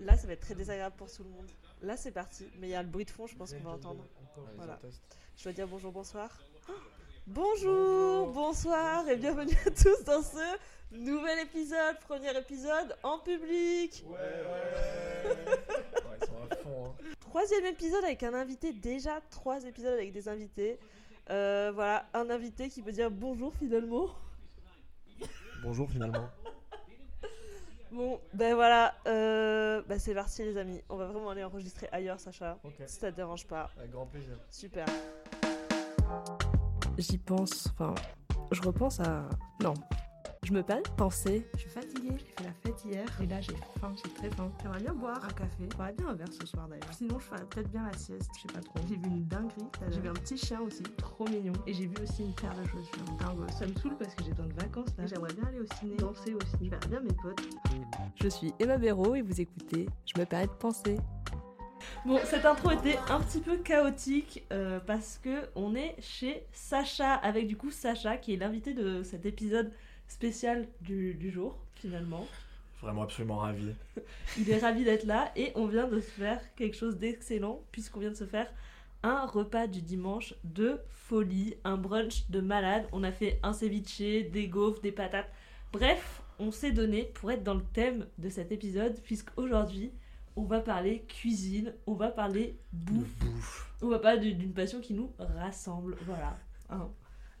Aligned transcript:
Là, 0.00 0.16
ça 0.16 0.26
va 0.26 0.32
être 0.32 0.40
très 0.40 0.54
désagréable 0.54 0.96
pour 0.96 1.12
tout 1.12 1.22
le 1.22 1.30
monde. 1.30 1.48
Là, 1.82 1.96
c'est 1.96 2.10
parti. 2.10 2.48
Mais 2.58 2.68
il 2.68 2.70
y 2.70 2.74
a 2.74 2.82
le 2.82 2.88
bruit 2.88 3.04
de 3.04 3.10
fond, 3.10 3.26
je 3.26 3.36
pense 3.36 3.52
qu'on 3.52 3.60
va 3.60 3.72
entendre. 3.72 4.06
Voilà. 4.56 4.78
Je 5.36 5.44
dois 5.44 5.52
dire 5.52 5.68
bonjour, 5.68 5.92
bonsoir. 5.92 6.30
Bonjour, 7.26 8.28
bonsoir 8.28 9.06
et 9.08 9.16
bienvenue 9.16 9.56
à 9.66 9.70
tous 9.70 10.02
dans 10.04 10.22
ce 10.22 10.58
nouvel 10.90 11.40
épisode, 11.40 11.98
premier 12.00 12.36
épisode 12.36 12.96
en 13.02 13.18
public. 13.18 14.04
Ouais, 14.06 14.16
ouais. 14.16 15.30
ouais 15.30 16.18
ils 16.20 16.26
sont 16.26 16.42
à 16.50 16.56
fond. 16.56 16.86
Hein. 16.86 17.04
Troisième 17.20 17.66
épisode 17.66 18.02
avec 18.02 18.22
un 18.22 18.34
invité, 18.34 18.72
déjà 18.72 19.20
trois 19.30 19.64
épisodes 19.64 19.92
avec 19.92 20.12
des 20.12 20.28
invités. 20.28 20.78
Euh, 21.28 21.70
voilà, 21.74 22.08
un 22.14 22.28
invité 22.30 22.68
qui 22.68 22.82
peut 22.82 22.92
dire 22.92 23.10
bonjour 23.10 23.54
finalement. 23.54 24.08
Bonjour 25.62 25.88
finalement. 25.90 26.28
Bon, 27.92 28.20
ben 28.34 28.54
voilà, 28.54 28.94
euh, 29.08 29.82
ben 29.88 29.98
c'est 29.98 30.14
parti 30.14 30.44
les 30.44 30.56
amis. 30.56 30.80
On 30.88 30.96
va 30.96 31.06
vraiment 31.06 31.30
aller 31.30 31.42
enregistrer 31.42 31.88
ailleurs, 31.90 32.20
Sacha. 32.20 32.58
Si 32.86 33.00
ça 33.00 33.10
te 33.10 33.16
dérange 33.16 33.46
pas. 33.46 33.70
Avec 33.78 33.90
grand 33.90 34.06
plaisir. 34.06 34.36
Super. 34.48 34.86
J'y 36.98 37.18
pense, 37.18 37.68
enfin, 37.72 37.94
je 38.52 38.62
repense 38.62 39.00
à. 39.00 39.28
Non, 39.62 39.74
je 40.42 40.52
me 40.54 40.62
permets 40.62 40.82
de 40.82 40.88
penser. 40.90 41.46
Je 41.54 41.60
suis 41.60 41.70
fatiguée, 41.70 42.12
j'ai 42.18 42.24
fait 42.24 42.44
la 42.44 42.52
fête 42.52 42.84
hier 42.84 43.04
et 43.22 43.26
là 43.26 43.40
j'ai 43.40 43.54
faim, 43.78 43.92
j'ai 43.96 44.10
très 44.14 44.30
faim. 44.30 44.50
J'aimerais 44.62 44.80
bien 44.80 44.94
boire 44.94 45.22
un 45.22 45.28
café. 45.28 45.68
J'aimerais 45.70 45.92
bien 45.92 46.08
un 46.08 46.14
verre 46.14 46.32
ce 46.32 46.46
soir 46.46 46.66
d'ailleurs. 46.66 46.92
Sinon 46.92 47.18
je 47.18 47.24
ferais 47.24 47.44
peut-être 47.50 47.70
bien 47.70 47.84
la 47.84 47.96
sieste, 47.96 48.30
je 48.36 48.42
sais 48.42 48.54
pas 48.54 48.60
trop. 48.60 48.78
J'ai 48.88 48.96
vu 48.96 49.06
une 49.06 49.26
dinguerie, 49.26 49.68
j'ai 49.90 50.00
vu 50.00 50.08
un 50.08 50.14
petit 50.14 50.38
chien 50.38 50.60
aussi, 50.60 50.82
trop 50.96 51.28
mignon. 51.28 51.52
Et 51.66 51.74
j'ai 51.74 51.86
vu 51.86 51.94
aussi 52.02 52.22
une 52.22 52.34
paire 52.34 52.54
de 52.54 52.66
chaussures. 52.68 53.04
dingue. 53.18 53.50
ça 53.50 53.66
me 53.66 53.74
saoule 53.74 53.96
parce 53.98 54.14
que 54.14 54.24
j'ai 54.24 54.30
besoin 54.30 54.46
de 54.46 54.54
vacances 54.54 54.88
là. 54.96 55.06
J'aimerais 55.06 55.34
bien 55.34 55.44
aller 55.44 55.60
au 55.60 55.74
ciné, 55.78 55.96
danser 55.96 56.34
aussi. 56.34 56.64
Je 56.64 56.70
verrais 56.70 56.88
bien 56.88 57.00
mes 57.00 57.14
potes. 57.22 57.42
Je 58.16 58.28
suis 58.28 58.54
Emma 58.58 58.78
Béraud 58.78 59.16
et 59.16 59.22
vous 59.22 59.40
écoutez 59.40 59.88
Je 60.06 60.18
me 60.18 60.24
permets 60.24 60.46
de 60.46 60.52
penser. 60.52 60.96
Bon, 62.06 62.18
cette 62.24 62.46
intro 62.46 62.70
était 62.70 62.98
un 63.10 63.20
petit 63.20 63.40
peu 63.40 63.58
chaotique 63.58 64.44
euh, 64.52 64.80
parce 64.80 65.18
que 65.18 65.48
on 65.54 65.74
est 65.74 65.96
chez 66.00 66.46
Sacha 66.52 67.14
avec 67.14 67.46
du 67.46 67.56
coup 67.56 67.70
Sacha 67.70 68.16
qui 68.16 68.34
est 68.34 68.36
l'invité 68.36 68.72
de 68.72 69.02
cet 69.02 69.26
épisode 69.26 69.70
spécial 70.10 70.66
du, 70.80 71.30
jour, 71.30 71.56
finalement. 71.76 72.26
Vraiment 72.82 73.02
absolument 73.02 73.38
ravi. 73.38 73.74
Il 74.38 74.50
est 74.50 74.58
ravi 74.58 74.84
d'être 74.84 75.04
là 75.04 75.30
et 75.36 75.52
on 75.54 75.66
vient 75.66 75.86
de 75.86 76.00
se 76.00 76.10
faire 76.10 76.40
quelque 76.56 76.76
chose 76.76 76.96
d'excellent 76.96 77.62
puisqu'on 77.72 78.00
vient 78.00 78.10
de 78.10 78.16
se 78.16 78.26
faire 78.26 78.52
un 79.02 79.24
repas 79.26 79.66
du 79.66 79.82
dimanche 79.82 80.34
de 80.44 80.80
folie, 80.90 81.54
un 81.64 81.76
brunch 81.76 82.28
de 82.28 82.40
malade. 82.40 82.86
On 82.92 83.04
a 83.04 83.12
fait 83.12 83.38
un 83.42 83.52
ceviche, 83.52 84.30
des 84.30 84.48
gaufres, 84.48 84.80
des 84.80 84.92
patates. 84.92 85.30
Bref, 85.72 86.22
on 86.38 86.50
s'est 86.50 86.72
donné 86.72 87.04
pour 87.14 87.30
être 87.30 87.44
dans 87.44 87.54
le 87.54 87.64
thème 87.72 88.06
de 88.18 88.28
cet 88.28 88.50
épisode 88.50 88.98
puisqu'aujourd'hui, 89.02 89.92
on 90.36 90.44
va 90.44 90.60
parler 90.60 91.04
cuisine, 91.06 91.74
on 91.86 91.94
va 91.94 92.08
parler 92.08 92.58
bouffe. 92.72 93.70
On 93.82 93.88
va 93.88 93.98
parler 93.98 94.32
d'une 94.32 94.52
passion 94.52 94.80
qui 94.80 94.94
nous 94.94 95.12
rassemble. 95.18 95.96
Voilà. 96.06 96.36
Hein. 96.70 96.88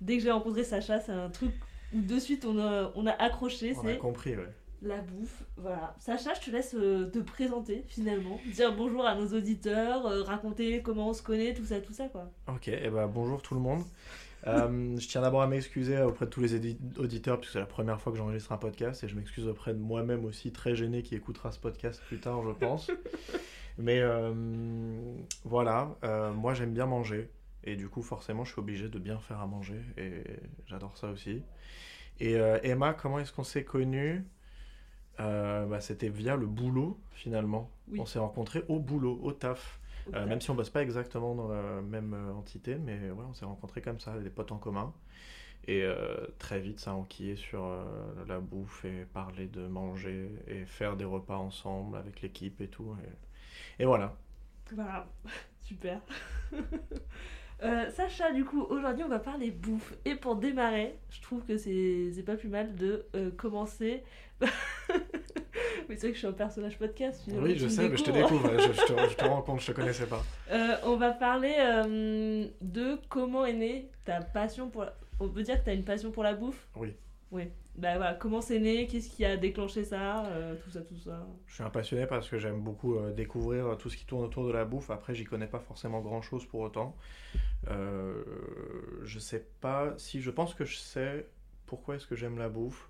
Dès 0.00 0.18
que 0.18 0.22
j'ai 0.22 0.30
rencontré 0.30 0.64
Sacha, 0.64 1.00
c'est 1.00 1.12
un 1.12 1.30
truc 1.30 1.52
de 1.92 2.18
suite 2.18 2.44
on 2.44 2.58
a, 2.58 2.92
on 2.94 3.06
a 3.06 3.12
accroché. 3.12 3.74
On 3.76 3.86
a 3.86 3.94
compris, 3.94 4.36
ouais. 4.36 4.48
La 4.82 4.96
bouffe, 4.96 5.42
voilà. 5.58 5.94
Sacha, 5.98 6.32
je 6.32 6.40
te 6.40 6.50
laisse 6.50 6.74
euh, 6.74 7.10
te 7.10 7.18
présenter 7.18 7.84
finalement, 7.86 8.40
dire 8.54 8.74
bonjour 8.74 9.04
à 9.04 9.14
nos 9.14 9.26
auditeurs, 9.26 10.06
euh, 10.06 10.22
raconter 10.22 10.80
comment 10.80 11.10
on 11.10 11.12
se 11.12 11.22
connaît, 11.22 11.52
tout 11.52 11.66
ça, 11.66 11.80
tout 11.80 11.92
ça 11.92 12.08
quoi. 12.08 12.30
Ok, 12.48 12.68
et 12.68 12.80
eh 12.84 12.88
ben 12.88 13.06
bonjour 13.06 13.42
tout 13.42 13.54
le 13.54 13.60
monde. 13.60 13.82
Euh, 14.46 14.96
je 14.98 15.06
tiens 15.06 15.20
d'abord 15.20 15.42
à 15.42 15.46
m'excuser 15.46 16.00
auprès 16.00 16.24
de 16.24 16.30
tous 16.30 16.40
les 16.40 16.54
auditeurs, 16.96 17.38
puisque 17.38 17.52
c'est 17.52 17.58
la 17.58 17.66
première 17.66 18.00
fois 18.00 18.10
que 18.10 18.16
j'enregistre 18.16 18.52
un 18.52 18.56
podcast, 18.56 19.04
et 19.04 19.08
je 19.08 19.14
m'excuse 19.14 19.46
auprès 19.46 19.74
de 19.74 19.78
moi-même 19.78 20.24
aussi, 20.24 20.50
très 20.50 20.74
gêné, 20.74 21.02
qui 21.02 21.14
écoutera 21.14 21.52
ce 21.52 21.58
podcast 21.58 22.00
plus 22.06 22.20
tard, 22.20 22.42
je 22.42 22.52
pense. 22.52 22.90
Mais 23.76 24.02
voilà, 25.44 25.94
moi 26.34 26.54
j'aime 26.54 26.72
bien 26.72 26.86
manger, 26.86 27.28
et 27.64 27.76
du 27.76 27.88
coup 27.88 28.02
forcément 28.02 28.44
je 28.44 28.52
suis 28.52 28.60
obligé 28.60 28.88
de 28.88 28.98
bien 28.98 29.18
faire 29.18 29.40
à 29.40 29.46
manger, 29.46 29.80
et 29.96 30.24
j'adore 30.66 30.96
ça 30.96 31.08
aussi. 31.10 31.42
Et 32.20 32.36
euh, 32.36 32.58
Emma, 32.62 32.92
comment 32.94 33.18
est-ce 33.18 33.32
qu'on 33.32 33.44
s'est 33.44 33.64
connus? 33.64 34.24
Euh, 35.20 35.66
bah, 35.66 35.80
C'était 35.80 36.08
via 36.08 36.36
le 36.36 36.46
boulot, 36.46 37.00
finalement. 37.12 37.70
On 37.96 38.06
s'est 38.06 38.18
rencontrés 38.18 38.62
au 38.68 38.78
boulot, 38.78 39.18
au 39.22 39.32
taf. 39.32 39.80
Euh, 40.14 40.26
même 40.26 40.40
si 40.40 40.50
on 40.50 40.54
bosse 40.54 40.70
pas 40.70 40.82
exactement 40.82 41.34
dans 41.34 41.48
la 41.48 41.80
même 41.82 42.14
entité, 42.36 42.76
mais 42.76 43.10
ouais, 43.10 43.24
on 43.28 43.34
s'est 43.34 43.44
rencontrés 43.44 43.80
comme 43.80 44.00
ça, 44.00 44.18
des 44.18 44.30
potes 44.30 44.52
en 44.52 44.58
commun. 44.58 44.92
Et 45.68 45.84
très 46.38 46.58
vite, 46.58 46.80
ça 46.80 46.92
a 46.92 46.94
enquillé 46.94 47.36
sur 47.36 47.62
la 48.26 48.40
bouffe 48.40 48.84
et 48.84 49.04
parler 49.12 49.46
de 49.46 49.66
manger 49.66 50.30
et 50.48 50.64
faire 50.66 50.96
des 50.96 51.04
repas 51.04 51.36
ensemble 51.36 51.96
avec 51.96 52.22
l'équipe 52.22 52.60
et 52.60 52.68
tout. 52.68 52.96
Et, 53.78 53.82
et 53.82 53.86
voilà. 53.86 54.16
Voilà, 54.74 55.06
super. 55.60 56.00
Euh, 57.62 57.90
Sacha, 57.90 58.32
du 58.32 58.44
coup, 58.44 58.62
aujourd'hui, 58.62 59.04
on 59.04 59.08
va 59.08 59.18
parler 59.18 59.50
bouffe. 59.50 59.94
Et 60.04 60.14
pour 60.14 60.36
démarrer, 60.36 60.94
je 61.10 61.20
trouve 61.20 61.44
que 61.44 61.56
c'est 61.56 62.22
pas 62.24 62.36
plus 62.36 62.48
mal 62.48 62.74
de 62.74 63.04
euh, 63.14 63.30
commencer. 63.36 64.02
mais 64.40 64.46
c'est 65.90 66.00
vrai 66.00 66.08
que 66.08 66.14
je 66.14 66.18
suis 66.18 66.26
un 66.26 66.32
personnage 66.32 66.78
podcast. 66.78 67.22
Oui, 67.28 67.58
je 67.58 67.68
sais, 67.68 67.88
mais 67.88 67.96
je 67.96 68.04
te 68.04 68.10
découvre. 68.10 68.50
je, 68.58 68.68
te, 68.68 69.14
te, 69.14 69.24
rends 69.28 69.42
compte, 69.42 69.60
je 69.60 69.66
te 69.66 69.72
connaissais 69.72 70.06
pas. 70.06 70.24
Euh, 70.50 70.76
on 70.84 70.96
va 70.96 71.10
parler 71.10 71.54
de 72.60 72.98
comment 73.08 73.44
est 73.44 73.52
née 73.52 73.90
ta 74.04 74.20
passion 74.20 74.70
pour. 74.70 74.86
On 75.18 75.28
peut 75.28 75.42
dire 75.42 75.58
que 75.58 75.64
tu 75.64 75.70
as 75.70 75.74
une 75.74 75.84
passion 75.84 76.10
pour 76.10 76.22
la 76.22 76.32
bouffe? 76.32 76.66
Oui. 76.76 76.94
Oui. 77.30 77.44
Bah 77.76 77.96
voilà, 77.96 78.14
comment 78.14 78.40
c'est 78.40 78.58
né 78.58 78.86
Qu'est-ce 78.86 79.08
qui 79.08 79.24
a 79.24 79.36
déclenché 79.36 79.84
ça 79.84 80.26
euh, 80.26 80.54
Tout 80.56 80.70
ça, 80.70 80.80
tout 80.82 80.98
ça. 80.98 81.26
Je 81.46 81.54
suis 81.54 81.62
un 81.62 81.70
passionné 81.70 82.06
parce 82.06 82.28
que 82.28 82.38
j'aime 82.38 82.60
beaucoup 82.60 82.96
euh, 82.96 83.12
découvrir 83.12 83.66
euh, 83.66 83.74
tout 83.76 83.88
ce 83.88 83.96
qui 83.96 84.04
tourne 84.04 84.24
autour 84.24 84.46
de 84.46 84.52
la 84.52 84.64
bouffe. 84.64 84.90
Après, 84.90 85.14
j'y 85.14 85.24
connais 85.24 85.46
pas 85.46 85.60
forcément 85.60 86.00
grand 86.00 86.20
chose 86.20 86.44
pour 86.44 86.60
autant. 86.60 86.96
Euh, 87.68 88.22
je 89.04 89.18
sais 89.18 89.46
pas 89.60 89.94
si. 89.96 90.20
Je 90.20 90.30
pense 90.30 90.54
que 90.54 90.64
je 90.64 90.76
sais 90.76 91.26
pourquoi 91.66 91.94
est-ce 91.94 92.06
que 92.06 92.16
j'aime 92.16 92.38
la 92.38 92.48
bouffe. 92.48 92.88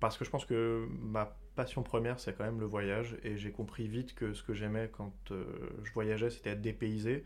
parce 0.00 0.16
que 0.16 0.24
je 0.24 0.30
pense 0.30 0.44
que 0.44 0.86
ma 1.00 1.36
passion 1.56 1.82
première, 1.82 2.20
c'est 2.20 2.36
quand 2.36 2.44
même 2.44 2.60
le 2.60 2.66
voyage. 2.66 3.16
Et 3.24 3.38
j'ai 3.38 3.50
compris 3.50 3.88
vite 3.88 4.14
que 4.14 4.34
ce 4.34 4.42
que 4.42 4.52
j'aimais 4.52 4.90
quand 4.92 5.12
je 5.30 5.92
voyageais, 5.92 6.30
c'était 6.30 6.50
être 6.50 6.60
dépaysé. 6.60 7.24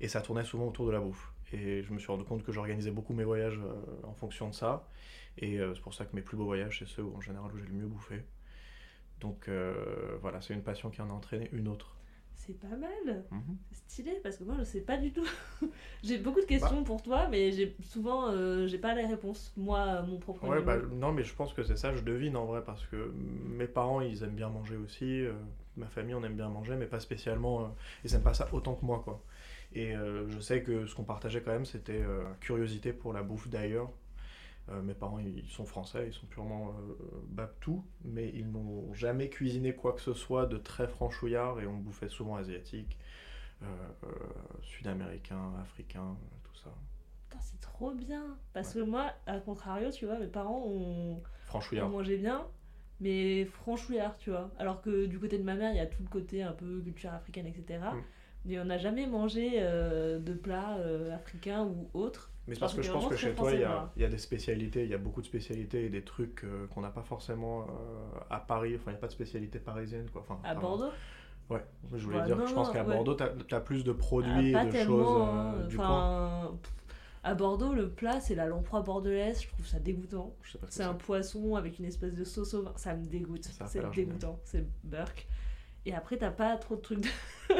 Et 0.00 0.08
ça 0.08 0.20
tournait 0.20 0.44
souvent 0.44 0.68
autour 0.68 0.86
de 0.86 0.92
la 0.92 1.00
bouffe. 1.00 1.32
Et 1.52 1.82
je 1.82 1.92
me 1.92 1.98
suis 1.98 2.08
rendu 2.10 2.24
compte 2.24 2.44
que 2.44 2.52
j'organisais 2.52 2.90
beaucoup 2.90 3.12
mes 3.12 3.24
voyages 3.24 3.60
en 4.04 4.14
fonction 4.14 4.48
de 4.48 4.54
ça. 4.54 4.88
Et 5.38 5.58
euh, 5.58 5.74
c'est 5.74 5.80
pour 5.80 5.94
ça 5.94 6.04
que 6.04 6.14
mes 6.14 6.22
plus 6.22 6.36
beaux 6.36 6.44
voyages, 6.44 6.78
c'est 6.78 6.88
ceux 6.88 7.02
où 7.02 7.16
en 7.16 7.20
général 7.20 7.50
où 7.52 7.58
j'ai 7.58 7.66
le 7.66 7.72
mieux 7.72 7.86
bouffé. 7.86 8.22
Donc 9.20 9.48
euh, 9.48 10.16
voilà, 10.20 10.40
c'est 10.40 10.54
une 10.54 10.62
passion 10.62 10.90
qui 10.90 11.00
en 11.00 11.10
a 11.10 11.12
entraîné 11.12 11.48
une 11.52 11.68
autre. 11.68 11.96
C'est 12.36 12.58
pas 12.58 12.76
mal, 12.76 13.24
mhm. 13.30 13.56
stylé 13.72 14.20
parce 14.22 14.36
que 14.36 14.44
moi 14.44 14.56
je 14.58 14.64
sais 14.64 14.82
pas 14.82 14.98
du 14.98 15.12
tout. 15.12 15.26
j'ai 16.02 16.18
beaucoup 16.18 16.40
de 16.40 16.46
questions 16.46 16.80
bah. 16.80 16.84
pour 16.84 17.02
toi, 17.02 17.28
mais 17.30 17.52
j'ai 17.52 17.74
souvent 17.82 18.28
euh, 18.28 18.66
j'ai 18.66 18.76
pas 18.76 18.94
les 18.94 19.06
réponses 19.06 19.52
moi 19.56 20.02
mon 20.02 20.18
propre. 20.18 20.46
Ouais, 20.46 20.60
bah, 20.60 20.76
non 20.92 21.12
mais 21.12 21.22
je 21.22 21.34
pense 21.34 21.54
que 21.54 21.62
c'est 21.62 21.76
ça, 21.76 21.94
je 21.94 22.02
devine 22.02 22.36
en 22.36 22.44
vrai 22.44 22.62
parce 22.62 22.84
que 22.86 23.12
mes 23.46 23.66
parents 23.66 24.02
ils 24.02 24.22
aiment 24.24 24.34
bien 24.34 24.50
manger 24.50 24.76
aussi, 24.76 25.24
ma 25.76 25.86
famille 25.86 26.14
on 26.14 26.22
aime 26.22 26.36
bien 26.36 26.48
manger, 26.48 26.76
mais 26.76 26.86
pas 26.86 27.00
spécialement, 27.00 27.74
ils 28.04 28.14
aiment 28.14 28.22
pas 28.22 28.34
ça 28.34 28.48
autant 28.52 28.74
que 28.74 28.84
moi 28.84 29.00
quoi. 29.02 29.22
Et 29.72 29.94
je 30.28 30.38
sais 30.38 30.62
que 30.62 30.86
ce 30.86 30.94
qu'on 30.94 31.04
partageait 31.04 31.40
quand 31.40 31.52
même 31.52 31.64
c'était 31.64 32.02
curiosité 32.40 32.92
pour 32.92 33.14
la 33.14 33.22
bouffe 33.22 33.48
d'ailleurs, 33.48 33.90
euh, 34.70 34.80
mes 34.80 34.94
parents, 34.94 35.18
ils 35.18 35.48
sont 35.50 35.66
français, 35.66 36.06
ils 36.06 36.12
sont 36.14 36.26
purement 36.26 36.70
euh, 36.70 36.94
baptous, 37.28 37.84
mais 38.02 38.30
ils 38.34 38.50
n'ont 38.50 38.94
jamais 38.94 39.28
cuisiné 39.28 39.74
quoi 39.74 39.92
que 39.92 40.00
ce 40.00 40.14
soit 40.14 40.46
de 40.46 40.56
très 40.56 40.88
franchouillard 40.88 41.60
et 41.60 41.66
on 41.66 41.76
bouffait 41.76 42.08
souvent 42.08 42.36
asiatique, 42.36 42.96
euh, 43.62 43.66
sud-américain, 44.62 45.52
africain, 45.60 46.16
tout 46.44 46.56
ça. 46.56 46.70
C'est 47.40 47.60
trop 47.60 47.90
bien 47.90 48.38
Parce 48.54 48.72
que 48.72 48.78
moi, 48.78 49.12
à 49.26 49.38
contrario, 49.38 49.90
tu 49.90 50.06
vois, 50.06 50.18
mes 50.18 50.28
parents 50.28 50.64
ont, 50.66 51.20
franchouillard. 51.44 51.88
ont 51.88 51.90
mangé 51.90 52.16
bien, 52.16 52.46
mais 53.00 53.44
franchouillard, 53.44 54.16
tu 54.16 54.30
vois. 54.30 54.50
Alors 54.58 54.80
que 54.80 55.04
du 55.04 55.18
côté 55.18 55.36
de 55.36 55.42
ma 55.42 55.56
mère, 55.56 55.72
il 55.72 55.76
y 55.76 55.80
a 55.80 55.86
tout 55.86 56.02
le 56.02 56.08
côté 56.08 56.42
un 56.42 56.52
peu 56.52 56.80
culture 56.80 57.12
africaine, 57.12 57.46
etc. 57.46 57.80
Mm. 57.92 57.98
Mais 58.46 58.60
on 58.60 58.64
n'a 58.64 58.78
jamais 58.78 59.06
mangé 59.06 59.60
de 59.60 60.34
plats 60.34 60.78
africains 61.12 61.64
ou 61.64 61.90
autres. 61.92 62.30
Mais 62.46 62.54
c'est 62.54 62.60
parce 62.60 62.74
que 62.74 62.82
je 62.82 62.92
pense 62.92 63.08
que 63.08 63.16
chez 63.16 63.34
toi, 63.34 63.52
il 63.52 63.60
y, 63.60 63.64
a, 63.64 63.90
y, 63.96 64.04
a, 64.04 64.08
des 64.08 64.18
spécialités, 64.18 64.84
il 64.84 64.90
y 64.90 64.94
a 64.94 64.98
beaucoup 64.98 65.22
de 65.22 65.26
spécialités 65.26 65.86
et 65.86 65.88
des 65.88 66.02
trucs 66.02 66.44
euh, 66.44 66.66
qu'on 66.68 66.82
n'a 66.82 66.90
pas 66.90 67.02
forcément 67.02 67.62
euh, 67.62 68.18
à 68.28 68.38
Paris. 68.38 68.74
Enfin, 68.74 68.90
il 68.90 68.94
n'y 68.94 68.98
a 68.98 69.00
pas 69.00 69.06
de 69.06 69.12
spécialité 69.12 69.58
parisienne. 69.58 70.10
Quoi. 70.12 70.22
Enfin, 70.28 70.38
à 70.44 70.54
Bordeaux? 70.54 70.90
Ouais, 71.48 71.64
je 71.94 72.04
voulais 72.04 72.22
dire 72.22 72.36
que 72.36 72.46
je 72.46 72.54
pense 72.54 72.70
qu'à 72.70 72.84
Bordeaux, 72.84 73.14
tu 73.14 73.54
as, 73.54 73.60
plus 73.60 73.84
de 73.84 73.92
produits 73.92 74.54
ah, 74.54 74.64
et 74.64 74.70
de 74.70 74.76
choses 74.76 75.22
euh, 75.22 75.24
hein. 75.24 75.66
du 75.68 75.76
coin. 75.76 76.58
À 77.22 77.34
Bordeaux, 77.34 77.72
le 77.72 77.88
plat, 77.88 78.20
c'est 78.20 78.34
la 78.34 78.44
lamproie 78.44 78.82
bordelaise. 78.82 79.42
Je 79.42 79.48
trouve 79.48 79.66
ça 79.66 79.78
dégoûtant. 79.78 80.34
C'est 80.68 80.82
un 80.82 80.92
poisson 80.92 81.56
avec 81.56 81.78
une 81.78 81.86
espèce 81.86 82.12
de 82.12 82.24
sauce 82.24 82.52
au 82.52 82.62
vin. 82.62 82.74
Ça 82.76 82.94
me 82.94 83.06
dégoûte. 83.06 83.48
C'est 83.66 83.90
dégoûtant. 83.90 84.38
C'est 84.44 84.66
burk. 84.84 85.26
Et 85.86 85.94
après, 85.94 86.18
t'as 86.18 86.30
pas 86.30 86.56
trop 86.58 86.76
de 86.76 86.80
trucs. 86.82 87.00
De... 87.00 87.08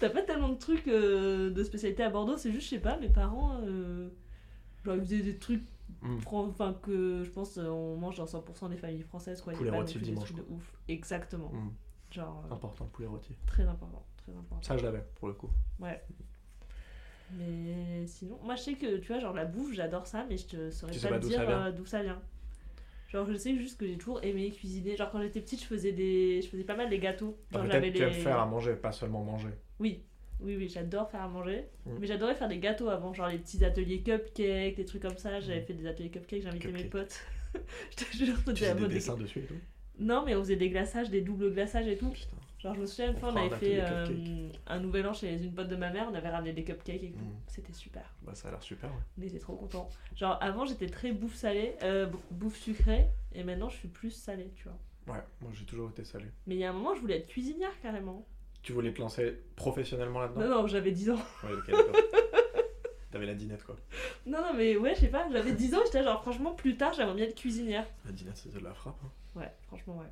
t'as 0.00 0.08
pas 0.08 0.22
tellement 0.22 0.48
de 0.48 0.58
trucs 0.58 0.86
de 0.86 1.62
spécialité 1.62 2.02
à 2.02 2.08
Bordeaux. 2.08 2.38
C'est 2.38 2.52
juste, 2.52 2.64
je 2.64 2.70
sais 2.76 2.80
pas, 2.80 2.96
mes 2.96 3.10
parents. 3.10 3.60
Genre, 4.84 4.96
ils 4.96 5.02
faisaient 5.02 5.22
des 5.22 5.36
trucs 5.36 5.64
mm. 6.02 6.18
enfin 6.26 6.74
que 6.82 7.22
je 7.24 7.30
pense 7.30 7.58
on 7.58 7.96
mange 7.96 8.16
dans 8.16 8.24
100% 8.24 8.70
des 8.70 8.76
familles 8.76 9.02
françaises 9.02 9.40
quoi. 9.40 9.52
Poulet 9.52 9.70
rôti 9.70 9.98
dimanche. 9.98 10.32
De 10.32 10.42
ouf. 10.48 10.76
Exactement. 10.88 11.50
Mm. 11.52 11.70
Genre, 12.10 12.44
euh, 12.50 12.54
Important 12.54 12.84
le 12.84 12.90
poulet 12.90 13.08
rôti. 13.08 13.34
très 13.46 13.64
important, 13.64 14.04
très 14.16 14.32
important. 14.32 14.62
Ça, 14.62 14.76
je 14.76 14.84
l'avais 14.84 15.04
pour 15.16 15.28
le 15.28 15.34
coup. 15.34 15.50
Ouais. 15.78 16.02
Mais 17.38 18.06
sinon, 18.06 18.40
moi 18.42 18.56
je 18.56 18.62
sais 18.62 18.74
que 18.74 18.96
tu 18.96 19.08
vois, 19.08 19.20
genre 19.20 19.34
la 19.34 19.44
bouffe, 19.44 19.72
j'adore 19.72 20.06
ça, 20.06 20.26
mais 20.28 20.36
je 20.36 20.46
te 20.46 20.70
saurais 20.70 20.92
Tu 20.92 21.00
pas, 21.00 21.18
te 21.18 21.26
dire 21.26 21.48
euh, 21.48 21.70
d'où 21.70 21.86
ça 21.86 22.02
vient. 22.02 22.20
Genre, 23.08 23.26
je 23.26 23.36
sais 23.36 23.56
juste 23.56 23.78
que 23.78 23.86
j'ai 23.86 23.98
toujours 23.98 24.22
aimé 24.22 24.50
cuisiner. 24.52 24.96
Genre, 24.96 25.10
quand 25.10 25.20
j'étais 25.20 25.40
petite, 25.40 25.60
je 25.60 25.66
faisais 25.66 25.92
des, 25.92 26.42
je 26.42 26.48
faisais 26.48 26.62
pas 26.62 26.76
mal 26.76 26.88
des 26.88 26.98
gâteaux. 27.00 27.36
Genre, 27.50 27.62
Peut-être 27.62 27.72
j'avais 27.72 27.92
que 27.92 27.96
tu 27.96 28.02
aimes 28.04 28.10
les- 28.10 28.20
faire 28.20 28.38
à 28.38 28.46
manger, 28.46 28.74
pas 28.74 28.92
seulement 28.92 29.24
manger. 29.24 29.50
Oui, 29.80 30.04
oui, 30.42 30.56
oui, 30.56 30.68
j'adore 30.68 31.10
faire 31.10 31.22
à 31.22 31.28
manger. 31.28 31.64
Mm. 31.86 31.90
Mais 32.00 32.06
j'adorais 32.06 32.34
faire 32.34 32.48
des 32.48 32.58
gâteaux 32.58 32.88
avant, 32.88 33.12
genre 33.12 33.28
les 33.28 33.38
petits 33.38 33.64
ateliers 33.64 34.00
cupcakes, 34.02 34.76
des 34.76 34.84
trucs 34.84 35.02
comme 35.02 35.16
ça. 35.18 35.40
J'avais 35.40 35.60
Mm. 35.60 35.64
fait 35.64 35.74
des 35.74 35.86
ateliers 35.86 36.10
cupcakes, 36.10 36.42
j'invitais 36.42 36.72
mes 36.72 36.84
potes. 36.84 37.20
je 37.90 37.96
te 38.04 38.16
jure, 38.16 38.36
Tu 38.38 38.42
c'était 38.46 38.54
fais 38.56 38.66
à 38.70 38.74
des 38.74 38.88
dessins 38.88 39.16
dessus 39.16 39.40
et 39.40 39.44
tout? 39.46 39.54
Non, 39.98 40.24
mais 40.24 40.34
on 40.34 40.40
faisait 40.40 40.56
des 40.56 40.70
glaçages, 40.70 41.10
des 41.10 41.20
doubles 41.20 41.52
glaçages 41.52 41.86
et 41.88 41.96
tout. 41.96 42.10
Putain. 42.10 42.36
Genre, 42.58 42.74
je 42.74 42.80
me 42.80 42.86
souviens 42.86 43.10
une 43.12 43.16
fois, 43.18 43.32
on 43.32 43.36
avait 43.36 43.56
fait 43.56 43.78
euh, 43.80 44.48
un 44.66 44.80
nouvel 44.80 45.06
an 45.06 45.14
chez 45.14 45.32
une 45.34 45.52
pote 45.54 45.68
de 45.68 45.76
ma 45.76 45.90
mère, 45.90 46.08
on 46.10 46.14
avait 46.14 46.28
ramené 46.28 46.52
des 46.52 46.62
cupcakes 46.62 47.02
et 47.02 47.10
tout. 47.12 47.18
Mm. 47.24 47.36
C'était 47.46 47.72
super. 47.72 48.02
Bah, 48.22 48.34
ça 48.34 48.48
a 48.48 48.50
l'air 48.50 48.62
super. 48.62 48.90
ouais. 48.90 49.00
On 49.18 49.22
était 49.22 49.38
trop 49.38 49.56
contents. 49.56 49.88
Genre, 50.14 50.36
avant, 50.42 50.66
j'étais 50.66 50.86
très 50.88 51.12
bouffe 51.12 51.34
salée, 51.36 51.74
euh, 51.82 52.06
bou- 52.06 52.20
bouffe 52.30 52.58
sucrée, 52.58 53.06
et 53.34 53.44
maintenant, 53.44 53.68
je 53.70 53.76
suis 53.76 53.88
plus 53.88 54.10
salée, 54.10 54.50
tu 54.56 54.64
vois. 54.64 54.78
Ouais, 55.14 55.22
moi 55.40 55.50
j'ai 55.54 55.64
toujours 55.64 55.88
été 55.90 56.04
salé. 56.04 56.26
Mais 56.46 56.54
il 56.56 56.58
y 56.60 56.64
a 56.64 56.70
un 56.70 56.72
moment, 56.74 56.94
je 56.94 57.00
voulais 57.00 57.16
être 57.16 57.26
cuisinière 57.26 57.72
carrément. 57.82 58.26
Tu 58.62 58.72
voulais 58.72 58.92
te 58.92 59.00
lancer 59.00 59.38
professionnellement 59.56 60.20
là-dedans 60.20 60.40
Non, 60.40 60.48
non, 60.62 60.66
j'avais 60.66 60.90
10 60.92 61.10
ans. 61.10 61.18
Ouais, 61.44 61.52
ok, 61.52 61.70
d'accord. 61.70 61.94
T'avais 63.10 63.26
la 63.26 63.34
dinette 63.34 63.64
quoi. 63.64 63.74
Non, 64.26 64.38
non, 64.40 64.54
mais 64.54 64.76
ouais, 64.76 64.94
je 64.94 65.00
sais 65.00 65.08
pas, 65.08 65.26
j'avais 65.32 65.52
10 65.52 65.74
ans, 65.74 65.80
j'étais 65.84 66.04
genre, 66.04 66.22
franchement, 66.22 66.52
plus 66.52 66.76
tard, 66.76 66.92
j'aimerais 66.94 67.14
bien 67.16 67.24
être 67.24 67.34
cuisinière. 67.34 67.86
La 68.04 68.12
dinette, 68.12 68.36
c'était 68.36 68.58
de 68.60 68.64
la 68.64 68.72
frappe. 68.74 68.98
hein. 69.04 69.10
Ouais, 69.40 69.50
franchement, 69.66 69.98
ouais. 69.98 70.06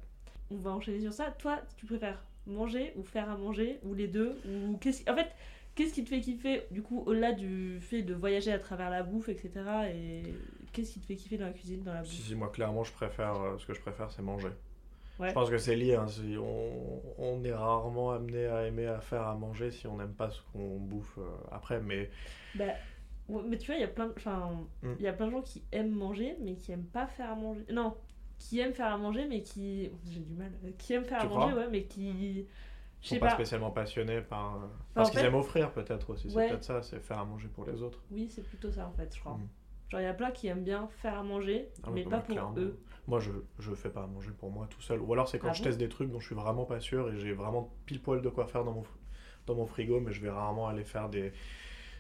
On 0.50 0.56
va 0.56 0.70
enchaîner 0.72 1.00
sur 1.00 1.12
ça. 1.12 1.30
Toi, 1.38 1.60
tu 1.76 1.86
préfères 1.86 2.24
manger 2.46 2.92
ou 2.96 3.02
faire 3.04 3.30
à 3.30 3.36
manger, 3.36 3.78
ou 3.84 3.94
les 3.94 4.08
deux 4.08 4.36
ou 4.48 4.78
qu'est-ce 4.78 5.08
En 5.08 5.14
fait, 5.14 5.28
qu'est-ce 5.76 5.92
qui 5.94 6.02
te 6.02 6.08
fait 6.08 6.20
kiffer, 6.20 6.62
du 6.72 6.82
coup, 6.82 7.04
au-delà 7.06 7.32
du 7.32 7.78
fait 7.80 8.02
de 8.02 8.14
voyager 8.14 8.50
à 8.50 8.58
travers 8.58 8.90
la 8.90 9.02
bouffe, 9.04 9.28
etc. 9.28 9.52
Et 9.94 10.22
qu'est-ce 10.72 10.94
qui 10.94 11.00
te 11.00 11.06
fait 11.06 11.14
kiffer 11.16 11.36
dans 11.36 11.46
la 11.46 11.52
cuisine, 11.52 11.82
dans 11.84 11.92
la 11.92 12.02
Si, 12.04 12.16
bouffe 12.16 12.26
si, 12.26 12.34
moi 12.34 12.48
clairement, 12.48 12.82
je 12.82 12.92
préfère. 12.92 13.40
euh, 13.40 13.58
ce 13.58 13.66
que 13.66 13.74
je 13.74 13.80
préfère, 13.80 14.10
c'est 14.10 14.22
manger. 14.22 14.48
Ouais. 15.18 15.28
Je 15.30 15.34
pense 15.34 15.50
que 15.50 15.58
c'est 15.58 15.74
lié. 15.76 15.94
hein, 15.96 16.06
on, 16.40 17.00
on 17.18 17.42
est 17.44 17.52
rarement 17.52 18.12
amené 18.12 18.46
à 18.46 18.66
aimer 18.66 18.86
à 18.86 19.00
faire 19.00 19.22
à 19.22 19.34
manger 19.34 19.70
si 19.70 19.86
on 19.86 19.96
n'aime 19.96 20.14
pas 20.14 20.30
ce 20.30 20.40
qu'on 20.52 20.76
bouffe 20.78 21.18
euh, 21.18 21.28
après. 21.50 21.80
Mais 21.80 22.10
Bah, 22.54 22.64
ouais, 23.28 23.42
mais 23.46 23.58
tu 23.58 23.66
vois, 23.66 23.74
il 23.76 23.80
y 23.80 23.84
a 23.84 23.88
plein 23.88 24.06
de... 24.06 24.14
Enfin, 24.16 24.50
Mm. 24.82 24.92
il 24.98 25.02
y 25.04 25.08
a 25.08 25.12
plein 25.12 25.26
de 25.26 25.32
gens 25.32 25.42
qui 25.42 25.64
aiment 25.72 25.90
manger, 25.90 26.36
mais 26.40 26.54
qui 26.54 26.70
aiment 26.72 26.84
pas 26.86 27.06
faire 27.08 27.32
à 27.32 27.34
manger. 27.34 27.64
Non, 27.72 27.96
qui 28.38 28.60
aiment 28.60 28.74
faire 28.74 28.92
à 28.92 28.96
manger, 28.96 29.26
mais 29.28 29.42
qui... 29.42 29.90
J'ai 30.08 30.20
du 30.20 30.34
mal. 30.34 30.52
Euh, 30.64 30.70
Qui 30.78 30.92
aiment 30.92 31.04
faire 31.04 31.18
Tu 31.20 31.26
à 31.26 31.28
manger, 31.28 31.54
ouais, 31.54 31.68
mais 31.70 31.82
qui... 31.84 32.46
Je 33.00 33.06
ils 33.06 33.08
sont 33.14 33.18
pas, 33.20 33.26
pas. 33.28 33.34
spécialement 33.34 33.70
passionnés 33.70 34.20
par. 34.22 34.56
euh, 34.56 34.58
en 34.66 34.68
parce 34.94 35.10
qu'ils 35.10 35.20
fait- 35.20 35.26
aiment 35.26 35.34
offrir 35.36 35.72
peut-être 35.72 36.10
aussi. 36.10 36.26
Ouais. 36.28 36.44
C'est 36.44 36.48
peut-être 36.50 36.64
ça, 36.64 36.82
c'est 36.82 37.00
faire 37.00 37.18
à 37.18 37.24
manger 37.24 37.48
pour 37.48 37.64
les 37.64 37.80
autres. 37.82 38.00
Oui, 38.10 38.28
c'est 38.28 38.42
plutôt 38.42 38.70
ça, 38.72 38.86
en 38.88 38.92
fait, 38.92 39.12
je 39.14 39.20
crois. 39.20 39.34
Mm. 39.34 39.48
Genre, 39.90 40.00
il 40.00 40.04
y 40.04 40.06
a 40.06 40.14
plein 40.14 40.30
qui 40.32 40.48
aiment 40.48 40.64
bien 40.64 40.88
faire 40.98 41.18
à 41.18 41.22
manger, 41.22 41.68
Ah 41.84 41.90
mais 41.92 42.02
bah, 42.04 42.10
pas 42.10 42.18
pour 42.18 42.34
clairement. 42.34 42.54
eux. 42.58 42.78
Moi, 43.08 43.20
je, 43.20 43.32
je 43.58 43.75
fais 43.75 43.90
pas 43.90 44.05
à 44.05 44.08
manger 44.08 44.31
pour 44.38 44.50
moi 44.52 44.69
tout 44.70 44.82
seul. 44.82 45.00
Ou 45.02 45.12
alors, 45.14 45.28
c'est 45.28 45.40
quand 45.40 45.49
Ah 45.49 45.55
je 45.55 45.62
bon 45.62 45.64
teste 45.64 45.78
des 45.78 45.88
trucs 45.88 46.10
dont 46.12 46.20
je 46.20 46.26
suis 46.26 46.37
vraiment 46.37 46.66
pas 46.66 46.81
sûr 46.81 47.10
et 47.12 47.16
j'ai 47.19 47.32
vraiment 47.32 47.72
pile 47.87 48.00
poil 48.02 48.22
de 48.22 48.28
quoi 48.31 48.46
faire 48.46 48.64
dans 48.64 48.72
mon, 48.75 48.84
dans 49.46 49.56
mon 49.56 49.66
frigo, 49.66 50.00
mais 50.00 50.12
je 50.12 50.20
vais 50.22 50.31
rarement 50.31 50.69
aller 50.69 50.84
faire 50.84 51.08
des, 51.08 51.32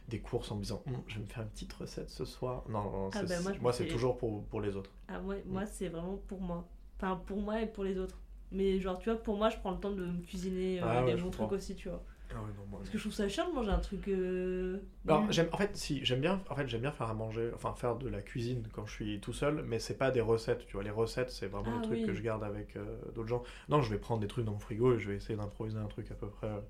des 0.08 0.20
courses 0.20 0.50
en 0.52 0.56
me 0.56 0.62
disant 0.62 0.82
Hum, 0.86 1.02
je 1.08 1.16
vais 1.16 1.22
me 1.22 1.26
faire 1.26 1.42
une 1.44 1.50
petite 1.50 1.72
recette 1.74 2.10
ce 2.10 2.24
soir. 2.24 2.64
Non, 2.68 2.84
non, 2.90 3.10
Ah 3.12 3.22
bah, 3.22 3.40
moi, 3.60 3.72
c'est 3.72 3.84
fais- 3.84 3.92
toujours 3.92 4.18
pour, 4.18 4.44
pour 4.46 4.60
les 4.60 4.76
autres. 4.76 4.90
Ah 5.08 5.20
ouais, 5.20 5.42
moi 5.46 5.66
c'est 5.66 5.88
vraiment 5.88 6.16
pour 6.28 6.40
moi. 6.40 6.68
Enfin 6.96 7.16
pour 7.26 7.40
moi 7.40 7.60
et 7.62 7.66
pour 7.66 7.84
les 7.84 7.98
autres. 7.98 8.18
Mais 8.52 8.80
genre 8.80 8.98
tu 8.98 9.10
vois, 9.10 9.20
pour 9.22 9.36
moi 9.36 9.50
je 9.50 9.58
prends 9.58 9.72
le 9.72 9.80
temps 9.80 9.90
de 9.92 10.04
me 10.06 10.22
cuisiner 10.22 10.80
euh, 10.80 10.84
Ah 10.86 11.02
des 11.02 11.14
bons 11.14 11.30
trucs 11.30 11.52
aussi, 11.52 11.74
tu 11.76 11.88
vois. 11.88 12.04
Ah 12.30 12.34
ouais, 12.34 12.48
non, 12.56 12.66
moi, 12.68 12.78
Parce 12.80 12.90
que 12.90 12.98
je 12.98 13.02
trouve 13.02 13.12
ça 13.12 13.28
chiant 13.28 13.48
de 13.48 13.54
manger 13.54 13.70
un 13.70 13.78
truc... 13.78 14.06
Euh... 14.08 14.78
Alors, 15.06 15.22
nul. 15.22 15.32
j'aime, 15.32 15.48
en 15.52 15.56
fait, 15.56 15.76
si, 15.76 16.04
j'aime 16.04 16.20
bien, 16.20 16.42
en 16.50 16.54
fait, 16.54 16.68
j'aime 16.68 16.82
bien 16.82 16.92
faire 16.92 17.08
à 17.08 17.14
manger, 17.14 17.50
enfin 17.54 17.72
faire 17.74 17.96
de 17.96 18.08
la 18.08 18.20
cuisine 18.20 18.66
quand 18.72 18.86
je 18.86 18.92
suis 18.92 19.20
tout 19.20 19.32
seul, 19.32 19.62
mais 19.66 19.78
c'est 19.78 19.96
pas 19.96 20.10
des 20.10 20.20
recettes, 20.20 20.66
tu 20.66 20.74
vois. 20.74 20.82
Les 20.82 20.90
recettes, 20.90 21.30
c'est 21.30 21.46
vraiment 21.46 21.72
Ah 21.76 21.80
des 21.80 21.86
trucs 21.86 21.98
oui. 22.00 22.06
que 22.06 22.12
je 22.12 22.22
garde 22.22 22.44
avec 22.44 22.76
euh, 22.76 22.84
d'autres 23.14 23.28
gens. 23.28 23.42
Non, 23.68 23.80
je 23.80 23.90
vais 23.90 23.98
prendre 23.98 24.20
des 24.20 24.28
trucs 24.28 24.44
dans 24.44 24.52
mon 24.52 24.58
frigo 24.58 24.94
et 24.94 24.98
je 24.98 25.08
vais 25.08 25.16
essayer 25.16 25.36
d'improviser 25.36 25.78
un 25.78 25.86
truc 25.86 26.10
à 26.10 26.14
peu 26.14 26.28
près 26.28 26.48
euh, 26.48 26.60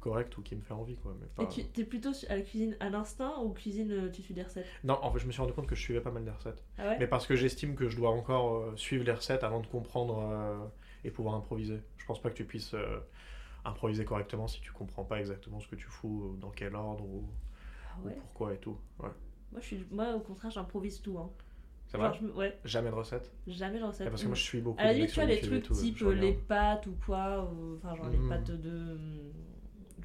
correct 0.00 0.36
ou 0.38 0.42
qui 0.42 0.56
me 0.56 0.60
fait 0.62 0.74
envie, 0.74 0.96
quoi. 0.96 1.14
Mais 1.20 1.26
pas... 1.36 1.44
Et 1.44 1.48
tu 1.48 1.64
t'es 1.64 1.84
plutôt 1.84 2.10
à 2.28 2.36
la 2.36 2.42
cuisine 2.42 2.76
à 2.80 2.90
l'instinct 2.90 3.34
ou 3.42 3.50
cuisine 3.50 3.92
euh, 3.92 4.10
tu 4.10 4.22
suis 4.22 4.34
des 4.34 4.42
recettes? 4.42 4.66
Non, 4.84 4.98
en 5.02 5.12
fait, 5.12 5.20
je 5.20 5.26
me 5.26 5.32
suis 5.32 5.40
rendu 5.40 5.52
compte 5.52 5.66
que 5.66 5.74
je 5.74 5.80
suivais 5.80 6.00
pas 6.00 6.10
mal 6.10 6.24
des 6.24 6.30
recettes. 6.30 6.64
Ah 6.78 6.88
ouais? 6.88 6.96
Mais 6.98 7.06
parce 7.06 7.26
que 7.26 7.36
j'estime 7.36 7.74
que 7.74 7.88
je 7.88 7.96
dois 7.96 8.10
encore 8.10 8.56
euh, 8.56 8.72
suivre 8.76 9.04
les 9.04 9.12
recettes 9.12 9.44
avant 9.44 9.60
de 9.60 9.66
comprendre 9.66 10.18
euh, 10.22 10.58
et 11.04 11.10
pouvoir 11.10 11.34
improviser. 11.34 11.80
Je 11.96 12.04
pense 12.06 12.20
pas 12.20 12.30
que 12.30 12.36
tu 12.36 12.44
puisses 12.44 12.74
euh, 12.74 12.98
improviser 13.64 14.04
correctement 14.04 14.46
si 14.48 14.60
tu 14.60 14.72
comprends 14.72 15.04
pas 15.04 15.18
exactement 15.18 15.60
ce 15.60 15.68
que 15.68 15.76
tu 15.76 15.86
fous, 15.86 16.32
euh, 16.34 16.36
dans 16.40 16.50
quel 16.50 16.74
ordre 16.74 17.04
ou, 17.04 17.28
Ah 17.86 17.98
ou 18.04 18.10
pourquoi 18.10 18.54
et 18.54 18.58
tout. 18.58 18.78
Ouais. 18.98 19.10
Moi, 19.52 19.60
je 19.60 19.66
suis... 19.66 19.86
moi 19.90 20.14
au 20.14 20.20
contraire 20.20 20.50
j'improvise 20.50 21.00
tout. 21.02 21.18
Hein. 21.18 21.30
Genre, 21.92 22.14
je 22.14 22.26
Ouais, 22.28 22.56
Jamais 22.64 22.88
de 22.90 22.94
recettes 22.94 23.32
jamais 23.48 23.78
de 23.80 23.84
recettes. 23.84 24.06
Ah, 24.06 24.10
Parce 24.10 24.22
que 24.22 24.28
moi 24.28 24.36
je 24.36 24.42
suis 24.42 24.60
beaucoup 24.60 24.80
À 24.80 24.84
la 24.84 24.92
limite, 24.92 25.08
tu 25.10 25.14
vois, 25.16 25.24
sur 25.24 25.34
les 25.34 25.40
trucs 25.40 25.62
tout, 25.64 25.74
type 25.74 26.02
euh, 26.02 26.14
les 26.14 26.32
pâtes 26.34 26.86
ou 26.86 26.94
quoi, 27.04 27.50
enfin 27.78 27.96
genre 27.96 28.08
les 28.08 28.18
Mm. 28.18 28.28
pâtes 28.28 28.50
de. 28.52 28.92
hum, 28.94 29.32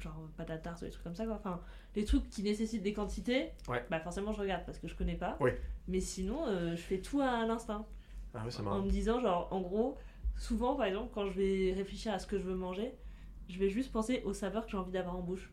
Genre 0.00 0.28
pâtes 0.36 0.50
à 0.50 0.58
tarte 0.58 0.82
ou 0.82 0.84
des 0.84 0.90
trucs 0.90 1.04
comme 1.04 1.14
ça 1.14 1.24
quoi. 1.24 1.36
Enfin, 1.36 1.58
les 1.94 2.04
trucs 2.04 2.28
qui 2.28 2.42
nécessitent 2.42 2.82
des 2.82 2.92
quantités, 2.92 3.52
Ouais. 3.68 3.82
bah 3.88 3.98
forcément 4.00 4.32
je 4.32 4.40
regarde 4.40 4.64
parce 4.66 4.78
que 4.78 4.88
je 4.88 4.94
connais 4.96 5.14
pas. 5.14 5.38
Oui. 5.40 5.52
Mais 5.88 6.00
sinon, 6.00 6.46
euh, 6.48 6.72
je 6.72 6.82
fais 6.82 6.98
tout 6.98 7.20
à 7.22 7.46
l'instinct. 7.46 7.86
Ah 8.34 8.42
oui, 8.44 8.50
c'est 8.52 8.60
En 8.60 8.64
marrant. 8.64 8.82
me 8.82 8.90
disant, 8.90 9.20
genre, 9.20 9.48
en 9.52 9.60
gros, 9.62 9.96
souvent 10.36 10.74
par 10.76 10.84
exemple, 10.86 11.10
quand 11.14 11.24
je 11.30 11.40
vais 11.40 11.72
réfléchir 11.74 12.12
à 12.12 12.18
ce 12.18 12.26
que 12.26 12.36
je 12.38 12.42
veux 12.42 12.54
manger, 12.56 12.92
je 13.48 13.58
vais 13.58 13.70
juste 13.70 13.92
penser 13.92 14.22
aux 14.24 14.32
saveurs 14.32 14.64
que 14.66 14.70
j'ai 14.72 14.76
envie 14.76 14.92
d'avoir 14.92 15.16
en 15.16 15.22
bouche. 15.22 15.50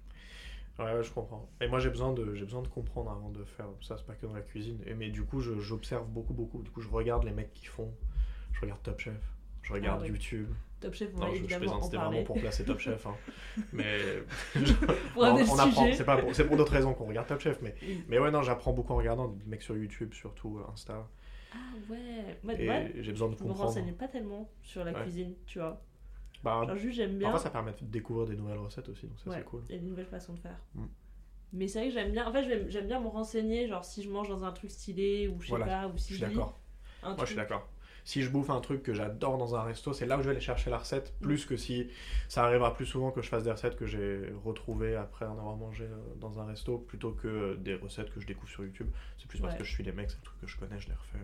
Ouais, 0.79 0.85
ouais, 0.85 1.03
je 1.03 1.11
comprends. 1.11 1.47
Mais 1.59 1.67
moi 1.67 1.79
j'ai 1.79 1.89
besoin 1.89 2.13
de 2.13 2.33
j'ai 2.33 2.45
besoin 2.45 2.61
de 2.63 2.67
comprendre 2.67 3.11
avant 3.11 3.29
de 3.29 3.43
faire 3.43 3.67
ça, 3.81 3.95
c'est 3.97 4.05
pas 4.07 4.15
que 4.15 4.25
dans 4.25 4.33
la 4.33 4.41
cuisine. 4.41 4.79
Et 4.87 4.93
mais 4.95 5.09
du 5.09 5.23
coup, 5.23 5.39
je- 5.39 5.59
j'observe 5.59 6.07
beaucoup 6.07 6.33
beaucoup. 6.33 6.63
Du 6.63 6.71
coup, 6.71 6.81
je 6.81 6.89
regarde 6.89 7.23
les 7.25 7.31
mecs 7.31 7.53
qui 7.53 7.65
font. 7.67 7.91
Je 8.53 8.61
regarde 8.61 8.81
Top 8.81 8.99
Chef. 8.99 9.13
Je 9.61 9.71
regarde 9.73 10.01
Ah. 10.03 10.07
YouTube. 10.07 10.49
Top 10.81 10.93
Chef, 10.95 11.11
on 11.15 11.19
Non, 11.19 11.33
je, 11.33 11.47
je 11.47 11.57
plaisante, 11.57 11.83
c'était 11.85 11.97
vraiment 11.97 12.23
pour 12.23 12.37
placer 12.39 12.65
Top 12.65 12.79
Chef. 12.79 13.05
hein. 13.05 13.15
Mais 13.71 13.99
Pour 15.13 15.23
on 15.23 15.59
apprend. 15.59 15.93
C'est 15.93 16.03
pas 16.03 16.17
pour, 16.17 16.33
c'est 16.35 16.45
pour 16.45 16.57
d'autres 16.57 16.73
raisons 16.73 16.93
qu'on 16.93 17.05
regarde 17.05 17.27
Top 17.27 17.39
Chef. 17.39 17.61
Mais 17.61 17.75
mais 18.09 18.17
ouais, 18.19 18.31
non, 18.31 18.41
j'apprends 18.41 18.73
beaucoup 18.73 18.93
en 18.93 18.97
regardant 18.97 19.27
des 19.27 19.45
mecs 19.45 19.61
sur 19.61 19.77
YouTube, 19.77 20.13
surtout 20.13 20.57
euh, 20.57 20.71
Insta. 20.73 21.07
Ah 21.53 21.57
ouais, 21.89 22.39
moi, 22.43 22.53
Et 22.59 22.67
ouais, 22.67 22.93
j'ai 22.99 23.11
besoin 23.11 23.29
de 23.29 23.35
je 23.35 23.43
me 23.43 23.47
comprendre. 23.49 23.67
renseigne 23.69 23.93
pas 23.93 24.07
tellement 24.07 24.49
sur 24.63 24.83
la 24.83 24.91
cuisine, 24.93 25.35
tu 25.45 25.59
vois. 25.59 25.79
Bah, 26.43 26.63
Genre 26.67 26.75
juste 26.75 26.95
j'aime 26.97 27.17
bien. 27.17 27.29
parfois 27.29 27.39
ça 27.43 27.49
permet 27.49 27.71
de 27.71 27.77
découvrir 27.85 28.27
des 28.27 28.35
nouvelles 28.35 28.57
recettes 28.57 28.89
aussi, 28.89 29.07
donc 29.07 29.17
ça 29.19 29.29
Ouais, 29.29 29.37
c'est 29.37 29.43
cool. 29.45 29.63
il 29.69 29.75
y 29.75 29.77
a 29.77 29.81
une 29.81 29.87
nouvelle 29.87 30.05
façon 30.07 30.33
de 30.33 30.39
faire. 30.39 30.59
Mm. 30.75 30.85
Mais 31.53 31.67
c'est 31.67 31.79
vrai 31.79 31.87
que 31.89 31.93
j'aime 31.93 32.11
bien. 32.11 32.27
En 32.27 32.31
fait, 32.33 32.69
j'aime 32.69 32.87
bien 32.87 32.99
me 32.99 33.07
renseigner, 33.07 33.67
genre 33.67 33.85
si 33.85 34.01
je 34.03 34.09
mange 34.09 34.27
dans 34.27 34.43
un 34.43 34.51
truc 34.51 34.71
stylé 34.71 35.27
ou 35.27 35.39
je 35.39 35.45
sais 35.45 35.49
Voilà, 35.55 35.65
pas, 35.65 35.87
ou 35.87 35.97
si 35.97 36.05
suis 36.07 36.15
je 36.15 36.25
lis 36.25 36.33
d'accord. 36.35 36.59
Moi, 37.03 37.15
je 37.19 37.25
suis 37.25 37.35
truc. 37.35 37.37
d'accord. 37.37 37.69
Si 38.05 38.21
je 38.21 38.29
bouffe 38.29 38.49
un 38.49 38.59
truc 38.59 38.83
que 38.83 38.93
j'adore 38.93 39.37
dans 39.37 39.55
un 39.55 39.61
resto, 39.63 39.93
c'est 39.93 40.05
là 40.05 40.17
où 40.17 40.21
je 40.21 40.25
vais 40.25 40.31
aller 40.31 40.41
chercher 40.41 40.69
la 40.69 40.79
recette, 40.79 41.13
Mm. 41.21 41.23
plus 41.23 41.45
que 41.45 41.55
si 41.55 41.87
ça 42.27 42.43
arrivera 42.43 42.73
plus 42.73 42.85
souvent 42.85 43.11
que 43.11 43.21
je 43.21 43.29
fasse 43.29 43.43
des 43.45 43.51
recettes 43.51 43.77
que 43.77 43.85
j'ai 43.85 44.33
retrouvées 44.43 44.95
après 44.97 45.25
en 45.25 45.37
avoir 45.37 45.55
mangé 45.55 45.85
euh, 45.85 45.95
dans 46.19 46.39
un 46.39 46.45
resto, 46.45 46.79
plutôt 46.79 47.11
que 47.11 47.55
des 47.55 47.75
recettes 47.75 48.11
que 48.13 48.19
je 48.19 48.25
découvre 48.27 48.49
sur 48.49 48.63
YouTube. 48.65 48.89
C'est 49.17 49.27
plus 49.27 49.39
parce 49.39 49.53
Ouais. 49.53 49.59
que 49.59 49.63
je 49.63 49.71
suis 49.71 49.83
des 49.85 49.91
mecs, 49.93 50.09
c'est 50.11 50.17
des 50.19 50.25
trucs 50.25 50.41
que 50.41 50.47
je 50.47 50.57
connais, 50.57 50.79
je 50.79 50.87
les 50.89 50.95
refais. 50.95 51.19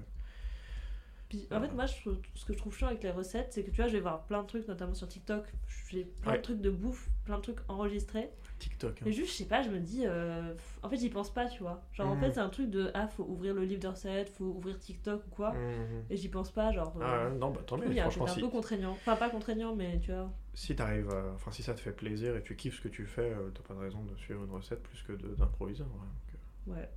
Puis, 1.29 1.47
en 1.51 1.61
fait, 1.61 1.71
moi, 1.73 1.85
je 1.85 1.93
ce 2.33 2.43
que 2.45 2.53
je 2.53 2.57
trouve 2.57 2.75
chiant 2.75 2.87
avec 2.87 3.03
les 3.03 3.11
recettes, 3.11 3.53
c'est 3.53 3.63
que 3.63 3.69
tu 3.69 3.77
vois, 3.77 3.87
je 3.87 3.93
vais 3.93 3.99
voir 3.99 4.23
plein 4.25 4.41
de 4.41 4.47
trucs, 4.47 4.67
notamment 4.67 4.95
sur 4.95 5.07
TikTok. 5.07 5.45
J'ai 5.91 6.03
plein 6.05 6.31
Ouais. 6.31 6.37
de 6.39 6.41
trucs 6.43 6.59
de 6.59 6.71
bouffe, 6.71 7.07
plein 7.23 7.37
de 7.37 7.43
trucs 7.43 7.59
enregistrés. 7.67 8.31
TikTok. 8.57 8.97
hein. 8.99 9.03
Mais 9.05 9.11
juste, 9.11 9.31
je 9.33 9.37
sais 9.37 9.45
pas, 9.45 9.61
je 9.61 9.69
me 9.69 9.79
dis. 9.79 10.05
euh, 10.07 10.53
En 10.81 10.89
fait, 10.89 10.97
j'y 10.97 11.09
pense 11.09 11.31
pas, 11.31 11.45
tu 11.45 11.61
vois. 11.61 11.83
Genre, 11.93 12.07
en 12.07 12.15
Mhm. 12.15 12.21
fait, 12.21 12.31
c'est 12.33 12.39
un 12.39 12.49
truc 12.49 12.69
de. 12.71 12.89
Ah, 12.95 13.07
faut 13.07 13.23
ouvrir 13.25 13.53
le 13.53 13.63
livre 13.63 13.79
de 13.81 13.87
recettes, 13.87 14.29
faut 14.29 14.45
ouvrir 14.45 14.79
TikTok 14.79 15.21
ou 15.27 15.29
quoi. 15.29 15.53
Mhm. 15.53 16.03
Et 16.09 16.17
j'y 16.17 16.29
pense 16.29 16.49
pas, 16.51 16.71
genre. 16.71 16.93
euh, 16.99 17.03
Ah 17.05 17.29
non, 17.29 17.51
bah 17.51 17.61
tant 17.65 17.77
mieux. 17.77 17.91
Franchement, 17.93 18.25
côté 18.25 18.31
un 18.31 18.35
si, 18.35 18.41
peu 18.41 18.49
contraignant. 18.49 18.91
Enfin, 18.93 19.15
pas 19.15 19.29
contraignant, 19.29 19.75
mais 19.75 19.99
tu 19.99 20.11
vois. 20.11 20.31
si 20.55 20.75
t'arrives, 20.75 21.09
à- 21.11 21.31
enfin 21.35 21.51
si 21.51 21.61
ça 21.61 21.73
te 21.75 21.79
fait 21.79 21.91
plaisir 21.93 22.35
et 22.35 22.41
tu 22.43 22.55
kiffes 22.55 22.77
ce 22.77 22.81
que 22.81 22.87
tu 22.89 23.05
fais, 23.05 23.31
euh, 23.33 23.49
t'as 23.53 23.61
pas 23.61 23.75
de 23.75 23.79
raison 23.79 24.03
de 24.03 24.15
suivre 24.17 24.43
une 24.43 24.51
recette 24.51 24.81
plus 24.81 25.03
que 25.03 25.13
d'improviser. 25.13 25.83
en 25.83 25.87
vrai. 25.87 26.07
Donc, 26.07 26.33
euh, 26.73 26.79
Ouais. 26.81 26.89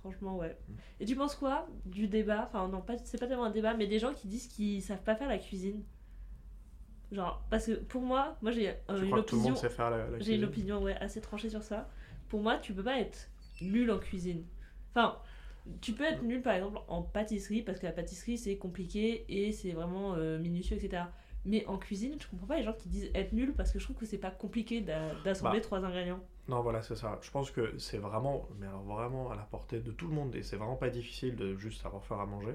Franchement, 0.00 0.36
ouais. 0.38 0.56
Et 0.98 1.04
tu 1.04 1.14
penses 1.14 1.34
quoi 1.34 1.66
du 1.84 2.08
débat? 2.08 2.48
Enfin, 2.48 2.68
non, 2.68 2.80
pas, 2.80 2.96
c'est 3.04 3.18
pas 3.18 3.26
tellement 3.26 3.44
un 3.44 3.50
débat, 3.50 3.74
mais 3.74 3.86
des 3.86 3.98
gens 3.98 4.14
qui 4.14 4.28
disent 4.28 4.46
qu'ils 4.48 4.82
savent 4.82 5.02
pas 5.02 5.14
faire 5.14 5.28
la 5.28 5.38
cuisine. 5.38 5.82
Genre, 7.12 7.42
parce 7.50 7.66
que 7.66 7.72
pour 7.72 8.02
moi, 8.02 8.36
moi 8.40 8.52
j'ai 8.52 8.68
euh, 8.68 8.74
une 9.04 9.10
opinion. 9.20 9.54
J'ai 10.20 10.34
une 10.36 10.44
opinion 10.44 10.82
ouais, 10.82 10.94
assez 11.00 11.20
tranchée 11.20 11.50
sur 11.50 11.62
ça. 11.62 11.88
Pour 12.28 12.40
moi, 12.40 12.58
tu 12.58 12.72
peux 12.72 12.84
pas 12.84 13.00
être 13.00 13.28
nul 13.60 13.90
en 13.90 13.98
cuisine. 13.98 14.44
Enfin, 14.94 15.18
tu 15.80 15.92
peux 15.92 16.04
être 16.04 16.22
nul 16.22 16.40
par 16.40 16.54
exemple 16.54 16.78
en 16.88 17.02
pâtisserie 17.02 17.62
parce 17.62 17.78
que 17.80 17.86
la 17.86 17.92
pâtisserie 17.92 18.38
c'est 18.38 18.56
compliqué 18.56 19.24
et 19.28 19.52
c'est 19.52 19.72
vraiment 19.72 20.14
euh, 20.14 20.38
minutieux, 20.38 20.76
etc. 20.76 21.02
Mais 21.44 21.66
en 21.66 21.78
cuisine, 21.78 22.14
je 22.20 22.28
comprends 22.28 22.46
pas 22.46 22.56
les 22.58 22.62
gens 22.62 22.74
qui 22.74 22.88
disent 22.88 23.10
être 23.14 23.32
nul 23.32 23.54
parce 23.54 23.72
que 23.72 23.78
je 23.78 23.84
trouve 23.84 23.96
que 23.96 24.06
c'est 24.06 24.18
pas 24.18 24.30
compliqué 24.30 24.80
d'a- 24.80 25.14
d'assembler 25.24 25.58
Bah. 25.58 25.64
trois 25.64 25.84
ingrédients. 25.84 26.20
Non, 26.50 26.60
voilà, 26.62 26.82
c'est 26.82 26.96
ça. 26.96 27.18
Je 27.22 27.30
pense 27.30 27.50
que 27.50 27.78
c'est 27.78 27.98
vraiment, 27.98 28.48
mais 28.58 28.66
alors 28.66 28.82
vraiment 28.82 29.30
à 29.30 29.36
la 29.36 29.42
portée 29.42 29.80
de 29.80 29.92
tout 29.92 30.08
le 30.08 30.14
monde 30.14 30.34
et 30.34 30.42
c'est 30.42 30.56
vraiment 30.56 30.76
pas 30.76 30.90
difficile 30.90 31.36
de 31.36 31.56
juste 31.56 31.80
savoir 31.80 32.04
faire 32.04 32.18
à 32.20 32.26
manger. 32.26 32.54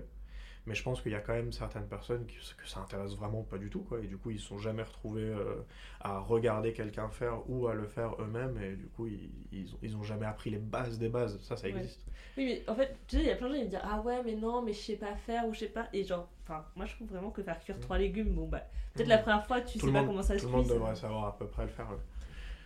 Mais 0.68 0.74
je 0.74 0.82
pense 0.82 1.00
qu'il 1.02 1.12
y 1.12 1.16
a 1.16 1.20
quand 1.20 1.34
même 1.34 1.52
certaines 1.52 1.86
personnes 1.88 2.26
qui, 2.26 2.36
que 2.58 2.68
ça 2.68 2.80
intéresse 2.80 3.16
vraiment 3.16 3.44
pas 3.44 3.60
du 3.60 3.70
tout, 3.70 3.82
quoi. 3.82 4.00
Et 4.00 4.08
du 4.08 4.18
coup, 4.18 4.32
ils 4.32 4.40
se 4.40 4.48
sont 4.48 4.58
jamais 4.58 4.82
retrouvés 4.82 5.22
euh, 5.22 5.62
à 6.02 6.18
regarder 6.20 6.74
quelqu'un 6.74 7.08
faire 7.08 7.48
ou 7.48 7.68
à 7.68 7.76
le 7.76 7.86
faire 7.88 8.16
eux-mêmes. 8.20 8.60
Et 8.62 8.76
du 8.76 8.88
coup, 8.88 9.06
ils, 9.06 9.30
ils, 9.52 9.72
ont, 9.76 9.78
ils 9.84 9.96
ont 9.96 10.02
jamais 10.04 10.26
appris 10.26 10.50
les 10.50 10.58
bases 10.58 10.98
des 10.98 11.08
bases. 11.08 11.40
Ça, 11.42 11.56
ça 11.56 11.68
Ouais. 11.68 11.74
existe. 11.78 12.02
Oui, 12.36 12.46
mais 12.46 12.64
en 12.68 12.76
fait, 12.76 12.98
tu 13.08 13.16
sais, 13.18 13.22
il 13.24 13.28
y 13.28 13.32
a 13.32 13.36
plein 13.36 13.48
de 13.48 13.54
gens 13.54 13.60
qui 13.60 13.66
me 13.66 13.70
disent 13.70 13.80
Ah 13.84 14.02
ouais, 14.02 14.22
mais 14.26 14.36
non, 14.36 14.64
mais 14.64 14.74
je 14.74 14.80
sais 14.80 14.96
pas 14.98 15.16
faire 15.16 15.48
ou 15.48 15.54
je 15.54 15.60
sais 15.60 15.68
pas. 15.70 15.88
Et 15.94 16.04
genre, 16.04 16.28
enfin, 16.44 16.66
moi 16.76 16.86
je 16.88 16.96
trouve 16.96 17.08
vraiment 17.10 17.30
que 17.30 17.44
faire 17.44 17.60
cuire 17.60 17.78
Mm. 17.78 17.82
trois 17.82 17.98
légumes, 18.00 18.34
bon 18.34 18.48
bah, 18.48 18.64
peut-être 18.96 19.06
Mm. 19.06 19.10
la 19.12 19.18
première 19.20 19.46
fois, 19.46 19.62
tu 19.62 19.78
Tout 19.78 19.86
sais 19.86 19.94
pas 19.94 20.00
monde- 20.00 20.08
comment 20.08 20.24
ça 20.24 20.36
se 20.38 20.44
Tout 20.44 20.52
le 20.52 20.58
monde 20.58 20.68
devrait 20.68 20.96
savoir 20.96 21.26
à 21.28 21.38
peu 21.38 21.46
près 21.48 21.64
le 21.64 21.70
faire. 21.70 21.90
ouais. 21.92 21.98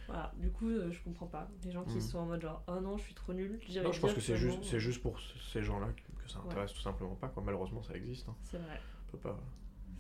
Voilà, 0.10 0.32
du 0.38 0.50
coup, 0.52 0.68
euh, 0.70 0.92
je 0.92 1.02
comprends 1.04 1.28
pas. 1.28 1.48
Les 1.64 1.72
gens 1.72 1.84
qui 1.84 1.98
Mm. 1.98 2.02
sont 2.02 2.18
en 2.20 2.26
mode 2.26 2.42
genre 2.42 2.64
Oh 2.68 2.80
non, 2.82 2.98
je 2.98 3.04
suis 3.04 3.14
trop 3.14 3.34
nul. 3.34 3.60
Non, 3.84 3.92
je 3.92 4.00
pense 4.00 4.14
que 4.14 4.22
c'est 4.22 4.36
juste, 4.38 4.64
c'est 4.64 4.80
juste 4.80 5.02
pour 5.02 5.20
ces 5.20 5.62
gens-là 5.62 5.88
que 5.88 6.24
que 6.24 6.30
ça 6.30 6.40
Ouais. 6.40 6.46
intéresse 6.48 6.74
tout 6.74 6.82
simplement 6.82 7.16
pas. 7.16 7.28
Quoi. 7.30 7.42
Malheureusement, 7.44 7.82
ça 7.82 7.94
existe. 7.96 8.28
hein. 8.30 8.36
C'est 8.44 8.58
vrai, 8.58 8.80
On 9.08 9.12
peut 9.12 9.18
pas, 9.18 9.40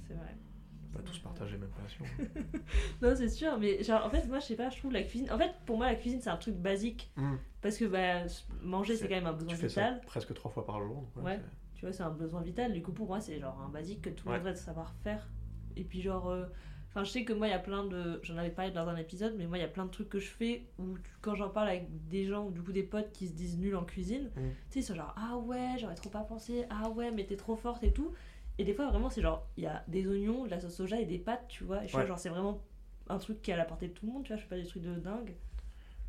c'est 0.07 0.13
vrai. 0.13 0.35
on 0.83 0.91
peut 0.91 0.97
pas 1.03 1.03
tous 1.09 1.19
partager 1.19 1.53
la 1.53 1.59
même 1.59 1.69
passion. 1.71 2.03
Non, 3.01 3.13
c'est 3.15 3.29
sûr, 3.29 3.57
mais 3.57 3.81
genre, 3.83 4.05
en 4.05 4.09
fait, 4.09 4.27
moi 4.27 4.39
je 4.39 4.45
sais 4.45 4.55
pas, 4.55 4.69
je 4.69 4.77
trouve 4.79 4.91
la 4.91 5.03
cuisine. 5.03 5.31
En 5.31 5.37
fait, 5.37 5.53
pour 5.65 5.77
moi, 5.77 5.85
la 5.87 5.95
cuisine 5.95 6.19
c'est 6.21 6.29
un 6.29 6.37
truc 6.37 6.55
basique. 6.55 7.11
Mm. 7.15 7.35
Parce 7.61 7.77
que 7.77 7.85
bah, 7.85 8.25
manger 8.61 8.95
c'est 8.95 9.07
quand 9.07 9.15
même 9.15 9.27
un 9.27 9.33
besoin 9.33 9.49
Tu 9.53 9.55
fais 9.57 9.69
ça 9.69 9.81
vital. 9.91 10.01
presque 10.07 10.33
trois 10.33 10.51
fois 10.51 10.65
par 10.65 10.81
jour. 10.81 11.07
ouais, 11.17 11.23
Ouais. 11.23 11.39
Tu 11.75 11.85
vois, 11.85 11.93
c'est 11.93 12.03
un 12.03 12.09
besoin 12.09 12.41
vital. 12.41 12.73
Du 12.73 12.81
coup, 12.81 12.91
pour 12.91 13.07
moi, 13.07 13.19
c'est 13.21 13.39
genre 13.39 13.59
un 13.61 13.69
basique 13.69 14.01
que 14.01 14.09
tout 14.09 14.25
le 14.25 14.31
monde 14.33 14.41
Ouais. 14.43 14.49
devrait 14.51 14.55
savoir 14.61 14.93
faire. 15.03 15.29
Et 15.77 15.83
puis, 15.85 16.01
genre, 16.01 16.27
euh, 16.29 16.45
enfin, 16.89 17.03
je 17.03 17.09
sais 17.11 17.23
que 17.23 17.33
moi, 17.33 17.47
il 17.47 17.51
y 17.51 17.53
a 17.53 17.59
plein 17.59 17.85
de. 17.85 18.19
J'en 18.23 18.37
avais 18.37 18.49
parlé 18.49 18.71
dans 18.71 18.87
un 18.87 18.95
épisode, 18.97 19.35
mais 19.37 19.47
moi, 19.47 19.57
il 19.57 19.61
y 19.61 19.63
a 19.63 19.67
plein 19.69 19.85
de 19.85 19.91
trucs 19.91 20.09
que 20.09 20.19
je 20.19 20.27
fais 20.29 20.65
où, 20.77 20.95
quand 21.21 21.35
j'en 21.35 21.49
parle 21.49 21.69
avec 21.69 22.07
des 22.07 22.25
gens, 22.25 22.45
ou 22.47 22.51
du 22.51 22.61
coup, 22.61 22.71
des 22.71 22.83
potes 22.83 23.11
qui 23.11 23.27
se 23.27 23.33
disent 23.33 23.57
nuls 23.57 23.75
en 23.75 23.85
cuisine, 23.85 24.29
Mm. 24.35 24.49
tu 24.49 24.55
sais, 24.69 24.79
ils 24.79 24.83
sont 24.83 24.95
genre, 24.95 25.13
ah 25.17 25.37
ouais, 25.37 25.75
j'aurais 25.79 25.95
trop 25.95 26.09
pas 26.09 26.23
pensé, 26.23 26.65
ah 26.69 26.89
ouais, 26.89 27.11
mais 27.11 27.25
t'es 27.25 27.37
trop 27.37 27.55
forte 27.55 27.83
et 27.83 27.91
tout. 27.93 28.13
Et 28.57 28.63
des 28.65 28.73
fois, 28.73 28.89
vraiment, 28.89 29.09
c'est 29.09 29.21
genre, 29.21 29.47
il 29.57 29.63
y 29.63 29.67
a 29.67 29.83
des 29.87 30.05
oignons, 30.07 30.43
de 30.45 30.49
la 30.49 30.59
sauce 30.59 30.75
soja 30.75 30.99
et 30.99 31.05
des 31.05 31.17
pâtes, 31.19 31.47
tu 31.47 31.63
vois. 31.63 31.79
Et 31.83 31.87
je 31.87 31.89
suis 31.89 31.97
Ouais. 31.97 32.05
genre, 32.07 32.19
c'est 32.19 32.29
vraiment 32.29 32.61
un 33.07 33.17
truc 33.17 33.41
qui 33.41 33.51
est 33.51 33.53
à 33.53 33.57
la 33.57 33.65
portée 33.65 33.87
de 33.87 33.93
tout 33.93 34.05
le 34.05 34.11
monde, 34.11 34.23
tu 34.23 34.29
vois. 34.33 34.37
Je 34.37 34.43
fais 34.43 34.49
pas 34.49 34.57
des 34.61 34.65
trucs 34.67 34.83
de 34.83 34.95
dingue. 34.95 35.33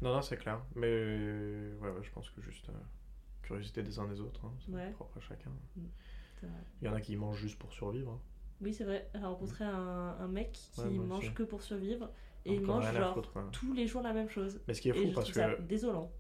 Non, 0.03 0.13
non, 0.15 0.23
c'est 0.23 0.37
clair. 0.37 0.61
Mais 0.75 0.89
ouais, 1.81 1.91
ouais, 1.91 2.03
je 2.03 2.11
pense 2.11 2.29
que 2.31 2.41
juste 2.41 2.69
euh, 2.71 2.73
curiosité 3.43 3.83
des 3.83 3.99
uns 3.99 4.09
des 4.09 4.21
autres, 4.21 4.45
hein, 4.47 4.53
c'est 4.65 4.73
Ouais. 4.73 4.91
propre 4.93 5.19
à 5.19 5.21
chacun. 5.21 5.51
Vrai. 6.43 6.49
Il 6.81 6.87
y 6.87 6.89
en 6.89 6.95
a 6.95 7.01
qui 7.01 7.15
mangent 7.17 7.39
juste 7.39 7.59
pour 7.59 7.73
survivre. 7.73 8.13
hein. 8.13 8.21
Oui, 8.61 8.75
c'est 8.75 8.85
vrai. 8.85 9.09
J'ai 9.15 9.21
rencontré 9.25 9.65
un, 9.65 10.17
un 10.21 10.29
mec 10.29 10.53
qui 10.53 10.81
Ouais, 10.81 10.91
mange 10.91 11.25
aussi. 11.25 11.35
que 11.35 11.43
pour 11.43 11.63
survivre. 11.63 12.11
Et 12.47 12.55
il 12.55 12.63
mange 12.63 12.91
genre 12.95 13.15
foutre, 13.15 13.33
tous 13.53 13.73
les 13.75 13.87
jours 13.87 14.03
la 14.03 14.13
même 14.15 14.29
chose. 14.31 14.61
Mais 14.67 14.75
ce 14.75 14.81
qui 14.81 14.89
est 14.89 14.93
et 14.93 14.95
fou, 15.03 15.09
je 15.09 15.15
parce 15.15 15.31
trouve 15.31 15.43
ça 15.43 15.55
que 15.55 15.63
désolant. 15.63 16.11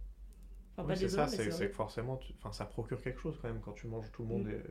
Enfin, 0.77 0.83
Oui, 0.83 0.89
pas 0.89 0.97
c'est 0.97 1.05
désolant, 1.07 1.27
ça, 1.29 1.37
c'est 1.37 1.69
que 1.69 1.75
forcément, 1.75 2.17
tu- 2.19 2.35
enfin, 2.39 2.53
ça 2.53 2.65
procure 2.67 3.01
quelque 3.03 3.21
chose 3.21 3.39
quand 3.41 3.49
même 3.49 3.61
quand 3.61 3.73
tu 3.73 3.87
manges. 3.87 4.11
Tout 4.13 4.23
le 4.23 4.29
monde 4.29 4.45
Mm. 4.47 4.51
est... 4.51 4.65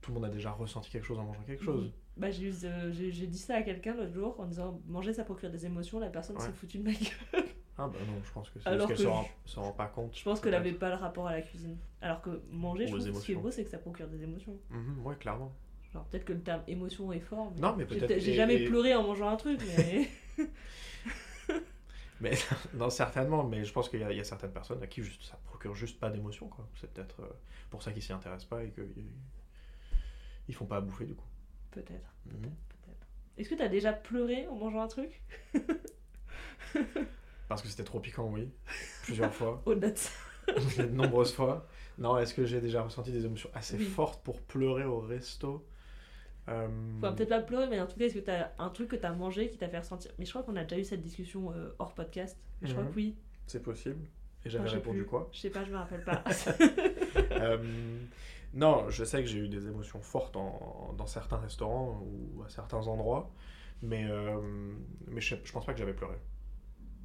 tout 0.00 0.10
le 0.10 0.14
monde 0.14 0.24
a 0.24 0.28
déjà 0.30 0.50
ressenti 0.50 0.90
quelque 0.90 1.04
chose 1.06 1.18
en 1.18 1.24
mangeant 1.24 1.42
quelque 1.42 1.62
chose. 1.64 1.84
Mhm. 1.86 1.92
Bah, 2.16 2.30
j'ai, 2.30 2.44
eu 2.48 2.52
ce- 2.52 2.90
j'ai, 2.90 3.26
dit 3.26 3.38
ça 3.38 3.56
à 3.56 3.62
quelqu'un 3.62 3.94
l'autre 3.94 4.12
jour 4.12 4.38
en 4.40 4.46
disant 4.46 4.80
manger 4.86 5.12
ça 5.12 5.24
procure 5.24 5.50
des 5.50 5.66
émotions. 5.66 5.98
La 6.00 6.08
personne 6.10 6.36
Ouais. 6.36 6.42
s'est 6.42 6.52
foutue 6.52 6.78
de 6.78 6.84
ma 6.84 6.92
gueule. 6.92 7.44
Ah 7.82 7.88
bah 7.88 7.96
non, 8.06 8.20
je 8.22 8.30
pense 8.32 8.50
que 8.50 8.58
c'est 8.60 8.68
Alors 8.68 8.86
juste 8.88 8.98
qu'elle 8.98 9.06
que 9.06 9.48
se 9.50 9.58
rend, 9.58 9.72
pas 9.72 9.86
compte. 9.86 10.14
Je 10.14 10.22
pense 10.22 10.38
qu'elle 10.40 10.50
peut-être. 10.50 10.60
avait 10.60 10.72
pas 10.74 10.90
le 10.90 10.96
rapport 10.96 11.26
à 11.28 11.32
la 11.32 11.40
cuisine. 11.40 11.78
Alors 12.02 12.20
que 12.20 12.42
manger, 12.50 12.86
je 12.86 12.92
Ou 12.94 12.98
trouve 12.98 13.12
que 13.14 13.18
ce 13.20 13.24
qui 13.24 13.32
est 13.32 13.36
beau, 13.36 13.50
c'est 13.50 13.64
que 13.64 13.70
ça 13.70 13.78
procure 13.78 14.06
des 14.08 14.22
émotions. 14.22 14.58
Mhm, 14.68 15.00
ouais, 15.06 15.16
clairement. 15.16 15.50
Genre, 15.92 16.04
peut-être 16.06 16.24
que 16.24 16.32
le 16.32 16.40
terme 16.42 16.62
émotion 16.68 17.12
est 17.12 17.20
fort. 17.20 17.50
Mais 17.54 17.60
Non, 17.60 17.74
mais 17.76 17.84
peut-être- 17.84 18.20
J'ai 18.20 18.34
jamais 18.34 18.62
et- 18.62 18.64
pleuré 18.66 18.94
en 18.94 19.02
mangeant 19.02 19.28
un 19.28 19.36
truc, 19.36 19.60
mais. 19.76 20.08
Mais 22.20 22.32
non, 22.74 22.90
certainement, 22.90 23.44
mais 23.44 23.64
je 23.64 23.72
pense 23.72 23.88
qu'il 23.88 24.00
y, 24.00 24.04
a- 24.04 24.10
il 24.12 24.18
y 24.18 24.20
a 24.20 24.24
certaines 24.24 24.52
personnes 24.52 24.82
à 24.82 24.86
qui 24.86 25.02
juste, 25.02 25.22
ça 25.22 25.38
procure 25.46 25.74
juste 25.74 25.98
pas 25.98 26.10
d'émotion. 26.10 26.48
quoi. 26.48 26.68
C'est 26.78 26.92
peut-être 26.92 27.20
euh, 27.20 27.30
pour 27.70 27.82
ça 27.82 27.92
qu'ils 27.92 28.02
s'y 28.02 28.12
intéressent 28.12 28.44
pas 28.48 28.62
et 28.62 28.70
qu'ils 28.72 29.06
ils 30.46 30.54
font 30.54 30.66
pas 30.66 30.76
à 30.76 30.80
bouffer 30.82 31.06
du 31.06 31.14
coup. 31.14 31.24
peut-être, 31.70 32.14
Mhm. 32.26 32.42
peut-être. 32.42 33.06
Est-ce 33.38 33.48
que 33.48 33.54
t'as 33.54 33.68
déjà 33.68 33.94
pleuré 33.94 34.46
en 34.48 34.56
mangeant 34.56 34.82
un 34.82 34.88
truc? 34.88 35.22
Parce 37.48 37.62
que 37.62 37.68
c'était 37.68 37.84
trop 37.84 38.00
piquant, 38.00 38.28
oui. 38.30 38.50
Plusieurs 39.04 39.34
fois. 39.34 39.62
Au-delà 39.66 39.90
de 39.90 39.96
ça. 39.98 40.10
de 40.78 40.82
nombreuses 40.88 41.32
fois. 41.32 41.66
Non, 41.98 42.18
est-ce 42.18 42.34
que 42.34 42.44
j'ai 42.44 42.60
déjà 42.60 42.82
ressenti 42.82 43.12
des 43.12 43.24
émotions 43.24 43.50
assez 43.54 43.76
Oui. 43.78 43.84
fortes 43.84 44.22
pour 44.22 44.40
pleurer 44.42 44.84
au 44.84 45.00
resto? 45.00 45.66
Euh, 46.50 46.68
Enfin, 46.98 47.12
peut-être 47.12 47.28
pas 47.28 47.40
pleurer, 47.40 47.68
mais 47.68 47.80
en 47.80 47.86
tout 47.86 47.98
cas, 47.98 48.06
est-ce 48.06 48.14
que 48.14 48.18
t'as 48.20 48.50
un 48.58 48.70
truc 48.70 48.88
que 48.88 48.96
t'as 48.96 49.12
mangé 49.12 49.48
qui 49.48 49.56
t'a 49.58 49.68
fait 49.68 49.78
ressentir? 49.78 50.10
Mais 50.18 50.24
je 50.24 50.30
crois 50.30 50.42
qu'on 50.42 50.56
a 50.56 50.64
déjà 50.64 50.78
eu 50.78 50.84
cette 50.84 51.02
discussion 51.02 51.52
euh, 51.52 51.74
hors 51.78 51.94
podcast. 51.94 52.36
Je 52.62 52.72
crois 52.72 52.84
Mhm. 52.84 52.90
que 52.90 52.96
oui. 52.96 53.16
C'est 53.46 53.62
possible. 53.62 54.04
Et 54.44 54.50
j'avais 54.50 54.68
répondu 54.68 55.00
plus. 55.00 55.06
quoi? 55.08 55.28
Je 55.32 55.38
sais 55.40 55.50
pas, 55.50 55.64
je 55.64 55.70
me 55.70 55.76
rappelle 55.76 56.02
pas. 56.04 56.22
Euh, 57.32 57.58
Non, 58.52 58.88
je 58.88 59.04
sais 59.04 59.20
que 59.22 59.28
j'ai 59.28 59.38
eu 59.38 59.48
des 59.48 59.66
émotions 59.68 60.00
fortes 60.00 60.36
en- 60.36 60.92
dans 60.98 61.06
certains 61.06 61.36
restaurants 61.36 62.02
ou 62.04 62.42
à 62.42 62.48
certains 62.48 62.84
endroits, 62.88 63.30
mais, 63.80 64.04
euh, 64.10 64.40
mais 65.06 65.20
je, 65.20 65.36
je 65.44 65.52
pense 65.52 65.64
pas 65.64 65.72
que 65.72 65.78
j'avais 65.78 65.92
pleuré. 65.94 66.16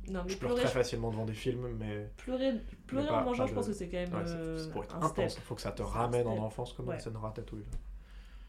non, 0.09 0.23
mais 0.25 0.31
Je 0.33 0.37
pleure 0.37 0.53
pleurer, 0.53 0.63
très 0.67 0.73
facilement 0.73 1.11
devant 1.11 1.25
des 1.25 1.33
films, 1.35 1.67
mais 1.79 2.09
pleurer, 2.17 2.53
pleurer 2.87 3.03
Mais 3.05 3.09
pas- 3.09 3.21
en 3.21 3.25
mangeant, 3.25 3.45
je 3.47 3.53
pense 3.53 3.67
que 3.67 3.73
c'est 3.73 3.87
quand 3.89 3.97
même 3.97 4.13
ouais, 4.13 4.21
c'est- 4.25 4.33
euh, 4.33 4.57
c'est 4.57 4.71
pour 4.71 4.83
être 4.83 4.95
un 4.95 5.03
intense. 5.03 5.35
Il 5.35 5.41
faut 5.41 5.53
que 5.55 5.61
ça 5.61 5.71
te 5.71 5.83
ramène 5.83 6.25
en 6.27 6.37
enfance 6.37 6.73
comme 6.73 6.87
Ouais. 6.87 6.95
une 6.95 7.01
scène 7.01 7.17
ratatouille. 7.17 7.65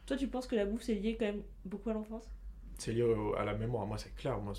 Toi, 0.06 0.16
tu 0.16 0.26
penses 0.28 0.46
que 0.46 0.56
la 0.56 0.64
bouffe, 0.64 0.82
c'est 0.82 0.94
lié 0.94 1.16
quand 1.18 1.26
même 1.26 1.42
beaucoup 1.64 1.90
à 1.90 1.94
l'enfance? 1.94 2.30
C'est 2.78 2.92
lié 2.92 3.04
à 3.38 3.44
la 3.44 3.54
mémoire. 3.54 3.86
Moi, 3.86 3.98
c'est 3.98 4.14
clair. 4.14 4.38
Moi, 4.40 4.54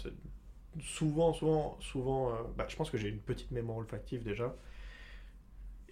souvent, 0.82 1.34
souvent, 1.34 1.78
souvent. 1.82 2.32
euh, 2.34 2.44
bah, 2.58 2.66
je 2.70 2.76
pense 2.76 2.90
que 2.90 2.98
j'ai 2.98 3.10
une 3.10 3.20
petite 3.20 3.52
mémoire 3.52 3.78
olfactive 3.78 4.24
déjà, 4.24 4.56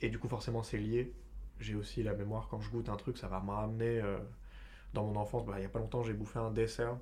et 0.02 0.10
du 0.10 0.20
coup, 0.20 0.28
forcément, 0.28 0.64
c'est 0.64 0.78
lié. 0.78 1.14
J'ai 1.60 1.76
aussi 1.76 2.04
la 2.04 2.14
mémoire 2.14 2.48
quand 2.50 2.60
je 2.62 2.70
goûte 2.70 2.90
un 2.90 2.96
truc, 2.98 3.18
ça 3.18 3.28
va 3.28 3.40
me 3.40 3.52
ramener 3.52 4.00
euh, 4.02 4.18
dans 4.94 5.06
mon 5.06 5.16
enfance. 5.20 5.46
Bah, 5.46 5.56
il 5.60 5.64
y 5.64 5.66
a 5.66 5.70
pas 5.70 5.80
longtemps, 5.80 6.04
j'ai 6.04 6.14
bouffé 6.14 6.40
un 6.40 6.52
dessert. 6.52 6.98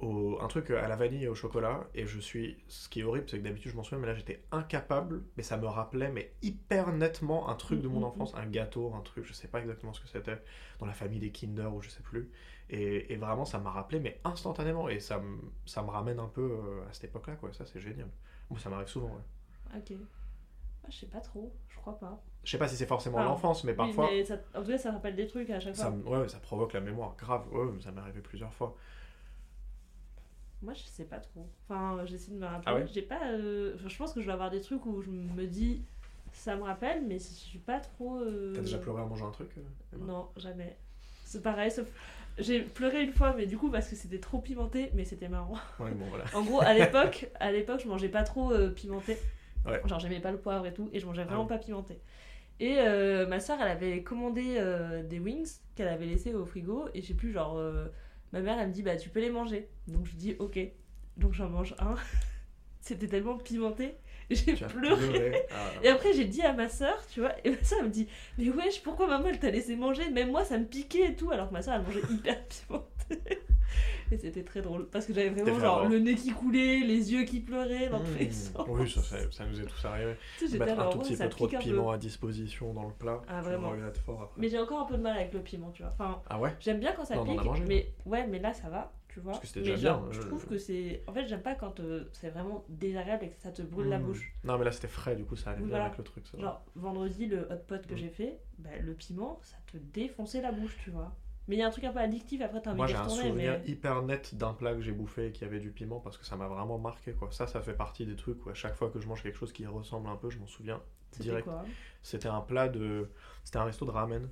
Au, 0.00 0.38
un 0.40 0.46
truc 0.46 0.70
à 0.70 0.86
la 0.86 0.94
vanille 0.94 1.24
et 1.24 1.28
au 1.28 1.34
chocolat 1.34 1.88
et 1.92 2.06
je 2.06 2.20
suis 2.20 2.56
ce 2.68 2.88
qui 2.88 3.00
est 3.00 3.02
horrible 3.02 3.26
c'est 3.28 3.38
que 3.38 3.42
d'habitude 3.42 3.72
je 3.72 3.76
m'en 3.76 3.82
souviens 3.82 3.98
mais 3.98 4.06
là 4.06 4.14
j'étais 4.14 4.44
incapable 4.52 5.24
mais 5.36 5.42
ça 5.42 5.56
me 5.56 5.66
rappelait 5.66 6.10
mais 6.10 6.32
hyper 6.40 6.92
nettement 6.92 7.48
un 7.48 7.56
truc 7.56 7.80
de 7.80 7.88
mon 7.88 7.98
Mhm. 7.98 8.04
enfance 8.04 8.32
un 8.36 8.46
gâteau 8.46 8.94
un 8.94 9.00
truc 9.00 9.24
je 9.24 9.32
sais 9.32 9.48
pas 9.48 9.58
exactement 9.60 9.92
ce 9.92 10.00
que 10.00 10.06
c'était 10.08 10.40
dans 10.78 10.86
la 10.86 10.92
famille 10.92 11.18
des 11.18 11.32
Kinder 11.32 11.66
ou 11.74 11.82
je 11.82 11.88
sais 11.88 12.02
plus 12.02 12.30
et, 12.70 13.12
et 13.12 13.16
vraiment, 13.16 13.46
ça 13.46 13.58
m'a 13.58 13.70
rappelé, 13.70 13.98
mais 13.98 14.20
instantanément. 14.24 14.90
Et 14.90 15.00
ça 15.00 15.18
me, 15.18 15.38
ça 15.64 15.82
me 15.82 15.88
ramène 15.88 16.18
un 16.20 16.28
peu 16.28 16.42
euh, 16.42 16.86
à 16.88 16.92
cette 16.92 17.04
époque-là, 17.04 17.36
quoi. 17.36 17.50
Ça, 17.54 17.64
c'est 17.64 17.80
génial. 17.80 18.08
Moi, 18.50 18.60
ça 18.60 18.68
m'arrive 18.68 18.88
souvent, 18.88 19.08
ouais. 19.08 19.22
Ok. 19.76 19.92
Ah, 20.84 20.88
je 20.90 20.96
sais 20.98 21.06
pas 21.06 21.20
trop, 21.20 21.52
je 21.68 21.76
crois 21.76 21.98
pas. 21.98 22.22
Je 22.44 22.50
sais 22.50 22.58
pas 22.58 22.68
si 22.68 22.76
c'est 22.76 22.86
forcément 22.86 23.22
l'enfance, 23.22 23.64
mais 23.64 23.74
parfois, 23.74 24.06
Oui, 24.06 24.18
mais 24.18 24.24
ça, 24.24 24.38
en 24.54 24.62
tout 24.62 24.68
cas, 24.68 24.78
ça 24.78 24.92
rappelle 24.92 25.16
des 25.16 25.26
trucs 25.26 25.50
à 25.50 25.60
chaque 25.60 25.76
fois. 25.76 25.90
ouais, 26.06 26.28
ça 26.28 26.38
provoque 26.38 26.72
la 26.72 26.80
mémoire. 26.80 27.14
Grave, 27.16 27.46
ouais, 27.52 27.80
ça 27.80 27.92
m'est 27.92 28.00
arrivé 28.00 28.20
plusieurs 28.20 28.52
fois. 28.54 28.76
Moi, 30.62 30.74
je 30.74 30.82
sais 30.82 31.04
pas 31.04 31.18
trop. 31.18 31.46
Enfin, 31.68 32.04
j'essaie 32.06 32.32
de 32.32 32.36
me 32.36 32.46
rappeler. 32.46 32.64
Ah 32.66 32.74
ouais 32.74 32.86
J'ai 32.92 33.02
pas. 33.02 33.20
euh, 33.28 33.74
enfin, 33.76 33.88
je 33.88 33.96
pense 33.96 34.12
que 34.12 34.20
je 34.20 34.26
vais 34.26 34.32
avoir 34.32 34.50
des 34.50 34.60
trucs 34.60 34.84
où 34.86 35.00
je 35.02 35.10
me 35.10 35.46
dis. 35.46 35.82
Ça 36.32 36.56
me 36.56 36.62
rappelle, 36.62 37.04
mais 37.06 37.18
je 37.18 37.24
suis 37.24 37.58
pas 37.58 37.80
trop. 37.80 38.20
euh, 38.20 38.52
T'as 38.54 38.60
déjà 38.60 38.78
pleuré 38.78 39.00
en 39.00 39.06
mangeant 39.06 39.28
un 39.28 39.32
truc 39.32 39.50
euh, 39.56 39.62
Emma? 39.96 40.04
Non, 40.04 40.28
jamais. 40.36 40.76
C'est 41.24 41.42
pareil, 41.42 41.70
sauf. 41.70 41.86
J'ai 42.38 42.60
pleuré 42.60 43.02
une 43.02 43.12
fois, 43.12 43.34
mais 43.36 43.46
du 43.46 43.56
coup, 43.58 43.70
parce 43.70 43.88
que 43.88 43.96
c'était 43.96 44.20
trop 44.20 44.38
pimenté, 44.38 44.90
mais 44.94 45.04
c'était 45.04 45.28
marrant. 45.28 45.54
Ouais, 45.80 45.90
bon, 45.90 46.06
voilà. 46.08 46.24
En 46.34 46.42
gros, 46.42 46.60
à 46.60 46.72
l'époque, 46.74 47.28
à 47.40 47.50
l'époque, 47.50 47.80
je 47.82 47.88
mangeais 47.88 48.08
pas 48.08 48.22
trop 48.22 48.52
euh, 48.52 48.70
pimenté. 48.70 49.16
Ouais. 49.66 49.80
Genre, 49.86 49.98
j'aimais 49.98 50.20
pas 50.20 50.30
le 50.30 50.38
poivre 50.38 50.64
et 50.66 50.72
tout, 50.72 50.88
et 50.92 51.00
je 51.00 51.06
mangeais 51.06 51.24
vraiment 51.24 51.42
oui. 51.42 51.48
pas 51.48 51.58
pimenté. 51.58 51.98
Et 52.60 52.76
euh, 52.78 53.26
ma 53.26 53.40
soeur, 53.40 53.58
elle 53.60 53.68
avait 53.68 54.02
commandé 54.02 54.56
euh, 54.58 55.02
des 55.02 55.18
wings 55.18 55.48
qu'elle 55.74 55.88
avait 55.88 56.06
laissés 56.06 56.34
au 56.34 56.44
frigo, 56.44 56.88
et 56.94 57.02
je 57.02 57.08
sais 57.08 57.14
plus, 57.14 57.32
genre, 57.32 57.56
euh, 57.58 57.86
ma 58.32 58.40
mère, 58.40 58.58
elle 58.58 58.68
me 58.68 58.72
dit, 58.72 58.82
bah, 58.82 58.96
tu 58.96 59.08
peux 59.08 59.20
les 59.20 59.30
manger. 59.30 59.68
Donc, 59.86 60.06
je 60.06 60.14
dis, 60.16 60.36
ok. 60.38 60.58
Donc, 61.16 61.32
j'en 61.34 61.48
mange 61.48 61.74
un. 61.78 61.96
C'était 62.80 63.08
tellement 63.08 63.36
pimenté, 63.36 63.96
j'ai 64.30 64.54
pleuré. 64.54 65.08
pleuré. 65.08 65.46
Ah, 65.50 65.70
Et 65.82 65.88
après, 65.88 66.12
j'ai 66.14 66.24
dit 66.24 66.42
à 66.42 66.52
ma 66.54 66.68
soeur, 66.68 67.04
tu 67.08 67.20
vois, 67.20 67.32
et 67.44 67.50
ma 67.50 67.62
soeur 67.62 67.80
elle 67.80 67.86
me 67.86 67.90
dit 67.90 68.08
Mais 68.38 68.48
wesh, 68.48 68.82
pourquoi 68.82 69.06
maman 69.06 69.26
elle 69.28 69.38
t'a 69.38 69.50
laissé 69.50 69.76
manger? 69.76 70.08
Même 70.10 70.30
moi, 70.30 70.44
ça 70.44 70.58
me 70.58 70.64
piquait 70.64 71.10
et 71.10 71.14
tout, 71.16 71.30
alors 71.30 71.48
que 71.48 71.52
ma 71.52 71.60
soeur 71.60 71.74
elle 71.74 71.82
mangeait 71.82 72.06
hyper 72.10 72.42
pimenté. 72.46 73.38
Et 74.10 74.16
c'était 74.18 74.42
très 74.42 74.62
drôle 74.62 74.88
parce 74.88 75.04
que 75.06 75.12
j'avais 75.12 75.28
vraiment 75.30 75.58
genre 75.58 75.88
le 75.88 75.98
nez 75.98 76.14
qui 76.14 76.30
coulait, 76.32 76.80
les 76.80 77.12
yeux 77.12 77.24
qui 77.24 77.40
pleuraient 77.40 77.88
dans 77.88 78.00
tous 78.00 78.14
les 78.18 78.26
mmh. 78.28 78.32
sens. 78.32 78.66
Oui, 78.68 78.88
ça, 78.90 79.02
ça, 79.02 79.16
ça 79.30 79.44
nous 79.46 79.60
est 79.60 79.64
tous 79.66 79.84
arrivé. 79.84 80.14
Tu 80.38 80.48
sais, 80.48 80.58
Mettre 80.58 80.78
un 80.80 80.88
tout 80.88 80.98
petit 81.00 81.16
peu 81.16 81.28
trop 81.28 81.46
de 81.46 81.52
peu. 81.52 81.58
piment 81.58 81.90
à 81.90 81.98
disposition 81.98 82.72
dans 82.72 82.86
le 82.86 82.92
plat. 82.94 83.20
Ah, 83.28 83.40
vraiment. 83.42 83.72
fort 84.06 84.22
après. 84.22 84.40
Mais 84.40 84.48
j'ai 84.48 84.58
encore 84.58 84.80
un 84.80 84.86
peu 84.86 84.96
de 84.96 85.02
mal 85.02 85.16
avec 85.16 85.32
le 85.34 85.40
piment, 85.40 85.70
tu 85.70 85.82
vois. 85.82 85.92
Enfin, 85.92 86.22
Ah 86.30 86.38
ouais? 86.40 86.54
j'aime 86.60 86.80
bien 86.80 86.92
quand 86.92 87.04
ça 87.04 87.16
Non, 87.16 87.24
pique, 87.24 87.44
mangé, 87.44 87.64
mais 87.66 87.92
ouais, 88.06 88.26
mais 88.26 88.38
là 88.38 88.52
ça 88.54 88.68
va, 88.70 88.92
tu 89.08 89.20
vois. 89.20 89.32
Parce 89.32 89.42
que 89.42 89.46
c'était 89.48 89.60
déjà 89.60 89.76
genre, 89.76 90.00
bien, 90.02 90.12
je 90.12 90.22
je- 90.22 90.26
trouve 90.26 90.46
que 90.46 90.56
c'est. 90.58 91.02
En 91.06 91.12
fait, 91.12 91.26
j'aime 91.26 91.42
pas 91.42 91.54
quand 91.54 91.80
euh, 91.80 92.08
c'est 92.12 92.30
vraiment 92.30 92.64
désagréable 92.68 93.24
et 93.24 93.28
que 93.30 93.36
ça 93.40 93.50
te 93.50 93.62
brûle 93.62 93.88
la 93.88 93.98
Mmh. 93.98 94.02
bouche. 94.04 94.32
Non, 94.44 94.56
mais 94.58 94.64
là, 94.64 94.72
c'était 94.72 94.88
frais, 94.88 95.16
du 95.16 95.24
coup, 95.24 95.36
ça 95.36 95.50
allait 95.50 95.58
bien 95.60 95.68
voilà. 95.68 95.84
avec 95.86 95.98
le 95.98 96.04
truc. 96.04 96.26
ça. 96.26 96.38
Genre, 96.38 96.62
vendredi, 96.76 97.26
le 97.26 97.42
hot 97.50 97.56
pot 97.66 97.86
que 97.86 97.94
Mm. 97.94 97.98
j'ai 97.98 98.08
fait, 98.10 98.38
bah, 98.58 98.70
le 98.80 98.94
piment, 98.94 99.38
ça 99.42 99.56
te 99.70 99.76
défonçait 99.76 100.40
la 100.40 100.52
bouche, 100.52 100.76
tu 100.82 100.90
vois. 100.90 101.12
Mais 101.48 101.56
il 101.56 101.58
y 101.58 101.62
a 101.62 101.66
un 101.66 101.70
truc 101.70 101.84
un 101.84 101.92
peu 101.92 101.98
addictif, 101.98 102.40
après 102.42 102.60
t'as 102.62 102.70
envie 102.70 102.76
Moi, 102.76 102.86
de 102.86 102.90
j'ai 102.92 102.96
un 102.96 103.02
retourner, 103.04 103.28
souvenir 103.30 103.60
mais... 103.64 103.70
hyper 103.70 104.02
net 104.02 104.34
d'un 104.34 104.52
plat 104.54 104.74
que 104.74 104.82
j'ai 104.82 104.92
bouffé 104.92 105.28
et 105.28 105.32
qui 105.32 105.44
avait 105.44 105.60
du 105.60 105.70
piment 105.72 106.00
parce 106.00 106.18
que 106.18 106.24
ça 106.26 106.36
m'a 106.36 106.46
vraiment 106.48 106.78
marqué. 106.78 107.12
Quoi. 107.14 107.30
Ça, 107.32 107.46
ça 107.46 107.60
fait 107.62 107.74
partie 107.74 108.06
des 108.06 108.16
trucs 108.16 108.44
où 108.46 108.50
à 108.50 108.54
chaque 108.54 108.74
fois 108.74 108.90
que 108.90 109.00
je 109.00 109.08
mange 109.08 109.22
quelque 109.22 109.36
chose 109.38 109.52
qui 109.52 109.66
ressemble 109.66 110.08
un 110.08 110.16
peu, 110.16 110.30
je 110.30 110.38
m'en 110.38 110.46
souviens 110.46 110.82
direct. 111.18 111.48
C'était 112.02 112.28
un 112.28 112.40
plat 112.42 112.68
de. 112.68 113.10
C'était 113.44 113.58
un 113.58 113.64
resto 113.64 113.86
de 113.86 113.90
ramen. 113.90 114.28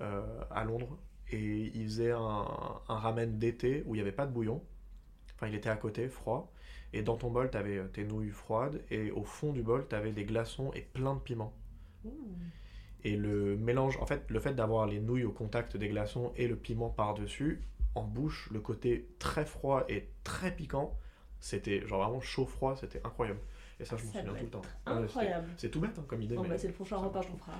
euh, 0.00 0.44
à 0.50 0.64
Londres 0.64 0.98
et 1.30 1.70
il 1.76 1.84
faisait 1.84 2.10
un, 2.12 2.18
un 2.88 2.98
ramen 2.98 3.38
d'été 3.38 3.82
où 3.86 3.94
il 3.94 3.98
n'y 3.98 4.02
avait 4.02 4.12
pas 4.12 4.26
de 4.26 4.32
bouillon. 4.32 4.62
Enfin, 5.34 5.48
il 5.48 5.54
était 5.54 5.68
à 5.70 5.76
côté, 5.76 6.08
froid. 6.08 6.52
Et 6.92 7.02
dans 7.02 7.16
ton 7.16 7.30
bol, 7.30 7.50
tu 7.50 7.56
avais 7.56 7.86
tes 7.88 8.04
nouilles 8.04 8.30
froides 8.30 8.82
et 8.90 9.10
au 9.10 9.24
fond 9.24 9.52
du 9.52 9.62
bol, 9.62 9.86
tu 9.88 9.94
avais 9.96 10.12
des 10.12 10.24
glaçons 10.24 10.72
et 10.74 10.82
plein 10.82 11.14
de 11.14 11.20
piments. 11.20 11.54
Et 13.04 13.16
le 13.16 13.56
mélange, 13.56 13.98
en 13.98 14.06
fait, 14.06 14.24
le 14.30 14.40
fait 14.40 14.54
d'avoir 14.54 14.86
les 14.86 14.98
nouilles 14.98 15.24
au 15.24 15.32
contact 15.32 15.76
des 15.76 15.88
glaçons 15.88 16.32
et 16.36 16.48
le 16.48 16.56
piment 16.56 16.88
par-dessus, 16.88 17.62
en 17.94 18.02
bouche, 18.02 18.48
le 18.50 18.60
côté 18.60 19.08
très 19.18 19.44
froid 19.44 19.84
et 19.88 20.08
très 20.24 20.54
piquant, 20.54 20.96
c'était 21.38 21.86
genre 21.86 22.02
vraiment 22.02 22.20
chaud-froid, 22.20 22.76
c'était 22.76 23.00
incroyable. 23.04 23.40
Et 23.78 23.84
ça, 23.84 23.96
je 23.96 24.04
m'en 24.04 24.12
Ça 24.12 24.20
souviens 24.20 24.34
tout 24.34 24.44
le 24.44 24.50
temps. 24.50 24.62
Incroyable. 24.86 25.48
C'est 25.56 25.70
tout 25.70 25.80
bête 25.80 25.98
hein, 25.98 26.04
comme 26.08 26.22
idée. 26.22 26.36
Bon, 26.36 26.42
mais 26.42 26.48
bah, 26.50 26.58
c'est 26.58 26.68
le 26.68 26.72
prochain 26.74 26.96
repas 26.96 27.22
qu'on 27.22 27.36
fera. 27.36 27.52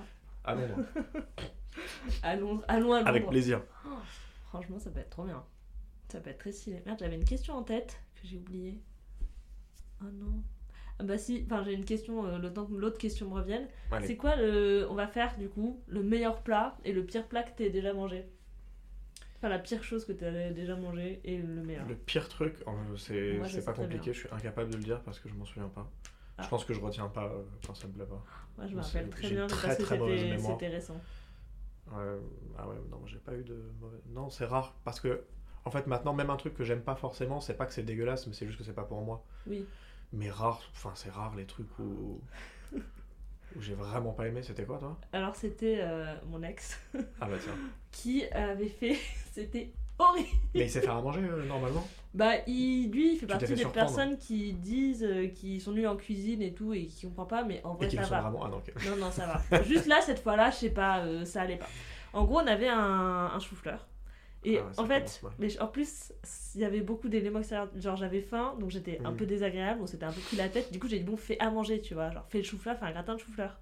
À 0.45 0.55
Londres, 0.55 0.85
À 2.23 2.37
Londres, 2.37 2.65
allons 2.69 2.93
à 2.93 2.99
Londres. 2.99 3.09
avec 3.09 3.29
plaisir. 3.29 3.63
Franchement, 4.49 4.79
ça 4.79 4.91
peut 4.91 5.01
être 5.01 5.11
trop 5.11 5.25
bien. 5.25 5.43
Ça 6.09 6.21
peut 6.21 6.31
être 6.31 6.39
très 6.39 6.53
stylé. 6.53 6.83
Merde, 6.87 6.99
j'avais 7.01 7.17
une 7.17 7.25
question 7.25 7.55
en 7.55 7.63
tête 7.63 7.99
que 8.15 8.27
j'ai 8.27 8.39
oubliée. 8.39 8.81
Oh 10.01 10.07
non. 10.13 10.43
Ah 10.99 11.05
bah 11.05 11.19
si, 11.19 11.43
enfin 11.47 11.65
j'ai 11.65 11.73
une 11.73 11.85
question, 11.85 12.25
euh, 12.25 12.39
le 12.39 12.53
temps 12.53 12.67
que 12.67 12.75
l'autre 12.75 12.99
question 12.99 13.29
me 13.29 13.35
revienne. 13.35 13.67
Allez. 13.91 14.07
C'est 14.07 14.17
quoi 14.17 14.37
le... 14.37 14.87
On 14.89 14.95
va 14.95 15.09
faire 15.09 15.37
du 15.39 15.49
coup 15.49 15.81
le 15.89 16.03
meilleur 16.03 16.43
plat 16.43 16.77
et 16.85 16.93
le 16.93 17.05
pire 17.05 17.27
plat 17.27 17.43
que 17.43 17.51
t'aies 17.57 17.71
déjà 17.71 17.93
mangé? 17.93 18.25
Enfin 19.37 19.49
la 19.49 19.59
pire 19.59 19.83
chose 19.83 20.05
que 20.05 20.13
t'as 20.13 20.51
déjà 20.51 20.77
mangé 20.77 21.21
et 21.25 21.39
le 21.39 21.63
meilleur. 21.63 21.87
Le 21.89 21.97
pire 21.97 22.29
truc, 22.29 22.57
en- 22.67 22.97
c'est 22.97 23.35
Moi, 23.35 23.47
je 23.49 23.55
c'est 23.55 23.65
pas 23.65 23.73
compliqué, 23.73 24.13
je 24.13 24.21
suis 24.21 24.29
incapable 24.31 24.71
de 24.71 24.77
le 24.77 24.85
dire 24.85 25.01
parce 25.03 25.19
que 25.19 25.29
je 25.29 25.35
m'en 25.35 25.45
souviens 25.45 25.69
pas. 25.69 25.91
Ah. 26.39 26.43
Je 26.43 26.49
pense 26.49 26.65
que 26.65 26.73
je 26.75 26.81
retiens 26.81 27.09
pas 27.09 27.27
euh, 27.27 27.43
quand 27.67 27.75
ça 27.75 27.87
me 27.89 27.93
plaît 27.93 28.07
pas. 28.07 28.25
Moi 28.57 28.67
je 28.67 28.75
me 28.75 28.81
rappelle 28.81 29.11
très 29.11 29.31
bien 29.31 29.47
très, 29.47 29.69
parce 29.69 29.79
que 29.79 29.83
très 29.83 29.99
mauvaise 29.99 30.21
c'était 30.21 30.39
c'était 30.39 30.69
récent. 30.69 31.01
Ouais, 31.93 32.19
ah 32.57 32.69
ouais, 32.69 32.77
non, 32.91 33.05
j'ai 33.07 33.19
pas 33.19 33.35
eu 33.35 33.45
de 33.45 33.57
mauvais. 33.81 34.01
Non, 34.09 34.31
c'est 34.31 34.47
rare 34.47 34.75
parce 34.85 35.01
que, 35.01 35.25
en 35.65 35.71
fait, 35.71 35.87
maintenant, 35.87 36.15
même 36.15 36.31
un 36.31 36.37
truc 36.37 36.55
que 36.55 36.65
j'aime 36.65 36.81
pas 36.81 36.95
forcément, 36.95 37.41
c'est 37.41 37.55
pas 37.55 37.67
que 37.67 37.73
c'est 37.75 37.83
dégueulasse, 37.83 38.27
mais 38.27 38.33
c'est 38.33 38.47
juste 38.47 38.59
que 38.59 38.65
c'est 38.65 38.73
pas 38.73 38.85
pour 38.85 39.03
moi. 39.03 39.25
Oui. 39.47 39.67
Mais 40.13 40.31
rare, 40.31 40.61
enfin, 40.73 40.93
c'est 40.95 41.11
rare 41.11 41.35
les 41.37 41.45
trucs 41.47 41.79
où, 41.79 42.21
où 42.75 43.61
j'ai 43.61 43.75
vraiment 43.75 44.13
pas 44.13 44.27
aimé. 44.29 44.43
C'était 44.43 44.65
quoi, 44.65 44.79
toi? 44.79 44.99
Alors 45.13 45.35
c'était 45.35 45.79
euh, 45.81 46.15
mon 46.29 46.43
ex 46.43 46.79
Ah 47.21 47.27
bah 47.27 47.37
tiens. 47.43 47.55
qui 47.91 48.25
avait 48.29 48.69
fait... 48.69 48.97
c'était 49.33 49.73
horrible 49.99 50.29
Mais 50.55 50.63
il 50.65 50.71
sait 50.71 50.81
faire 50.81 50.97
à 50.97 51.03
manger 51.03 51.21
euh, 51.23 51.45
normalement? 51.47 51.87
Bah, 52.15 52.35
il, 52.47 52.91
lui, 52.93 53.15
il 53.15 53.19
fait 53.19 53.27
partie 53.27 53.47
des 53.47 53.57
surprendre. 53.57 53.75
personnes 53.87 54.19
qui 54.19 54.53
disent 54.53 55.03
euh, 55.05 55.27
qu'ils 55.29 55.61
sont 55.61 55.73
nuls 55.73 55.87
en 55.89 55.97
cuisine 55.97 56.43
et 56.43 56.53
tout 56.53 56.73
et 56.73 56.87
qui 56.87 57.07
comprennent 57.07 57.27
pas, 57.27 57.43
mais 57.45 57.61
en 57.65 57.75
vrai, 57.75 57.87
Et 57.87 57.91
ça 57.97 58.03
va. 58.03 58.21
vraiment? 58.21 58.45
Ah 58.45 58.49
non. 58.49 58.63
Non, 58.89 58.97
non, 58.97 59.11
ça 59.11 59.27
va. 59.51 59.63
Juste 59.65 59.87
là, 59.87 60.01
cette 60.01 60.21
fois-là, 60.21 60.51
je 60.51 60.57
sais 60.57 60.71
pas, 60.71 61.01
euh, 61.01 61.25
ça 61.25 61.43
allait 61.43 61.57
pas. 61.57 61.67
En 62.13 62.25
gros, 62.25 62.39
on 62.39 62.47
avait 62.47 62.69
un, 62.69 62.79
un 63.35 63.41
chou-fleur. 63.41 63.85
Et 64.47 64.59
Ah 64.59 64.63
ouais, 64.65 64.69
en 64.79 64.87
fait, 64.87 65.19
commence 65.21 65.35
mais 65.39 65.61
en 65.61 65.67
plus, 65.69 66.13
il 66.55 66.61
y 66.61 66.65
avait 66.65 66.81
beaucoup 66.83 67.09
d'éléments 67.09 67.39
extérieurs. 67.39 67.71
Genre, 67.77 67.97
j'avais 67.97 68.21
faim, 68.21 68.55
donc 68.61 68.71
j'étais 68.71 69.01
un 69.05 69.11
Mhm. 69.13 69.17
peu 69.17 69.27
désagréable, 69.27 69.81
donc 69.81 69.89
c'était 69.89 70.05
un 70.05 70.13
peu 70.13 70.21
pris 70.21 70.37
la 70.37 70.49
tête. 70.49 70.71
Du 70.73 70.79
coup, 70.79 70.87
j'ai 70.89 70.99
dit, 70.99 71.05
bon, 71.05 71.17
fais 71.17 71.39
à 71.41 71.51
manger, 71.51 71.81
tu 71.81 71.95
vois. 71.95 72.11
Genre, 72.11 72.27
fais 72.29 72.39
le 72.39 72.45
chou-fleur, 72.45 72.77
fais 72.79 72.85
un 72.85 72.93
gratin 72.93 73.15
de 73.15 73.21
chou-fleur. 73.21 73.59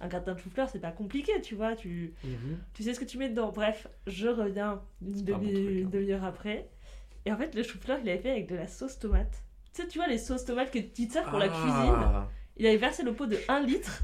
Un 0.00 0.08
gratin 0.08 0.34
de 0.34 0.38
chou-fleur, 0.40 0.68
c'est 0.68 0.80
pas 0.80 0.90
compliqué, 0.90 1.40
tu 1.40 1.54
vois. 1.54 1.74
Tu, 1.76 2.12
Mhm. 2.24 2.58
tu 2.74 2.82
sais 2.82 2.92
ce 2.92 3.00
que 3.00 3.04
tu 3.04 3.18
mets 3.18 3.28
dedans. 3.28 3.50
Bref, 3.52 3.86
je 4.06 4.28
reviens 4.28 4.82
une 5.00 5.22
demi- 5.22 5.84
hein. 5.84 5.88
demi-heure 5.90 6.24
après. 6.24 6.68
Et 7.24 7.32
en 7.32 7.36
fait, 7.36 7.54
le 7.54 7.62
chou-fleur, 7.62 7.98
il 8.02 8.08
avait 8.08 8.18
fait 8.18 8.30
avec 8.30 8.48
de 8.48 8.56
la 8.56 8.66
sauce 8.66 8.98
tomate. 8.98 9.42
Tu 9.72 9.82
sais, 9.82 9.88
tu 9.88 9.98
vois, 9.98 10.06
les 10.08 10.18
sauces 10.18 10.44
tomates 10.44 10.70
que 10.70 10.78
tu 10.78 11.06
te 11.08 11.18
pour 11.28 11.38
la 11.38 11.48
cuisine. 11.48 11.70
Ah. 11.72 12.28
Il 12.56 12.66
avait 12.66 12.76
versé 12.78 13.02
le 13.04 13.12
pot 13.14 13.26
de 13.26 13.38
1 13.48 13.60
litre. 13.60 14.02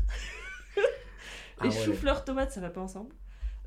Ah 1.59 1.67
Et 1.67 1.69
ouais. 1.69 1.75
chou-fleur 1.85 2.25
tomate, 2.25 2.50
ça 2.52 2.61
va 2.61 2.71
pas 2.71 2.81
ensemble. 2.81 3.14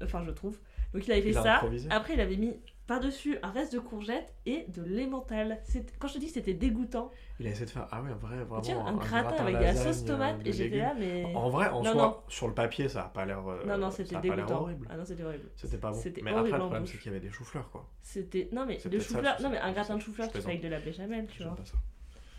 Enfin, 0.03 0.23
je 0.25 0.31
trouve. 0.31 0.57
Donc 0.95 1.05
il 1.07 1.11
avait 1.11 1.21
fait 1.21 1.29
Il 1.29 1.33
ça. 1.33 1.61
Après, 1.89 2.13
il 2.13 2.21
avait 2.21 2.37
mis 2.37 2.57
par-dessus 2.87 3.37
un 3.43 3.49
reste 3.51 3.73
de 3.73 3.79
courgettes 3.79 4.33
et 4.45 4.65
de 4.69 4.81
l'emmental. 4.83 5.59
C'est- 5.63 5.97
Quand 5.99 6.07
je 6.07 6.13
te 6.13 6.19
dis 6.19 6.27
que 6.27 6.33
c'était 6.33 6.53
dégoûtant, 6.53 7.11
Il 7.39 7.47
a 7.47 7.49
essayé 7.49 7.65
de 7.65 7.71
faire. 7.71 7.87
Ah 7.91 8.01
ouais, 8.01 8.11
un 8.11 8.15
vrai, 8.15 8.37
vraiment. 8.45 8.61
vois, 8.61 8.83
un, 8.83 8.93
un 8.93 8.95
gratin 8.95 9.43
avec 9.43 9.57
de 9.57 9.61
la 9.63 9.75
sauce 9.75 10.05
tomate. 10.05 10.37
euh, 10.37 10.41
et 10.41 10.49
de 10.49 10.51
j'étais 10.53 10.77
là, 10.77 10.93
mais. 10.97 11.25
En 11.35 11.49
vrai, 11.49 11.67
en 11.69 11.81
Non, 11.83 11.91
soi, 11.91 12.01
non. 12.01 12.17
sur 12.29 12.47
le 12.47 12.53
papier, 12.53 12.87
ça 12.87 13.05
a 13.05 13.09
pas 13.09 13.25
l'air. 13.25 13.45
euh, 13.45 13.65
non, 13.65 13.77
non, 13.77 13.91
c'était 13.91 14.19
dégoûtant. 14.21 14.61
horrible. 14.61 14.87
Ah 14.89 14.95
non, 14.97 15.03
c'était 15.03 15.23
horrible. 15.23 15.49
C'était 15.55 15.77
pas 15.77 15.91
bon. 15.91 16.01
Mais 16.23 16.31
après, 16.31 16.51
le 16.51 16.57
problème, 16.59 16.85
c'est 16.85 16.97
qu'il 16.97 17.11
y 17.11 17.15
avait 17.15 17.25
des 17.25 17.31
choux-fleurs, 17.31 17.69
quoi. 17.71 17.89
C'était. 18.01 18.47
Non, 18.53 18.65
mais 18.65 18.77
C'est 18.79 18.89
le 18.93 18.99
chou-fleur. 18.99 19.35
Non, 19.41 19.49
mais 19.49 19.57
un 19.57 19.71
gratin 19.73 19.95
de 19.97 20.01
chou-fleur, 20.01 20.27
tu 20.27 20.33
fais 20.33 20.39
plaisante. 20.43 20.49
avec 20.51 20.63
de 20.63 20.67
la 20.69 20.79
béchamel, 20.79 21.27
tu 21.27 21.43
vois. 21.43 21.57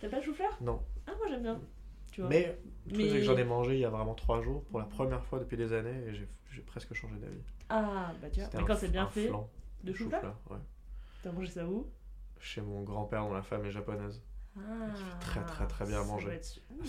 T'as 0.00 0.08
pas 0.08 0.16
le 0.18 0.22
chou-fleur? 0.22 0.56
Non. 0.60 0.80
Ah, 1.06 1.12
moi 1.18 1.26
j'aime 1.28 1.42
bien. 1.42 1.60
Tu 2.16 2.22
vois. 2.22 2.30
Mais 2.30 2.58
le 2.86 2.92
truc, 2.94 3.04
Mais- 3.06 3.12
que 3.12 3.20
j'en 3.20 3.36
ai 3.36 3.44
mangé 3.44 3.74
il 3.74 3.80
y 3.80 3.84
a 3.84 3.90
vraiment 3.90 4.14
trois 4.14 4.40
jours 4.40 4.64
pour 4.64 4.78
la 4.78 4.86
première 4.86 5.22
fois 5.26 5.38
depuis 5.38 5.58
des 5.58 5.74
années 5.74 6.02
et 6.08 6.14
j'ai- 6.14 6.62
presque 6.62 6.94
changé 6.94 7.14
d'avis. 7.16 7.42
Ah, 7.68 8.14
bah 8.22 8.30
tu 8.30 8.40
vois. 8.40 8.48
Mais 8.54 8.64
quand 8.64 8.74
c'est 8.76 8.88
bien 8.88 9.04
un 9.04 9.08
fait, 9.10 9.28
flan 9.28 9.50
de 9.84 9.92
chou-fleur, 9.92 10.34
ouais. 10.48 10.56
t'as 11.22 11.30
mangé 11.30 11.48
ça 11.50 11.66
où? 11.66 11.90
Chez 12.40 12.62
mon 12.62 12.82
grand-père 12.84 13.22
dont 13.26 13.34
la 13.34 13.42
femme 13.42 13.66
est 13.66 13.70
japonaise. 13.70 14.22
Ah, 14.56 14.60
très, 15.20 15.44
très, 15.44 15.66
très 15.66 15.84
bien 15.84 16.00
à 16.00 16.04
ça 16.04 16.08
manger. 16.08 16.30
être 16.30 16.58
bon. 16.70 16.80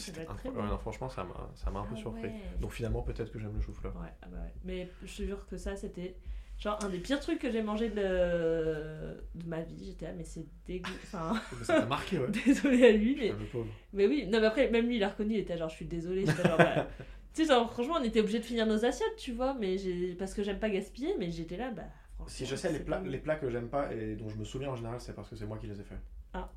Ouais, 0.61 0.65
non, 0.67 0.77
franchement, 0.77 1.09
ça 1.09 1.25
m'a 1.25 1.79
un 1.81 1.83
peu 1.83 1.95
Ah 1.95 1.97
surpris. 1.97 2.21
ouais. 2.27 2.41
Donc 2.61 2.71
finalement, 2.71 3.01
peut-être 3.01 3.29
que 3.29 3.37
j'aime 3.39 3.53
le 3.53 3.59
chou-fleur. 3.59 3.93
Ouais, 3.97 4.07
ah 4.21 4.27
bah 4.31 4.37
ouais. 4.37 4.53
Mais 4.63 4.89
je 5.03 5.17
te 5.17 5.23
jure 5.23 5.45
que 5.45 5.57
ça, 5.57 5.75
c'était 5.75 6.15
genre 6.59 6.79
un 6.83 6.89
des 6.89 6.99
pires 6.99 7.19
trucs 7.19 7.39
que 7.39 7.51
j'ai 7.51 7.61
mangé 7.61 7.89
de... 7.89 9.17
de 9.35 9.47
ma 9.47 9.61
vie. 9.61 9.85
J'étais 9.85 10.05
là, 10.05 10.13
mais 10.13 10.23
c'est 10.23 10.45
dégueu. 10.65 10.91
Enfin, 11.03 11.39
Mais 11.57 11.63
ça 11.63 11.79
t'a 11.81 11.85
marqué, 11.85 12.17
ouais. 12.19 12.27
désolée 12.45 12.85
à 12.85 12.91
lui, 12.91 13.15
mais... 13.15 13.33
Pauvre. 13.51 13.67
mais 13.93 14.07
oui. 14.07 14.27
Non, 14.27 14.39
mais 14.39 14.47
après, 14.47 14.69
même 14.69 14.87
lui, 14.87 14.97
il 14.97 15.03
a 15.03 15.09
reconnu, 15.09 15.35
il 15.35 15.39
était 15.39 15.57
genre, 15.57 15.69
je 15.69 15.75
suis 15.75 15.89
genre, 15.89 16.57
bah, 16.57 16.87
Tu 17.33 17.43
sais, 17.45 17.53
genre, 17.53 17.71
franchement, 17.71 17.97
on 17.99 18.03
était 18.03 18.19
obligé 18.19 18.39
de 18.39 18.45
finir 18.45 18.65
nos 18.65 18.83
assiettes, 18.83 19.15
tu 19.17 19.31
vois, 19.31 19.53
mais 19.53 19.77
j'ai... 19.77 20.15
parce 20.15 20.33
que 20.33 20.41
j'aime 20.41 20.59
pas 20.59 20.69
gaspiller, 20.69 21.15
mais 21.19 21.29
j'étais 21.29 21.57
là, 21.57 21.69
bah. 21.69 21.83
franchement, 22.15 22.33
Si 22.33 22.45
je 22.47 22.55
sais 22.55 22.71
les 22.71 22.79
plats, 22.79 23.01
les 23.05 23.19
plats 23.19 23.35
que 23.35 23.49
j'aime 23.49 23.69
pas 23.69 23.93
et 23.93 24.15
dont 24.15 24.27
je 24.27 24.37
me 24.37 24.43
souviens 24.43 24.69
en 24.69 24.75
général, 24.75 24.99
c'est 24.99 25.13
parce 25.13 25.29
que 25.29 25.35
c'est 25.35 25.45
moi 25.45 25.57
qui 25.59 25.67
les 25.67 25.79
ai 25.79 25.83
faits. 25.83 25.99
Ah. 26.33 26.51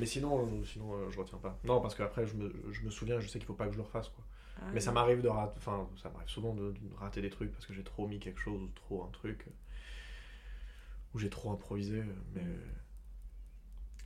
Mais 0.00 0.06
sinon, 0.06 0.46
euh, 0.46 0.64
sinon 0.64 0.94
euh, 0.94 1.10
je 1.10 1.18
retiens 1.18 1.36
pas. 1.36 1.58
Non, 1.64 1.82
parce 1.82 1.94
qu'après, 1.94 2.26
je 2.26 2.34
me, 2.34 2.50
je 2.70 2.82
me 2.82 2.90
souviens, 2.90 3.20
je 3.20 3.28
sais 3.28 3.38
qu'il 3.38 3.46
faut 3.46 3.52
pas 3.52 3.66
que 3.66 3.72
je 3.72 3.76
le 3.76 3.82
refasse, 3.82 4.08
quoi. 4.08 4.24
Ah, 4.60 4.64
Mais 4.74 4.80
ça 4.80 4.92
m'arrive 4.92 5.22
de 5.22 5.28
rater, 5.28 5.54
enfin, 5.56 5.88
ça 6.00 6.10
m'arrive 6.10 6.28
souvent 6.28 6.54
de, 6.54 6.72
de 6.72 6.94
rater 6.96 7.20
des 7.22 7.30
trucs 7.30 7.50
parce 7.52 7.66
que 7.66 7.72
j'ai 7.72 7.82
trop 7.84 8.06
mis 8.06 8.18
quelque 8.18 8.40
chose 8.40 8.62
ou 8.62 8.68
trop 8.74 9.02
un 9.04 9.08
truc, 9.10 9.46
ou 11.14 11.18
j'ai 11.18 11.30
trop 11.30 11.50
improvisé, 11.52 12.02
mais. 12.34 12.42
Mm. 12.42 12.60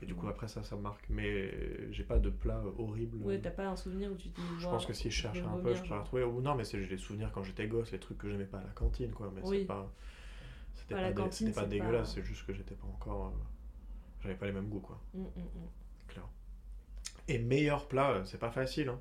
Et 0.03 0.07
du 0.07 0.15
coup, 0.15 0.29
après 0.29 0.47
ça, 0.47 0.63
ça 0.63 0.77
me 0.77 0.83
marque. 0.83 1.07
Mais 1.09 1.91
j'ai 1.91 2.05
pas 2.05 2.19
de 2.19 2.29
plat 2.29 2.63
horrible. 2.79 3.17
Ouais, 3.25 3.41
t'as 3.41 3.51
pas 3.51 3.67
un 3.67 3.77
souvenir 3.77 4.13
où 4.13 4.15
tu 4.17 4.29
te 4.29 4.39
dis. 4.41 4.47
Je 4.61 4.67
pense 4.67 4.85
que 4.85 4.93
si 4.93 5.11
je 5.11 5.17
cherche 5.23 5.39
un 5.39 5.57
peu, 5.57 5.75
je 5.75 5.79
pourrais 5.79 5.89
genre. 5.89 6.01
retrouver. 6.01 6.25
Ou 6.25 6.43
non, 6.43 6.55
mais 6.55 6.65
c'est 6.65 6.79
j'ai 6.83 6.87
des 6.89 6.99
souvenirs 6.99 7.31
quand 7.33 7.43
j'étais 7.43 7.67
gosse, 7.67 7.93
les 7.93 7.99
trucs 7.99 8.19
que 8.19 8.29
j'aimais 8.29 8.45
pas 8.45 8.59
à 8.59 8.65
la 8.65 8.71
cantine, 8.73 9.13
quoi. 9.13 9.33
Mais 9.35 9.41
Oui. 9.45 9.61
c'est 9.61 9.65
pas. 9.67 9.91
C'était 10.75 10.95
pas, 10.95 11.01
la 11.01 11.13
dé- 11.13 11.23
cantine, 11.23 11.47
c'était 11.47 11.55
pas 11.55 11.63
c'est 11.63 11.69
dégueulasse, 11.69 12.09
pas- 12.09 12.15
c'est 12.21 12.27
juste 12.27 12.47
que 12.47 12.53
j'étais 12.53 12.75
pas 12.75 12.87
encore. 12.87 13.29
euh, 13.29 13.31
J'avais 14.23 14.35
pas 14.35 14.47
les 14.47 14.53
mêmes 14.53 14.69
goûts, 14.69 14.81
quoi. 14.81 15.01
Hum, 15.15 15.25
hum. 15.37 15.43
Clair. 16.09 16.29
Et 17.29 17.39
meilleur 17.39 17.89
plat, 17.89 18.11
euh, 18.11 18.25
c'est 18.25 18.39
pas 18.39 18.51
facile, 18.51 18.91
hein. 18.91 19.01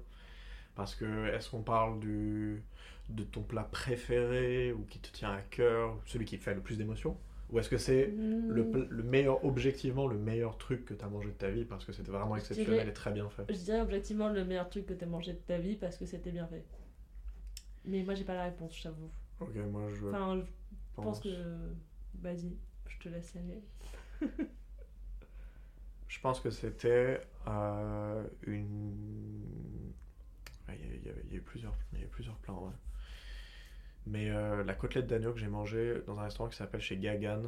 Parce 0.76 0.96
que 0.96 1.28
est-ce 1.34 1.50
qu'on 1.52 1.62
parle 1.62 2.00
du 2.00 2.64
de 3.10 3.24
ton 3.24 3.44
plat 3.44 3.64
préféré 3.64 4.74
ou 4.74 4.84
qui 4.90 4.98
te 5.00 5.10
tient 5.16 5.32
à 5.32 5.42
cœur, 5.42 5.96
celui 6.06 6.26
qui 6.26 6.38
te 6.40 6.44
fait 6.44 6.56
le 6.56 6.62
plus 6.62 6.78
d'émotions? 6.78 7.18
Ou 7.52 7.60
est-ce 7.60 7.70
que 7.70 7.78
c'est 7.78 8.08
le, 8.50 8.64
pl- 8.66 8.88
le 8.90 9.04
meilleur, 9.04 9.46
objectivement, 9.46 10.08
le 10.08 10.18
meilleur 10.18 10.58
truc 10.58 10.84
que 10.86 10.94
tu 10.96 11.06
as 11.06 11.08
mangé 11.08 11.28
de 11.30 11.34
ta 11.34 11.50
vie 11.52 11.64
parce 11.66 11.86
que 11.86 11.94
c'était 11.94 12.12
vraiment 12.12 12.36
exceptionnel 12.36 12.74
dirais- 12.80 12.90
et 12.90 12.94
très 12.94 13.12
bien 13.12 13.30
fait? 13.30 13.46
Je 13.48 13.54
dirais 13.60 13.82
objectivement 13.82 14.30
le 14.30 14.44
meilleur 14.44 14.68
truc 14.70 14.88
que 14.88 14.94
t'as 14.94 15.06
mangé 15.06 15.34
de 15.34 15.38
ta 15.38 15.58
vie 15.60 15.76
parce 15.76 15.98
que 15.98 16.06
c'était 16.08 16.32
bien 16.32 16.48
fait. 16.48 16.64
Mais 17.86 18.02
moi, 18.04 18.16
j'ai 18.16 18.24
pas 18.24 18.34
la 18.34 18.46
réponse, 18.46 18.76
je 18.76 18.84
t'avoue. 18.84 19.10
Ok, 19.40 19.56
moi 19.72 19.84
je 20.00 20.08
Enfin, 20.08 20.38
je 20.38 20.42
pense. 20.96 21.06
pense 21.06 21.20
que. 21.22 21.30
Vas-y, 22.22 22.56
je 22.88 22.98
te 22.98 23.10
laisse 23.10 23.36
aller. 23.36 23.62
Je 26.08 26.20
pense 26.20 26.40
que 26.40 26.50
c'était 26.50 27.22
euh, 27.48 28.24
une. 28.48 29.04
Ouais, 30.68 30.78
Il 30.80 30.88
y, 30.88 30.92
a- 30.92 30.96
il 30.96 31.06
y 31.06 31.10
avait- 31.10 31.22
il 31.26 31.32
y 31.32 31.36
a 31.36 31.38
eu 31.38 31.42
plusieurs, 31.42 31.76
il 31.94 32.00
y 32.00 32.02
a 32.02 32.06
eu 32.06 32.10
plusieurs 32.10 32.38
plans, 32.38 32.64
ouais. 32.66 32.74
Mais 34.08 34.30
euh, 34.30 34.64
la 34.64 34.74
côtelette 34.74 35.08
d'agneau 35.08 35.34
que 35.34 35.40
j'ai 35.40 35.48
mangée 35.48 36.02
dans 36.08 36.20
un 36.20 36.24
restaurant 36.24 36.50
qui 36.50 36.56
s'appelle 36.58 36.82
chez 36.82 36.98
Gagan 36.98 37.42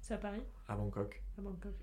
C'est 0.00 0.14
à 0.14 0.18
Paris? 0.18 0.42
À 0.68 0.76
Bangkok. 0.76 1.20
À 1.38 1.42
Bangkok. 1.42 1.74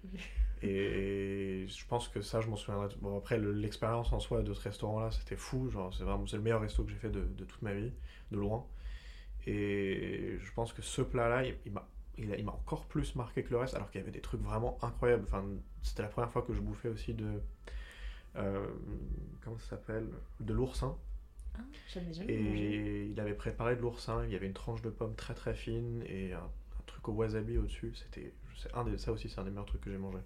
Et 0.64 1.66
je 1.68 1.86
pense 1.88 2.08
que 2.08 2.22
ça, 2.22 2.40
je 2.42 2.48
m'en 2.48 2.56
souviendrai. 2.56 2.96
Bon, 3.02 3.18
après, 3.18 3.38
le- 3.38 3.52
l'expérience 3.52 4.14
en 4.14 4.20
soi 4.20 4.44
de 4.44 4.54
ce 4.54 4.62
restaurant-là, 4.62 5.10
c'était 5.12 5.36
fou. 5.36 5.70
Genre, 5.70 5.94
c'est 5.94 6.04
vraiment 6.04 6.28
c'est 6.28 6.38
le 6.38 6.44
meilleur 6.44 6.62
resto 6.62 6.84
que 6.84 6.92
j'ai 6.92 6.98
fait 6.98 7.10
de, 7.10 7.22
de 7.24 7.46
toute 7.46 7.62
ma 7.64 7.74
vie, 7.74 7.92
de 8.32 8.38
loin. 8.38 8.66
Et 9.48 10.38
je 10.42 10.52
pense 10.54 10.74
que 10.74 10.82
ce 10.82 11.02
plat-là, 11.02 11.44
il, 11.66 11.72
m'a 11.74 11.88
il 12.18 12.46
m'a 12.46 12.52
encore 12.54 12.86
plus 12.88 13.16
marqué 13.16 13.44
que 13.44 13.52
le 13.52 13.58
reste, 13.60 13.76
alors 13.76 13.92
qu'il 13.92 14.00
y 14.02 14.04
avait 14.04 14.12
des 14.12 14.22
trucs 14.22 14.42
vraiment 14.42 14.78
incroyables. 14.84 15.24
Enfin, 15.28 15.46
c'était 15.84 16.04
la 16.04 16.10
première 16.10 16.32
fois 16.32 16.44
que 16.44 16.54
je 16.54 16.62
bouffais 16.62 16.90
aussi 16.90 17.14
de. 17.14 17.42
Euh, 18.36 18.68
comment 19.42 19.58
ça 19.58 19.70
s'appelle? 19.72 20.08
De 20.40 20.54
l'oursin. 20.54 20.98
Ah, 21.56 21.60
mangé. 21.96 22.24
Et 22.28 23.06
il 23.08 23.20
avait 23.20 23.34
préparé 23.34 23.76
de 23.76 23.82
l'oursin. 23.82 24.24
Il 24.26 24.32
y 24.32 24.36
avait 24.36 24.48
une 24.48 24.54
tranche 24.54 24.82
de 24.82 24.90
pomme 24.90 25.16
très 25.16 25.34
très 25.34 25.54
fine 25.54 26.04
et 26.08 26.34
un, 26.34 26.40
un 26.40 26.84
truc 26.86 27.08
au 27.10 27.14
wasabi 27.14 27.58
au-dessus. 27.58 27.94
C'était, 27.96 28.34
un 28.74 28.84
des, 28.84 28.98
ça 28.98 29.12
aussi, 29.12 29.30
c'est 29.30 29.40
un 29.40 29.44
des 29.44 29.50
meilleurs 29.50 29.66
trucs 29.66 29.82
que 29.82 29.92
j'ai 29.92 29.98
mangé. 29.98 30.20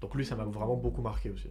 Donc 0.00 0.14
lui, 0.14 0.24
ça 0.26 0.36
m'a 0.36 0.44
vraiment 0.44 0.76
beaucoup 0.76 1.02
marqué 1.02 1.30
aussi. 1.30 1.50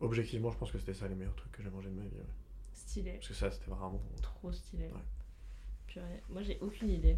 Objectivement, 0.00 0.50
je 0.50 0.58
pense 0.58 0.72
que 0.72 0.78
c'était 0.78 0.94
ça 0.94 1.06
les 1.08 1.14
meilleurs 1.14 1.36
trucs 1.36 1.52
que 1.52 1.62
j'ai 1.62 1.70
mangé 1.70 1.88
de 1.88 1.94
ma 1.94 2.02
vie. 2.02 2.16
ouais. 2.16 2.24
Stylé. 2.72 3.12
Parce 3.12 3.28
que 3.28 3.34
ça, 3.34 3.50
c'était 3.50 3.70
vraiment. 3.70 4.00
Trop 4.20 4.52
stylé. 4.52 4.88
Ouais. 4.88 5.00
Purée. 5.86 6.22
Moi, 6.28 6.42
j'ai 6.42 6.58
aucune 6.60 6.90
idée. 6.90 7.16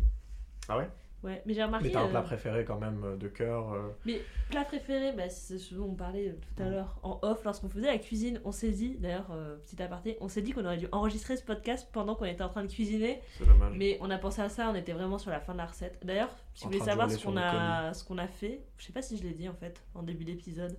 Ah 0.68 0.76
ouais? 0.78 0.90
Ouais, 1.22 1.42
mais 1.46 1.54
j'ai 1.54 1.64
remarqué. 1.64 1.86
Mais 1.88 1.92
t'as 1.92 2.02
un 2.04 2.08
plat 2.08 2.20
euh, 2.20 2.22
préféré 2.22 2.64
quand 2.64 2.78
même 2.78 3.02
euh, 3.02 3.16
de 3.16 3.26
cœur 3.26 3.72
euh, 3.72 3.88
Mais 4.04 4.20
plat 4.50 4.64
préféré, 4.64 5.12
bah, 5.12 5.28
c'est 5.28 5.58
ce 5.58 5.74
dont 5.74 5.86
on 5.86 5.94
parlait 5.94 6.36
tout 6.36 6.62
à 6.62 6.66
Mm. 6.66 6.70
l'heure 6.70 7.00
en 7.02 7.18
off 7.22 7.42
lorsqu'on 7.44 7.68
faisait 7.68 7.86
la 7.86 7.98
cuisine. 7.98 8.40
On 8.44 8.52
s'est 8.52 8.70
dit, 8.70 8.96
d'ailleurs, 8.98 9.34
petit 9.62 9.82
aparté, 9.82 10.18
on 10.20 10.28
s'est 10.28 10.42
dit 10.42 10.52
qu'on 10.52 10.64
aurait 10.64 10.76
dû 10.76 10.86
enregistrer 10.92 11.36
ce 11.36 11.42
podcast 11.44 11.88
pendant 11.92 12.14
qu'on 12.14 12.26
était 12.26 12.42
en 12.44 12.48
train 12.48 12.62
de 12.64 12.70
cuisiner. 12.70 13.20
C'est 13.38 13.46
dommage. 13.46 13.74
Mais 13.76 13.98
on 14.02 14.10
a 14.10 14.18
pensé 14.18 14.40
à 14.42 14.48
ça, 14.48 14.70
on 14.70 14.74
était 14.76 14.92
vraiment 14.92 15.18
sur 15.18 15.30
la 15.30 15.40
fin 15.40 15.52
de 15.54 15.58
la 15.58 15.66
recette. 15.66 15.98
D'ailleurs, 16.04 16.30
si 16.54 16.64
vous 16.64 16.70
voulez 16.72 16.84
savoir 16.84 17.10
ce 17.10 17.24
qu'on 17.24 17.36
a, 17.36 17.92
ce 17.94 18.04
qu'on 18.04 18.18
a 18.18 18.28
fait, 18.28 18.60
je 18.78 18.84
sais 18.84 18.92
pas 18.92 19.02
si 19.02 19.16
je 19.16 19.22
l'ai 19.24 19.32
dit 19.32 19.48
en 19.48 19.54
fait 19.54 19.82
en 19.94 20.02
début 20.02 20.24
d'épisode. 20.24 20.78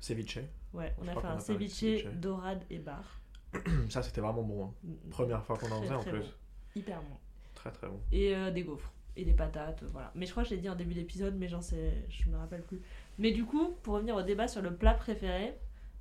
Ceviche. 0.00 0.38
Ouais, 0.72 0.94
on 0.98 1.06
a 1.08 1.14
fait 1.20 1.26
un 1.26 1.38
ceviche, 1.38 2.04
dorade 2.14 2.64
et 2.70 2.78
bar. 2.78 3.20
Ça, 3.90 4.02
c'était 4.02 4.20
vraiment 4.20 4.42
bon. 4.42 4.64
hein. 4.66 4.74
Mm, 4.82 5.10
Première 5.10 5.44
fois 5.44 5.56
qu'on 5.56 5.70
en 5.72 5.82
faisait 5.82 5.94
en 5.94 6.02
plus. 6.02 6.36
Hyper 6.74 7.00
bon. 7.00 7.16
Très 7.54 7.70
très 7.70 7.86
bon. 7.88 8.00
Et 8.12 8.34
des 8.52 8.62
gaufres. 8.62 8.92
Et 9.20 9.24
des 9.24 9.32
patates, 9.34 9.82
euh, 9.82 9.86
voilà. 9.92 10.12
Mais 10.14 10.26
je 10.26 10.30
crois 10.30 10.44
que 10.44 10.48
je 10.50 10.54
l'ai 10.54 10.60
dit 10.60 10.68
en 10.68 10.76
début 10.76 10.94
d'épisode, 10.94 11.34
mais 11.36 11.48
j'en 11.48 11.60
sais, 11.60 12.04
je 12.08 12.28
me 12.30 12.36
rappelle 12.36 12.62
plus. 12.62 12.80
Mais 13.18 13.32
du 13.32 13.44
coup, 13.44 13.76
pour 13.82 13.94
revenir 13.94 14.14
au 14.14 14.22
débat 14.22 14.46
sur 14.46 14.62
le 14.62 14.72
plat 14.72 14.94
préféré, 14.94 15.54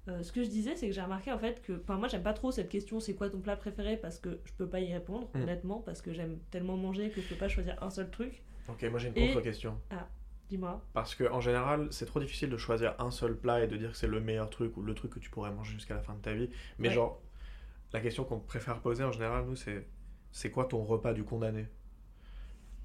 euh, 0.08 0.21
ce 0.21 0.32
que 0.32 0.43
je 0.43 0.49
disais, 0.49 0.75
c'est 0.75 0.88
que 0.88 0.93
j'ai 0.93 1.01
remarqué 1.01 1.32
en 1.32 1.39
fait 1.39 1.62
que, 1.63 1.73
enfin 1.82 1.97
moi 1.97 2.08
j'aime 2.08 2.21
pas 2.21 2.34
trop 2.34 2.51
cette 2.51 2.69
question, 2.69 2.99
c'est 2.99 3.15
quoi 3.15 3.30
ton 3.30 3.39
plat 3.39 3.56
préféré, 3.58 3.97
parce 3.97 4.19
que 4.19 4.39
je 4.45 4.53
peux 4.53 4.67
pas 4.69 4.80
y 4.82 4.93
répondre, 4.93 5.27
Mm. 5.34 5.41
honnêtement, 5.41 5.80
parce 5.80 6.01
que 6.03 6.13
j'aime 6.13 6.38
tellement 6.51 6.77
manger 6.77 7.10
que 7.10 7.19
je 7.21 7.27
peux 7.27 7.36
pas 7.36 7.47
choisir 7.49 7.75
un 7.84 7.89
seul 7.89 8.10
truc. 8.12 8.43
Ok, 8.69 8.84
moi 8.84 8.99
j'ai 8.99 9.08
une 9.10 9.17
Et- 9.17 9.27
contre-question. 9.27 9.75
Dis-moi. 10.49 10.82
Parce 10.93 11.13
que 11.15 11.25
en 11.30 11.41
général, 11.41 11.88
c'est 11.91 12.06
trop 12.06 12.19
difficile 12.21 12.49
de 12.49 12.56
choisir 12.58 12.95
un 12.99 13.12
seul 13.12 13.36
plat 13.36 13.63
et 13.63 13.67
de 13.67 13.75
dire 13.75 13.91
que 13.91 13.97
c'est 13.97 14.08
le 14.08 14.21
meilleur 14.21 14.49
truc 14.49 14.77
ou 14.77 14.82
le 14.82 14.93
truc 14.93 15.12
que 15.12 15.19
tu 15.19 15.30
pourrais 15.30 15.51
manger 15.51 15.73
jusqu'à 15.73 15.95
la 15.95 16.01
fin 16.01 16.13
de 16.13 16.21
ta 16.21 16.34
vie. 16.34 16.49
Mais 16.77 16.88
Ouais. 16.89 16.93
genre, 16.93 17.19
la 17.91 17.99
question 17.99 18.23
qu'on 18.23 18.39
préfère 18.39 18.80
poser 18.80 19.03
en 19.03 19.12
général, 19.12 19.43
nous, 19.45 19.56
c'est 19.58 19.86
c'est 20.32 20.51
quoi 20.51 20.65
ton 20.65 20.84
repas 20.84 21.13
du 21.13 21.23
condamné? 21.23 21.65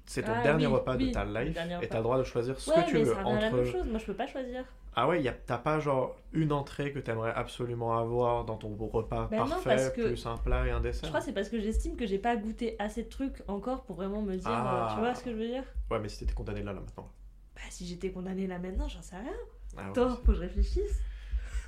C'est 0.05 0.23
ton 0.23 0.33
Ah 0.35 0.43
dernier 0.43 0.67
oui, 0.67 0.73
repas 0.73 0.97
oui, 0.97 1.07
de 1.07 1.13
ta 1.13 1.23
life 1.25 1.57
et 1.81 1.87
t'as 1.87 1.97
le 1.97 2.03
droit 2.03 2.17
de 2.17 2.23
choisir 2.23 2.59
ce 2.59 2.69
ouais, 2.69 2.83
que 2.83 2.89
tu 2.89 2.93
mais 2.97 3.03
veux 3.03 3.13
ça 3.13 3.19
à 3.21 3.23
la 3.23 3.39
même 3.51 3.53
entre. 3.61 3.65
chose, 3.71 3.87
moi 3.87 3.99
je 3.99 4.05
peux 4.05 4.13
pas 4.13 4.27
choisir. 4.27 4.65
Ah 4.95 5.07
ouais, 5.07 5.23
y 5.23 5.27
a- 5.27 5.33
t'as 5.33 5.57
pas 5.57 5.79
genre 5.79 6.15
une 6.33 6.51
entrée 6.51 6.91
que 6.91 6.99
t'aimerais 6.99 7.31
absolument 7.33 7.97
avoir 7.97 8.45
dans 8.45 8.57
ton 8.57 8.75
repas 8.75 9.27
Ben 9.31 9.39
non, 9.39 9.49
parfait, 9.49 9.69
parce 9.69 9.89
que- 9.91 10.07
plus 10.07 10.25
un 10.27 10.37
plat 10.37 10.67
et 10.67 10.71
un 10.71 10.77
Je 10.79 10.83
dessert 10.83 11.09
crois 11.09 11.19
que 11.21 11.25
c'est 11.25 11.33
parce 11.33 11.49
que 11.49 11.59
j'estime 11.59 11.95
que 11.95 12.05
j'ai 12.05 12.19
pas 12.19 12.35
goûté 12.35 12.75
assez 12.79 13.03
de 13.03 13.09
trucs 13.09 13.41
encore 13.47 13.83
pour 13.85 13.95
vraiment 13.95 14.21
me 14.21 14.35
dire, 14.35 14.49
Ah. 14.51 14.89
euh, 14.91 14.93
tu 14.93 14.99
vois 14.99 15.15
ce 15.15 15.23
que 15.23 15.31
je 15.31 15.35
veux 15.37 15.47
dire? 15.47 15.63
Ouais, 15.89 15.99
mais 15.99 16.09
si 16.09 16.19
t'étais 16.19 16.33
condamné 16.33 16.61
là, 16.63 16.73
là 16.73 16.81
maintenant. 16.81 17.09
Bah 17.55 17.61
si 17.69 17.85
j'étais 17.87 18.11
condamnée 18.11 18.45
là 18.45 18.59
maintenant, 18.59 18.87
j'en 18.89 19.01
sais 19.01 19.15
rien. 19.15 19.31
Ah 19.77 19.83
ouais, 19.83 19.89
Attends, 19.89 20.15
faut 20.17 20.21
que 20.27 20.33
je 20.33 20.41
réfléchisse. 20.41 21.01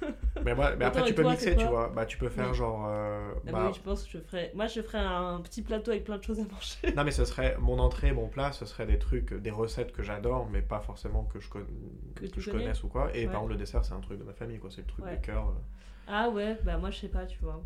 Mais, 0.44 0.54
mais 0.54 0.86
après, 0.86 1.04
tu 1.06 1.14
peux 1.16 1.22
toi, 1.24 1.32
mixer, 1.32 1.56
tu 1.56 1.66
vois. 1.66 1.90
Bah, 1.90 2.06
tu 2.06 2.18
peux 2.18 2.30
faire 2.30 2.50
Oui. 2.52 2.56
genre. 2.58 2.86
euh, 2.88 3.32
Ah 3.36 3.40
bah 3.46 3.52
bah, 3.54 3.66
oui, 3.68 3.74
je 3.76 3.80
pense 3.82 4.04
que 4.04 4.12
je 4.12 4.18
ferais. 4.20 4.52
Moi, 4.54 4.68
je 4.68 4.82
ferais 4.82 5.00
un 5.00 5.40
petit 5.42 5.62
plateau 5.64 5.92
avec 5.92 6.04
plein 6.04 6.18
de 6.18 6.24
choses 6.24 6.40
à 6.40 6.44
manger. 6.44 6.96
Non, 6.96 7.04
mais 7.04 7.12
ce 7.12 7.26
serait 7.26 7.58
mon 7.60 7.80
entrée, 7.80 8.12
mon 8.12 8.28
plat, 8.28 8.52
ce 8.52 8.66
serait 8.66 8.86
des 8.86 9.00
trucs, 9.00 9.34
des 9.34 9.50
recettes 9.52 9.92
que 9.92 10.04
j'adore, 10.04 10.48
mais 10.52 10.62
pas 10.62 10.82
forcément 10.82 11.24
que 11.24 11.40
je, 11.40 11.50
con- 11.50 11.66
Que 12.16 12.26
que 12.26 12.32
tu 12.32 12.42
je 12.42 12.52
connais. 12.52 12.64
connaisse 12.66 12.84
ou 12.84 12.90
quoi. 12.90 13.10
Et 13.16 13.26
Ouais. 13.26 13.32
par 13.32 13.42
contre, 13.42 13.54
le 13.54 13.58
dessert, 13.58 13.84
c'est 13.86 13.94
un 13.94 14.02
truc 14.02 14.20
de 14.20 14.24
ma 14.24 14.34
famille, 14.34 14.60
quoi. 14.60 14.70
C'est 14.70 14.82
le 14.82 14.88
truc 14.88 15.06
Ouais. 15.06 15.16
de 15.18 15.22
cœur. 15.26 15.48
euh. 15.48 15.52
Ah 16.08 16.30
ouais, 16.30 16.58
bah 16.64 16.78
moi 16.78 16.92
je 16.92 16.98
sais 17.00 17.08
pas, 17.10 17.26
tu 17.26 17.40
vois. 17.42 17.64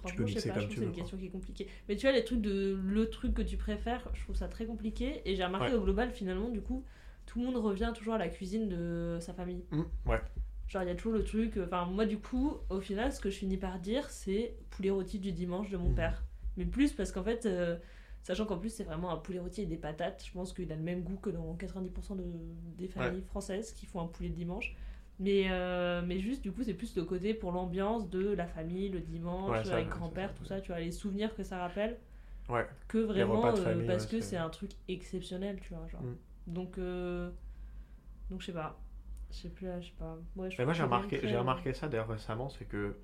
Franchement, 0.00 0.24
peux 0.24 0.26
je 0.26 0.38
sais 0.38 0.48
pas, 0.48 0.54
comme 0.54 0.62
je 0.64 0.68
tu 0.68 0.78
c'est 0.80 0.84
une 0.86 0.92
question 0.92 1.16
qui 1.18 1.26
est 1.26 1.30
compliquée. 1.30 1.68
Mais 1.88 1.94
tu 1.96 2.06
vois, 2.06 2.16
les 2.16 2.24
trucs 2.24 2.40
de 2.40 2.80
le 2.82 3.10
truc 3.10 3.34
que 3.34 3.42
tu 3.42 3.56
préfères, 3.58 4.08
je 4.14 4.22
trouve 4.24 4.34
ça 4.34 4.48
très 4.48 4.64
compliqué. 4.64 5.20
Et 5.26 5.36
j'ai 5.36 5.44
remarqué 5.44 5.68
Ouais. 5.72 5.74
au 5.78 5.82
global, 5.82 6.10
finalement, 6.10 6.48
du 6.48 6.62
coup, 6.62 6.82
tout 7.26 7.38
le 7.38 7.44
monde 7.46 7.56
revient 7.58 7.92
toujours 7.94 8.14
à 8.14 8.18
la 8.18 8.28
cuisine 8.28 8.68
de 8.68 9.18
sa 9.20 9.34
famille. 9.34 9.62
Hum, 9.72 9.86
ouais. 10.06 10.20
Genre, 10.70 10.82
il 10.84 10.88
y 10.88 10.92
a 10.92 10.94
toujours 10.94 11.12
le 11.14 11.24
truc. 11.24 11.56
euh, 11.56 11.64
Enfin, 11.66 11.84
moi, 11.84 12.06
du 12.06 12.18
coup, 12.18 12.56
au 12.70 12.80
final, 12.80 13.12
ce 13.12 13.20
que 13.20 13.28
je 13.28 13.36
finis 13.36 13.56
par 13.56 13.78
dire, 13.80 14.08
c'est 14.08 14.54
poulet 14.70 14.90
rôti 14.90 15.18
du 15.18 15.32
dimanche 15.32 15.68
de 15.68 15.76
mon 15.76 15.88
Mhm. 15.90 15.94
père. 15.96 16.24
Mais 16.56 16.64
plus 16.64 16.92
parce 16.92 17.10
qu'en 17.12 17.24
fait, 17.24 17.44
euh, 17.46 17.76
sachant 18.22 18.46
qu'en 18.46 18.56
plus, 18.56 18.70
c'est 18.70 18.84
vraiment 18.84 19.10
un 19.10 19.16
poulet 19.16 19.40
rôti 19.40 19.62
et 19.62 19.66
des 19.66 19.76
patates, 19.76 20.22
je 20.24 20.32
pense 20.32 20.52
qu'il 20.52 20.70
a 20.70 20.76
le 20.76 20.82
même 20.82 21.02
goût 21.02 21.16
que 21.16 21.30
dans 21.30 21.54
90% 21.56 22.14
de, 22.16 22.24
des 22.78 22.86
familles 22.88 23.22
françaises 23.22 23.72
qui 23.72 23.84
font 23.86 24.00
un 24.00 24.06
poulet 24.06 24.28
le 24.28 24.34
dimanche. 24.36 24.76
Mais, 25.18 25.48
euh, 25.50 26.02
mais 26.06 26.18
juste, 26.20 26.40
du 26.42 26.52
coup, 26.52 26.62
c'est 26.62 26.72
plus 26.74 26.94
le 26.96 27.04
côté 27.04 27.34
pour 27.34 27.50
l'ambiance 27.52 28.08
de 28.08 28.28
la 28.32 28.46
famille, 28.46 28.88
le 28.90 29.00
dimanche, 29.00 29.50
Ouais, 29.50 29.64
ça, 29.64 29.74
avec 29.74 29.88
grand-père, 29.88 30.32
tout 30.34 30.44
ça. 30.44 30.60
tu 30.60 30.68
vois, 30.68 30.80
les 30.80 30.92
souvenirs 30.92 31.34
que 31.34 31.42
ça 31.42 31.58
rappelle, 31.58 31.98
Ouais. 32.48 32.66
que 32.88 32.98
vraiment 32.98 33.52
de 33.52 33.60
euh, 33.60 33.86
parce 33.86 34.06
que 34.06 34.20
c'est- 34.20 34.36
un 34.36 34.48
truc 34.48 34.70
exceptionnel, 34.88 35.58
tu 35.60 35.74
vois. 35.74 35.86
Genre. 35.88 36.00
Mm. 36.02 36.16
Donc, 36.46 36.78
donc, 38.30 38.40
je 38.40 38.46
sais 38.46 38.52
pas. 38.52 38.80
Je 39.30 39.36
sais 39.36 39.48
plus, 39.48 39.66
là, 39.66 39.80
je 39.80 39.86
sais 39.88 39.94
pas. 39.98 40.16
Ouais, 40.36 40.50
je 40.50 40.56
Mais 40.58 40.64
moi, 40.64 40.74
j'ai 40.74 40.82
remarqué, 40.82 41.20
j'ai 41.22 41.36
remarqué 41.36 41.72
ça 41.74 41.88
d'ailleurs 41.88 42.08
récemment, 42.08 42.48
c'est 42.50 42.64
que. 42.66 42.96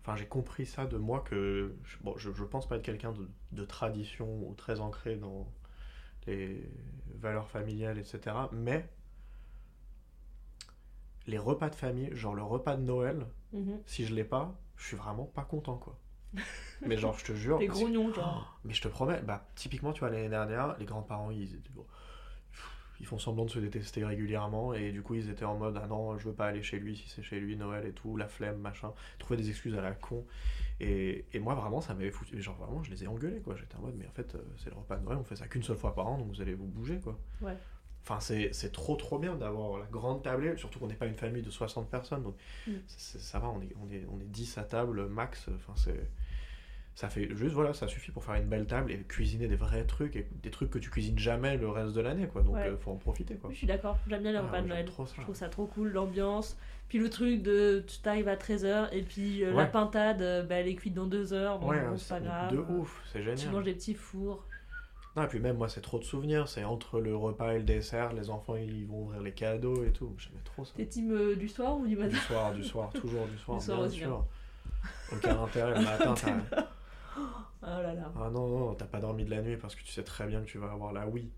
Enfin, 0.00 0.16
j'ai 0.16 0.26
compris 0.26 0.66
ça 0.66 0.86
de 0.86 0.96
moi 0.96 1.20
que. 1.20 1.74
je- 1.84 1.96
Bon, 2.02 2.16
je, 2.18 2.32
je 2.32 2.44
pense 2.44 2.66
pas 2.68 2.76
être 2.76 2.82
quelqu'un 2.82 3.12
de, 3.12 3.28
de 3.52 3.64
tradition 3.64 4.26
ou 4.48 4.54
très 4.54 4.80
ancré 4.80 5.16
dans 5.16 5.46
les 6.26 6.68
valeurs 7.20 7.48
familiales, 7.48 7.98
etc. 7.98 8.36
Mais. 8.52 8.88
Les 11.26 11.38
repas 11.38 11.68
de 11.70 11.74
famille, 11.76 12.10
genre 12.16 12.34
le 12.34 12.42
repas 12.42 12.76
de 12.76 12.82
Noël, 12.82 13.26
Mhm. 13.52 13.80
si 13.86 14.04
je 14.06 14.14
l'ai 14.14 14.24
pas, 14.24 14.58
je 14.76 14.86
suis 14.88 14.96
vraiment 14.96 15.24
pas 15.24 15.42
content, 15.44 15.76
quoi. 15.76 15.96
Mais 16.86 16.96
genre, 16.96 17.16
je 17.18 17.24
te 17.24 17.32
jure. 17.32 17.58
T'es 17.58 17.66
grognon, 17.68 18.12
genre. 18.12 18.58
Mais 18.64 18.74
je 18.74 18.82
te 18.82 18.88
promets, 18.88 19.20
bah, 19.22 19.46
typiquement, 19.54 19.92
tu 19.92 20.00
vois, 20.00 20.10
l'année 20.10 20.28
dernière, 20.28 20.76
les 20.78 20.84
grands-parents, 20.84 21.30
ils 21.30 21.54
étaient- 21.54 21.70
bon, 21.70 21.86
ils 23.02 23.06
font 23.06 23.18
semblant 23.18 23.44
de 23.44 23.50
se 23.50 23.58
détester 23.58 24.02
régulièrement, 24.04 24.72
et 24.72 24.92
du 24.92 25.02
coup, 25.02 25.14
ils 25.14 25.28
étaient 25.28 25.44
en 25.44 25.56
mode, 25.58 25.78
ah 25.82 25.86
non, 25.86 26.16
je 26.18 26.28
veux 26.28 26.34
pas 26.34 26.46
aller 26.46 26.62
chez 26.62 26.78
lui 26.78 26.96
si 26.96 27.08
c'est 27.08 27.22
chez 27.22 27.38
lui, 27.40 27.56
Noël 27.56 27.84
et 27.84 27.92
tout, 27.92 28.16
la 28.16 28.28
flemme, 28.28 28.58
machin, 28.58 28.92
trouver 29.18 29.36
des 29.42 29.50
excuses 29.50 29.74
à 29.74 29.82
la 29.82 29.92
con. 29.92 30.24
Et, 30.80 31.24
et 31.32 31.38
moi, 31.40 31.54
vraiment, 31.54 31.80
ça 31.80 31.92
m'avait 31.94 32.10
foutu, 32.10 32.40
genre, 32.40 32.56
vraiment, 32.56 32.82
je 32.82 32.90
les 32.90 33.04
ai 33.04 33.06
engueulés, 33.08 33.40
quoi. 33.40 33.56
J'étais 33.56 33.76
en 33.76 33.80
mode, 33.82 33.96
mais 33.98 34.06
en 34.06 34.12
fait, 34.12 34.34
euh, 34.34 34.38
c'est 34.56 34.70
le 34.70 34.76
repas 34.76 34.96
de 34.96 35.04
Noël, 35.04 35.18
on 35.20 35.24
fait 35.24 35.36
ça 35.36 35.46
qu'une 35.48 35.62
seule 35.62 35.76
fois 35.76 35.94
par 35.94 36.06
an, 36.06 36.16
donc 36.18 36.28
vous 36.28 36.40
allez 36.40 36.54
vous 36.54 36.66
bouger, 36.66 36.98
quoi. 37.00 37.18
Ouais. 37.42 37.56
Enfin, 38.04 38.18
c'est 38.18 38.52
c'est 38.52 38.72
trop 38.72 38.96
trop 38.96 39.18
bien 39.18 39.36
d'avoir 39.36 39.78
la 39.78 39.86
grande 39.86 40.22
tablée, 40.24 40.56
surtout 40.56 40.80
qu'on 40.80 40.88
n'est 40.88 40.94
pas 40.96 41.06
une 41.06 41.14
famille 41.14 41.42
de 41.42 41.50
60 41.50 41.88
personnes, 41.88 42.22
donc 42.24 42.34
Mm. 42.66 42.72
c'est- 42.88 43.18
ça 43.20 43.38
va, 43.38 43.48
on 43.48 43.60
est, 43.62 43.72
on, 43.80 43.88
est, 43.92 44.04
on 44.12 44.18
est 44.20 44.24
10 44.28 44.58
à 44.58 44.64
table 44.64 45.06
max, 45.08 45.48
enfin 45.54 45.74
c'est... 45.76 46.10
Ça 46.94 47.08
fait 47.08 47.34
juste, 47.34 47.54
voilà, 47.54 47.72
ça 47.72 47.88
suffit 47.88 48.10
pour 48.12 48.22
faire 48.22 48.34
une 48.34 48.44
belle 48.48 48.66
table 48.66 48.92
et 48.92 48.98
cuisiner 48.98 49.48
des 49.48 49.56
vrais 49.56 49.84
trucs, 49.86 50.14
et 50.14 50.26
des 50.42 50.50
trucs 50.50 50.70
que 50.70 50.78
tu 50.78 50.90
cuisines 50.90 51.18
jamais 51.18 51.56
le 51.56 51.68
reste 51.68 51.94
de 51.94 52.00
l'année, 52.02 52.26
quoi, 52.28 52.42
donc 52.42 52.54
Ouais. 52.56 52.68
euh, 52.68 52.76
faut 52.76 52.90
en 52.90 52.96
profiter, 52.96 53.34
quoi. 53.36 53.48
Oui, 53.48 53.54
je 53.54 53.58
suis 53.58 53.66
d'accord, 53.66 53.96
j'aime 54.06 54.22
bien 54.22 54.32
les 54.32 54.38
Ah, 54.38 54.42
repas 54.42 54.60
de 54.60 54.68
Noël. 54.68 54.86
Je 54.86 55.22
trouve 55.22 55.34
ça 55.34 55.48
trop 55.48 55.66
cool, 55.66 55.88
l'ambiance. 55.88 56.58
Puis 56.88 56.98
le 56.98 57.08
truc 57.08 57.42
de 57.42 57.82
tu 57.86 57.98
t'arrives 57.98 58.28
à 58.28 58.36
13h 58.36 58.90
et 58.92 59.00
puis 59.02 59.42
euh, 59.42 59.50
la 59.52 59.64
Ouais. 59.64 59.70
pintade, 59.70 60.20
euh, 60.20 60.42
bah, 60.42 60.56
elle 60.56 60.68
est 60.68 60.74
cuite 60.74 60.92
dans 60.92 61.06
2 61.06 61.32
heures, 61.32 61.58
bon, 61.58 61.68
Ouais, 61.68 61.80
bon, 61.80 61.94
hein, 61.94 61.96
c'est 61.96 62.08
pas 62.08 62.20
grave. 62.20 62.52
de 62.52 62.58
ouf, 62.58 63.02
c'est 63.10 63.20
Tu 63.20 63.24
génial. 63.24 63.54
manges 63.54 63.64
des 63.64 63.72
petits 63.74 63.94
fours. 63.94 64.44
Non, 65.16 65.24
et 65.24 65.26
puis 65.26 65.40
même 65.40 65.56
moi, 65.56 65.68
c'est 65.68 65.80
trop 65.82 65.98
de 65.98 66.04
souvenirs, 66.04 66.48
c'est 66.48 66.64
entre 66.64 66.98
le 67.00 67.14
repas 67.16 67.52
et 67.52 67.58
le 67.58 67.64
dessert, 67.64 68.12
les 68.14 68.30
enfants 68.30 68.56
ils 68.56 68.86
vont 68.86 69.02
ouvrir 69.02 69.20
les 69.22 69.32
cadeaux 69.32 69.84
et 69.84 69.90
tout, 69.92 70.14
j'aimais 70.18 70.40
trop 70.44 70.64
ça. 70.64 70.72
T'es 70.76 70.86
team 70.86 71.12
euh, 71.12 71.34
du 71.36 71.48
soir 71.48 71.76
ou 71.78 71.86
du 71.86 71.96
matin? 71.96 72.08
Du 72.10 72.16
soir, 72.16 72.52
du 72.54 72.64
soir, 72.64 72.90
toujours 72.92 73.26
du 73.28 73.36
soir, 73.38 73.58
Du 73.58 73.64
soir 73.66 73.78
bien 73.78 73.86
aussi, 73.88 74.00
sûr. 74.00 74.24
Aucun 75.12 75.42
intérêt 75.42 75.74
le 75.74 75.80
matin, 75.84 76.14
Oh 77.62 77.66
là 77.66 77.94
là. 77.94 78.12
Ah 78.16 78.30
non, 78.30 78.48
non, 78.48 78.74
t'as 78.74 78.86
pas 78.86 78.98
dormi 79.00 79.24
de 79.24 79.30
la 79.30 79.40
nuit 79.42 79.56
parce 79.56 79.74
que 79.76 79.82
tu 79.82 79.92
sais 79.92 80.02
très 80.02 80.26
bien 80.26 80.40
que 80.40 80.46
tu 80.46 80.58
vas 80.58 80.72
avoir 80.72 80.92
la 80.92 81.06
oui. 81.06 81.30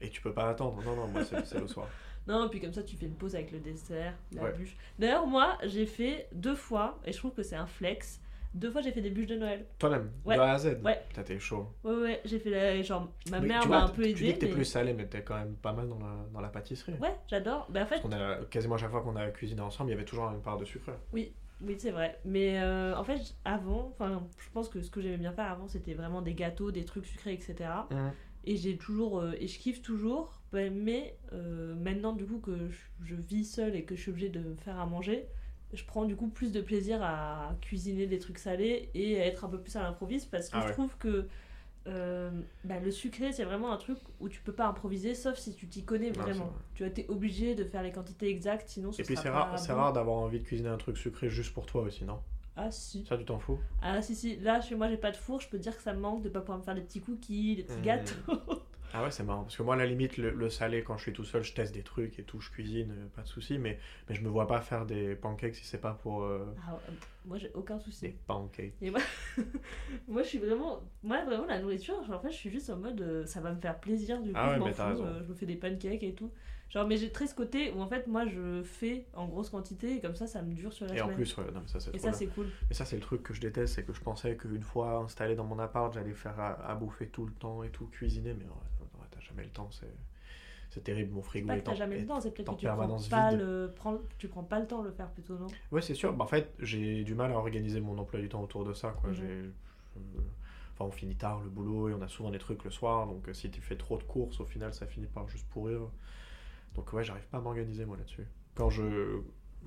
Et 0.00 0.08
tu 0.10 0.20
peux 0.20 0.32
pas 0.32 0.48
attendre. 0.48 0.82
Non, 0.84 0.96
non, 0.96 1.08
moi 1.08 1.24
c'est 1.24 1.44
c'est 1.46 1.60
le 1.60 1.66
soir. 1.66 1.86
Non, 2.24 2.48
puis 2.48 2.60
comme 2.60 2.72
ça, 2.72 2.84
tu 2.84 2.94
fais 2.96 3.06
une 3.06 3.16
pause 3.16 3.34
avec 3.34 3.50
le 3.50 3.58
dessert, 3.58 4.14
la 4.32 4.44
Ouais. 4.44 4.52
bûche. 4.52 4.76
D'ailleurs, 4.96 5.26
moi, 5.26 5.58
j'ai 5.64 5.86
fait 5.86 6.28
deux 6.30 6.54
fois, 6.54 7.00
et 7.04 7.10
je 7.10 7.18
trouve 7.18 7.32
que 7.32 7.42
c'est 7.42 7.56
un 7.56 7.66
flex. 7.66 8.20
Deux 8.54 8.70
fois, 8.70 8.80
j'ai 8.80 8.92
fait 8.92 9.00
des 9.00 9.10
bûches 9.10 9.26
de 9.26 9.34
Noël. 9.36 9.66
Toi-même, 9.80 10.08
Ouais. 10.24 10.36
de 10.36 10.40
A 10.40 10.52
à 10.52 10.58
Z. 10.58 10.78
Ouais. 10.84 11.02
T'as 11.12 11.22
été 11.22 11.40
chaud. 11.40 11.74
Ouais, 11.82 11.96
ouais, 11.96 12.20
j'ai 12.24 12.38
fait 12.38 12.50
la... 12.50 12.80
Genre, 12.80 13.10
ma 13.28 13.40
Mais 13.40 13.48
mère 13.48 13.66
m'a 13.68 13.82
un 13.86 13.88
peu 13.88 14.04
tu 14.04 14.12
dis 14.14 14.34
que 14.34 14.38
t'es 14.38 14.46
mais- 14.46 14.52
plus 14.52 14.64
salé, 14.64 14.92
mais 14.92 15.06
t'es 15.06 15.22
quand 15.24 15.34
même 15.34 15.56
pas 15.56 15.72
mal 15.72 15.88
dans 15.88 15.98
la, 15.98 16.14
dans 16.32 16.40
la 16.40 16.48
pâtisserie. 16.50 16.94
Ouais, 17.00 17.16
j'adore. 17.26 17.66
Bah, 17.70 17.82
en 17.82 17.86
fait, 17.86 18.00
Parce 18.00 18.02
qu'on 18.02 18.12
a 18.12 18.36
quasiment 18.44 18.76
à 18.76 18.78
chaque 18.78 18.92
fois 18.92 19.00
qu'on 19.00 19.16
a 19.16 19.28
cuisiné 19.32 19.60
ensemble, 19.60 19.90
il 19.90 19.94
y 19.94 19.96
avait 19.96 20.04
toujours 20.04 20.30
une 20.30 20.42
part 20.42 20.58
de 20.58 20.64
sucre. 20.64 20.92
Oui, 21.12 21.32
oui, 21.62 21.76
c'est 21.78 21.90
vrai. 21.90 22.18
Mais 22.24 22.60
euh, 22.60 22.96
en 22.96 23.04
fait, 23.04 23.36
avant, 23.44 23.94
je 24.00 24.50
pense 24.52 24.68
que 24.68 24.82
ce 24.82 24.90
que 24.90 25.00
j'aimais 25.00 25.18
bien 25.18 25.32
faire 25.32 25.50
avant, 25.50 25.68
c'était 25.68 25.94
vraiment 25.94 26.22
des 26.22 26.34
gâteaux, 26.34 26.70
des 26.72 26.84
trucs 26.84 27.06
sucrés, 27.06 27.34
etc. 27.34 27.88
Et 28.44 28.56
j'ai 28.56 28.76
toujours, 28.76 29.20
euh, 29.20 29.32
et 29.38 29.46
je 29.46 29.58
kiffe 29.58 29.82
toujours. 29.82 30.42
bah, 30.52 30.68
Mais 30.70 31.16
euh, 31.32 31.74
maintenant, 31.76 32.12
du 32.12 32.26
coup, 32.26 32.38
que 32.40 32.68
je, 32.68 32.78
je 33.04 33.14
vis 33.14 33.44
seule 33.44 33.76
et 33.76 33.84
que 33.84 33.94
je 33.94 34.00
suis 34.02 34.10
obligée 34.10 34.28
de 34.30 34.40
me 34.40 34.56
faire 34.56 34.78
à 34.80 34.86
manger, 34.86 35.28
je 35.72 35.84
prends 35.84 36.04
du 36.04 36.16
coup 36.16 36.28
plus 36.28 36.52
de 36.52 36.60
plaisir 36.60 37.02
à 37.02 37.56
cuisiner 37.62 38.06
des 38.06 38.18
trucs 38.18 38.38
salés 38.38 38.90
et 38.94 39.20
à 39.20 39.26
être 39.26 39.44
un 39.44 39.48
peu 39.48 39.60
plus 39.60 39.76
à 39.76 39.82
l'improviste 39.82 40.30
parce 40.30 40.48
que 40.50 40.58
Ah 40.58 40.60
je 40.60 40.66
ouais. 40.66 40.72
trouve 40.72 40.96
que 40.98 41.28
euh, 41.88 42.30
bah, 42.64 42.78
le 42.80 42.90
sucré, 42.90 43.32
c'est 43.32 43.44
vraiment 43.44 43.72
un 43.72 43.76
truc 43.76 43.98
où 44.20 44.28
tu 44.28 44.40
peux 44.40 44.52
pas 44.52 44.66
improviser 44.66 45.14
sauf 45.14 45.36
si 45.36 45.54
tu 45.54 45.66
t'y 45.68 45.84
connais 45.84 46.10
Non, 46.10 46.22
vraiment. 46.22 46.44
vrai. 46.46 46.54
Tu 46.74 46.84
as 46.84 46.86
été 46.88 47.06
obligé 47.08 47.54
de 47.54 47.64
faire 47.64 47.82
les 47.82 47.92
quantités 47.92 48.28
exactes, 48.28 48.68
sinon 48.68 48.92
ce 48.92 49.02
Et 49.02 49.04
puis 49.04 49.16
c'est 49.16 49.28
rare, 49.30 49.50
bon. 49.74 49.74
rare 49.74 49.92
d'avoir 49.92 50.16
envie 50.16 50.38
de 50.40 50.44
cuisiner 50.44 50.68
un 50.68 50.76
truc 50.78 50.96
sucré 50.96 51.28
juste 51.28 51.52
pour 51.54 51.66
toi 51.66 51.82
aussi, 51.82 52.04
non? 52.04 52.20
Ah 52.54 52.70
si. 52.70 53.04
Ça, 53.06 53.16
tu 53.16 53.24
t'en 53.24 53.38
fous? 53.38 53.58
Ah 53.80 54.00
si 54.02 54.14
si, 54.14 54.36
là 54.36 54.60
chez 54.60 54.74
moi 54.74 54.88
j'ai 54.88 54.96
pas 54.98 55.10
de 55.10 55.16
four, 55.16 55.40
je 55.40 55.48
peux 55.48 55.56
te 55.58 55.62
dire 55.62 55.76
que 55.76 55.82
ça 55.82 55.92
me 55.94 56.00
manque 56.00 56.22
de 56.22 56.28
pas 56.28 56.40
pouvoir 56.40 56.58
me 56.58 56.62
faire 56.62 56.74
des 56.74 56.82
petits 56.82 57.00
cookies, 57.00 57.56
des 57.56 57.62
petits 57.64 57.78
Mmh. 57.78 57.82
gâteaux. 57.82 58.14
Ah 58.94 59.02
ouais, 59.02 59.10
c'est 59.10 59.22
marrant. 59.22 59.42
Parce 59.44 59.56
que 59.56 59.62
moi, 59.62 59.74
à 59.74 59.78
la 59.78 59.86
limite, 59.86 60.18
le, 60.18 60.30
le 60.30 60.50
salé, 60.50 60.84
quand 60.84 60.96
je 60.98 61.02
suis 61.02 61.12
tout 61.14 61.24
seul, 61.24 61.42
je 61.42 61.54
teste 61.54 61.72
des 61.74 61.82
trucs 61.82 62.18
et 62.18 62.24
tout, 62.24 62.40
je 62.40 62.50
cuisine, 62.50 62.90
euh, 62.92 63.08
pas 63.08 63.22
de 63.22 63.26
souci. 63.28 63.58
Mais, 63.58 63.78
mais 64.08 64.14
je 64.14 64.20
me 64.22 64.28
vois 64.28 64.46
pas 64.46 64.60
faire 64.60 64.84
des 64.86 65.14
pancakes 65.16 65.54
si 65.54 65.64
c'est 65.64 65.80
pas 65.80 65.94
pour 65.94 66.22
euh, 66.24 66.44
Ah, 66.66 66.74
euh, 66.88 66.92
moi, 67.24 67.38
j'ai 67.38 67.50
aucun 67.54 67.78
souci. 67.78 68.02
des 68.02 68.12
pancakes. 68.26 68.74
Et 68.82 68.90
moi, 68.90 69.00
moi, 70.08 70.22
je 70.22 70.28
suis 70.28 70.38
vraiment. 70.38 70.80
Moi, 71.02 71.24
vraiment, 71.24 71.46
la 71.46 71.58
nourriture, 71.60 72.02
genre, 72.04 72.18
en 72.18 72.20
fait, 72.22 72.30
je 72.32 72.36
suis 72.36 72.50
juste 72.50 72.68
en 72.70 72.76
mode. 72.76 73.00
euh, 73.00 73.24
ça 73.26 73.40
va 73.40 73.52
me 73.52 73.60
faire 73.60 73.80
plaisir, 73.80 74.20
du 74.22 74.32
coup, 74.32 74.36
Ah 74.36 74.50
ouais, 74.50 74.58
je 74.58 74.72
fous. 74.72 75.04
je 75.22 75.28
me 75.28 75.34
fais 75.34 75.46
des 75.46 75.56
pancakes 75.56 76.02
et 76.02 76.14
tout. 76.14 76.30
Genre, 76.68 76.86
mais 76.86 76.96
j'ai 76.96 77.10
très 77.12 77.26
ce 77.26 77.34
côté 77.34 77.70
où, 77.72 77.80
en 77.80 77.86
fait, 77.88 78.06
moi, 78.06 78.26
je 78.26 78.62
fais 78.62 79.06
en 79.14 79.26
grosse 79.26 79.50
quantité 79.50 79.96
et 79.96 80.00
comme 80.00 80.14
ça, 80.16 80.26
ça 80.26 80.42
me 80.42 80.54
dure 80.54 80.72
sur 80.72 80.86
la 80.86 80.96
Et 80.96 81.00
en 81.00 81.04
semaine. 81.04 81.16
plus, 81.16 81.36
ouais, 81.36 81.44
non, 81.52 81.60
mais 81.60 81.68
ça, 81.68 81.80
c'est 81.80 81.94
et 81.94 81.98
ça, 81.98 82.12
c'est 82.12 82.28
cool. 82.28 82.46
Mais 82.68 82.74
ça, 82.74 82.84
c'est 82.84 82.96
le 82.96 83.02
truc 83.02 83.22
que 83.22 83.34
je 83.34 83.40
déteste, 83.40 83.74
c'est 83.74 83.84
que 83.84 83.92
je 83.92 84.00
pensais 84.00 84.36
qu'une 84.36 84.62
fois 84.62 84.98
installé 84.98 85.34
dans 85.34 85.44
mon 85.44 85.58
appart, 85.58 85.92
j'allais 85.92 86.14
faire 86.14 86.38
à, 86.40 86.52
à 86.70 86.74
bouffer 86.74 87.08
tout 87.08 87.26
le 87.26 87.32
temps 87.32 87.62
et 87.62 87.70
tout, 87.70 87.86
cuisiner, 87.88 88.34
mais 88.34 88.44
ouais, 88.44 88.81
jamais 89.32 89.44
le 89.44 89.50
temps, 89.50 89.70
c'est, 89.70 89.92
c'est 90.70 90.82
terrible, 90.84 91.12
mon 91.12 91.22
frigo 91.22 91.48
pas 91.48 91.56
est 91.56 91.68
en- 91.68 91.74
jamais 91.74 91.98
le 92.00 92.06
temps, 92.06 92.20
c'est 92.20 92.30
peut-être 92.30 92.50
que 92.50 92.60
tu 92.60 92.66
prends 92.66 92.88
pas, 93.10 93.30
vide. 93.30 93.40
le... 93.40 93.72
prends... 93.74 93.98
tu 94.18 94.28
prends 94.28 94.44
pas 94.44 94.58
le 94.60 94.66
temps 94.66 94.82
de 94.82 94.88
le 94.88 94.92
faire 94.92 95.10
plutôt, 95.10 95.38
non? 95.38 95.46
Ouais, 95.70 95.82
c'est 95.82 95.94
sûr. 95.94 96.12
Bah, 96.12 96.24
en 96.24 96.28
fait, 96.28 96.52
j'ai 96.58 97.04
du 97.04 97.14
mal 97.14 97.32
à 97.32 97.36
organiser 97.36 97.80
mon 97.80 97.98
emploi 97.98 98.20
du 98.20 98.28
temps 98.28 98.42
autour 98.42 98.64
de 98.64 98.72
ça. 98.72 98.90
Quoi. 98.90 99.12
J'ai, 99.12 99.24
euh, 99.24 99.50
Enfin, 100.74 100.86
on 100.86 100.90
finit 100.90 101.16
tard 101.16 101.40
le 101.40 101.50
boulot 101.50 101.90
et 101.90 101.94
on 101.94 102.00
a 102.00 102.08
souvent 102.08 102.30
des 102.30 102.38
trucs 102.38 102.64
le 102.64 102.70
soir. 102.70 103.06
Donc, 103.06 103.28
euh, 103.28 103.34
si 103.34 103.50
tu 103.50 103.60
fais 103.60 103.76
trop 103.76 103.98
de 103.98 104.02
courses, 104.04 104.40
au 104.40 104.46
final, 104.46 104.72
ça 104.72 104.86
finit 104.86 105.06
par 105.06 105.28
juste 105.28 105.46
pourrir. 105.48 105.80
Donc, 106.74 106.92
ouais, 106.92 107.04
j'arrive 107.04 107.26
pas 107.26 107.38
à 107.38 107.40
m'organiser, 107.40 107.84
moi, 107.84 107.96
là-dessus. 107.96 108.26
Quand 108.54 108.70
je. 108.70 109.20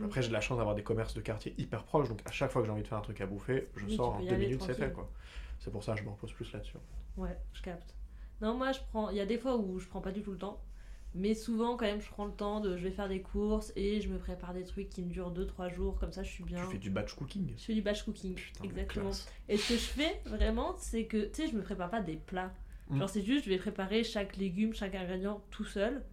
Après, 0.04 0.22
j'ai 0.22 0.28
de 0.30 0.34
la 0.34 0.42
chance 0.42 0.58
d'avoir 0.58 0.76
des 0.76 0.84
commerces 0.84 1.14
de 1.14 1.22
quartier 1.22 1.54
hyper 1.58 1.84
proches. 1.86 2.10
Donc, 2.10 2.22
à 2.26 2.32
chaque 2.32 2.52
fois 2.52 2.62
que 2.62 2.66
j'ai 2.66 2.72
envie 2.72 2.84
de 2.84 2.88
faire 2.88 2.98
un 2.98 3.02
truc 3.02 3.22
à 3.22 3.26
bouffer, 3.28 3.70
je 3.76 3.86
Oui, 3.86 3.96
sors 3.96 4.14
en 4.16 4.20
deux 4.22 4.36
minutes, 4.36 4.62
c'est 4.62 4.74
fait, 4.74 4.92
quoi. 4.92 5.10
C'est 5.60 5.72
pour 5.72 5.84
ça 5.84 5.94
que 5.94 6.00
je 6.00 6.06
me 6.06 6.10
repose 6.10 6.34
plus 6.34 6.52
là-dessus. 6.52 6.78
Ouais, 7.18 7.38
je 7.54 7.62
capte. 7.62 7.96
Non, 8.42 8.56
moi, 8.56 8.72
je 8.72 8.80
prends. 8.92 9.10
Il 9.10 9.18
y 9.18 9.22
a 9.22 9.26
des 9.26 9.38
fois 9.38 9.58
où 9.58 9.80
je 9.80 9.88
prends 9.88 10.02
pas 10.02 10.12
du 10.12 10.22
tout 10.22 10.32
le 10.32 10.38
temps. 10.38 10.62
Mais 11.18 11.34
souvent, 11.34 11.78
quand 11.78 11.86
même, 11.86 12.02
je 12.02 12.10
prends 12.10 12.26
le 12.26 12.34
temps 12.34 12.60
de. 12.60 12.76
Je 12.76 12.84
vais 12.84 12.92
faire 12.92 13.08
des 13.08 13.22
courses 13.22 13.72
et 13.78 14.02
je 14.02 14.10
me 14.10 14.18
prépare 14.18 14.54
des 14.54 14.66
trucs 14.66 14.90
qui 14.90 15.02
me 15.02 15.10
durent 15.10 15.32
2-3 15.32 15.74
jours. 15.74 15.98
Comme 15.98 16.12
ça, 16.12 16.24
je 16.24 16.30
suis 16.32 16.44
bien. 16.44 16.62
Tu 16.66 16.74
fais 16.74 16.78
du 16.78 16.90
batch 16.90 17.14
cooking. 17.14 17.54
Je 17.56 17.64
fais 17.64 17.74
du 17.74 17.82
batch 17.82 18.04
cooking. 18.04 18.36
Putain, 18.36 18.64
exactement. 18.66 19.12
Et 19.48 19.56
ce 19.56 19.70
que 19.70 19.76
je 19.76 19.86
fais 19.86 20.22
vraiment, 20.26 20.76
c'est 20.78 21.06
que, 21.06 21.26
tu 21.28 21.44
sais, 21.44 21.48
je 21.48 21.56
me 21.56 21.62
prépare 21.62 21.90
pas 21.90 22.02
des 22.02 22.18
plats. 22.18 22.52
Mm. 22.90 23.00
Genre, 23.00 23.10
c'est 23.10 23.22
juste, 23.24 23.46
je 23.46 23.50
vais 23.50 23.58
préparer 23.58 24.04
chaque 24.04 24.36
légume, 24.36 24.74
chaque 24.74 24.94
ingrédient 24.94 25.42
tout 25.52 25.64
seul. 25.64 26.04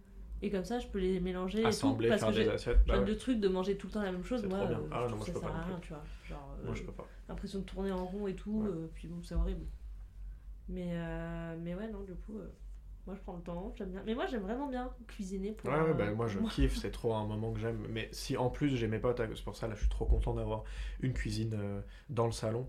Et 0.41 0.49
comme 0.49 0.65
ça, 0.65 0.79
je 0.79 0.87
peux 0.87 0.99
les 0.99 1.19
mélanger 1.19 1.61
et 1.61 1.65
Assembler, 1.65 2.07
tout. 2.07 2.11
Parce 2.11 2.21
faire 2.21 2.31
que 2.31 2.35
des 2.35 2.43
j'ai 2.45 2.51
assiettes. 2.51 2.85
Bah 2.87 2.99
ouais. 2.99 3.05
de 3.05 3.13
trucs 3.13 3.39
de 3.41 3.47
manger 3.49 3.77
tout 3.77 3.87
le 3.87 3.93
temps 3.93 4.01
la 4.03 4.11
même 4.11 4.23
chose. 4.25 4.43
Moi, 4.45 4.57
trop 4.57 4.67
bien. 4.67 4.77
euh, 4.77 4.87
Ah 4.91 5.07
non, 5.09 5.15
moi, 5.17 5.19
je 5.19 5.25
ça 5.25 5.33
peux 5.33 5.39
sert 5.39 5.49
pas 5.53 5.61
rien, 5.63 5.79
tu 5.81 5.89
vois. 5.89 6.03
Genre, 6.29 6.57
Moi, 6.63 6.71
euh, 6.71 6.75
je 6.75 6.83
peux 6.83 6.91
pas. 6.93 7.07
l'impression 7.29 7.59
de 7.59 7.63
tourner 7.65 7.91
en 7.91 8.05
rond 8.05 8.27
et 8.27 8.35
tout. 8.35 8.61
Ouais. 8.63 8.69
euh, 8.69 8.87
puis 8.95 9.07
bon, 9.09 9.21
c'est 9.23 9.35
horrible. 9.35 9.65
Mais, 10.69 10.91
euh, 10.93 11.55
mais 11.61 11.75
ouais, 11.75 11.89
non, 11.89 12.01
du 12.01 12.13
coup, 12.13 12.37
euh, 12.37 12.47
moi 13.05 13.15
je 13.15 13.21
prends 13.21 13.35
le 13.35 13.41
temps, 13.41 13.73
j'aime 13.77 13.91
bien. 13.91 14.01
Mais 14.05 14.15
moi 14.15 14.25
j'aime 14.25 14.43
vraiment 14.43 14.67
bien 14.67 14.89
cuisiner 15.07 15.51
pour. 15.51 15.69
Ouais, 15.69 15.81
ouais, 15.81 15.93
bah, 15.93 16.11
moi 16.11 16.27
je 16.27 16.39
kiffe, 16.49 16.77
c'est 16.77 16.91
trop 16.91 17.13
un 17.13 17.25
moment 17.25 17.51
que 17.51 17.59
j'aime. 17.59 17.85
Mais 17.89 18.09
si 18.11 18.37
en 18.37 18.49
plus 18.49 18.75
j'ai 18.75 18.87
mes 18.87 18.99
potes, 18.99 19.21
c'est 19.35 19.43
pour 19.43 19.55
ça 19.55 19.67
là 19.67 19.75
je 19.75 19.81
suis 19.81 19.89
trop 19.89 20.05
content 20.05 20.33
d'avoir 20.33 20.63
une 21.01 21.13
cuisine 21.13 21.53
euh, 21.53 21.81
dans 22.09 22.25
le 22.25 22.31
salon. 22.31 22.67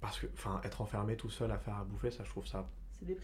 Parce 0.00 0.18
que, 0.18 0.26
enfin, 0.34 0.60
être 0.64 0.80
enfermé 0.80 1.16
tout 1.16 1.30
seul 1.30 1.50
à 1.50 1.58
faire 1.58 1.76
à 1.76 1.84
bouffer, 1.84 2.10
ça 2.10 2.24
je 2.24 2.30
trouve 2.30 2.46
ça 2.46 2.66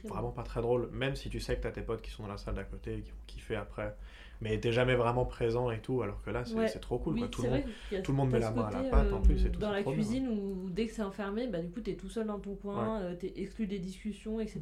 vraiment 0.04 0.30
pas 0.30 0.42
très 0.42 0.60
drôle. 0.62 0.88
Même 0.92 1.14
si 1.16 1.28
tu 1.30 1.40
sais 1.40 1.56
que 1.56 1.62
t'as 1.62 1.70
tes 1.70 1.82
potes 1.82 2.02
qui 2.02 2.10
sont 2.10 2.22
dans 2.24 2.28
la 2.30 2.36
salle 2.38 2.54
d'à 2.54 2.64
côté 2.64 2.98
et 2.98 3.00
qui 3.02 3.10
vont 3.10 3.16
kiffer 3.26 3.56
après. 3.56 3.94
Mais 4.42 4.58
t'es 4.60 4.70
jamais 4.72 4.94
vraiment 4.96 5.24
présent 5.24 5.70
et 5.70 5.80
tout, 5.80 6.02
alors 6.02 6.22
que 6.22 6.28
là 6.28 6.44
c'est 6.44 6.54
Ouais. 6.54 6.68
trop 6.78 6.98
cool. 6.98 7.14
oui, 7.14 7.20
quoi. 7.20 7.28
Tout, 7.30 7.42
le 7.44 7.48
monde, 7.50 7.62
a- 7.94 8.00
tout 8.02 8.12
le 8.12 8.16
monde 8.18 8.30
met 8.30 8.38
la 8.38 8.50
main 8.50 8.64
à 8.66 8.82
la 8.82 8.88
pâte, 8.90 9.10
en 9.14 9.22
plus, 9.22 9.46
et 9.46 9.50
tout, 9.50 9.58
Dans 9.58 9.70
la 9.72 9.82
cuisine 9.82 10.28
où 10.28 10.68
dès 10.68 10.86
que 10.86 10.92
c'est 10.92 11.02
enfermé, 11.02 11.46
bah 11.48 11.60
du 11.62 11.70
coup 11.70 11.80
t'es 11.80 11.94
tout 11.94 12.10
seul 12.10 12.26
dans 12.26 12.38
ton 12.38 12.54
coin, 12.54 13.00
euh, 13.00 13.14
t'es 13.14 13.32
exclu 13.36 13.66
des 13.66 13.78
discussions, 13.78 14.38
etc. 14.38 14.60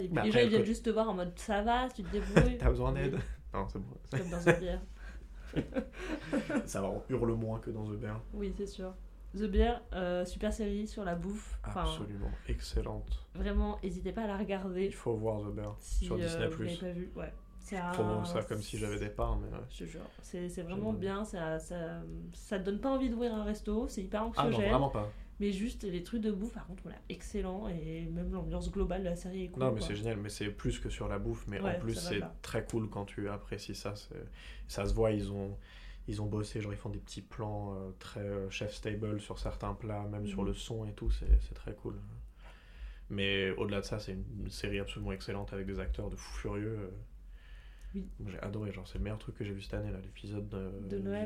Et 0.00 0.06
puis 0.06 0.08
Bah, 0.08 0.22
les 0.24 0.32
gens 0.32 0.40
ils 0.40 0.48
viennent 0.48 0.64
juste 0.64 0.84
te 0.84 0.90
voir 0.90 1.08
en 1.08 1.14
mode 1.14 1.32
ça 1.38 1.62
va, 1.62 1.88
tu 1.94 2.02
te 2.02 2.10
débrouilles. 2.12 2.58
T'as 2.58 2.70
besoin 2.70 2.90
d'aide 2.92 3.16
Non, 3.54 3.68
c'est 3.68 3.78
bon. 3.78 3.94
Comme 4.10 4.28
dans 4.30 4.40
une 4.40 4.58
bière. 4.58 4.80
ça 6.66 6.80
va, 6.80 6.88
on 6.90 7.02
hurle 7.08 7.32
moins 7.34 7.58
que 7.60 7.70
dans 7.70 7.84
The 7.84 7.96
Bear. 7.96 8.20
Oui, 8.34 8.52
c'est 8.56 8.66
sûr. 8.66 8.92
The 9.34 9.44
Bear, 9.44 9.80
euh, 9.94 10.24
super 10.24 10.52
série 10.52 10.86
sur 10.86 11.04
la 11.04 11.14
bouffe. 11.14 11.58
Enfin, 11.66 11.82
Absolument, 11.82 12.30
excellente. 12.48 13.26
vraiment, 13.34 13.78
n'hésitez 13.82 14.12
pas 14.12 14.22
à 14.24 14.26
la 14.26 14.36
regarder. 14.36 14.86
Il 14.86 14.94
faut 14.94 15.14
voir 15.14 15.40
The 15.40 15.54
Bear 15.54 15.76
Si 15.80 16.04
sur 16.04 16.16
euh, 16.16 16.18
Disney+. 16.18 16.46
vous 16.48 16.76
pas 16.80 16.90
vu, 16.92 17.10
ouais. 17.16 17.32
Je 17.64 18.24
ça 18.26 18.42
comme 18.42 18.60
si 18.60 18.76
j'avais 18.76 18.98
des 18.98 19.08
parts, 19.08 19.38
mais 19.38 19.48
ouais. 19.48 19.64
Je 19.70 19.84
jure, 19.86 20.02
c'est 20.20 20.48
vraiment 20.62 20.92
bien, 20.92 21.24
ça, 21.24 21.58
ça, 21.58 22.02
ça 22.34 22.58
donne 22.58 22.80
pas 22.80 22.90
envie 22.90 23.08
d'ouvrir 23.08 23.34
un 23.34 23.44
resto, 23.44 23.86
c'est 23.88 24.02
hyper 24.02 24.22
Ah 24.36 24.42
non, 24.42 24.48
anxiogène, 24.48 24.70
vraiment 24.70 24.88
pas. 24.90 25.08
mais 25.40 25.52
juste 25.52 25.84
les 25.84 26.02
trucs 26.02 26.20
de 26.22 26.32
bouffe 26.32 26.52
par 26.52 26.66
contre 26.66 26.82
on 26.86 26.88
l'a 26.90 26.96
excellent 27.08 27.68
et 27.68 28.06
même 28.12 28.32
l'ambiance 28.32 28.70
globale 28.70 29.02
de 29.04 29.08
la 29.08 29.16
série 29.16 29.44
est 29.44 29.48
cool. 29.48 29.62
Non, 29.62 29.72
mais 29.72 29.80
c'est 29.80 29.94
génial, 29.94 30.16
mais 30.18 30.28
c'est 30.28 30.48
plus 30.50 30.78
que 30.80 30.90
sur 30.90 31.08
la 31.08 31.18
bouffe, 31.18 31.46
mais 31.48 31.60
Ouais, 31.60 31.76
en 31.76 31.80
plus 31.80 31.94
c'est 31.94 32.20
très 32.42 32.64
cool 32.64 32.90
quand 32.90 33.04
tu 33.04 33.28
apprécies 33.28 33.76
ça. 33.76 33.94
Ça 34.68 34.84
se 34.86 34.92
voit, 34.92 35.12
ils 35.12 35.30
ont, 35.30 35.56
ils 36.08 36.20
ont 36.22 36.26
bossé, 36.26 36.60
genre 36.60 36.72
ils 36.72 36.78
font 36.78 36.90
des 36.90 36.98
petits 36.98 37.22
plans 37.22 37.74
euh, 37.74 37.90
très 37.98 38.20
euh, 38.20 38.50
chef 38.50 38.72
stable 38.74 39.20
sur 39.20 39.38
certains 39.38 39.74
plats, 39.74 40.02
même 40.10 40.26
sur 40.26 40.40
Mhm. 40.42 40.48
le 40.48 40.54
son 40.54 40.84
et 40.86 40.92
tout, 40.92 41.10
c'est 41.10 41.54
très 41.54 41.74
cool. 41.74 41.94
Mais 43.10 43.50
au-delà 43.52 43.80
de 43.80 43.84
ça, 43.86 43.98
c'est 44.00 44.12
une 44.12 44.50
série 44.50 44.78
absolument 44.80 45.12
excellente 45.12 45.52
avec 45.52 45.66
des 45.66 45.78
acteurs 45.80 46.08
de 46.10 46.16
fou 46.16 46.32
furieux. 46.38 46.78
euh. 46.78 46.90
Oui. 47.94 48.08
J'ai 48.26 48.38
adoré, 48.40 48.72
genre 48.72 48.88
c'est 48.88 48.96
le 48.98 49.04
meilleur 49.04 49.18
truc 49.18 49.36
que 49.36 49.44
j'ai 49.44 49.52
vu 49.52 49.60
cette 49.60 49.74
année, 49.74 49.90
là, 49.92 50.00
l'épisode. 50.00 50.48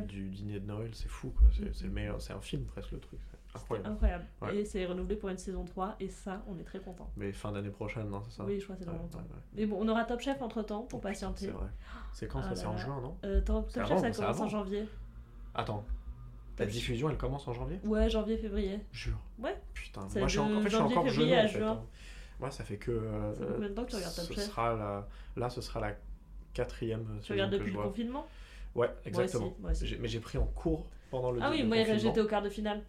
Du, 0.09 0.23
du 0.23 0.31
dîner 0.31 0.59
de 0.59 0.67
Noël, 0.67 0.91
c'est 0.95 1.09
fou 1.09 1.31
quoi, 1.31 1.47
c'est 1.53 1.62
Mhm. 1.62 1.73
le 1.85 1.91
meilleur, 1.91 2.21
c'est 2.21 2.33
un 2.33 2.41
film 2.41 2.65
presque 2.65 2.91
le 2.91 2.99
truc, 2.99 3.21
incroyable. 3.57 3.88
incroyable. 3.90 4.25
Ouais. 4.42 4.57
Et 4.57 4.64
c'est 4.64 4.85
renouvelé 4.87 5.16
pour 5.16 5.29
une 5.29 5.38
saison 5.38 5.64
3 5.64 5.97
et 6.01 6.09
ça 6.09 6.42
on 6.49 6.59
est 6.59 6.64
très 6.64 6.79
content. 6.81 7.11
Mais 7.16 7.33
fin 7.33 7.53
d'année 7.53 7.71
prochaine, 7.71 8.09
non, 8.09 8.23
c'est 8.23 8.37
ça? 8.37 8.45
Oui, 8.45 8.59
je 8.59 8.64
crois 8.64 8.77
que 8.77 8.83
c'est 8.85 8.87
dans 8.90 8.97
longtemps. 8.97 9.23
Mais 9.55 9.66
bon, 9.66 9.79
on 9.81 9.88
aura 9.88 10.05
Top 10.05 10.21
Chef 10.21 10.40
entre 10.42 10.62
temps 10.62 10.83
pour 10.83 10.99
Oh, 10.99 11.03
patienter. 11.03 11.47
C'est 11.47 11.51
vrai. 11.51 11.66
C'est 12.12 12.29
quand 12.29 12.40
Ah 12.40 12.49
ça 12.51 12.55
C'est 12.57 12.64
là 12.64 12.71
en 12.71 12.77
juin, 12.77 13.01
non? 13.01 13.16
Euh, 13.25 13.40
Top, 13.40 13.66
C'est 13.69 13.81
Top 13.81 13.88
Chef 13.88 14.01
ça 14.01 14.12
c'est 14.12 14.21
commence 14.23 14.40
en 14.40 14.49
janvier. 14.49 14.88
Attends. 15.55 15.85
La 16.59 16.64
diffusion, 16.66 17.11
elle 17.11 17.19
commence 17.19 17.47
en 17.49 17.53
janvier? 17.53 17.79
Ouais, 17.85 18.09
janvier, 18.09 18.38
février. 18.38 18.81
Jure. 18.90 19.19
Ouais. 19.38 19.55
Putain, 19.75 20.09
C'est 20.09 20.21
moi 20.21 20.29
je 20.29 20.33
suis, 20.33 20.40
en... 20.40 20.49
fait, 20.49 20.62
je 20.62 20.69
suis 20.69 20.71
janvier, 20.79 20.97
encore 20.97 21.11
jeune. 21.11 21.33
en 21.45 21.49
fait, 21.49 21.62
hein. 21.62 21.83
Moi, 22.40 22.51
ça 22.51 22.64
fait 22.64 22.77
que. 22.79 22.90
euh, 22.90 23.35
Ça 23.35 23.47
fait 23.47 23.53
combien 23.53 23.69
de 23.69 23.75
temps 23.75 23.85
que 23.85 23.90
tu 23.90 23.97
regardes 23.97 24.14
Top 24.14 24.33
Chef? 24.33 24.45
sera 24.45 24.75
la... 24.75 25.09
Là, 25.37 25.51
ce 25.51 25.61
sera 25.61 25.81
la 25.81 25.95
quatrième 26.55 27.19
Tu 27.23 27.33
regardes 27.33 27.53
depuis 27.53 27.73
le 27.73 27.79
confinement? 27.83 28.27
Ouais, 28.75 28.90
exactement. 29.05 29.42
Moi 29.45 29.51
aussi. 29.53 29.61
moi 29.62 29.71
aussi. 29.73 29.87
J'ai- 29.87 29.99
Mais 29.99 30.09
j'ai 30.09 30.21
pris 30.21 30.38
en 30.38 30.45
cours 30.47 30.87
pendant 31.11 31.31
le 31.31 31.40
Ah 31.42 31.51
oui, 31.51 31.62
moi 31.62 31.77
j'étais 31.83 32.21
au 32.21 32.27
quart 32.27 32.42
de 32.42 32.49
finale. 32.51 32.83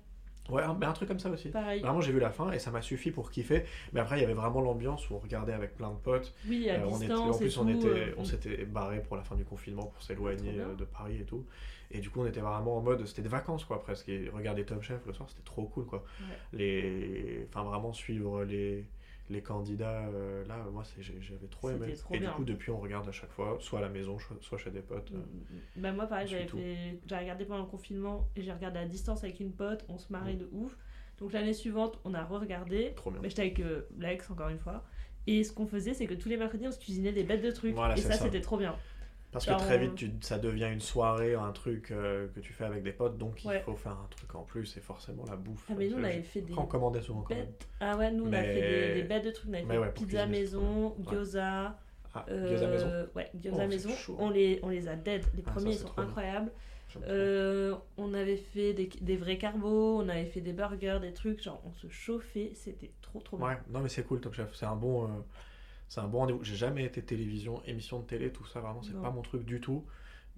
Ouais, 0.49 0.63
un- 0.63 0.73
mais 0.73 0.85
un 0.85 0.93
truc 0.93 1.07
comme 1.09 1.19
ça 1.19 1.29
aussi. 1.29 1.49
Pareil. 1.49 1.81
Vraiment, 1.81 2.01
j'ai 2.01 2.11
vu 2.11 2.19
la 2.19 2.29
fin 2.31 2.51
et 2.51 2.59
ça 2.59 2.71
m'a 2.71 2.81
suffi 2.81 3.11
pour 3.11 3.31
kiffer. 3.31 3.63
Mais 3.93 3.99
après, 3.99 4.17
il 4.17 4.21
y 4.21 4.23
avait 4.23 4.33
vraiment 4.33 4.61
l'ambiance 4.61 5.09
où 5.09 5.15
on 5.15 5.19
regardait 5.19 5.53
avec 5.53 5.75
plein 5.75 5.89
de 5.91 5.97
potes. 5.97 6.33
Oui, 6.47 6.69
à 6.69 6.75
Euh, 6.75 6.85
on 6.89 7.01
était, 7.01 7.13
en 7.13 7.33
plus, 7.37 7.57
on, 7.57 7.67
était, 7.67 7.87
euh, 7.87 8.13
on 8.17 8.23
s'était 8.23 8.65
barré 8.65 9.01
pour 9.01 9.17
la 9.17 9.23
fin 9.23 9.35
du 9.35 9.43
confinement 9.45 9.83
pour 9.87 10.01
s'éloigner 10.01 10.59
euh, 10.59 10.75
de 10.75 10.85
Paris 10.85 11.17
et 11.21 11.25
tout. 11.25 11.45
Et 11.91 11.99
du 11.99 12.09
coup, 12.09 12.21
on 12.21 12.25
était 12.25 12.41
vraiment 12.41 12.77
en 12.77 12.81
mode, 12.81 13.05
c'était 13.05 13.21
des 13.21 13.29
vacances 13.29 13.63
quoi 13.63 13.79
presque. 13.81 14.09
Et 14.09 14.29
regarder 14.29 14.65
Top 14.65 14.81
Chef 14.83 15.05
le 15.05 15.13
soir, 15.13 15.29
c'était 15.29 15.43
trop 15.45 15.63
cool 15.65 15.85
quoi. 15.85 16.03
Ouais. 16.19 16.57
Les, 16.57 17.47
enfin 17.49 17.63
vraiment 17.63 17.93
suivre 17.93 18.43
les 18.43 18.85
les 19.29 19.41
candidats 19.41 20.07
euh, 20.07 20.45
là, 20.47 20.57
moi 20.71 20.83
j'avais 20.99 21.47
trop 21.49 21.69
aimé. 21.69 21.93
Trop 21.93 22.13
et 22.15 22.19
bien. 22.19 22.29
du 22.29 22.35
coup, 22.35 22.43
depuis, 22.45 22.71
on 22.71 22.79
regarde 22.79 23.07
à 23.09 23.11
chaque 23.11 23.31
fois, 23.31 23.57
soit 23.59 23.79
à 23.79 23.81
la 23.81 23.89
maison, 23.89 24.17
soit 24.41 24.57
chez 24.57 24.71
des 24.71 24.81
potes. 24.81 25.11
euh. 25.11 25.17
Bah 25.75 25.91
moi 25.91 26.05
pareil, 26.07 26.27
j'avais 26.27 26.47
fait... 26.47 26.99
regardé 27.15 27.45
pendant 27.45 27.63
le 27.63 27.69
confinement 27.69 28.27
et 28.35 28.41
j'ai 28.41 28.51
regardé 28.53 28.79
à 28.79 28.85
distance 28.85 29.23
avec 29.23 29.39
une 29.39 29.51
pote, 29.51 29.85
on 29.89 29.97
se 29.97 30.11
marrait 30.11 30.33
Mm. 30.35 30.39
de 30.39 30.49
ouf. 30.53 30.77
Donc 31.19 31.33
l'année 31.33 31.53
suivante, 31.53 31.99
on 32.05 32.13
a 32.13 32.23
re-regardé, 32.23 32.93
Trop 32.95 33.09
bien. 33.11 33.19
mais 33.21 33.29
j'étais 33.29 33.41
avec 33.41 33.59
euh, 33.59 33.87
l'ex 33.99 34.29
encore 34.29 34.49
une 34.49 34.59
fois. 34.59 34.83
Et 35.25 35.43
ce 35.43 35.51
qu'on 35.51 35.65
faisait, 35.67 35.93
c'est 35.93 36.05
que 36.07 36.13
tous 36.13 36.29
les 36.29 36.37
mercredis, 36.37 36.67
on 36.67 36.71
se 36.71 36.79
cuisinait 36.79 37.11
des 37.11 37.23
bêtes 37.23 37.41
de 37.43 37.51
trucs. 37.51 37.73
Voilà, 37.75 37.97
et 37.97 38.01
ça. 38.01 38.13
c'était 38.13 38.39
trop 38.39 38.57
bien. 38.57 38.75
Parce 39.45 39.59
que 39.59 39.65
très 39.65 39.77
vite, 39.77 39.95
tu- 39.95 40.11
ça 40.21 40.39
devient 40.39 40.69
une 40.71 40.79
soirée, 40.79 41.35
un 41.35 41.51
truc 41.51 41.91
euh, 41.91 42.27
que 42.35 42.39
tu 42.39 42.53
fais 42.53 42.65
avec 42.65 42.83
des 42.83 42.91
potes, 42.91 43.17
donc 43.17 43.43
il 43.43 43.51
faut 43.65 43.75
faire 43.75 43.91
un 43.93 44.07
truc 44.09 44.33
en 44.35 44.43
plus, 44.43 44.75
et 44.77 44.81
forcément 44.81 45.23
la 45.25 45.35
bouffe. 45.35 45.65
Ah 45.69 45.73
mais 45.77 45.85
euh, 45.87 45.89
nous, 45.91 45.97
on 45.97 46.03
avait 46.03 46.21
fait 46.21 46.41
des 46.41 46.53
on 46.57 46.65
commandait 46.65 47.01
souvent 47.01 47.21
quand 47.21 47.35
même. 47.35 47.45
bêtes... 47.45 47.67
Ah 47.79 47.97
ouais, 47.97 48.11
nous, 48.11 48.25
on 48.25 48.33
a 48.33 48.43
fait 48.43 48.53
des, 48.53 48.93
des 49.01 49.03
bêtes 49.03 49.25
de 49.25 49.31
trucs. 49.31 49.49
On 49.49 49.53
avait 49.53 49.65
fait 49.65 49.77
ouais, 49.77 49.91
pizza 49.91 50.25
maison, 50.25 50.95
gyoza... 50.99 51.79
Ah, 52.15 52.25
euh, 52.29 52.49
gyoza 52.49 52.67
maison. 52.67 53.07
Ouais, 53.15 53.29
Oh, 53.33 53.37
gyoza 53.41 53.67
maison. 53.67 53.89
On 54.17 54.29
les, 54.29 54.59
on 54.63 54.69
les 54.69 54.87
a 54.87 54.95
dead. 54.95 55.23
Les 55.35 55.43
Ah, 55.45 55.49
ça, 55.49 55.51
premiers, 55.51 55.71
ils 55.73 55.77
sont 55.77 55.91
incroyables. 55.97 56.51
Euh, 57.03 57.75
on 57.97 58.13
avait 58.13 58.37
fait 58.37 58.73
des, 58.73 58.89
des 59.01 59.17
vrais 59.17 59.37
carbos, 59.37 59.99
on 60.01 60.09
avait 60.09 60.25
fait 60.25 60.41
des 60.41 60.53
burgers, 60.53 60.99
des 61.01 61.13
trucs, 61.13 61.43
genre 61.43 61.61
on 61.65 61.73
se 61.73 61.87
chauffait, 61.89 62.51
c'était 62.55 62.91
trop 63.01 63.19
trop 63.19 63.37
bien. 63.37 63.45
Ouais, 63.47 63.57
non 63.69 63.81
mais 63.81 63.89
c'est 63.89 64.03
cool 64.03 64.19
Top 64.21 64.33
Chef, 64.33 64.55
c'est 64.55 64.65
un 64.65 64.75
bon, 64.75 65.03
euh, 65.03 65.07
c'est 65.89 66.01
un 66.01 66.07
bon 66.07 66.19
rendez-vous. 66.19 66.43
J'ai 66.43 66.55
jamais 66.55 66.83
été 66.85 67.01
télévision, 67.03 67.61
émission 67.65 67.99
de 67.99 68.05
télé, 68.05 68.31
tout 68.31 68.45
ça 68.45 68.59
vraiment 68.59 68.81
c'est 68.83 68.99
pas 69.01 69.11
mon 69.11 69.21
truc 69.21 69.43
du 69.45 69.59
tout. 69.61 69.85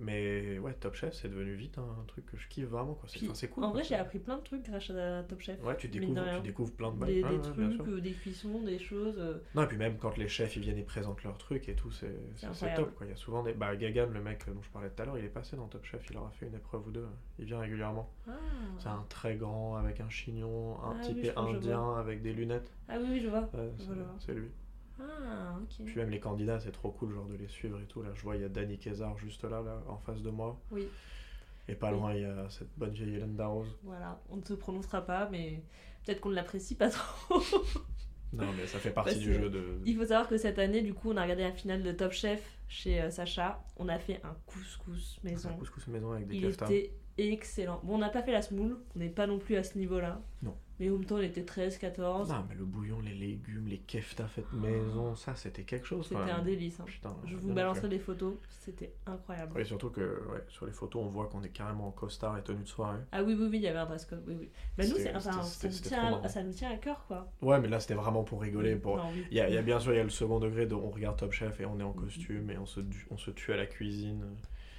Mais 0.01 0.57
ouais, 0.59 0.73
Top 0.75 0.95
Chef 0.95 1.13
c'est 1.13 1.27
devenu 1.27 1.55
vite 1.55 1.77
un 1.77 2.05
truc 2.07 2.25
que 2.25 2.37
je 2.37 2.47
kiffe 2.47 2.67
vraiment 2.67 2.93
quoi. 2.93 3.09
C'est, 3.09 3.17
Puis, 3.17 3.27
enfin, 3.27 3.35
c'est 3.35 3.49
cool. 3.49 3.65
en 3.65 3.71
vrai, 3.71 3.83
j'ai 3.83 3.95
appris 3.95 4.17
plein 4.19 4.37
de 4.37 4.43
trucs 4.43 4.63
grâce 4.65 4.89
à 4.91 5.23
Top 5.23 5.41
Chef. 5.41 5.61
Ouais, 5.61 5.75
tu 5.75 5.89
découvres, 5.89 6.21
tu 6.37 6.41
découvres 6.41 6.71
plein 6.71 6.93
de. 6.93 7.05
Des, 7.05 7.15
des 7.15 7.23
ouais, 7.23 7.41
trucs, 7.41 7.81
euh, 7.89 7.99
des 7.99 8.13
cuissons, 8.13 8.61
des 8.61 8.79
choses. 8.79 9.15
euh, 9.19 9.39
Non, 9.55 9.63
et 9.63 9.67
puis 9.67 9.75
même 9.75 9.97
quand 9.97 10.15
les 10.15 10.29
chefs 10.29 10.55
ils 10.55 10.61
viennent 10.61 10.77
et 10.77 10.83
présentent 10.83 11.21
leurs 11.25 11.37
trucs 11.37 11.67
et 11.67 11.75
tout, 11.75 11.91
c'est, 11.91 12.15
c'est, 12.53 12.73
top 12.75 12.95
quoi. 12.95 13.07
Il 13.07 13.09
y 13.09 13.11
a 13.13 13.17
souvent 13.17 13.43
des. 13.43 13.51
Bah, 13.51 13.75
Gagan, 13.75 14.05
le 14.09 14.21
mec 14.21 14.45
dont 14.47 14.61
je 14.61 14.69
parlais 14.69 14.89
tout 14.89 15.01
à 15.01 15.05
l'heure, 15.05 15.17
il 15.17 15.25
est 15.25 15.27
passé 15.27 15.57
dans 15.57 15.67
Top 15.67 15.83
Chef, 15.83 16.01
il 16.09 16.15
aura 16.15 16.31
fait 16.31 16.47
une 16.47 16.55
épreuve 16.55 16.87
ou 16.87 16.91
deux. 16.91 17.07
Il 17.37 17.43
vient 17.43 17.59
régulièrement. 17.59 18.09
Ah. 18.25 18.31
C'est 18.77 18.87
un 18.87 19.05
très 19.09 19.35
grand 19.35 19.75
avec 19.75 19.99
un 19.99 20.09
chignon, 20.09 20.77
un 20.81 20.95
Ah 20.97 21.03
type 21.03 21.17
oui, 21.21 21.29
indien 21.35 21.95
avec 21.97 22.21
des 22.21 22.31
lunettes. 22.31 22.71
ah 22.87 22.95
oui, 23.01 23.07
oui, 23.11 23.19
je 23.19 23.27
vois. 23.27 23.49
Ouais, 23.53 23.69
Je 23.77 23.83
c'est, 23.83 23.87
vois, 23.87 23.95
je 23.95 24.01
vois. 24.01 24.15
c'est 24.19 24.33
lui. 24.33 24.47
Ah, 24.99 25.57
ok. 25.61 25.85
Puis 25.85 25.95
même 25.95 26.09
les 26.09 26.19
candidats, 26.19 26.59
c'est 26.59 26.71
trop 26.71 26.91
cool, 26.91 27.13
genre 27.13 27.27
de 27.27 27.35
les 27.35 27.47
suivre 27.47 27.79
et 27.79 27.85
tout. 27.85 28.01
Là, 28.01 28.09
je 28.13 28.21
vois, 28.21 28.35
il 28.35 28.41
y 28.41 28.45
a 28.45 28.49
Danny 28.49 28.77
Kézard 28.77 29.17
juste 29.17 29.43
là, 29.43 29.61
là, 29.61 29.81
en 29.87 29.97
face 29.97 30.21
de 30.21 30.29
moi. 30.29 30.59
Oui. 30.71 30.87
Et 31.67 31.75
pas 31.75 31.91
loin, 31.91 32.13
il 32.13 32.21
y 32.21 32.25
a 32.25 32.49
cette 32.49 32.69
bonne 32.77 32.91
vieille 32.91 33.15
Hélène 33.15 33.35
Darroze. 33.35 33.77
Voilà, 33.83 34.19
on 34.29 34.37
ne 34.37 34.43
se 34.43 34.53
prononcera 34.53 35.05
pas, 35.05 35.29
mais 35.29 35.61
peut-être 36.03 36.19
qu'on 36.19 36.29
ne 36.29 36.35
l'apprécie 36.35 36.75
pas 36.75 36.89
trop. 36.89 37.41
Non, 38.31 38.45
mais 38.55 38.67
ça 38.67 38.77
fait 38.77 38.91
partie 38.91 39.13
Parce 39.13 39.23
du 39.23 39.33
jeu 39.33 39.49
de. 39.49 39.81
Il 39.85 39.95
faut 39.95 40.05
savoir 40.05 40.27
que 40.27 40.37
cette 40.37 40.59
année, 40.59 40.81
du 40.81 40.93
coup, 40.93 41.09
on 41.11 41.17
a 41.17 41.23
regardé 41.23 41.43
la 41.43 41.51
finale 41.51 41.81
de 41.81 41.91
Top 41.91 42.11
Chef 42.11 42.59
chez 42.67 43.01
euh, 43.01 43.09
Sacha. 43.09 43.63
On 43.77 43.89
a 43.89 43.97
fait 43.97 44.21
un 44.23 44.35
couscous 44.45 45.19
maison. 45.23 45.49
un 45.49 45.53
couscous 45.53 45.87
maison 45.87 46.11
avec 46.11 46.27
des 46.27 46.35
Il 46.35 46.45
était 46.45 46.93
excellent. 47.17 47.81
Bon, 47.83 47.95
on 47.95 47.97
n'a 47.97 48.09
pas 48.09 48.21
fait 48.21 48.31
la 48.31 48.41
semoule, 48.41 48.77
on 48.95 48.99
n'est 48.99 49.09
pas 49.09 49.25
non 49.25 49.39
plus 49.39 49.55
à 49.55 49.63
ce 49.63 49.77
niveau-là. 49.77 50.21
Non. 50.43 50.55
Mais 50.79 50.89
en 50.89 50.93
même 50.93 51.05
temps, 51.05 51.15
on 51.15 51.21
était 51.21 51.43
13, 51.43 51.77
14. 51.77 52.29
Non, 52.29 52.45
mais 52.47 52.55
le 52.55 52.63
bouillon, 52.63 53.01
les 53.01 53.13
légumes, 53.13 53.67
les 53.67 53.79
keftas 53.79 54.27
faits 54.27 54.45
maison, 54.53 55.13
ça, 55.15 55.35
c'était 55.35 55.63
quelque 55.63 55.85
chose. 55.85 56.07
C'était 56.07 56.21
un 56.31 56.41
délice. 56.41 56.79
hein. 56.79 56.85
Putain, 56.87 57.15
Je 57.25 57.35
vous 57.35 57.53
balancerai 57.53 57.89
des 57.89 57.99
photos, 57.99 58.35
c'était 58.47 58.93
incroyable. 59.05 59.51
Oui, 59.55 59.65
surtout 59.65 59.89
que 59.89 60.01
ouais, 60.31 60.43
sur 60.47 60.65
les 60.65 60.71
photos, 60.71 61.03
on 61.03 61.09
voit 61.09 61.27
qu'on 61.27 61.43
est 61.43 61.49
carrément 61.49 61.87
en 61.87 61.91
costard 61.91 62.37
et 62.37 62.43
tenue 62.43 62.63
de 62.63 62.67
soirée. 62.67 62.99
Ah 63.11 63.23
oui, 63.23 63.35
oui, 63.37 63.47
oui, 63.51 63.57
il 63.57 63.63
y 63.63 63.67
avait 63.67 63.79
un 63.79 63.85
dress 63.85 64.05
code. 64.05 64.23
Oui, 64.25 64.35
oui. 64.39 64.49
Bah, 64.77 64.85
nous, 64.87 64.95
enfin, 65.15 65.41
ça, 65.43 65.67
nous 65.67 65.73
tient 65.73 65.99
à, 65.99 66.11
marrant. 66.11 66.27
ça 66.29 66.43
nous 66.43 66.53
tient 66.53 66.71
à 66.71 66.77
cœur, 66.77 67.03
quoi. 67.07 67.29
Ouais, 67.41 67.59
mais 67.59 67.67
là, 67.67 67.79
c'était 67.81 67.93
vraiment 67.95 68.23
pour 68.23 68.41
rigoler. 68.41 68.75
Pour... 68.77 68.97
Non, 68.97 69.09
oui. 69.13 69.25
Il 69.31 69.37
y, 69.37 69.41
a, 69.41 69.49
il 69.49 69.55
y 69.55 69.57
a 69.57 69.61
bien 69.61 69.79
sûr 69.81 69.91
il 69.93 69.97
y 69.97 69.99
a 69.99 70.03
le 70.03 70.09
second 70.09 70.39
degré 70.39 70.65
de 70.65 70.75
on 70.75 70.89
regarde 70.91 71.17
Top 71.17 71.33
Chef 71.33 71.59
et 71.59 71.65
on 71.65 71.77
est 71.79 71.83
en 71.83 71.91
costume 71.93 72.49
et 72.51 72.57
on 72.57 72.65
se, 72.65 72.79
on 73.11 73.17
se 73.17 73.31
tue 73.31 73.51
à 73.51 73.57
la 73.57 73.65
cuisine. 73.65 74.23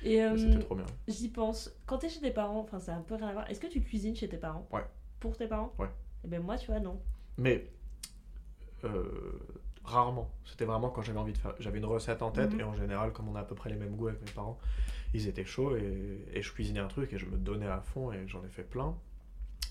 Et 0.02 0.22
euh, 0.24 0.34
C'était 0.34 0.60
trop 0.60 0.74
bien. 0.76 0.86
j'y 1.08 1.28
pense. 1.28 1.70
Quand 1.84 1.98
t'es 1.98 2.08
chez 2.08 2.20
tes 2.20 2.30
parents, 2.30 2.60
enfin, 2.60 2.78
ça 2.80 2.94
a 2.94 2.96
un 2.96 3.02
peu 3.02 3.16
rien 3.16 3.28
à 3.28 3.32
voir. 3.34 3.50
Est-ce 3.50 3.60
que 3.60 3.66
tu 3.66 3.82
cuisines 3.82 4.16
chez 4.16 4.28
tes 4.28 4.38
parents? 4.38 4.66
Ouais. 4.72 4.80
Pour 5.20 5.36
tes 5.36 5.46
parents 5.46 5.72
Ouais. 5.78 5.88
Et 6.24 6.28
ben 6.28 6.42
moi, 6.42 6.56
tu 6.58 6.66
vois, 6.70 6.80
non. 6.80 7.00
Mais 7.38 7.66
euh, 8.84 9.38
rarement. 9.84 10.30
C'était 10.44 10.64
vraiment 10.64 10.88
quand 10.90 11.02
j'avais 11.02 11.18
envie 11.18 11.32
de 11.32 11.38
faire. 11.38 11.54
J'avais 11.60 11.78
une 11.78 11.84
recette 11.84 12.22
en 12.22 12.30
tête 12.30 12.52
Mhm. 12.52 12.60
et 12.60 12.62
en 12.64 12.74
général, 12.74 13.12
comme 13.12 13.28
on 13.28 13.34
a 13.36 13.40
à 13.40 13.44
peu 13.44 13.54
près 13.54 13.70
les 13.70 13.76
mêmes 13.76 13.96
goûts 13.96 14.08
avec 14.08 14.20
mes 14.24 14.30
parents, 14.32 14.58
ils 15.14 15.26
étaient 15.28 15.44
chauds 15.44 15.76
et, 15.76 16.24
et 16.32 16.42
je 16.42 16.52
cuisinais 16.52 16.80
un 16.80 16.88
truc 16.88 17.12
et 17.12 17.18
je 17.18 17.26
me 17.26 17.36
donnais 17.36 17.66
à 17.66 17.80
fond 17.80 18.12
et 18.12 18.26
j'en 18.28 18.44
ai 18.44 18.48
fait 18.48 18.62
plein. 18.62 18.96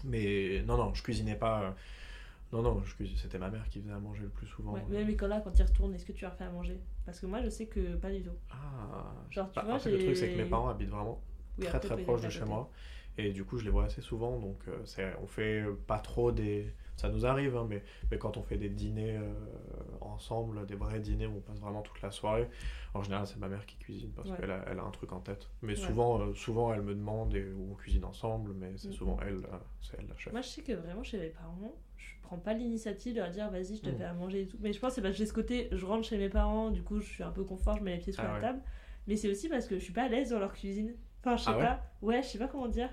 Mais 0.03 0.62
non, 0.65 0.77
non, 0.77 0.93
je 0.93 1.03
cuisinais 1.03 1.35
pas. 1.35 1.62
euh, 1.63 1.71
Non, 2.53 2.62
non, 2.62 2.81
c'était 3.17 3.38
ma 3.38 3.49
mère 3.49 3.67
qui 3.69 3.79
faisait 3.81 3.91
à 3.93 3.99
manger 3.99 4.23
le 4.23 4.29
plus 4.29 4.47
souvent. 4.47 4.73
Ouais. 4.73 4.81
Mais 4.89 5.03
Nicolas, 5.05 5.39
quand 5.41 5.57
il 5.57 5.63
retourne, 5.63 5.93
est-ce 5.93 6.05
que 6.05 6.12
tu 6.13 6.23
leur 6.25 6.33
fais 6.35 6.45
à 6.45 6.49
manger? 6.51 6.79
Parce 7.05 7.19
que 7.19 7.25
moi, 7.25 7.41
je 7.43 7.49
sais 7.49 7.65
que 7.67 7.95
pas 7.95 8.12
du 8.12 8.21
tout. 8.23 8.31
Ah, 8.51 9.13
Genre, 9.29 9.49
tu 9.51 9.55
Bah, 9.55 9.63
vois, 9.65 9.75
après, 9.75 9.91
le 9.91 9.99
truc, 9.99 10.15
c'est 10.17 10.29
que 10.31 10.38
mes 10.38 10.45
parents 10.49 10.69
habitent 10.69 10.89
vraiment 10.89 11.21
Oui, 11.59 11.65
très 11.67 11.79
très 11.79 11.97
proche 12.03 12.21
de 12.21 12.29
chez 12.29 12.45
moi. 12.45 12.71
Et 13.17 13.31
du 13.31 13.43
coup, 13.43 13.57
je 13.57 13.65
les 13.65 13.69
vois 13.69 13.85
assez 13.85 14.01
souvent. 14.01 14.39
Donc, 14.39 14.59
euh, 14.69 15.13
on 15.21 15.27
fait 15.27 15.65
pas 15.87 15.99
trop 15.99 16.31
des. 16.31 16.73
Ça 16.95 17.09
nous 17.09 17.25
arrive, 17.25 17.55
hein, 17.57 17.65
mais, 17.69 17.83
mais 18.11 18.17
quand 18.17 18.37
on 18.37 18.43
fait 18.43 18.57
des 18.57 18.69
dîners 18.69 19.17
euh, 19.17 19.33
ensemble, 20.01 20.65
des 20.65 20.75
vrais 20.75 20.99
dîners 20.99 21.27
où 21.27 21.37
on 21.37 21.41
passe 21.41 21.59
vraiment 21.59 21.81
toute 21.81 22.01
la 22.01 22.11
soirée, 22.11 22.47
en 22.93 23.01
général, 23.03 23.25
c'est 23.27 23.37
ma 23.37 23.47
mère 23.47 23.65
qui 23.65 23.77
cuisine 23.77 24.11
parce 24.15 24.29
Ouais. 24.29 24.37
qu'elle 24.37 24.51
a, 24.51 24.63
elle 24.67 24.79
a 24.79 24.83
un 24.83 24.91
truc 24.91 25.11
en 25.13 25.19
tête. 25.19 25.49
Mais 25.61 25.73
Ouais. 25.73 25.75
souvent, 25.75 26.19
euh, 26.21 26.33
souvent, 26.33 26.73
elle 26.73 26.81
me 26.81 26.93
demande 26.93 27.33
et 27.35 27.45
on 27.53 27.73
cuisine 27.75 28.03
ensemble, 28.05 28.53
mais 28.53 28.73
c'est 28.77 28.87
Mhm. 28.89 28.93
souvent 28.93 29.17
elle, 29.25 29.41
c'est 29.81 29.97
elle 29.99 30.07
la 30.07 30.17
chef. 30.17 30.31
Moi, 30.33 30.41
je 30.41 30.47
sais 30.47 30.61
que 30.61 30.73
vraiment, 30.73 31.03
chez 31.03 31.17
mes 31.19 31.29
parents, 31.29 31.73
je 31.97 32.13
prends 32.21 32.37
pas 32.37 32.53
l'initiative 32.53 33.15
de 33.15 33.19
leur 33.21 33.29
dire 33.31 33.49
vas-y, 33.49 33.77
je 33.77 33.81
te 33.81 33.89
Mhm. 33.89 33.97
fais 33.97 34.03
à 34.03 34.13
manger 34.13 34.41
et 34.43 34.47
tout. 34.47 34.57
Mais 34.61 34.71
je 34.73 34.79
pense 34.79 34.89
que 34.91 34.95
c'est 34.95 35.01
parce 35.01 35.13
que 35.13 35.17
j'ai 35.19 35.25
ce 35.25 35.33
côté, 35.33 35.67
je 35.71 35.85
rentre 35.85 36.05
chez 36.07 36.17
mes 36.17 36.29
parents, 36.29 36.69
du 36.69 36.83
coup, 36.83 36.99
je 36.99 37.07
suis 37.07 37.23
un 37.23 37.31
peu 37.31 37.43
confort, 37.43 37.77
je 37.77 37.83
mets 37.83 37.93
les 37.95 37.99
pieds 37.99 38.13
sur 38.13 38.23
Ah 38.23 38.27
la 38.27 38.33
ouais. 38.35 38.41
table. 38.41 38.61
Mais 39.07 39.15
c'est 39.15 39.29
aussi 39.29 39.47
parce 39.49 39.67
que 39.67 39.75
je 39.79 39.83
suis 39.83 39.93
pas 39.93 40.03
à 40.03 40.07
l'aise 40.09 40.29
dans 40.29 40.39
leur 40.39 40.53
cuisine. 40.53 40.95
Enfin, 41.23 41.36
je 41.38 41.43
sais 41.43 41.49
Ah 41.53 41.58
ouais 41.58 41.63
pas. 41.65 41.82
Ouais, 42.01 42.23
je 42.23 42.27
sais 42.27 42.38
pas 42.39 42.47
comment 42.47 42.67
dire. 42.67 42.89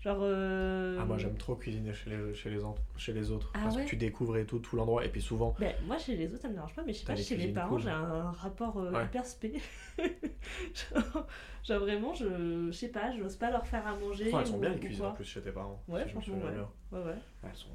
Genre. 0.00 0.18
euh, 0.22 0.96
Ah, 1.00 1.04
moi, 1.04 1.18
j'aime 1.18 1.36
trop 1.36 1.56
cuisiner 1.56 1.92
chez 1.92 2.10
les, 2.10 2.32
chez 2.34 2.50
les, 2.50 2.62
autres- 2.62 2.80
chez 2.96 3.12
les 3.12 3.30
autres. 3.32 3.50
Ah 3.54 3.60
parce 3.64 3.76
ouais 3.76 3.84
que 3.84 3.88
tu 3.90 3.96
découvres 3.96 4.36
et 4.36 4.46
tout, 4.46 4.60
tout 4.60 4.76
l'endroit. 4.76 5.04
Et 5.04 5.08
puis 5.08 5.20
souvent, 5.20 5.54
Ben, 5.58 5.74
moi, 5.86 5.98
chez 5.98 6.14
les 6.16 6.28
autres, 6.32 6.42
ça 6.42 6.48
me 6.48 6.54
dérange 6.54 6.72
pas, 6.74 6.82
mais 6.84 6.92
je 6.92 7.00
sais 7.00 7.04
pas, 7.04 7.16
chez 7.16 7.36
mes 7.36 7.48
parents, 7.48 7.70
cool. 7.70 7.80
j'ai 7.82 7.90
un 7.90 8.30
rapport 8.30 8.78
euh, 8.78 8.92
Ouais. 8.92 9.04
hyper 9.06 9.26
spé. 9.26 9.60
genre, 9.98 11.26
genre 11.64 11.80
vraiment, 11.80 12.14
je, 12.14 12.66
je 12.70 12.72
sais 12.72 12.88
pas, 12.88 13.10
j'ose 13.16 13.36
pas 13.36 13.50
leur 13.50 13.66
faire 13.66 13.86
à 13.86 13.94
manger. 13.96 14.28
Franchement, 14.30 14.40
elles 14.40 14.46
sont 14.46 14.56
ou- 14.56 14.60
bien 14.60 14.70
les 14.70 14.78
cuisines 14.80 15.04
en 15.06 15.12
plus 15.12 15.24
chez 15.24 15.40
tes 15.40 15.50
parents. 15.52 15.82
Ouais, 15.88 16.04
si 16.04 16.10
je 16.10 16.14
me 16.16 16.20
franchement, 16.22 16.46
ouais. 16.46 16.52
bien. 16.54 16.68
Ouais, 16.92 17.04
ouais. 17.06 17.14
Elles 17.44 17.56
sont. 17.56 17.68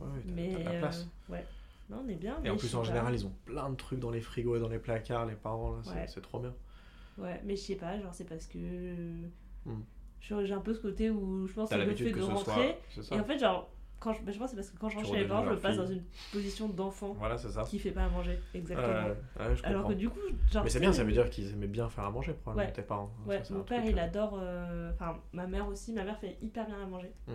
Ouais, 0.00 0.06
Mais. 0.26 0.54
t'as 0.64 0.72
la 0.72 0.78
place. 0.80 1.06
euh, 1.28 1.32
ouais. 1.32 1.44
Non, 1.90 2.02
on 2.04 2.08
est 2.08 2.14
bien. 2.14 2.36
Et 2.38 2.42
mais 2.44 2.50
en 2.50 2.54
je 2.54 2.58
plus, 2.60 2.74
en 2.76 2.84
général, 2.84 3.12
ils 3.14 3.26
ont 3.26 3.32
plein 3.44 3.68
de 3.68 3.74
trucs 3.74 3.98
dans 3.98 4.10
les 4.10 4.20
frigos 4.20 4.56
et 4.56 4.60
dans 4.60 4.68
les 4.68 4.78
placards, 4.78 5.26
les 5.26 5.34
parents, 5.34 5.72
là, 5.76 6.06
c'est 6.06 6.20
trop 6.22 6.38
bien. 6.38 6.54
Ouais, 7.20 7.40
mais 7.44 7.56
je 7.56 7.60
sais 7.62 7.76
pas, 7.76 8.00
genre 8.00 8.14
c'est 8.14 8.24
parce 8.28 8.46
que. 8.46 8.58
Hmm. 9.66 9.80
je- 10.20 10.44
J'ai 10.44 10.54
un 10.54 10.60
peu 10.60 10.74
ce 10.74 10.80
côté 10.80 11.10
où 11.10 11.46
je 11.46 11.52
pense 11.52 11.70
que 11.70 11.74
le 11.74 11.94
fait 11.94 12.10
de 12.12 12.22
rentrer. 12.22 12.76
Et 13.12 13.20
en 13.20 13.24
fait, 13.24 13.38
genre, 13.38 13.70
quand 13.98 14.14
je, 14.14 14.22
ben, 14.22 14.32
je 14.32 14.38
pense 14.38 14.46
que 14.46 14.50
c'est 14.50 14.56
parce 14.56 14.70
que 14.70 14.78
quand 14.78 14.88
je 14.88 14.96
rentre 14.96 15.08
chez 15.08 15.20
mes 15.22 15.28
parents, 15.28 15.44
je 15.44 15.50
me 15.50 15.56
passe 15.58 15.76
dans 15.76 15.86
une 15.86 16.02
position 16.32 16.68
d'enfant 16.68 17.14
Voilà, 17.18 17.36
qui 17.68 17.78
fait 17.78 17.90
pas 17.90 18.04
à 18.04 18.08
manger. 18.08 18.38
Exactement. 18.54 18.88
Ouais, 19.38 19.54
Alors 19.64 19.86
que 19.88 19.92
du 19.92 20.08
coup, 20.08 20.20
genre. 20.50 20.64
Mais 20.64 20.70
c'est 20.70 20.80
bien, 20.80 20.92
ça 20.92 21.04
veut 21.04 21.12
dire 21.12 21.28
qu'ils 21.28 21.52
aimaient 21.52 21.66
bien 21.66 21.88
faire 21.90 22.04
à 22.04 22.10
manger, 22.10 22.32
probablement, 22.32 22.66
Ouais. 22.66 22.72
tes 22.72 22.82
parents. 22.82 23.10
Ouais, 23.26 23.44
Ça, 23.44 23.52
mon 23.54 23.62
père 23.62 23.80
truc, 23.82 23.92
il 23.92 23.98
euh, 23.98 24.02
adore. 24.02 24.38
euh, 24.40 24.90
Enfin, 24.94 25.18
ma 25.32 25.46
mère 25.46 25.66
aussi. 25.68 25.92
Ma 25.92 26.04
mère 26.04 26.18
fait 26.18 26.38
hyper 26.40 26.66
bien 26.66 26.82
à 26.82 26.86
manger. 26.86 27.12
Mm. 27.28 27.32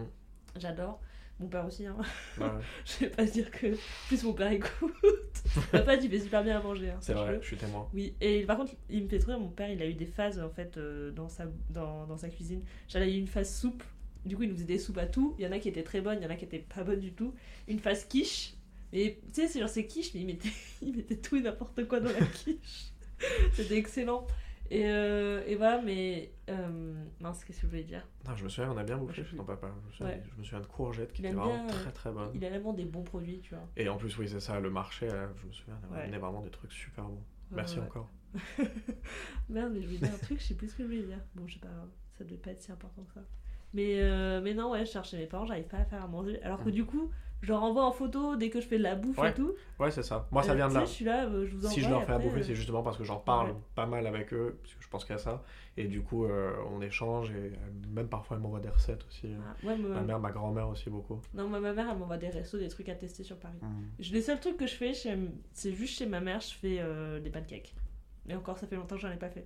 J'adore. 0.58 1.00
Mon 1.40 1.48
père 1.48 1.66
aussi, 1.66 1.86
hein. 1.86 1.98
ouais. 2.40 2.48
Je 2.86 3.06
vais 3.06 3.10
pas 3.10 3.26
dire 3.26 3.52
que. 3.52 3.76
Plus 4.08 4.24
mon 4.24 4.34
père 4.34 4.52
écoute. 4.52 4.94
Papa, 5.72 5.96
il 5.96 6.10
fait 6.10 6.20
super 6.20 6.44
bien 6.44 6.60
à 6.60 6.64
manger. 6.64 6.92
Hein, 6.92 6.98
C'est 7.02 7.14
vrai, 7.14 7.40
je 7.42 7.48
suis 7.48 7.58
témoin. 7.58 7.90
Oui, 7.94 8.14
et 8.22 8.44
par 8.46 8.58
contre, 8.58 8.74
il 8.90 9.04
me 9.04 9.10
fait 9.10 9.20
trop 9.20 9.32
rire, 9.32 9.40
mon 9.40 9.50
père, 9.50 9.70
il 9.70 9.82
a 9.82 9.86
eu 9.86 9.94
des 9.94 10.06
phases 10.06 10.40
en 10.40 10.50
fait 10.50 10.78
euh, 10.78 11.12
dans, 11.12 11.28
sa, 11.28 11.46
dans, 11.70 12.06
dans 12.08 12.18
sa 12.18 12.30
cuisine. 12.30 12.62
J'avais 12.88 13.14
eu 13.14 13.20
une 13.20 13.28
phase 13.28 13.54
soupe, 13.54 13.84
du 14.26 14.36
coup, 14.36 14.44
il 14.44 14.50
nous 14.50 14.56
faisait 14.56 14.66
des 14.66 14.80
soupes 14.80 14.98
à 14.98 15.06
tout. 15.06 15.36
Il 15.38 15.44
y 15.44 15.48
en 15.48 15.52
a 15.52 15.60
qui 15.60 15.68
étaient 15.68 15.84
très 15.84 16.02
bonnes, 16.02 16.20
il 16.20 16.24
y 16.24 16.28
en 16.28 16.30
a 16.30 16.36
qui 16.36 16.46
étaient 16.46 16.60
pas 16.74 16.84
bonnes 16.84 17.02
du 17.02 17.12
tout. 17.12 17.34
Une 17.68 17.80
phase 17.80 18.06
quiche, 18.06 18.54
et 18.94 19.20
tu 19.28 19.42
sais, 19.42 19.48
c'est 19.50 19.60
genre 19.60 19.70
c'est 19.70 19.86
quiche, 19.86 20.14
mais 20.14 20.22
il 20.22 20.26
mettait, 20.28 20.50
il 20.82 20.96
mettait 20.96 21.18
tout 21.18 21.36
et 21.36 21.42
n'importe 21.42 21.86
quoi 21.88 22.00
dans 22.00 22.12
la 22.12 22.26
quiche. 22.26 22.92
C'était 23.54 23.78
excellent. 23.78 24.26
Et, 24.72 24.84
euh, 24.86 25.44
et 25.46 25.56
voilà, 25.56 25.82
mais. 25.82 26.32
Euh, 26.50 26.94
mince, 27.20 27.44
qu'est-ce 27.44 27.58
que 27.62 27.64
je 27.64 27.68
voulais 27.72 27.84
dire? 27.84 28.08
Non, 28.28 28.36
je 28.36 28.44
me 28.44 28.50
souviens, 28.50 28.72
on 28.72 28.78
a 28.78 28.84
bien 28.84 28.98
bouffé 28.98 29.24
chez 29.24 29.36
ton 29.36 29.44
papa. 29.44 29.68
Je 29.82 29.88
me 29.88 29.92
souviens, 29.92 30.08
Ouais. 30.08 30.24
je 30.32 30.38
me 30.40 30.44
souviens 30.44 30.60
de 30.62 30.66
courgettes 30.66 31.14
qui 31.14 31.22
Il 31.22 31.26
étaient 31.26 31.34
aime 31.34 31.40
vraiment 31.42 31.64
bien, 31.66 31.76
euh, 31.76 31.82
très 31.82 31.92
très 31.92 32.12
bonnes. 32.12 32.32
Il 32.36 32.44
a 32.46 32.50
vraiment 32.50 32.74
des 32.74 32.86
bons 32.86 33.04
produits, 33.04 33.40
tu 33.40 33.56
vois. 33.56 33.64
Et 33.78 33.88
en 33.90 33.98
plus, 33.98 34.16
oui, 34.18 34.28
c'est 34.28 34.40
ça, 34.40 34.60
le 34.60 34.70
marché, 34.70 35.08
là, 35.08 35.30
je 35.42 35.48
me 35.48 35.52
souviens, 35.54 35.80
il 35.90 35.96
Ouais. 35.96 36.04
amenait 36.04 36.18
vraiment 36.18 36.42
des 36.42 36.50
trucs 36.52 36.72
super 36.72 37.06
bons. 37.06 37.24
Merci 37.52 37.80
encore. 37.80 38.10
Merde, 39.50 39.72
mais 39.74 39.82
je 39.82 39.88
voulais 39.88 40.00
dire 40.00 40.14
un 40.14 40.18
truc, 40.18 40.40
je 40.40 40.46
sais 40.46 40.54
plus 40.56 40.68
ce 40.70 40.76
que 40.76 40.84
je 40.84 40.88
voulais 40.88 41.04
dire. 41.04 41.20
Bon, 41.36 41.48
je 41.48 41.54
sais 41.56 41.60
pas, 41.60 41.68
ça 42.18 42.24
devait 42.24 42.38
pas 42.38 42.52
être 42.52 42.62
si 42.62 42.72
important 42.72 43.04
que 43.04 43.14
ça. 43.14 43.22
Mais, 43.74 44.00
euh, 44.02 44.42
mais 44.42 44.54
non, 44.54 44.72
ouais, 44.72 44.86
je 44.86 44.92
cherche 44.92 45.12
chez 45.12 45.18
mes 45.18 45.26
parents, 45.26 45.46
j'arrive 45.46 45.68
pas 45.68 45.78
à 45.78 45.86
faire 45.86 46.04
à 46.04 46.08
manger. 46.08 46.42
Alors 46.44 46.64
que 46.64 46.70
Mm. 46.70 46.74
du 46.74 46.86
coup, 46.86 47.12
je 47.42 47.50
leur 47.50 47.62
envoie 47.64 47.86
en 47.86 47.92
photo 47.92 48.36
dès 48.36 48.50
que 48.50 48.60
je 48.60 48.66
fais 48.68 48.78
de 48.78 48.84
la 48.84 48.96
bouffe 48.96 49.18
Ouais, 49.20 49.30
et 49.30 49.34
tout. 49.34 49.54
Ouais, 49.80 49.92
c'est 49.92 50.02
ça. 50.04 50.28
Moi, 50.32 50.42
ça 50.44 50.54
Euh, 50.54 50.56
vient 50.56 50.68
de 50.70 50.74
là. 50.74 50.80
Je 50.82 50.86
suis 50.86 51.06
là, 51.06 51.26
euh, 51.26 51.46
je 51.46 51.52
vous 51.52 51.58
envoie. 51.60 51.70
Si 51.72 51.82
je 51.82 51.90
leur 51.90 52.04
fais 52.04 52.12
à 52.12 52.16
après, 52.16 52.28
bouffer, 52.28 52.40
euh, 52.40 52.44
c'est 52.44 52.56
justement 52.56 52.82
parce 52.82 52.98
que 52.98 53.04
j'en 53.04 53.18
parle 53.18 53.50
Ouais. 53.52 53.56
pas 53.76 53.86
mal 53.86 54.08
avec 54.08 54.34
eux, 54.34 54.58
parce 54.62 54.74
que 54.76 54.84
je 54.84 54.90
pense 54.90 55.06
qu'il 55.06 55.14
y 55.14 55.20
a 55.20 55.22
ça. 55.22 55.44
Et 55.78 55.86
du 55.88 56.02
coup, 56.02 56.26
euh, 56.26 56.54
on 56.72 56.82
échange, 56.82 57.32
et 57.32 57.52
même 57.94 58.08
parfois, 58.08 58.38
elle 58.38 58.44
m'envoie 58.44 58.60
des 58.62 58.70
recettes 58.70 59.06
aussi. 59.08 59.28
ah, 59.36 59.66
ouais, 59.68 59.78
Ma 59.78 60.02
me- 60.02 60.06
mère, 60.08 60.20
ma 60.20 60.32
grand-mère 60.32 60.68
aussi 60.70 60.90
beaucoup. 60.90 61.20
Non, 61.34 61.48
moi, 61.48 61.60
ma 61.60 61.74
mère, 61.74 61.88
elle 61.92 61.98
m'envoie 61.98 62.18
des 62.18 62.30
restos, 62.30 62.58
des 62.58 62.70
trucs 62.70 62.90
à 62.90 62.96
tester 62.96 63.24
sur 63.24 63.38
Paris. 63.38 63.60
Je- 64.00 64.14
Les 64.14 64.22
seuls 64.22 64.40
trucs 64.40 64.58
que 64.58 64.68
je 64.68 64.76
fais, 64.76 64.94
chez- 64.94 65.18
c'est 65.54 65.74
juste 65.74 65.98
chez 65.98 66.06
ma 66.06 66.22
mère, 66.22 66.40
je 66.40 66.54
fais 66.56 66.78
euh, 66.80 67.20
des 67.20 67.30
pancakes. 67.30 67.76
Et 68.28 68.34
encore, 68.36 68.58
ça 68.58 68.66
fait 68.66 68.76
longtemps 68.76 68.96
que 68.96 69.02
j'en 69.02 69.12
ai 69.12 69.18
pas 69.18 69.30
fait. 69.30 69.46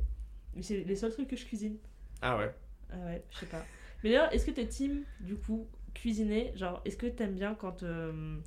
Mais 0.56 0.62
c'est 0.62 0.78
les 0.84 0.96
seuls 0.96 1.12
trucs 1.12 1.28
que 1.28 1.36
je 1.36 1.46
cuisine. 1.46 1.78
Ah 2.22 2.38
ouais. 2.38 2.54
Ah 2.92 2.96
ouais, 3.06 3.24
je 3.32 3.40
sais 3.40 3.46
pas. 3.46 3.64
Mais 4.04 4.12
d'ailleurs, 4.12 4.34
est-ce 4.34 4.46
que 4.46 4.52
t'es 4.52 4.66
team, 4.68 5.04
du 5.20 5.36
coup, 5.36 5.68
cuisiner 5.94 6.52
Genre, 6.56 6.82
est-ce 6.86 6.98
que 6.98 7.08
t'aimes 7.08 7.36
bien 7.36 7.56
quand. 7.56 7.84
euh, 7.84 8.38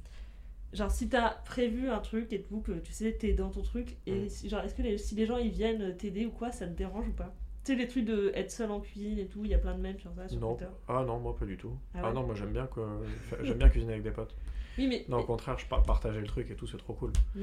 Genre, 0.72 0.90
si 0.90 1.08
t'as 1.10 1.28
prévu 1.44 1.90
un 1.90 1.98
truc 1.98 2.32
et 2.32 2.40
tout, 2.42 2.60
que 2.62 2.72
tu 2.72 2.92
sais, 2.92 3.12
t'es 3.12 3.34
dans 3.34 3.50
ton 3.50 3.60
truc, 3.60 3.98
et 4.06 4.22
Mm. 4.22 4.28
si- 4.30 4.48
genre, 4.48 4.60
est-ce 4.62 4.74
que 4.74 4.80
les- 4.80 4.96
si 4.96 5.14
les 5.14 5.26
gens 5.26 5.36
ils 5.36 5.50
viennent 5.50 5.94
t'aider 5.98 6.24
ou 6.24 6.30
quoi, 6.30 6.50
ça 6.50 6.66
te 6.66 6.72
dérange 6.72 7.08
ou 7.08 7.12
pas? 7.12 7.34
Tu 7.62 7.72
sais, 7.72 7.78
les 7.78 7.86
trucs 7.86 8.06
de 8.06 8.32
être 8.34 8.50
seul 8.50 8.70
en 8.70 8.80
cuisine 8.80 9.18
et 9.18 9.26
tout, 9.26 9.44
il 9.44 9.50
y 9.50 9.54
a 9.54 9.58
plein 9.58 9.74
de 9.74 9.80
mèmes 9.80 9.98
sur 9.98 10.12
ça, 10.14 10.26
sur 10.28 10.40
Non. 10.40 10.54
Twitter. 10.54 10.70
Ah 10.88 11.04
non, 11.06 11.18
moi 11.20 11.36
pas 11.36 11.44
du 11.44 11.58
tout. 11.58 11.76
Ah 11.94 12.00
Ah, 12.04 12.12
non, 12.12 12.24
moi 12.24 12.34
j'aime 12.34 12.52
bien 12.52 12.66
que 12.66 12.80
j'aime 13.42 13.58
bien 13.58 13.68
cuisiner 13.68 13.92
avec 13.92 14.02
des 14.04 14.10
potes. 14.12 14.34
Oui, 14.78 14.86
mais. 14.88 15.04
Non, 15.10 15.18
au 15.18 15.24
contraire, 15.24 15.58
je 15.58 15.66
par- 15.66 15.82
partager 15.82 16.20
le 16.20 16.26
truc 16.26 16.50
et 16.50 16.56
tout, 16.56 16.66
c'est 16.66 16.78
trop 16.78 16.94
cool. 16.94 17.12
Mm. 17.36 17.40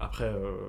Après, 0.00 0.24
euh, 0.24 0.66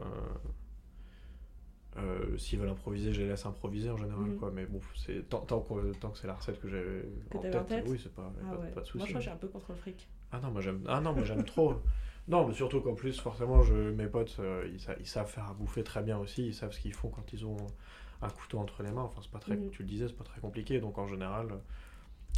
euh, 1.97 2.37
s'ils 2.37 2.59
veulent 2.59 2.69
improviser, 2.69 3.13
je 3.13 3.21
les 3.21 3.27
laisse 3.29 3.45
improviser 3.45 3.89
en 3.89 3.97
général, 3.97 4.23
Mhm. 4.25 4.37
quoi. 4.37 4.51
Mais 4.51 4.65
bon, 4.65 4.79
c'est 4.95 5.27
tant, 5.29 5.41
tant 5.41 5.59
que, 5.61 5.93
tant 5.99 6.09
que 6.11 6.17
c'est 6.17 6.27
la 6.27 6.33
recette 6.35 6.59
que 6.59 6.67
j'ai 6.67 7.03
Que 7.29 7.37
en 7.57 7.63
tête, 7.63 7.85
oui, 7.87 7.99
c'est 8.01 8.13
pas, 8.13 8.31
Ah 8.43 8.51
pas, 8.55 8.57
ouais. 8.61 8.69
pas 8.69 8.69
de 8.69 8.75
Moi, 8.75 8.83
souci. 8.85 8.91
je 8.91 8.97
crois 8.97 9.07
que 9.07 9.13
je 9.15 9.19
suis 9.21 9.29
un 9.29 9.35
peu 9.37 9.47
contre 9.47 9.71
le 9.71 9.75
fric. 9.77 10.07
Ah 10.31 10.39
non, 10.41 10.51
moi 10.51 10.61
j'aime. 10.61 10.83
Ah 10.87 10.99
non, 11.01 11.13
moi 11.13 11.23
j'aime 11.23 11.43
trop. 11.43 11.75
Non, 12.25 12.47
mais 12.47 12.53
surtout 12.53 12.79
qu'en 12.79 12.93
plus, 12.95 13.19
forcément, 13.19 13.63
je... 13.63 13.73
mes 13.73 14.07
potes, 14.07 14.37
euh, 14.39 14.65
ils, 14.71 14.79
sa- 14.79 14.95
ils 14.97 15.05
savent 15.05 15.29
faire 15.29 15.49
à 15.49 15.53
bouffer 15.53 15.83
très 15.83 16.01
bien 16.01 16.17
aussi. 16.17 16.47
Ils 16.47 16.53
savent 16.53 16.71
ce 16.71 16.79
qu'ils 16.79 16.93
font 16.93 17.09
quand 17.09 17.33
ils 17.33 17.45
ont 17.45 17.57
un 18.21 18.29
couteau 18.29 18.59
entre 18.59 18.81
les 18.81 18.91
mains. 18.93 19.01
Enfin, 19.01 19.19
c'est 19.21 19.29
pas 19.29 19.39
très. 19.39 19.57
Mhm. 19.57 19.71
Tu 19.71 19.81
le 19.83 19.89
disais, 19.89 20.07
c'est 20.07 20.15
pas 20.15 20.23
très 20.23 20.39
compliqué. 20.39 20.79
Donc 20.79 20.97
en 20.97 21.05
général. 21.05 21.47
euh, 21.51 21.55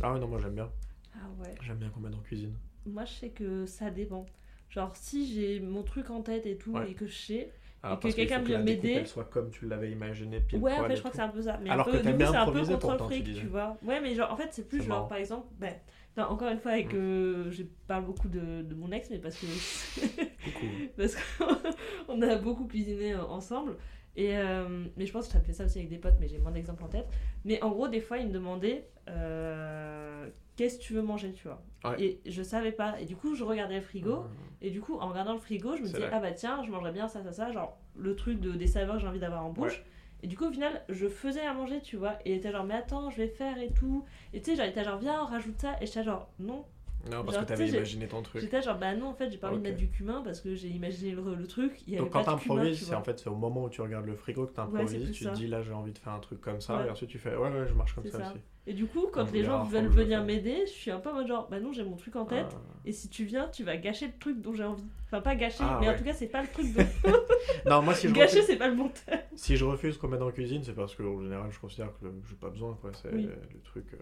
Ah 0.01 0.12
ouais, 0.14 0.20
non, 0.20 0.28
moi 0.28 0.39
j'aime 0.39 0.56
bien. 0.56 0.72
Ah 1.14 1.28
ouais. 1.39 1.53
J'aime 1.62 1.78
bien 1.78 1.89
qu'on 1.89 1.99
m'aide 1.99 2.16
en 2.16 2.20
cuisine. 2.22 2.56
Moi, 2.88 3.06
je 3.06 3.14
sais 3.14 3.30
que 3.30 3.68
ça 3.68 3.91
dépend. 3.91 4.26
Genre, 4.72 4.91
si 4.95 5.32
j'ai 5.32 5.60
mon 5.60 5.84
truc 5.84 6.10
en 6.10 6.22
tête 6.24 6.47
et 6.47 6.58
tout, 6.58 6.74
Ouais. 6.74 6.89
et 6.89 6.93
que 6.95 7.06
je 7.06 7.16
sais. 7.16 7.53
Alors, 7.86 8.00
que 8.00 8.08
quelqu'un 8.12 8.40
faut 8.40 8.46
que 8.46 8.58
m'aider. 8.58 8.92
elle 8.94 9.08
soit 9.08 9.26
comme 9.26 9.50
tu 9.52 9.68
l'avais 9.68 9.92
imaginé, 9.92 10.40
pile 10.42 10.60
Ouais, 10.60 10.72
et 10.92 10.96
je 10.96 11.00
crois 11.00 11.12
que 11.12 11.18
c'est 11.18 11.22
un 11.24 11.30
peu 11.30 11.42
ça. 11.42 11.60
Mais 11.62 11.70
Alors 11.70 11.88
un 11.88 11.92
que 11.92 11.98
peu, 11.98 12.04
du 12.04 12.14
coup, 12.14 12.20
c'est 12.20 12.38
un 12.38 12.46
peu 12.46 12.66
contre 12.78 12.98
tu 12.98 13.04
fric, 13.24 13.34
tu 13.36 13.48
vois. 13.48 13.78
Ouais, 13.84 14.02
mais 14.02 14.16
genre, 14.16 14.32
en 14.32 14.36
fait, 14.38 14.50
c'est 14.52 14.68
plus 14.68 14.80
genre, 14.80 14.88
marrant. 14.90 15.08
par 15.08 15.18
exemple, 15.18 15.48
ben, 15.60 15.74
encore 16.18 16.50
une 16.50 16.60
fois, 16.60 16.72
avec, 16.72 16.94
Mm. 16.94 16.98
euh, 16.98 17.52
je 17.52 17.64
parle 17.88 18.06
beaucoup 18.06 18.30
de, 18.30 18.62
de 18.62 18.74
mon 18.76 18.92
ex, 18.92 19.10
mais 19.10 19.20
parce 19.20 19.36
que 19.38 19.46
parce 20.98 21.16
qu'on 21.16 22.22
a 22.22 22.36
beaucoup 22.38 22.66
cuisiné 22.66 23.14
euh, 23.14 23.24
ensemble. 23.26 23.78
Et, 24.18 24.38
euh, 24.38 24.86
mais 24.95 25.05
je 25.05 25.11
pense 25.11 25.28
que 25.28 25.34
ça 25.34 25.39
me 25.39 25.43
fait 25.43 25.53
ça 25.53 25.66
aussi 25.66 25.78
avec 25.78 25.89
des 25.89 25.97
potes, 25.97 26.16
mais 26.20 26.28
j'ai 26.28 26.38
moins 26.38 26.51
d'exemples 26.51 26.84
en 26.84 26.88
tête. 26.88 27.07
Mais 27.43 27.61
en 27.61 27.70
gros, 27.70 27.88
des 27.88 27.99
fois, 27.99 28.18
ils 28.18 28.28
me 28.28 28.32
demandaient 28.32 28.88
euh, 29.09 30.30
qu'est-ce 30.55 30.78
que 30.78 30.84
tu 30.84 30.93
veux 30.93 31.01
manger, 31.01 31.34
tu 31.34 31.47
vois. 31.47 31.61
Ouais. 31.84 32.01
Et 32.01 32.22
je 32.26 32.41
savais 32.41 32.72
pas. 32.72 32.99
Et 32.99 33.05
du 33.05 33.16
coup, 33.16 33.36
je 33.36 33.43
regardais 33.43 33.76
le 33.76 33.82
frigo. 33.82 34.26
Et 34.61 34.70
du 34.70 34.82
coup, 34.82 34.97
en 34.99 35.09
regardant 35.09 35.34
le 35.34 35.39
frigo, 35.39 35.76
je 35.76 35.82
me 35.82 35.88
disais, 35.88 36.09
ah 36.11 36.20
bah 36.20 36.32
tiens, 36.32 36.63
je 36.66 36.72
mangerais 36.72 36.91
bien 36.91 37.07
ça, 37.07 37.22
ça, 37.24 37.32
ça, 37.32 37.51
genre 37.51 37.78
le 37.97 38.16
truc 38.16 38.39
de, 38.39 38.51
des 38.51 38.68
saveurs 38.68 38.95
que 38.95 39.01
j'ai 39.01 39.07
envie 39.07 39.20
d'avoir 39.20 39.45
en 39.45 39.49
bouche. 39.51 39.84
Et 40.24 40.28
du 40.28 40.38
coup, 40.38 40.45
au 40.45 40.51
final, 40.51 40.82
je 40.89 41.07
faisais 41.07 41.45
à 41.45 41.53
manger, 41.53 41.82
tu 41.82 41.97
vois. 41.97 42.13
Et 42.26 42.32
il 42.32 42.38
était 42.38 42.51
genre, 42.51 42.63
mais 42.63 42.74
attends, 42.74 43.09
je 43.09 43.18
vais 43.18 43.28
faire 43.28 43.59
et 43.59 43.72
tout. 43.72 44.05
Et 44.34 44.41
tu 44.41 44.51
sais, 44.51 44.55
genre, 44.55 44.66
il 44.66 44.70
était 44.70 44.84
genre, 44.84 44.97
viens, 44.97 45.22
on 45.22 45.26
rajoute 45.26 45.59
ça. 45.59 45.76
Et 45.82 45.86
j'étais 45.86 46.03
genre, 46.03 46.30
non. 46.39 46.66
Non, 47.12 47.24
parce 47.24 47.36
Genre, 47.36 47.43
que 47.45 47.49
t'avais 47.49 47.68
imaginé 47.70 48.08
ton 48.08 48.22
truc. 48.24 48.41
J'étais 48.41 48.62
genre, 48.62 48.78
bah 48.78 48.95
non, 48.95 49.08
en 49.10 49.14
fait, 49.14 49.30
j'ai 49.30 49.38
pas 49.38 49.49
envie 49.49 49.58
de 49.58 49.64
mettre 49.64 49.78
du 49.78 49.89
cumin 49.89 50.22
parce 50.24 50.41
que 50.41 50.56
j'ai 50.56 50.70
imaginé 50.70 51.12
le, 51.12 51.36
le 51.36 51.47
truc. 51.47 51.82
Il 51.86 51.93
y 51.93 51.95
avait 51.97 52.03
Donc 52.03 52.14
quand 52.14 52.24
t'improvises, 52.24 52.88
c'est 52.88 52.95
en 52.95 53.03
fait 53.03 53.20
c'est 53.20 53.30
au 53.30 53.36
moment 53.36 53.64
où 53.66 53.70
tu 53.70 53.82
regardes 53.82 54.06
le 54.06 54.16
frigo 54.16 54.43
que 54.45 54.49
Ouais, 54.49 54.56
t'improvises, 54.56 55.03
plus 55.03 55.12
tu 55.12 55.24
ça. 55.26 55.30
te 55.32 55.36
dis 55.36 55.47
là 55.47 55.62
j'ai 55.62 55.74
envie 55.74 55.93
de 55.93 55.97
faire 55.99 56.14
un 56.14 56.20
truc 56.20 56.41
comme 56.41 56.62
ça, 56.62 56.78
Ouais. 56.78 56.88
et 56.88 56.89
ensuite 56.89 57.10
tu 57.10 57.20
fais 57.20 57.36
ouais 57.36 57.49
ouais 57.49 57.68
je 57.68 57.74
marche 57.74 57.93
comme 57.93 58.06
ça, 58.08 58.18
ça. 58.20 58.32
aussi. 58.32 58.39
Et 58.68 58.74
du 58.74 58.88
coup, 58.88 59.05
quand 59.13 59.32
les 59.32 59.43
gens 59.43 59.63
veulent 59.63 59.88
venir 59.88 60.24
m'aider, 60.24 60.63
je 60.66 60.72
suis 60.72 60.89
un 60.89 60.99
peu 60.99 61.09
en 61.09 61.13
mode 61.13 61.28
genre, 61.28 61.47
bah 61.49 61.59
non, 61.59 61.72
j'ai 61.72 61.84
mon 61.84 61.95
truc 61.97 62.16
en 62.16 62.26
tête. 62.26 62.47
Ah. 62.51 62.61
Et 62.86 62.91
si 62.91 63.09
tu 63.09 63.24
viens, 63.24 63.47
tu 63.49 63.63
vas 63.63 63.78
gâcher 63.78 64.07
le 64.07 64.13
truc 64.20 64.41
dont 64.41 64.53
j'ai 64.53 64.63
envie. 64.63 64.84
Enfin, 65.05 65.22
pas 65.22 65.36
gâcher, 65.36 65.59
Ah, 65.63 65.78
mais 65.80 65.88
en 65.88 65.91
ouais. 65.91 65.97
tout 65.97 66.03
cas, 66.03 66.13
c'est 66.13 66.26
pas 66.28 66.41
le 66.41 66.47
truc 66.47 66.74
dont. 66.74 66.84
Non 67.70 67.82
moi 67.84 67.93
si 67.93 68.07
je 68.07 68.13
gâcher, 68.13 68.39
refuse, 68.39 68.45
c'est 68.47 68.57
pas 68.57 68.68
le 68.68 68.76
bon 68.76 68.89
terme. 68.89 69.22
si 69.36 69.55
je 69.55 69.66
refuse 69.66 69.97
qu'on 69.97 70.07
mette 70.07 70.22
en 70.22 70.32
cuisine, 70.32 70.63
c'est 70.63 70.74
parce 70.74 70.95
que 70.95 71.03
en 71.03 71.22
général 71.22 71.51
je 71.51 71.59
considère 71.59 71.89
que 71.99 72.05
j'ai 72.28 72.36
pas 72.36 72.49
besoin 72.49 72.76
quoi, 72.82 72.91
c'est 72.93 73.11
Oui. 73.13 73.24
le 73.53 73.59
truc 73.61 73.86
euh, 73.93 73.97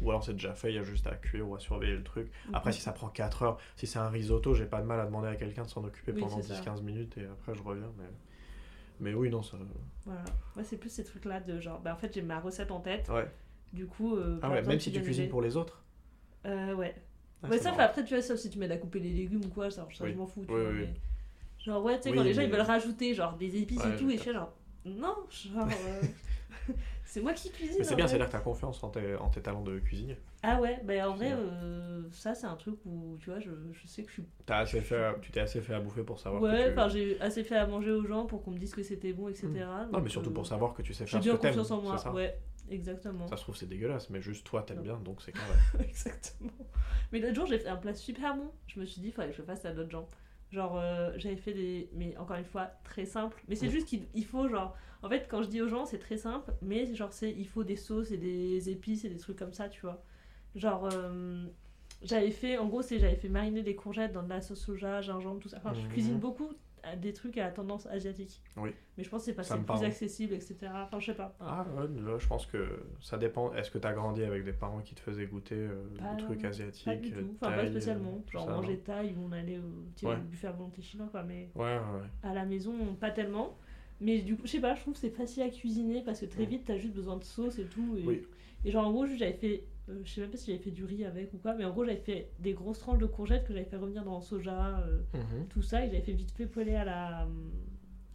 ou 0.00 0.10
alors 0.10 0.22
c'est 0.24 0.32
déjà 0.32 0.54
fait, 0.54 0.70
il 0.72 0.76
y 0.76 0.78
a 0.78 0.82
juste 0.82 1.06
à 1.06 1.14
cuire 1.14 1.48
ou 1.48 1.54
à 1.54 1.58
surveiller 1.60 1.94
le 1.94 2.02
truc. 2.02 2.30
Après 2.52 2.72
si 2.72 2.80
ça 2.80 2.92
prend 2.92 3.08
4 3.08 3.42
heures, 3.42 3.58
si 3.76 3.86
c'est 3.86 3.98
un 3.98 4.08
risotto, 4.08 4.54
j'ai 4.54 4.66
pas 4.66 4.80
de 4.80 4.86
mal 4.86 4.98
à 5.00 5.06
demander 5.06 5.28
à 5.28 5.36
quelqu'un 5.36 5.62
de 5.64 5.68
s'en 5.68 5.84
occuper 5.84 6.12
Oui, 6.12 6.20
pendant 6.20 6.40
c'est 6.42 6.54
ça. 6.54 6.60
10-15 6.62 6.82
minutes 6.82 7.16
et 7.18 7.24
après 7.26 7.54
je 7.54 7.62
reviens 7.62 7.90
mais 7.98 8.04
mais 9.00 9.14
oui 9.14 9.28
non 9.30 9.42
ça 9.42 9.56
Voilà. 10.06 10.24
Moi, 10.54 10.64
c'est 10.64 10.78
plus 10.78 10.88
ces 10.90 11.04
trucs-là 11.04 11.40
de 11.40 11.60
genre, 11.60 11.80
bah 11.80 11.92
en 11.92 11.98
fait, 11.98 12.14
j'ai 12.14 12.22
ma 12.22 12.40
recette 12.40 12.70
en 12.70 12.80
tête. 12.80 13.08
ouais. 13.10 13.28
Du 13.76 13.86
coup. 13.86 14.16
Euh, 14.16 14.38
Ah 14.42 14.48
ouais, 14.50 14.62
même 14.62 14.80
si 14.80 14.90
tu 14.90 15.02
cuisines 15.02 15.28
pour 15.28 15.42
les 15.42 15.56
autres. 15.56 15.82
Euh, 16.46 16.74
ouais. 16.74 16.94
Ah, 17.42 17.48
ouais, 17.48 17.58
ça, 17.58 17.74
après, 17.78 18.02
tu 18.04 18.14
vois, 18.14 18.22
sauf 18.22 18.38
si 18.38 18.48
tu 18.48 18.58
m'aides 18.58 18.72
à 18.72 18.78
couper 18.78 18.98
les 18.98 19.10
légumes 19.12 19.44
ou 19.44 19.48
quoi, 19.48 19.70
ça, 19.70 19.86
ça 19.92 20.04
Oui. 20.04 20.12
je 20.12 20.16
m'en 20.16 20.26
fous. 20.26 20.44
Tu 20.46 20.52
Oui, 20.54 20.60
vois, 20.62 20.70
oui, 20.70 20.78
mais- 20.80 20.94
Genre, 21.64 21.84
ouais, 21.84 21.96
tu 22.00 22.08
sais, 22.08 22.14
quand 22.16 22.22
les 22.22 22.32
gens 22.32 22.42
ils 22.42 22.50
veulent 22.50 22.60
rajouter 22.60 23.12
genre 23.12 23.34
des 23.36 23.56
épices 23.60 23.82
Ouais, 23.84 23.92
et 23.92 23.96
tout, 23.96 24.08
et 24.10 24.16
je 24.16 24.22
fais 24.22 24.32
genre, 24.32 24.52
non, 24.84 25.16
genre. 25.30 25.68
euh, 25.68 26.02
c'est 27.04 27.20
moi 27.20 27.32
qui 27.34 27.50
cuisine. 27.50 27.76
Mais 27.78 27.84
c'est 27.84 27.92
en 27.92 27.96
bien, 27.96 28.06
c'est-à-dire 28.06 28.26
que 28.28 28.32
t'as 28.32 28.38
confiance 28.40 28.82
en 28.82 28.88
tes, 28.88 29.14
en 29.16 29.28
tes 29.28 29.40
talents 29.42 29.62
de 29.62 29.78
cuisinier. 29.80 30.16
Ah 30.42 30.60
ouais, 30.60 30.80
bah 30.84 31.10
en 31.10 31.14
vrai, 31.14 31.32
euh, 31.32 32.02
ça, 32.12 32.34
c'est 32.34 32.46
un 32.46 32.54
truc 32.56 32.76
où, 32.86 33.16
tu 33.20 33.30
vois, 33.30 33.40
je, 33.40 33.50
je 33.72 33.86
sais 33.86 34.02
que 34.04 34.08
je 34.08 34.14
suis. 34.14 34.24
T'as 34.46 34.58
assez 34.58 34.80
fait, 34.80 34.96
à- 34.96 35.16
tu 35.20 35.30
t'es 35.32 35.40
assez 35.40 35.60
fait 35.60 35.74
à 35.74 35.80
bouffer 35.80 36.02
pour 36.04 36.18
savoir 36.20 36.40
Ouais, 36.40 36.66
tu... 36.66 36.72
enfin, 36.72 36.88
j'ai 36.88 37.20
assez 37.20 37.42
fait 37.44 37.56
à 37.56 37.66
manger 37.66 37.90
aux 37.90 38.06
gens 38.06 38.26
pour 38.26 38.42
qu'on 38.42 38.52
me 38.52 38.58
dise 38.58 38.72
que 38.74 38.82
c'était 38.82 39.12
bon, 39.12 39.28
etc. 39.28 39.48
Non, 39.48 39.88
donc, 39.92 40.04
mais 40.04 40.08
surtout 40.08 40.30
euh, 40.30 40.34
pour 40.34 40.46
savoir 40.46 40.72
que 40.72 40.82
tu 40.82 40.94
sais 40.94 41.04
J'ai 41.04 41.10
faire 41.12 41.22
ce 41.22 41.28
que 41.30 41.36
t'aimes. 41.36 41.50
confiance 41.50 41.70
en 41.72 41.82
moi, 41.82 41.98
ça. 41.98 42.12
ouais, 42.12 42.38
exactement. 42.70 43.26
Ça 43.28 43.36
se 43.36 43.42
trouve, 43.42 43.56
c'est 43.56 43.68
dégueulasse, 43.68 44.10
mais 44.10 44.20
juste 44.20 44.46
toi, 44.46 44.62
t'aimes 44.62 44.82
bien, 44.82 44.98
donc 44.98 45.22
c'est 45.22 45.32
correct. 45.76 45.88
Exactement. 45.88 46.50
Mais 47.12 47.18
l'autre 47.20 47.34
jour, 47.34 47.46
j'ai 47.46 47.58
fait 47.58 47.68
un 47.68 47.76
plat 47.76 47.94
super 47.94 48.36
bon. 48.36 48.50
Je 48.66 48.80
me 48.80 48.84
suis 48.84 49.00
dit, 49.00 49.08
il 49.08 49.12
faudrait 49.12 49.30
que 49.30 49.36
je 49.36 49.42
fasse 49.42 49.64
à 49.64 49.72
d'autres 49.72 49.90
gens. 49.90 50.08
Genre, 50.52 50.78
euh, 50.78 51.12
j'avais 51.16 51.36
fait 51.36 51.52
des. 51.52 51.88
Mais 51.92 52.16
encore 52.18 52.36
une 52.36 52.44
fois, 52.44 52.70
très 52.84 53.04
simple. 53.04 53.42
Mais 53.48 53.56
c'est 53.56 53.66
Mm. 53.66 53.70
juste 53.70 53.88
qu'il 53.88 54.06
il 54.14 54.24
faut, 54.24 54.48
genre. 54.48 54.76
En 55.02 55.08
fait, 55.08 55.26
quand 55.28 55.42
je 55.42 55.48
dis 55.48 55.60
aux 55.60 55.68
gens, 55.68 55.84
c'est 55.86 55.98
très 55.98 56.16
simple. 56.16 56.52
Mais 56.62 56.94
genre, 56.94 57.12
c'est 57.12 57.30
il 57.30 57.46
faut 57.48 57.64
des 57.64 57.76
sauces 57.76 58.10
et 58.12 58.16
des 58.16 58.70
épices 58.70 59.04
et 59.04 59.08
des 59.08 59.16
trucs 59.18 59.38
comme 59.38 59.52
ça, 59.52 59.68
tu 59.68 59.80
vois. 59.82 60.02
Genre. 60.54 60.88
euh, 60.92 61.46
J'avais 62.02 62.30
fait, 62.30 62.58
en 62.58 62.66
gros, 62.66 62.82
c'est 62.82 62.98
j'avais 62.98 63.16
fait 63.16 63.28
mariner 63.30 63.62
des 63.62 63.74
courgettes 63.74 64.12
dans 64.12 64.22
de 64.22 64.28
la 64.28 64.42
sauce 64.42 64.60
soja, 64.60 65.00
gingembre, 65.00 65.40
tout 65.40 65.48
ça. 65.48 65.56
Enfin, 65.58 65.72
je 65.72 65.80
Mhm. 65.80 65.88
cuisine 65.88 66.18
beaucoup 66.18 66.52
des 66.94 67.12
trucs 67.12 67.36
à 67.38 67.44
la 67.46 67.50
tendance 67.50 67.86
asiatique. 67.86 68.40
Oui. 68.56 68.70
Mais 68.96 69.02
je 69.02 69.08
pense 69.10 69.22
que 69.22 69.24
c'est 69.26 69.34
parce 69.34 69.48
que 69.48 69.54
c'est 69.54 69.58
plus 69.60 69.66
parle. 69.66 69.84
accessible, 69.86 70.34
etc. 70.34 70.56
Enfin, 70.72 71.00
je 71.00 71.06
sais 71.06 71.14
pas. 71.16 71.34
Ah, 71.40 71.66
là, 71.74 72.18
je 72.18 72.26
pense 72.28 72.46
que 72.46 72.84
ça 73.00 73.18
dépend. 73.18 73.52
Est-ce 73.54 73.70
que 73.72 73.78
t'as 73.78 73.92
grandi 73.92 74.22
avec 74.22 74.44
des 74.44 74.52
parents 74.52 74.80
qui 74.82 74.94
te 74.94 75.00
faisaient 75.00 75.26
goûter 75.26 75.56
euh, 75.56 75.82
Pas- 75.98 76.14
des 76.14 76.22
trucs 76.22 76.44
asiatiques 76.44 76.84
Pas 76.84 76.94
du 76.96 77.10
tout. 77.10 77.34
Enfin, 77.40 77.56
pas 77.56 77.66
spécialement. 77.66 78.22
euh, 78.24 78.30
Genre, 78.30 78.46
on 78.46 78.50
mangeait 78.52 78.76
thaï 78.76 79.14
ou 79.16 79.24
on 79.26 79.32
allait 79.32 79.58
au, 79.58 79.84
tu 79.96 80.06
Ouais. 80.06 80.16
buffet 80.16 80.46
à 80.46 80.52
volonté 80.52 80.80
chinois, 80.82 81.08
quoi. 81.10 81.22
Mais 81.24 81.50
Ouais, 81.56 81.78
à 82.22 82.32
la 82.34 82.44
maison, 82.44 82.94
pas 83.00 83.10
tellement. 83.10 83.56
Mais 84.00 84.20
du 84.20 84.36
coup, 84.36 84.42
je 84.44 84.50
sais 84.52 84.60
pas, 84.60 84.74
je 84.74 84.82
trouve 84.82 84.92
que 84.94 85.00
c'est 85.00 85.08
facile 85.10 85.42
à 85.42 85.48
cuisiner 85.48 86.02
parce 86.04 86.20
que 86.20 86.26
très 86.26 86.44
Mm. 86.44 86.48
vite, 86.50 86.62
t'as 86.66 86.76
juste 86.76 86.94
besoin 86.94 87.16
de 87.16 87.24
sauce 87.24 87.58
et 87.58 87.64
tout. 87.64 87.96
Et, 87.96 88.02
Oui. 88.06 88.22
et 88.64 88.70
genre, 88.70 88.86
en 88.86 88.92
gros, 88.92 89.06
j'avais 89.06 89.32
fait, 89.32 89.64
euh, 89.88 90.00
je 90.04 90.10
sais 90.12 90.20
même 90.20 90.30
pas 90.30 90.36
si 90.36 90.50
j'avais 90.50 90.62
fait 90.62 90.70
du 90.70 90.84
riz 90.84 91.04
avec 91.04 91.32
ou 91.34 91.38
quoi, 91.38 91.54
mais 91.54 91.64
en 91.64 91.70
gros, 91.70 91.84
j'avais 91.84 91.96
fait 91.98 92.30
des 92.38 92.52
grosses 92.54 92.78
tranches 92.78 92.98
de 92.98 93.06
courgettes 93.06 93.46
que 93.46 93.52
j'avais 93.52 93.64
fait 93.66 93.76
revenir 93.76 94.04
dans 94.04 94.16
le 94.16 94.22
soja, 94.22 94.78
euh, 94.80 94.98
Mhm. 95.14 95.46
tout 95.48 95.62
ça, 95.62 95.84
et 95.84 95.88
j'avais 95.88 96.00
fait 96.02 96.12
vite 96.12 96.30
fait 96.32 96.46
poêler 96.46 96.74
à 96.74 96.84
la. 96.84 97.28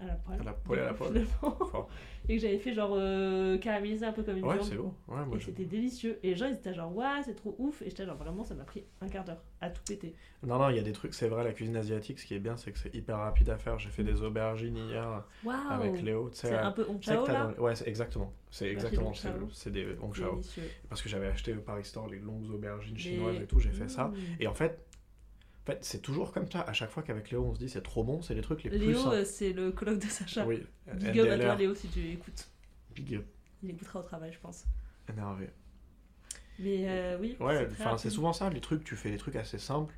À 0.02 0.06
la 0.08 0.14
poêle. 0.16 0.40
À 0.42 0.44
la 0.44 0.54
poêle, 0.54 0.80
à 0.80 0.86
la 0.86 0.94
poêle. 0.94 1.12
finalement. 1.26 1.66
Fort. 1.68 1.90
et 2.30 2.36
que 2.36 2.42
j'avais 2.42 2.58
fait 2.60 2.74
genre 2.74 2.92
euh, 2.96 3.58
caraméliser 3.58 4.06
un 4.06 4.12
peu 4.12 4.24
comme 4.24 4.38
une 4.38 4.44
Ouais, 4.46 4.54
viande. 4.56 4.68
c'est 4.68 4.76
bon. 4.78 4.94
Ouais, 5.08 5.26
moi, 5.26 5.38
Et 5.38 5.40
je- 5.40 5.46
c'était 5.46 5.66
délicieux. 5.66 6.20
Et 6.24 6.30
les 6.30 6.36
gens, 6.36 6.48
ils 6.48 6.54
étaient 6.56 6.74
genre, 6.74 6.96
ouais, 6.96 7.22
c'est 7.24 7.36
trop 7.36 7.56
ouf. 7.60 7.82
Et 7.82 7.90
j'étais 7.90 8.06
genre, 8.06 8.16
vraiment, 8.18 8.44
ça 8.44 8.56
m'a 8.56 8.64
pris 8.64 8.84
un 9.02 9.08
quart 9.08 9.24
d'heure 9.24 9.42
à 9.62 9.70
tout 9.70 9.82
péter. 9.88 10.14
Non, 10.44 10.58
non, 10.58 10.70
il 10.70 10.76
y 10.76 10.80
a 10.80 10.84
des 10.84 10.92
trucs, 10.92 11.14
c'est 11.14 11.28
vrai, 11.28 11.44
la 11.44 11.54
cuisine 11.54 11.76
asiatique, 11.76 12.20
ce 12.20 12.26
qui 12.26 12.34
est 12.34 12.40
bien, 12.40 12.58
c'est 12.58 12.72
que 12.72 12.80
c'est 12.80 12.94
hyper 12.96 13.18
rapide 13.18 13.50
à 13.50 13.58
faire. 13.58 13.78
J'ai 13.78 13.90
fait 13.90 14.04
des 14.04 14.24
aubergines 14.24 14.76
hier 14.78 15.24
Waouh! 15.44 15.56
avec 15.70 16.02
Léo, 16.02 16.30
tu 16.32 16.38
sais. 16.38 16.48
C'est 16.48 16.54
euh, 16.56 16.66
un 16.66 16.72
peu 16.72 16.86
on 16.90 16.96
tu 16.98 17.04
sais 17.10 17.16
que 17.18 17.26
t'as 17.26 17.34
là. 17.34 17.54
dans- 17.56 17.64
Ouais, 17.64 17.76
c'est 17.76 17.88
exactement. 17.88 18.34
C'est 18.50 18.66
Aubergines 18.72 18.78
exactement. 18.88 19.10
hong 19.10 19.16
C'est 19.16 19.30
chao. 19.30 19.50
c'est 19.52 19.72
des 19.72 19.86
hong 20.02 20.14
chao. 20.16 20.32
Délicieux. 20.32 20.64
Parce 20.90 21.02
que 21.04 21.10
j'avais 21.10 21.28
acheté 21.28 21.54
au 21.54 21.62
Paris 21.62 21.84
Store 21.86 22.08
les 22.08 22.18
longues 22.20 22.50
aubergines 22.52 22.98
chinoises 22.98 23.36
et 23.40 23.46
tout, 23.46 23.60
j'ai 23.60 23.72
fait 23.72 23.88
ça. 23.88 24.12
Et 24.40 24.48
en 24.48 24.54
fait, 24.56 24.80
en 25.64 25.66
fait 25.66 25.84
c'est 25.86 26.02
toujours 26.02 26.32
comme 26.32 26.50
ça. 26.52 26.62
À 26.62 26.74
chaque 26.74 26.90
fois 26.90 27.04
qu'avec 27.04 27.30
Léo, 27.32 27.44
on 27.46 27.54
se 27.56 27.60
dit 27.60 27.70
c'est 27.70 27.82
trop 27.84 28.04
bon, 28.04 28.22
c'est 28.22 28.34
les 28.36 28.42
trucs 28.42 28.64
les 28.64 28.70
plus 28.72 28.80
Léo, 28.80 29.12
euh, 29.12 29.26
c'est 29.26 29.54
le 29.54 29.72
colloque 29.72 30.00
de 30.00 30.08
Sacha. 30.08 30.46
Oui, 30.46 30.64
Big 30.94 31.20
up 31.20 31.30
à 31.32 31.38
toi, 31.38 31.56
Léo, 31.56 31.76
si 31.76 31.88
tu 31.90 32.00
écoutes. 32.12 32.48
big 32.96 33.16
up, 33.16 33.26
Il 33.64 33.70
écoutera 33.72 34.00
au 34.00 34.04
travail, 34.04 34.34
je 34.34 34.40
pense. 34.40 34.66
énervé. 35.10 35.52
Mais 36.60 36.88
euh, 36.88 37.18
oui, 37.20 37.38
Ouais, 37.40 37.68
enfin, 37.72 37.98
c'est 37.98 38.10
souvent 38.10 38.34
ça, 38.34 38.50
les 38.50 38.62
trucs, 38.62 38.84
tu 38.84 38.96
fais 38.96 39.10
des 39.12 39.18
trucs 39.18 39.36
assez 39.36 39.58
simples. 39.60 39.96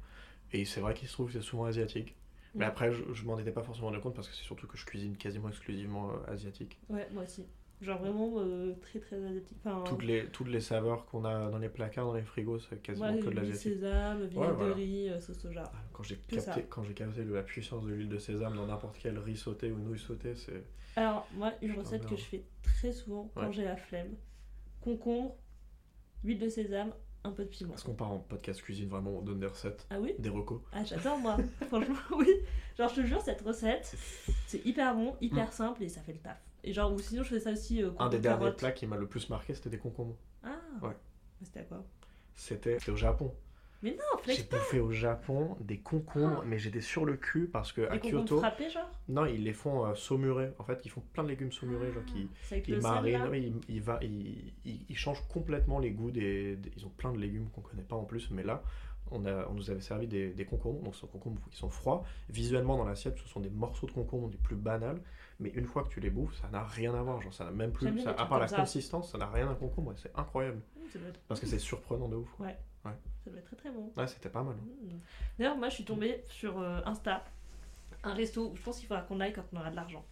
Et 0.53 0.65
c'est 0.65 0.81
vrai 0.81 0.93
qu'il 0.93 1.07
se 1.07 1.13
trouve 1.13 1.27
que 1.27 1.33
c'est 1.33 1.41
souvent 1.47 1.65
asiatique. 1.65 2.15
Mais 2.59 2.65
Ouais. 2.65 2.67
après, 2.67 2.91
je, 2.93 3.03
je 3.13 3.25
m'en 3.25 3.37
étais 3.39 3.51
pas 3.51 3.63
forcément 3.63 3.87
rendu 3.87 3.99
compte 3.99 4.15
parce 4.15 4.29
que 4.29 4.35
c'est 4.35 4.43
surtout 4.43 4.67
que 4.67 4.77
je 4.77 4.85
cuisine 4.85 5.17
quasiment 5.17 5.49
exclusivement 5.49 6.11
euh, 6.11 6.31
asiatique. 6.33 6.79
Ouais, 6.89 7.07
moi 7.11 7.23
aussi. 7.23 7.45
Genre 7.83 7.99
vraiment 7.99 8.33
euh, 8.37 8.73
très 8.81 8.99
très 8.99 9.17
asiatique. 9.23 9.57
Enfin, 9.63 9.83
Toutes, 9.85 10.03
les, 10.03 10.25
toutes 10.27 10.47
les 10.47 10.61
saveurs 10.61 11.05
qu'on 11.05 11.25
a 11.25 11.49
dans 11.49 11.57
les 11.59 11.69
placards, 11.69 12.05
dans 12.05 12.13
les 12.13 12.23
frigos, 12.23 12.59
c'est 12.59 12.81
quasiment 12.81 13.07
ouais, 13.11 13.19
que 13.19 13.25
de 13.25 13.29
huile 13.31 13.35
l'asiatique. 13.39 13.73
sésame, 13.73 14.25
vinaigre 14.25 14.39
Ouais, 14.49 14.53
voilà. 14.53 14.69
de 14.69 14.73
riz, 14.79 15.09
euh, 15.09 15.19
sauce 15.19 15.39
soja. 15.39 15.63
Ah, 15.65 15.77
Quand 15.91 16.03
j'ai 16.03 16.15
capté, 16.17 16.63
quand 16.69 16.83
j'ai 16.83 16.93
capté 16.93 17.23
la 17.25 17.43
puissance 17.43 17.83
de 17.85 17.91
l'huile 17.91 18.09
de 18.09 18.17
sésame 18.17 18.55
dans 18.55 18.65
n'importe 18.67 18.97
quel 19.01 19.17
riz 19.19 19.35
sauté 19.35 19.71
ou 19.71 19.77
nouilles 19.77 19.99
sautées, 19.99 20.35
c'est. 20.35 20.63
Alors, 20.95 21.27
moi, 21.33 21.51
une 21.61 21.73
recette 21.73 22.05
que 22.05 22.15
je 22.15 22.23
fais 22.23 22.43
très 22.61 22.91
souvent 22.93 23.29
quand 23.35 23.47
Ouais. 23.47 23.51
j'ai 23.53 23.65
la 23.65 23.75
flemme 23.75 24.15
concombre, 24.81 25.35
huile 26.23 26.39
de 26.39 26.49
sésame, 26.49 26.93
un 27.25 27.31
peu 27.31 27.43
de 27.43 27.49
piment. 27.49 27.73
Est-ce 27.73 27.83
qu'on 27.85 27.93
part 27.95 28.11
en 28.11 28.19
podcast 28.19 28.61
cuisine 28.61 28.89
vraiment, 28.89 29.11
on 29.11 29.21
donne 29.21 29.39
des 29.39 29.47
recettes, 29.47 29.87
Ah 29.89 29.99
oui 29.99 30.13
des 30.19 30.29
recos 30.29 30.61
Ah, 30.71 30.83
j'adore 30.83 31.17
moi. 31.17 31.37
Franchement, 31.67 31.95
oui. 32.17 32.27
Genre, 32.77 32.89
je 32.89 32.95
te 33.01 33.05
jure, 33.05 33.21
cette 33.21 33.41
recette, 33.41 33.95
c'est 34.47 34.65
hyper 34.65 34.93
bon, 34.95 35.15
hyper 35.21 35.51
simple 35.53 35.83
et 35.83 35.89
ça 35.89 36.01
fait 36.01 36.13
le 36.13 36.19
taf. 36.19 36.37
Et 36.63 36.73
genre, 36.73 36.93
ou 36.93 36.99
sinon, 36.99 37.23
je 37.23 37.29
fais 37.29 37.39
ça 37.39 37.51
aussi. 37.51 37.83
euh, 37.83 37.91
Un 37.99 38.09
des 38.09 38.19
derniers 38.19 38.51
plats 38.51 38.71
qui 38.71 38.87
m'a 38.87 38.97
le 38.97 39.07
plus 39.07 39.29
marqué, 39.29 39.53
c'était 39.53 39.69
des 39.69 39.77
concombres. 39.77 40.15
Ah 40.43 40.59
Ouais. 40.81 40.95
C'était 41.41 41.59
à 41.59 41.63
quoi? 41.63 41.83
C'était 42.35 42.77
au 42.89 42.95
Japon. 42.95 43.33
Mais 43.81 43.91
non, 43.91 44.17
J'ai 44.25 44.35
flex 44.35 44.43
pas 44.43 44.57
bouffé 44.57 44.79
au 44.79 44.91
Japon 44.91 45.57
des 45.59 45.77
concombres, 45.77 46.43
mais 46.45 46.57
j'étais 46.57 46.79
sur 46.79 47.03
le 47.03 47.17
cul 47.17 47.47
parce 47.51 47.73
que 47.73 47.81
à 47.81 47.93
Les 47.95 47.99
concombres 47.99 48.21
Kyoto, 48.23 48.37
frappés, 48.39 48.69
genre? 48.69 48.89
Non, 49.09 49.25
ils 49.25 49.43
les 49.43 49.51
font 49.51 49.85
euh, 49.85 49.93
saumurer. 49.93 50.53
En 50.57 50.63
fait, 50.63 50.79
ils 50.85 50.89
font 50.89 51.01
plein 51.11 51.23
de 51.23 51.27
légumes 51.27 51.51
saumurés, 51.51 51.91
genre 51.91 52.05
qui 52.05 52.29
Ah, 52.31 52.35
C'est 52.43 52.55
avec 52.55 52.67
ils 52.69 52.73
sel, 52.75 52.81
marinent, 52.81 53.29
ils, 53.33 53.75
ils, 53.75 53.81
va- 53.81 53.99
ils, 54.01 54.53
ils- 54.63 54.85
ils 54.87 54.95
changent 54.97 55.27
complètement 55.27 55.79
les 55.79 55.91
goûts 55.91 56.11
des, 56.11 56.55
des- 56.55 56.71
Ils 56.77 56.85
ont 56.85 56.91
plein 56.95 57.11
de 57.11 57.17
légumes 57.17 57.49
qu'on 57.49 57.59
connaît 57.59 57.83
pas 57.83 57.97
en 57.97 58.05
plus, 58.05 58.31
mais 58.31 58.43
là, 58.43 58.63
on, 59.11 59.25
a, 59.25 59.45
on 59.49 59.53
nous 59.53 59.69
avait 59.69 59.81
servi 59.81 60.07
des, 60.07 60.29
des 60.29 60.45
concombres, 60.45 60.81
donc 60.81 60.95
ce 60.95 61.01
sont 61.01 61.07
des 61.07 61.11
concombres 61.11 61.41
qui 61.51 61.57
sont 61.57 61.69
froids. 61.69 62.05
Visuellement, 62.29 62.77
dans 62.77 62.85
l'assiette, 62.85 63.17
ce 63.19 63.27
sont 63.27 63.41
des 63.41 63.49
morceaux 63.49 63.85
de 63.87 63.91
concombres 63.91 64.29
les 64.31 64.37
plus 64.37 64.55
banals, 64.55 65.01
mais 65.39 65.49
une 65.49 65.65
fois 65.65 65.83
que 65.83 65.89
tu 65.89 65.99
les 65.99 66.09
bouffes, 66.09 66.35
ça 66.41 66.47
n'a 66.49 66.63
rien 66.63 66.93
à 66.95 67.01
voir. 67.01 67.21
Genre, 67.21 67.33
ça 67.33 67.43
n'a 67.45 67.51
même 67.51 67.71
plus. 67.71 67.99
Ça- 68.01 68.11
à 68.11 68.25
part 68.25 68.39
la 68.39 68.47
ça. 68.47 68.57
consistance, 68.57 69.11
ça 69.11 69.17
n'a 69.17 69.27
rien 69.27 69.45
d'un 69.47 69.55
concombre, 69.55 69.93
c'est 69.97 70.11
incroyable. 70.15 70.61
Mmh, 70.75 71.07
être... 71.09 71.19
Parce 71.27 71.39
que 71.39 71.45
c'est 71.47 71.59
surprenant 71.59 72.07
de 72.07 72.15
ouf. 72.15 72.29
quoi. 72.37 72.47
ça 73.23 73.29
doit 73.29 73.39
être 73.39 73.45
très 73.45 73.55
très 73.55 73.71
bon. 73.71 73.91
Ouais, 73.97 74.07
c'était 74.07 74.29
pas 74.29 74.43
mal. 74.43 74.55
Mmh. 74.55 74.89
D'ailleurs, 75.39 75.57
moi, 75.57 75.69
je 75.69 75.75
suis 75.75 75.85
tombée 75.85 76.23
sur 76.27 76.59
euh, 76.59 76.81
Insta, 76.85 77.23
un 78.03 78.13
resto 78.13 78.51
où 78.51 78.55
je 78.55 78.61
pense 78.61 78.77
qu'il 78.79 78.87
faudra 78.87 79.01
qu'on 79.03 79.19
aille 79.19 79.33
quand 79.33 79.43
on 79.53 79.57
aura 79.59 79.71
de 79.71 79.75
l'argent. 79.75 80.03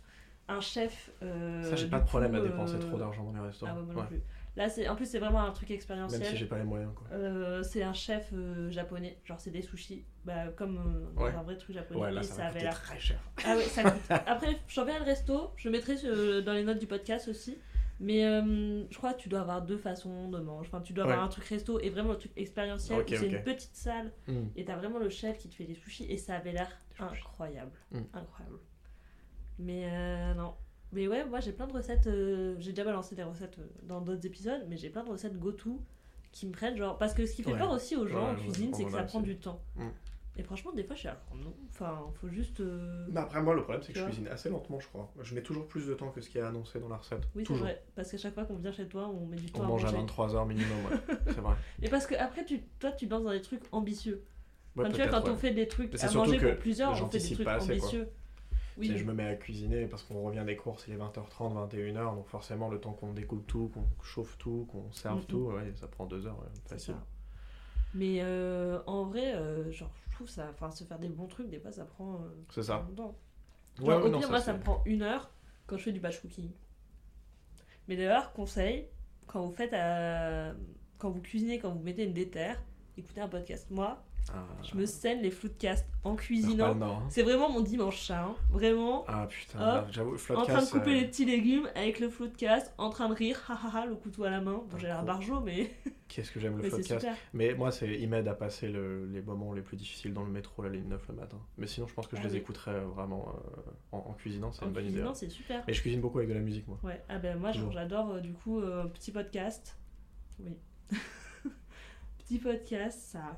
Un 0.47 0.59
chef. 0.59 1.11
euh, 1.21 1.63
Ça, 1.69 1.75
j'ai 1.75 1.87
pas 1.87 1.99
de 1.99 2.05
problème 2.05 2.31
coup, 2.31 2.37
à 2.37 2.41
dépenser 2.41 2.75
euh, 2.75 2.79
trop 2.79 2.97
d'argent 2.97 3.23
dans 3.23 3.31
les 3.33 3.39
Ah 3.39 3.43
restaurants. 3.43 3.73
ouais, 3.75 3.81
moi 3.83 3.93
non 3.93 4.01
Ouais. 4.01 4.07
plus. 4.07 4.21
Là, 4.57 4.67
c'est 4.67 4.87
en 4.89 4.95
plus, 4.97 5.05
c'est 5.05 5.19
vraiment 5.19 5.41
un 5.41 5.51
truc 5.51 5.69
Même 5.69 5.75
expérientiel. 5.77 6.25
si 6.25 6.35
j'ai 6.37 6.45
pas 6.45 6.57
les 6.57 6.65
moyens, 6.65 6.91
quoi. 6.93 7.07
Euh, 7.13 7.63
c'est 7.63 7.83
un 7.83 7.93
chef 7.93 8.31
euh, 8.33 8.69
japonais, 8.69 9.17
genre 9.23 9.39
c'est 9.39 9.49
des 9.51 9.61
sushis, 9.61 10.03
bah, 10.25 10.47
comme 10.57 10.77
euh, 11.17 11.21
Ouais. 11.23 11.33
un 11.33 11.41
vrai 11.43 11.55
truc 11.57 11.73
japonais. 11.75 11.99
Ouais, 12.01 12.11
là, 12.11 12.21
ça 12.21 12.33
ça 12.35 12.41
va 12.43 12.47
avait 12.49 12.59
l'air 12.61 12.81
très 12.81 12.99
cher. 12.99 13.19
Ah 13.45 13.55
ouais, 13.55 13.63
ça 13.63 13.83
coûte. 13.89 14.01
Après, 14.09 14.57
j'enverrai 14.67 14.99
le 14.99 15.05
resto, 15.05 15.51
je 15.55 15.69
mettrai 15.69 15.95
dans 16.41 16.51
les 16.53 16.63
notes 16.63 16.79
du 16.79 16.87
podcast 16.87 17.27
aussi. 17.29 17.57
Mais 18.03 18.23
je 18.23 18.97
crois 18.97 19.13
que 19.13 19.21
tu 19.21 19.29
dois 19.29 19.41
avoir 19.41 19.61
deux 19.61 19.77
façons 19.77 20.27
de 20.29 20.39
manger. 20.39 20.67
Enfin, 20.73 20.81
tu 20.81 20.91
dois 20.91 21.03
avoir 21.05 21.23
un 21.23 21.27
truc 21.27 21.45
resto 21.45 21.79
et 21.79 21.89
vraiment 21.91 22.11
le 22.13 22.17
truc 22.17 22.31
expérientiel 22.35 22.99
Ok, 22.99 23.09
où 23.11 23.15
c'est 23.15 23.27
une 23.29 23.43
petite 23.43 23.75
salle 23.75 24.11
Hmm. 24.27 24.47
et 24.55 24.65
t'as 24.65 24.75
vraiment 24.75 24.97
le 24.99 25.09
chef 25.09 25.37
qui 25.37 25.47
te 25.49 25.55
fait 25.55 25.65
des 25.65 25.75
sushis 25.75 26.05
et 26.11 26.17
ça 26.17 26.35
avait 26.35 26.51
l'air 26.51 26.67
incroyable. 26.99 27.77
Mm. 27.91 27.99
Incroyable. 28.13 28.59
Mais 29.59 30.33
non. 30.35 30.55
Mais 30.93 31.07
ouais, 31.07 31.23
moi 31.25 31.39
j'ai 31.39 31.51
plein 31.53 31.67
de 31.67 31.73
recettes. 31.73 32.07
euh, 32.07 32.55
j'ai 32.59 32.71
déjà 32.71 32.83
balancé 32.83 33.15
des 33.15 33.23
recettes 33.23 33.59
euh, 33.59 33.67
dans 33.83 34.01
d'autres 34.01 34.25
épisodes, 34.25 34.65
mais 34.69 34.77
j'ai 34.77 34.89
plein 34.89 35.03
de 35.03 35.09
recettes 35.09 35.37
go-to 35.39 35.79
qui 36.31 36.47
me 36.47 36.51
prennent 36.51 36.77
genre. 36.77 36.97
Parce 36.97 37.13
que 37.13 37.25
ce 37.25 37.33
qui 37.35 37.43
fait 37.43 37.51
Ouais. 37.53 37.57
peur 37.57 37.71
aussi 37.71 37.95
aux 37.95 38.07
gens 38.07 38.25
Ouais, 38.25 38.31
en 38.31 38.35
cuisine, 38.35 38.69
on 38.73 38.77
c'est 38.77 38.85
que 38.85 38.91
ça 38.91 38.99
a 38.99 39.03
prend 39.03 39.19
aussi. 39.19 39.27
du 39.29 39.37
temps. 39.37 39.61
Mm. 39.75 39.87
Et 40.37 40.43
franchement, 40.43 40.71
des 40.71 40.83
fois 40.83 40.95
je 40.95 40.99
suis 41.01 41.09
genre, 41.09 41.17
non? 41.43 41.53
Enfin, 41.69 41.99
faut 42.19 42.29
juste. 42.29 42.61
euh, 42.61 43.05
Bah 43.09 43.23
après, 43.23 43.41
moi, 43.41 43.53
le 43.53 43.63
problème, 43.63 43.83
c'est 43.83 43.91
que 43.91 43.99
je 43.99 44.05
cuisine 44.05 44.27
assez 44.29 44.49
lentement, 44.49 44.79
je 44.79 44.87
crois. 44.87 45.11
Je 45.21 45.35
mets 45.35 45.41
toujours 45.43 45.67
plus 45.67 45.87
de 45.87 45.93
temps 45.93 46.09
que 46.09 46.21
ce 46.21 46.29
qui 46.29 46.37
est 46.37 46.41
annoncé 46.41 46.79
dans 46.79 46.87
la 46.87 46.97
recette. 46.97 47.23
Oui, 47.35 47.43
c'est 47.43 47.43
toujours. 47.47 47.65
vrai. 47.65 47.83
Parce 47.95 48.09
qu'à 48.11 48.17
chaque 48.17 48.33
fois 48.33 48.45
qu'on 48.45 48.55
vient 48.55 48.71
chez 48.71 48.87
toi, 48.87 49.09
on 49.09 49.25
met 49.25 49.35
du 49.35 49.51
temps 49.51 49.59
On 49.61 49.63
à 49.63 49.67
mange 49.67 49.83
à 49.85 49.91
manger. 49.91 50.05
23h 50.05 50.47
minimum, 50.47 50.77
ouais. 50.89 51.15
c'est 51.27 51.41
vrai. 51.41 51.55
Et 51.81 51.89
parce 51.89 52.07
que 52.07 52.15
après, 52.15 52.45
tu, 52.45 52.61
toi, 52.79 52.91
tu 52.93 53.07
te 53.07 53.13
lances 53.13 53.23
dans 53.23 53.31
des 53.31 53.41
trucs 53.41 53.63
ambitieux. 53.73 54.23
Ouais, 54.77 54.85
Enfin, 54.85 54.93
tu 54.93 55.01
vois, 55.01 55.19
quand 55.21 55.29
on 55.29 55.35
fait 55.35 55.51
des 55.51 55.67
trucs 55.67 55.91
Mais 55.93 56.03
à 56.03 56.11
manger 56.11 56.37
pour 56.39 56.55
plusieurs, 56.59 56.91
on 56.91 57.09
fait 57.09 57.17
des 57.19 57.33
trucs 57.35 57.45
quoi. 57.45 57.59
Oui, 58.77 58.97
je 58.97 59.03
me 59.03 59.13
mets 59.13 59.25
à 59.27 59.35
cuisiner 59.35 59.85
parce 59.87 60.03
qu'on 60.03 60.21
revient 60.23 60.43
des 60.45 60.55
courses, 60.55 60.85
il 60.87 60.93
est 60.93 60.97
20h30, 60.97 61.53
21h, 61.69 62.15
donc 62.15 62.27
forcément 62.27 62.69
le 62.69 62.79
temps 62.79 62.93
qu'on 62.93 63.13
découpe 63.13 63.45
tout, 63.47 63.69
qu'on 63.73 63.85
chauffe 64.03 64.37
tout, 64.37 64.67
qu'on 64.71 64.91
serve 64.91 65.19
Mhm. 65.19 65.25
tout, 65.25 65.37
ouais, 65.51 65.73
ça 65.75 65.87
prend 65.87 66.05
deux 66.05 66.25
heures, 66.25 66.39
ouais, 66.39 66.47
facile. 66.65 66.93
ça. 66.95 67.05
Mais 67.93 68.19
euh, 68.21 68.79
en 68.87 69.03
vrai, 69.05 69.35
euh, 69.35 69.69
genre, 69.71 69.91
je 70.09 70.15
trouve 70.15 70.29
ça, 70.29 70.47
enfin, 70.51 70.71
se 70.71 70.83
faire 70.85 70.99
des 70.99 71.09
bons 71.09 71.27
trucs, 71.27 71.49
des 71.49 71.59
fois, 71.59 71.71
ça 71.71 71.83
prend. 71.85 72.15
euh, 72.15 72.29
C'est 72.49 72.63
ça. 72.63 72.85
longtemps. 72.89 73.15
Genre, 73.79 73.87
ouais, 73.89 73.95
au 73.95 74.09
non, 74.09 74.19
pire, 74.19 74.29
moi, 74.29 74.39
ça 74.39 74.53
me 74.53 74.59
prend 74.59 74.81
une 74.85 75.01
heure 75.01 75.29
quand 75.67 75.77
je 75.77 75.83
fais 75.83 75.91
du 75.91 75.99
batch 75.99 76.21
cooking. 76.21 76.49
Mais 77.87 77.97
d'ailleurs, 77.97 78.31
conseil, 78.33 78.87
quand 79.27 79.45
vous 79.45 79.51
faites, 79.51 79.73
euh, 79.73 80.53
quand 80.97 81.09
vous 81.09 81.21
cuisinez, 81.21 81.59
quand 81.59 81.71
vous 81.71 81.81
mettez 81.83 82.05
une 82.05 82.13
déterre, 82.13 82.61
écoutez 82.97 83.19
un 83.21 83.27
podcast. 83.27 83.67
Moi, 83.71 84.01
Ah, 84.33 84.45
je 84.63 84.77
me 84.77 84.85
scène 84.85 85.21
les 85.21 85.31
floodcasts 85.31 85.87
en 86.03 86.15
cuisinant. 86.15 86.73
nord, 86.75 86.97
hein. 86.99 87.07
C'est 87.09 87.23
vraiment 87.23 87.49
mon 87.49 87.59
dimanche 87.61 88.01
ça, 88.05 88.23
hein. 88.23 88.35
vraiment. 88.49 89.03
Ah 89.07 89.27
putain, 89.27 89.85
j'avoue, 89.91 90.15
En 90.35 90.43
train 90.45 90.61
de 90.61 90.69
couper 90.69 90.91
euh, 90.91 91.01
les 91.01 91.05
petits 91.07 91.25
légumes 91.25 91.67
avec 91.75 91.99
le 91.99 92.09
floodcast, 92.09 92.73
en 92.77 92.89
train 92.89 93.09
de 93.09 93.13
rire, 93.13 93.39
hahaha, 93.49 93.87
le 93.87 93.95
couteau 93.95 94.23
à 94.23 94.29
la 94.29 94.39
main. 94.39 94.63
Bon, 94.69 94.77
j'ai 94.77 94.87
l'air 94.87 95.03
barjot, 95.03 95.41
mais, 95.41 95.71
qu'est-ce 96.07 96.31
que 96.31 96.39
j'aime 96.39 96.55
le 96.55 96.63
mais 96.63 96.69
Floodcast. 96.69 97.07
Mais 97.33 97.53
moi, 97.55 97.71
c'est, 97.71 97.99
il 97.99 98.07
m'aide 98.07 98.27
à 98.27 98.33
passer 98.35 98.69
le- 98.69 99.05
les 99.07 99.21
moments 99.21 99.53
les 99.53 99.61
plus 99.63 99.75
difficiles 99.75 100.13
dans 100.13 100.23
le 100.23 100.31
métro, 100.31 100.61
la 100.63 100.69
ligne 100.69 100.87
9 100.87 101.07
le 101.09 101.15
matin. 101.15 101.37
Mais 101.57 101.67
sinon, 101.67 101.87
je 101.87 101.93
pense 101.93 102.07
que 102.07 102.15
je 102.15 102.21
Ah 102.21 102.25
les 102.27 102.33
oui. 102.33 102.37
écouterai 102.39 102.71
euh, 102.71 102.85
vraiment 102.85 103.35
euh, 103.35 103.71
en, 103.91 103.97
en 103.97 104.13
cuisinant, 104.13 104.51
c'est 104.53 104.63
une 104.65 104.71
bonne 104.71 104.83
idée. 104.83 104.93
cuisinant, 104.93 105.11
hein. 105.11 105.15
c'est 105.15 105.29
super. 105.29 105.63
Et 105.67 105.73
je 105.73 105.81
cuisine 105.81 105.99
beaucoup 105.99 106.19
avec 106.19 106.29
de 106.29 106.35
la 106.35 106.41
musique, 106.41 106.67
moi. 106.67 106.79
Ouais, 106.83 107.03
ah 107.09 107.17
ben 107.17 107.37
moi 107.37 107.51
j'adore 107.51 108.11
euh, 108.11 108.19
du 108.21 108.31
coup 108.33 108.59
euh, 108.61 108.85
petit 108.85 109.11
podcast. 109.11 109.77
Oui. 110.39 110.57
petit 112.19 112.39
podcast, 112.39 112.99
ça 112.99 113.19
ah, 113.23 113.37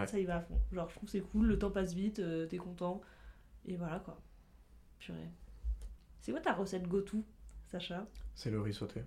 Ouais. 0.00 0.06
ça 0.06 0.18
y 0.18 0.24
va 0.24 0.36
à 0.36 0.40
fond. 0.40 0.58
Genre 0.72 0.88
je 0.88 0.94
trouve 0.96 1.06
que 1.06 1.12
c'est 1.12 1.20
cool, 1.20 1.46
le 1.46 1.58
temps 1.58 1.70
passe 1.70 1.94
vite, 1.94 2.18
euh, 2.18 2.46
t'es 2.46 2.56
content 2.58 3.00
et 3.66 3.76
voilà 3.76 3.98
quoi. 4.00 4.20
Purée. 4.98 5.28
C'est 6.20 6.32
quoi 6.32 6.40
ta 6.40 6.52
recette 6.52 6.86
go-to, 6.88 7.24
Sacha? 7.66 8.06
C'est 8.34 8.50
le 8.50 8.60
riz 8.60 8.72
sauté. 8.74 9.02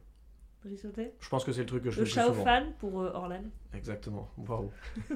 Riz 0.64 0.78
sauté? 0.78 1.14
Je 1.20 1.30
pense 1.30 1.44
que 1.46 1.52
c'est 1.52 1.62
le 1.62 1.66
truc 1.68 1.84
que 1.84 1.92
je 1.92 2.00
Le 2.02 2.06
fais 2.06 2.20
le 2.22 2.26
plus 2.28 2.34
souvent. 2.40 2.46
Shaofan 2.46 2.72
pour 2.80 3.02
euh, 3.02 3.12
Orlan. 3.14 3.44
Exactement, 3.74 4.30
waouh. 4.38 4.72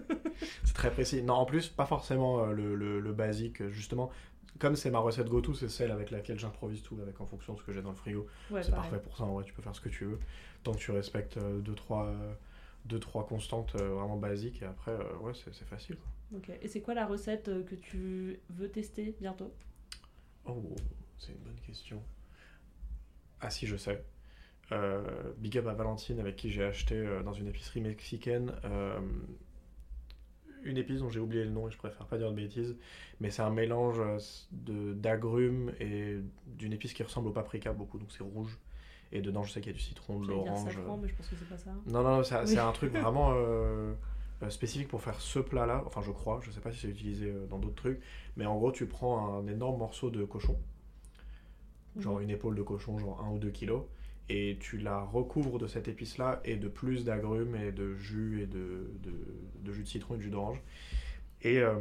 c'est 0.64 0.74
très 0.74 0.92
précis. 0.92 1.24
Non, 1.24 1.34
en 1.36 1.46
plus, 1.46 1.68
pas 1.70 1.86
forcément 1.86 2.40
euh, 2.46 2.52
le, 2.54 2.76
le- 2.76 3.00
le 3.00 3.14
basique, 3.14 3.62
euh, 3.62 3.70
justement. 3.70 4.12
Comme 4.60 4.76
c'est 4.76 4.92
ma 4.92 5.00
recette 5.00 5.28
go-to, 5.30 5.54
c'est 5.54 5.70
celle 5.70 5.92
avec 5.92 6.12
laquelle 6.12 6.38
j'improvise 6.40 6.82
tout, 6.84 6.98
avec 7.02 7.20
en 7.22 7.26
fonction 7.26 7.54
de 7.54 7.60
ce 7.60 7.64
que 7.64 7.72
j'ai 7.74 7.82
dans 7.82 7.90
le 7.92 7.96
frigo. 7.96 8.28
Ouais, 8.52 8.62
c'est 8.64 8.72
parfait 8.72 9.00
pour 9.00 9.16
ça, 9.18 9.24
en 9.24 9.34
vrai, 9.34 9.44
tu 9.44 9.54
peux 9.54 9.62
faire 9.62 9.76
ce 9.76 9.82
que 9.82 9.90
tu 9.90 10.06
veux. 10.06 10.20
Tant 10.64 10.72
que 10.74 10.78
tu 10.80 10.92
respectes 10.92 11.38
2-3 11.38 12.14
deux, 12.86 13.00
trois, 13.00 13.26
constantes 13.26 13.76
euh, 13.76 13.90
vraiment 13.90 14.18
basiques, 14.18 14.62
et 14.62 14.66
après, 14.66 14.92
euh, 14.92 15.18
ouais, 15.22 15.34
c'est 15.34 15.66
facile. 15.66 15.98
quoi. 15.98 16.38
Ok. 16.38 16.52
Et 16.62 16.68
c'est 16.68 16.82
quoi 16.82 16.94
la 16.94 17.06
recette 17.06 17.50
euh, 17.50 17.64
que 17.64 17.76
tu 17.76 18.40
veux 18.50 18.70
tester 18.70 19.16
bientôt? 19.20 19.54
Oh, 20.46 20.76
c'est 21.18 21.32
une 21.32 21.40
bonne 21.40 21.60
question. 21.66 22.02
Ah 23.42 23.50
si, 23.50 23.68
je 23.68 23.76
sais. 23.78 24.04
Euh, 24.72 25.02
big 25.38 25.58
up 25.58 25.68
à 25.68 25.74
Valentine 25.74 26.20
avec 26.20 26.36
qui 26.36 26.52
j'ai 26.52 26.64
acheté 26.64 26.96
euh, 26.96 27.24
dans 27.24 27.34
une 27.34 27.48
épicerie 27.48 27.82
mexicaine 27.82 28.54
euh, 28.66 29.00
une 30.64 30.78
épice 30.78 31.00
dont 31.00 31.10
j'ai 31.10 31.20
oublié 31.20 31.44
le 31.44 31.50
nom 31.50 31.68
et 31.68 31.72
je 31.72 31.78
préfère 31.78 32.06
pas 32.06 32.18
dire 32.18 32.30
de 32.30 32.36
bêtises, 32.36 32.76
mais 33.20 33.32
c'est 33.32 33.42
un 33.42 33.50
mélange 33.50 34.02
d'agrumes 34.52 35.74
et 35.80 36.18
d'une 36.48 36.74
épice 36.74 36.94
qui 36.94 37.02
ressemble 37.02 37.30
au 37.30 37.32
paprika 37.32 37.74
beaucoup, 37.74 37.98
donc 37.98 38.12
c'est 38.12 38.24
rouge. 38.24 38.58
Et 39.12 39.22
dedans, 39.22 39.44
je 39.44 39.52
sais 39.52 39.62
qu'il 39.62 39.72
y 39.72 39.76
a 39.76 39.78
du 39.78 39.84
citron, 39.84 40.20
de 40.20 40.28
l'orange. 40.28 40.74
safran, 40.74 40.98
mais 40.98 41.08
je 41.08 41.16
pense 41.16 41.28
que 41.28 41.36
c'est 41.36 41.50
pas 41.50 41.58
ça. 41.58 41.72
Non, 41.88 42.04
non, 42.04 42.18
non, 42.18 42.24
c'est 42.24 42.40
Oui. 42.42 42.48
c'est 42.48 42.60
un 42.60 42.72
truc 42.72 42.94
vraiment 42.98 43.32
euh, 43.34 43.94
euh, 44.44 44.50
spécifique 44.50 44.88
pour 44.88 45.02
faire 45.02 45.20
ce 45.20 45.40
plat-là. 45.40 45.84
Enfin, 45.88 46.02
je 46.02 46.12
crois, 46.12 46.40
je 46.44 46.52
sais 46.52 46.62
pas 46.62 46.72
si 46.72 46.80
c'est 46.80 46.90
utilisé 46.90 47.28
euh, 47.32 47.48
dans 47.48 47.58
d'autres 47.58 47.76
trucs, 47.76 48.02
mais 48.38 48.46
en 48.46 48.56
gros, 48.58 48.72
tu 48.72 48.86
prends 48.86 49.36
un 49.40 49.48
énorme 49.48 49.80
morceau 49.80 50.10
de 50.12 50.24
cochon, 50.26 50.58
genre 51.98 52.18
Mhm. 52.18 52.24
une 52.24 52.30
épaule 52.30 52.56
de 52.56 52.62
cochon, 52.64 52.98
genre 53.00 53.22
1 53.24 53.32
ou 53.32 53.40
2 53.40 53.50
kilos, 53.50 53.84
et 54.30 54.58
tu 54.60 54.78
la 54.78 55.02
recouvres 55.02 55.58
de 55.58 55.68
cette 55.68 55.88
épice-là 55.88 56.40
et 56.46 56.56
de 56.56 56.68
plus 56.68 57.04
d'agrumes 57.04 57.56
et 57.56 57.72
de 57.72 57.96
jus 57.96 58.42
et 58.44 58.46
de, 58.48 58.92
de, 59.04 59.12
de 59.64 59.74
jus 59.74 59.84
de 59.84 59.88
citron 59.88 60.14
et 60.16 60.18
de 60.18 60.22
jus 60.24 60.30
d'orange. 60.30 60.62
Et 61.42 61.60
euh, 61.60 61.76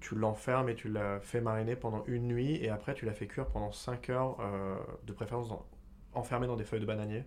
tu 0.00 0.14
l'enfermes 0.14 0.68
et 0.68 0.74
tu 0.74 0.88
la 0.88 1.20
fais 1.20 1.40
mariner 1.40 1.76
pendant 1.76 2.04
une 2.06 2.28
nuit, 2.28 2.56
et 2.62 2.68
après, 2.70 2.94
tu 2.94 3.06
la 3.06 3.12
fais 3.12 3.26
cuire 3.26 3.46
pendant 3.46 3.72
5 3.72 4.08
heures, 4.10 4.38
euh, 4.40 4.76
de 5.06 5.12
préférence 5.12 5.48
dans- 5.48 5.66
enfermée 6.14 6.46
dans 6.46 6.56
des 6.56 6.64
feuilles 6.64 6.80
de 6.80 6.86
bananier 6.86 7.24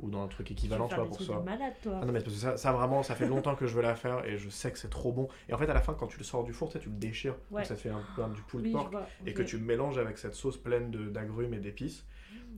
ou 0.00 0.10
dans 0.10 0.22
un 0.22 0.28
truc 0.28 0.50
équivalent, 0.50 0.88
tu 0.88 0.94
vois, 0.94 1.06
pour 1.06 1.20
ça. 1.20 1.34
de 1.34 1.44
malade, 1.44 1.74
toi. 1.82 1.98
Ah 2.02 2.06
non 2.06 2.12
mais 2.12 2.20
parce 2.20 2.34
que 2.34 2.40
ça, 2.40 2.56
ça 2.56 2.72
vraiment, 2.72 3.02
ça 3.02 3.14
fait 3.14 3.26
longtemps 3.26 3.54
que 3.54 3.66
je 3.66 3.74
veux 3.74 3.82
la 3.82 3.94
faire 3.94 4.24
et 4.24 4.36
je 4.36 4.48
sais 4.48 4.72
que 4.72 4.78
c'est 4.78 4.90
trop 4.90 5.12
bon. 5.12 5.28
Et 5.48 5.54
en 5.54 5.58
fait 5.58 5.68
à 5.68 5.74
la 5.74 5.80
fin 5.80 5.94
quand 5.94 6.06
tu 6.06 6.18
le 6.18 6.24
sors 6.24 6.44
du 6.44 6.52
four, 6.52 6.68
tu, 6.68 6.74
sais, 6.74 6.78
tu 6.80 6.88
le 6.88 6.96
déchires, 6.96 7.36
donc 7.50 7.64
ça 7.64 7.74
te 7.74 7.80
fait 7.80 7.90
un 7.90 8.02
peu 8.16 8.22
du 8.34 8.42
pulled 8.42 8.66
oui, 8.66 8.72
pork 8.72 8.94
et 9.26 9.34
que 9.34 9.42
tu 9.42 9.58
le 9.58 9.64
mélanges 9.64 9.98
avec 9.98 10.18
cette 10.18 10.34
sauce 10.34 10.56
pleine 10.56 10.90
d'agrumes 11.10 11.54
et 11.54 11.60
d'épices. 11.60 12.04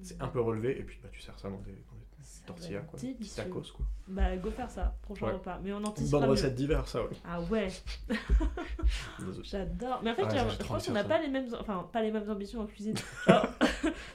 C'est 0.03 0.21
un 0.21 0.29
peu 0.29 0.41
relevé 0.41 0.79
et 0.79 0.83
puis 0.83 0.99
bah, 1.01 1.09
tu 1.13 1.21
sers 1.21 1.39
ça 1.39 1.49
dans 1.49 1.61
des, 1.61 1.77
tortillas 2.47 2.81
doit 2.81 2.89
quoi, 2.89 2.99
délicieux. 3.01 3.43
tacos 3.45 3.73
quoi. 3.75 3.87
Bah, 4.09 4.37
go 4.37 4.51
faire 4.51 4.71
ça, 4.71 4.95
prochain 5.03 5.27
Ouais. 5.27 5.33
repas. 5.33 5.59
Mais 5.63 5.73
on 5.73 5.79
Une 5.79 5.87
anticipera 5.87 6.21
bonne 6.21 6.31
recette 6.31 6.55
d'hiver 6.55 6.87
ça 6.89 7.03
ouais. 7.03 7.09
Ah 7.25 7.41
ouais, 7.43 7.69
j'adore. 9.45 10.01
Mais 10.03 10.11
en 10.11 10.15
fait, 10.15 10.23
Ouais, 10.25 10.31
j'ai 10.33 10.39
je 10.63 10.67
pense 10.69 10.87
qu'on 10.87 10.93
n'a 10.93 11.05
pas 11.05 11.21
les 11.21 11.29
mêmes, 11.29 11.47
enfin 11.61 11.89
pas 11.93 12.03
les 12.03 12.11
mêmes 12.11 12.29
ambitions 12.31 12.61
en 12.61 12.67
cuisine. 12.67 12.95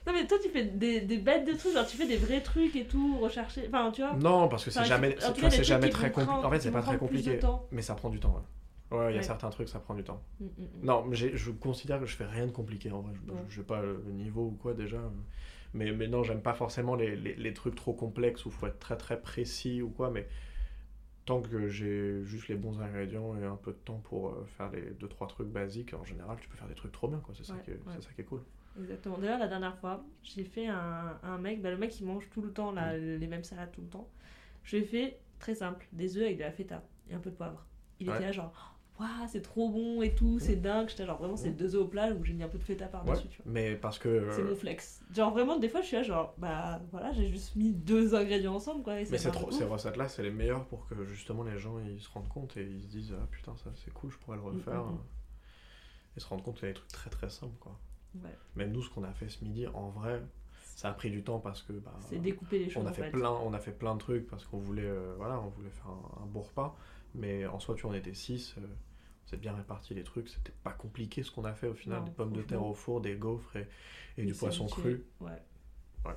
Non 0.06 0.14
mais 0.14 0.26
toi 0.26 0.38
tu 0.42 0.50
fais 0.50 0.64
des, 0.64 1.02
des 1.02 1.18
bêtes 1.18 1.46
de 1.46 1.52
trucs, 1.52 1.74
genre 1.74 1.86
tu 1.86 1.98
fais 1.98 2.08
des 2.08 2.16
vrais 2.16 2.42
trucs 2.42 2.74
et 2.78 2.86
tout, 2.86 3.18
rechercher. 3.20 3.66
Enfin 3.68 3.92
tu 3.92 4.02
vois. 4.02 4.14
Non 4.14 4.48
parce 4.48 4.64
que 4.64 4.72
c'est 4.72 4.86
jamais, 4.86 5.18
c'est- 5.20 5.90
très 5.90 6.12
compliqué. 6.12 6.46
En 6.46 6.50
fait 6.50 6.60
c'est 6.62 6.72
pas 6.72 6.82
très 6.82 6.98
compliqué, 6.98 7.40
mais 7.72 7.82
ça 7.82 7.94
prend 7.96 8.10
du 8.10 8.20
temps 8.20 8.34
ouais. 8.34 8.98
Ouais, 8.98 9.12
il 9.12 9.16
y 9.16 9.18
a 9.18 9.18
Ouais. 9.18 9.24
certains 9.24 9.50
trucs 9.50 9.68
ça 9.68 9.80
prend 9.80 9.94
du 9.96 10.04
temps. 10.06 10.22
Mm, 10.40 10.46
mm, 10.46 10.48
mm. 10.62 10.68
Non, 10.86 11.04
mais 11.06 11.18
je 11.18 11.52
considère 11.52 12.00
que 12.00 12.06
je 12.06 12.16
fais 12.16 12.26
rien 12.26 12.46
de 12.48 12.52
compliqué 12.52 12.90
en 12.92 13.02
vrai. 13.02 13.12
Je 13.28 13.34
je 13.50 13.56
sais 13.58 13.68
pas 13.68 13.82
le 13.82 14.02
niveau 14.14 14.46
ou 14.46 14.52
quoi 14.52 14.74
déjà. 14.74 14.98
Mais, 15.78 15.92
mais 15.92 16.08
non, 16.08 16.24
j'aime 16.24 16.42
pas 16.42 16.54
forcément 16.54 16.96
les, 16.96 17.16
les, 17.16 17.36
les 17.36 17.54
trucs 17.54 17.76
trop 17.76 17.94
complexes 17.94 18.46
où 18.46 18.50
il 18.50 18.54
faut 18.56 18.68
être 18.68 18.80
très 18.80 18.98
très 18.98 19.22
précis 19.22 19.82
ou 19.82 19.90
quoi. 19.90 20.10
Mais 20.12 20.28
tant 21.26 21.42
que 21.42 21.68
j'ai 21.68 22.24
juste 22.24 22.48
les 22.48 22.56
bons 22.56 22.80
ingrédients 22.82 23.38
et 23.38 23.44
un 23.46 23.56
peu 23.58 23.72
de 23.72 23.78
temps 23.78 24.00
pour 24.06 24.30
euh, 24.30 24.46
faire 24.58 24.72
les 24.72 24.92
2-3 24.92 25.28
trucs 25.28 25.48
basiques, 25.50 25.94
en 25.94 26.04
général, 26.04 26.38
tu 26.42 26.48
peux 26.50 26.58
faire 26.58 26.68
des 26.68 26.76
trucs 26.76 26.92
trop 26.94 27.08
bien. 27.08 27.20
quoi. 27.20 27.34
C'est 27.38 27.44
ça, 27.46 27.54
Ouais, 27.54 27.62
qui 27.64 27.72
est- 27.72 27.74
ouais. 27.76 28.02
ça 28.02 28.10
qui 28.16 28.22
est 28.22 28.26
cool. 28.26 28.42
Exactement. 28.80 29.18
D'ailleurs, 29.18 29.40
la 29.40 29.48
dernière 29.48 29.76
fois, 29.78 30.06
j'ai 30.24 30.44
fait 30.44 30.68
un, 30.68 31.20
un 31.24 31.38
mec, 31.38 31.62
bah, 31.62 31.72
le 31.72 31.78
mec 31.78 31.90
qui 31.92 32.04
mange 32.06 32.30
tout 32.30 32.42
le 32.42 32.52
temps 32.52 32.72
là, 32.72 32.98
Mm. 32.98 33.16
les 33.20 33.28
mêmes 33.28 33.44
salades 33.44 33.72
tout 33.72 33.82
le 33.82 33.88
temps. 33.88 34.08
Je 34.64 34.78
lui 34.78 34.84
ai 34.84 34.86
fait 34.88 35.20
très 35.40 35.56
simple, 35.56 35.88
des 35.94 36.18
œufs 36.18 36.24
avec 36.26 36.38
de 36.38 36.44
la 36.44 36.52
feta 36.52 36.84
et 37.10 37.14
un 37.16 37.20
peu 37.20 37.30
de 37.32 37.36
poivre. 37.36 37.66
Il 38.00 38.10
Ouais. 38.10 38.16
était 38.16 38.26
là 38.26 38.32
genre, 38.32 38.77
waouh, 39.00 39.28
c'est 39.28 39.42
trop 39.42 39.70
bon 39.70 40.02
et 40.02 40.14
tout, 40.16 40.40
c'est 40.40 40.56
dingue. 40.56 40.90
J'étais 40.90 41.06
genre, 41.06 41.18
vraiment, 41.18 41.36
c'est 41.38 41.52
Mm. 41.52 41.56
deux 41.56 41.76
œufs 41.76 41.82
au 41.82 41.88
plat 41.88 42.12
où 42.14 42.24
j'ai 42.24 42.34
mis 42.34 42.44
un 42.44 42.48
peu 42.48 42.58
de 42.58 42.64
feta 42.64 42.86
Ouais, 42.86 42.92
par-dessus, 42.92 43.28
tu 43.30 43.42
vois. 43.44 43.52
mais 43.52 43.76
parce 43.76 44.00
que. 44.00 44.30
C'est 44.32 44.42
euh, 44.42 44.50
mon 44.50 44.56
flex. 44.56 45.02
Genre, 45.14 45.32
vraiment, 45.32 45.58
des 45.58 45.70
fois, 45.70 45.82
je 45.82 45.88
suis 45.88 45.96
là 45.98 46.04
genre, 46.04 46.34
bah 46.38 46.82
voilà, 46.92 47.12
j'ai 47.14 47.28
juste 47.28 47.56
mis 47.56 47.72
deux 47.74 48.16
ingrédients 48.16 48.56
ensemble 48.56 48.84
quoi. 48.84 49.00
Et 49.00 49.06
Mais 49.12 49.18
c'est 49.18 49.32
trop, 49.32 49.52
ces 49.52 49.64
recettes-là, 49.66 50.08
c'est 50.08 50.24
les 50.24 50.32
meilleures 50.32 50.66
pour 50.66 50.88
que 50.88 51.04
justement 51.06 51.44
les 51.44 51.58
gens 51.58 51.80
ils 51.80 52.02
se 52.02 52.10
rendent 52.10 52.30
compte 52.30 52.58
et 52.58 52.64
ils 52.64 52.82
se 52.84 52.88
disent 52.88 53.14
Ah 53.20 53.28
putain, 53.32 53.56
ça 53.58 53.70
c'est 53.76 53.94
cool, 53.94 54.12
je 54.12 54.18
pourrais 54.18 54.38
le 54.38 54.44
refaire. 54.44 54.84
mm, 54.84 54.94
mm. 54.94 55.00
Et 56.18 56.20
se 56.20 56.28
rendre 56.28 56.44
compte 56.44 56.56
qu'il 56.56 56.64
y 56.68 56.72
a 56.72 56.74
des 56.74 56.80
trucs 56.80 56.92
très 56.92 57.10
très 57.10 57.30
simples 57.30 57.58
quoi. 57.60 57.78
Ouais. 58.16 58.36
Même 58.56 58.72
nous, 58.72 58.82
ce 58.82 58.90
qu'on 58.90 59.04
a 59.04 59.12
fait 59.14 59.30
ce 59.30 59.44
midi, 59.44 59.68
en 59.68 59.90
vrai, 59.90 60.24
ça 60.76 60.90
a 60.90 60.94
pris 60.94 61.12
du 61.12 61.24
temps 61.24 61.40
parce 61.40 61.62
que 61.62 61.74
bah, 61.74 61.94
C'est 62.10 62.18
découper 62.18 62.58
les 62.60 62.70
choses 62.70 62.84
on 62.84 62.88
a 62.88 62.90
en 62.90 62.94
fait, 62.94 63.12
plein, 63.12 63.30
on 63.32 63.54
a 63.54 63.60
fait 63.60 63.72
plein 63.72 63.94
de 63.94 64.00
trucs 64.00 64.26
parce 64.28 64.44
qu'on 64.46 64.58
voulait, 64.58 64.82
euh, 64.86 65.14
voilà, 65.18 65.40
on 65.40 65.50
voulait 65.50 65.70
faire 65.70 65.88
un, 65.88 66.24
un 66.24 66.26
beau 66.26 66.42
repas. 66.42 66.76
Mais 67.14 67.46
en 67.46 67.60
soi, 67.60 67.76
tu 67.76 67.86
on 67.86 67.94
était 67.94 68.14
6 68.16 68.56
c'est 69.28 69.38
bien 69.40 69.54
réparti 69.56 69.94
les 69.94 70.04
trucs. 70.04 70.30
C'était 70.30 70.54
pas 70.64 70.74
compliqué 70.74 71.22
ce 71.24 71.30
qu'on 71.32 71.46
a 71.46 71.54
fait 71.54 71.68
au 71.68 71.76
final. 71.76 72.00
Non, 72.00 72.06
des 72.06 72.12
pommes 72.12 72.34
de 72.34 72.42
terre 72.42 72.66
au 72.66 72.74
four, 72.74 73.02
des 73.02 73.16
gaufres 73.16 73.56
et, 73.58 73.68
et 74.18 74.26
du 74.26 74.34
poisson 74.34 74.66
cru. 74.68 75.06
Ouais. 75.22 75.32
Ouais. 76.06 76.16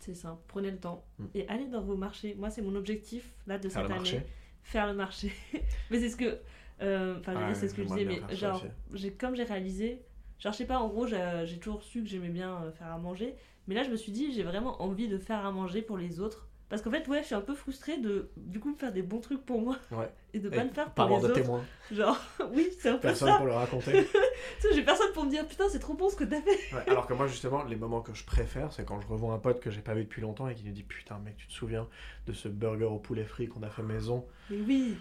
C'est 0.00 0.14
simple, 0.14 0.42
prenez 0.48 0.70
le 0.70 0.78
temps. 0.78 1.04
Mm. 1.18 1.26
Et 1.34 1.48
allez 1.48 1.66
dans 1.68 1.82
vos 1.82 1.96
marchés. 1.96 2.34
Moi, 2.34 2.50
c'est 2.50 2.62
mon 2.62 2.74
objectif 2.74 3.32
là 3.46 3.58
de 3.58 3.68
Faire 3.68 3.82
cette 3.82 3.90
le 3.90 3.94
année. 3.96 3.96
marché. 3.96 4.22
Faire 4.62 4.86
le 4.86 4.94
marché. 4.94 5.32
mais 5.90 5.98
c'est 6.00 6.10
ce 6.10 6.16
que. 6.16 6.38
euh, 6.82 7.18
Enfin, 7.20 7.34
Ah 7.36 7.54
c'est 7.54 7.68
ce 7.68 7.74
que 7.74 7.82
je 7.82 7.88
disais, 7.88 8.04
mais 8.04 8.22
genre, 8.36 8.62
j'ai, 8.92 9.12
comme 9.12 9.34
j'ai 9.36 9.44
réalisé, 9.44 10.02
Genre, 10.40 10.52
je 10.52 10.58
sais 10.58 10.66
pas, 10.66 10.78
en 10.80 10.88
gros, 10.88 11.06
j'ai 11.06 11.42
j'ai 11.46 11.58
toujours 11.58 11.82
su 11.82 12.02
que 12.02 12.08
j'aimais 12.08 12.28
bien 12.28 12.62
euh, 12.64 12.72
faire 12.72 12.88
à 12.92 12.98
manger. 12.98 13.34
Mais 13.66 13.74
là, 13.74 13.82
je 13.84 13.90
me 13.90 13.96
suis 13.96 14.12
dit, 14.12 14.32
j'ai 14.32 14.42
vraiment 14.42 14.82
envie 14.82 15.08
de 15.08 15.16
faire 15.18 15.46
à 15.46 15.52
manger 15.52 15.80
pour 15.80 15.96
les 15.96 16.20
autres. 16.20 16.48
Parce 16.70 16.80
qu'en 16.82 16.90
fait, 16.90 17.06
ouais, 17.08 17.20
je 17.20 17.26
suis 17.26 17.34
un 17.34 17.40
peu 17.42 17.54
frustrée 17.54 17.98
de, 17.98 18.30
du 18.36 18.58
coup, 18.58 18.74
faire 18.74 18.90
des 18.92 19.02
bons 19.02 19.20
trucs 19.20 19.44
pour 19.44 19.60
moi 19.60 19.76
Ouais. 19.92 20.10
et 20.32 20.38
de 20.40 20.48
Et 20.48 20.50
pas 20.50 20.64
le 20.64 20.70
faire 20.70 20.90
pour 20.90 21.04
les 21.08 21.20
de 21.20 21.24
autres. 21.26 21.34
témoins. 21.34 21.64
Genre, 21.92 22.18
oui, 22.52 22.68
c'est 22.80 22.88
un 22.88 22.94
peu 22.94 23.00
Personne 23.02 23.28
ça. 23.28 23.36
pour 23.36 23.46
le 23.46 23.52
raconter. 23.52 24.06
J'ai 24.74 24.82
personne 24.82 25.12
pour 25.12 25.24
me 25.24 25.30
dire, 25.30 25.46
putain, 25.46 25.68
c'est 25.68 25.78
trop 25.78 25.94
bon 25.94 26.08
ce 26.08 26.16
que 26.16 26.24
t'as 26.24 26.40
fait. 26.40 26.74
Ouais, 26.74 26.82
alors 26.88 27.06
que 27.06 27.12
moi, 27.14 27.26
justement, 27.26 27.62
les 27.64 27.76
moments 27.76 28.00
que 28.00 28.14
je 28.14 28.24
préfère, 28.24 28.72
c'est 28.72 28.84
quand 28.84 28.98
je 29.00 29.06
revois 29.06 29.34
un 29.34 29.38
pote 29.38 29.60
que 29.60 29.70
j'ai 29.70 29.82
pas 29.82 29.94
vu 29.94 30.04
depuis 30.04 30.22
longtemps 30.22 30.48
et 30.48 30.54
qui 30.54 30.64
nous 30.64 30.72
dit 30.72 30.82
Putain, 30.82 31.18
mec, 31.18 31.36
tu 31.36 31.46
te 31.46 31.52
souviens 31.52 31.86
de 32.26 32.32
ce 32.32 32.48
burger 32.48 32.84
au 32.86 32.98
poulet 32.98 33.24
frit 33.24 33.46
qu'on 33.46 33.62
a 33.62 33.68
fait 33.70 33.82
maison? 33.82 34.26
Mais 34.50 34.56
oui, 34.66 34.96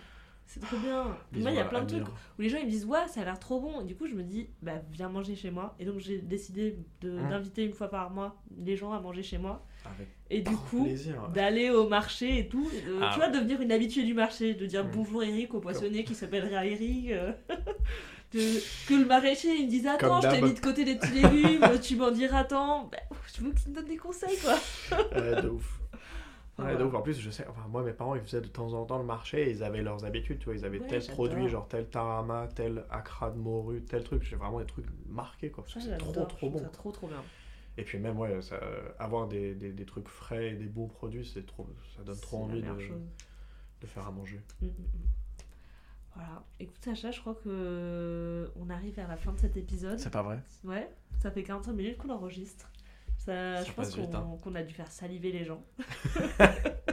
c'est 0.54 0.60
trop 0.60 0.78
bien. 0.78 1.18
Bisous 1.32 1.44
moi, 1.44 1.52
il 1.52 1.58
y 1.58 1.60
a 1.60 1.66
plein 1.66 1.82
de 1.82 1.88
trucs 1.88 2.08
où 2.38 2.42
les 2.42 2.50
gens 2.50 2.58
ils 2.60 2.66
me 2.66 2.70
disent, 2.72 2.86
ouais, 2.86 3.08
ça 3.08 3.22
a 3.22 3.26
l'air 3.26 3.40
trop 3.40 3.60
bon. 3.60 3.82
Et 3.82 3.86
du 3.86 3.96
coup, 3.96 4.08
je 4.08 4.14
me 4.14 4.24
dis, 4.24 4.50
bah, 4.62 4.74
viens 4.92 5.10
manger 5.10 5.36
chez 5.36 5.50
moi. 5.52 5.76
Et 5.80 5.86
donc, 5.86 6.00
j'ai 6.00 6.20
décidé 6.20 6.78
de- 7.02 7.20
Mm. 7.20 7.30
d'inviter 7.30 7.64
une 7.66 7.74
fois 7.74 7.90
par 7.90 8.10
mois 8.12 8.36
les 8.64 8.76
gens 8.76 8.94
à 8.94 9.00
manger 9.00 9.24
chez 9.24 9.38
moi. 9.38 9.66
Avec 9.86 10.08
Et 10.30 10.42
du 10.42 10.56
coup, 10.56 10.88
d'aller 11.34 11.70
au 11.70 11.88
marché 11.90 12.40
et 12.40 12.48
tout. 12.48 12.64
de- 12.70 13.00
Ah 13.02 13.10
tu 13.14 13.20
vois, 13.20 13.30
devenir 13.30 13.60
une 13.62 13.72
habituée 13.72 14.04
du 14.04 14.14
marché, 14.14 14.54
de 14.54 14.66
dire 14.66 14.86
Mm. 14.86 14.92
bonjour 14.94 15.24
Eric 15.24 15.54
au 15.54 15.60
poissonnier 15.60 16.04
qui 16.04 16.16
s'appellera 16.16 16.66
Eric. 16.66 17.12
euh, 17.12 17.32
de- 18.34 18.88
que 18.88 18.94
le 18.96 19.06
maraîcher 19.06 19.56
il 19.56 19.66
me 19.66 19.70
dise 19.70 19.86
attends, 19.88 20.22
je 20.22 20.28
t'ai 20.30 20.42
mis 20.42 20.54
de 20.54 20.60
côté 20.60 20.86
des 20.86 20.96
petits 20.96 21.14
légumes, 21.22 21.66
tu 21.82 21.96
m'en 21.96 22.12
diras 22.12 22.44
tant. 22.46 22.86
Bah, 22.92 22.98
je 23.36 23.42
veux 23.44 23.52
qu'il 23.52 23.70
me 23.72 23.76
donne 23.76 23.86
des 23.88 23.98
conseils 23.98 24.38
quoi. 24.38 24.56
De 25.42 25.50
ouf. 25.50 25.80
Ouais, 26.60 26.82
ouf. 26.82 26.94
En 26.94 27.02
plus, 27.02 27.20
je 27.20 27.30
sais, 27.32 27.46
enfin, 27.48 27.68
moi, 27.68 27.82
mes 27.84 27.94
parents, 27.94 28.16
ils 28.16 28.22
faisaient 28.22 28.42
de 28.42 28.48
temps 28.48 28.74
en 28.74 28.86
temps 28.86 29.00
le 29.00 29.06
marché 29.06 29.48
et 29.48 29.52
ils 29.52 29.64
avaient 29.64 29.82
leurs 29.82 30.06
habitudes, 30.06 30.40
tu 30.40 30.46
vois. 30.46 30.56
Ils 30.56 30.66
avaient 30.66 30.80
Ouais, 30.80 30.88
tel 30.88 31.06
produit, 31.08 31.50
genre 31.50 31.68
tel 31.68 31.88
tarama, 31.90 32.48
tel 32.54 32.86
acra 32.92 33.32
de 33.32 33.38
morue, 33.38 33.82
tel 33.84 34.04
truc. 34.04 34.24
J'ai 34.24 34.36
vraiment 34.36 34.60
des 34.60 34.66
trucs 34.66 34.86
marqués, 35.08 35.50
quoi. 35.50 35.64
Parce 35.64 35.74
que 35.76 35.80
Ça, 35.82 35.88
c'est 35.90 35.98
trop, 35.98 36.26
trop 36.26 36.50
bon. 36.50 36.64
trop 36.72 36.92
trop 36.92 37.08
bien. 37.08 37.22
Et 37.78 37.84
puis, 37.84 37.98
même, 37.98 38.20
ouais, 38.20 38.40
ça, 38.44 38.60
avoir 39.00 39.28
des, 39.28 39.56
des, 39.56 39.72
des 39.72 39.86
trucs 39.86 40.08
frais 40.08 40.50
et 40.52 40.54
des 40.56 40.68
bons 40.68 40.88
produits, 40.88 41.26
c'est 41.26 41.46
trop, 41.46 41.68
ça 41.98 42.04
donne 42.04 42.20
trop 42.20 42.38
C'est 42.38 42.44
envie 42.44 42.62
de, 42.62 42.68
de 43.82 43.88
faire 43.88 44.06
à 44.08 44.12
manger. 44.12 44.40
Mm, 44.62 44.68
mm, 44.68 44.70
mm. 44.70 45.08
Voilà. 46.16 46.44
Écoute 46.60 46.78
Sacha, 46.84 47.10
je 47.10 47.20
crois 47.20 47.34
que 47.34 48.52
on 48.56 48.70
arrive 48.70 48.94
vers 48.94 49.08
la 49.08 49.18
fin 49.18 49.32
de 49.34 49.40
cet 49.40 49.58
épisode. 49.58 50.00
pas 50.12 50.22
vrai 50.22 50.40
Ouais, 50.64 50.88
ça 51.20 51.32
fait 51.32 51.42
45 51.42 51.74
minutes 51.74 51.98
qu'on 51.98 52.12
enregistre. 52.12 52.70
Ça, 53.26 53.58
Ça 53.58 53.64
je 53.64 53.72
pense 53.72 53.96
qu'on 53.96 54.04
hein. 54.14 54.38
qu'on 54.42 54.56
a 54.56 54.64
dû 54.64 54.74
faire 54.74 54.92
saliver 54.92 55.32
les 55.32 55.46
gens. 55.46 55.64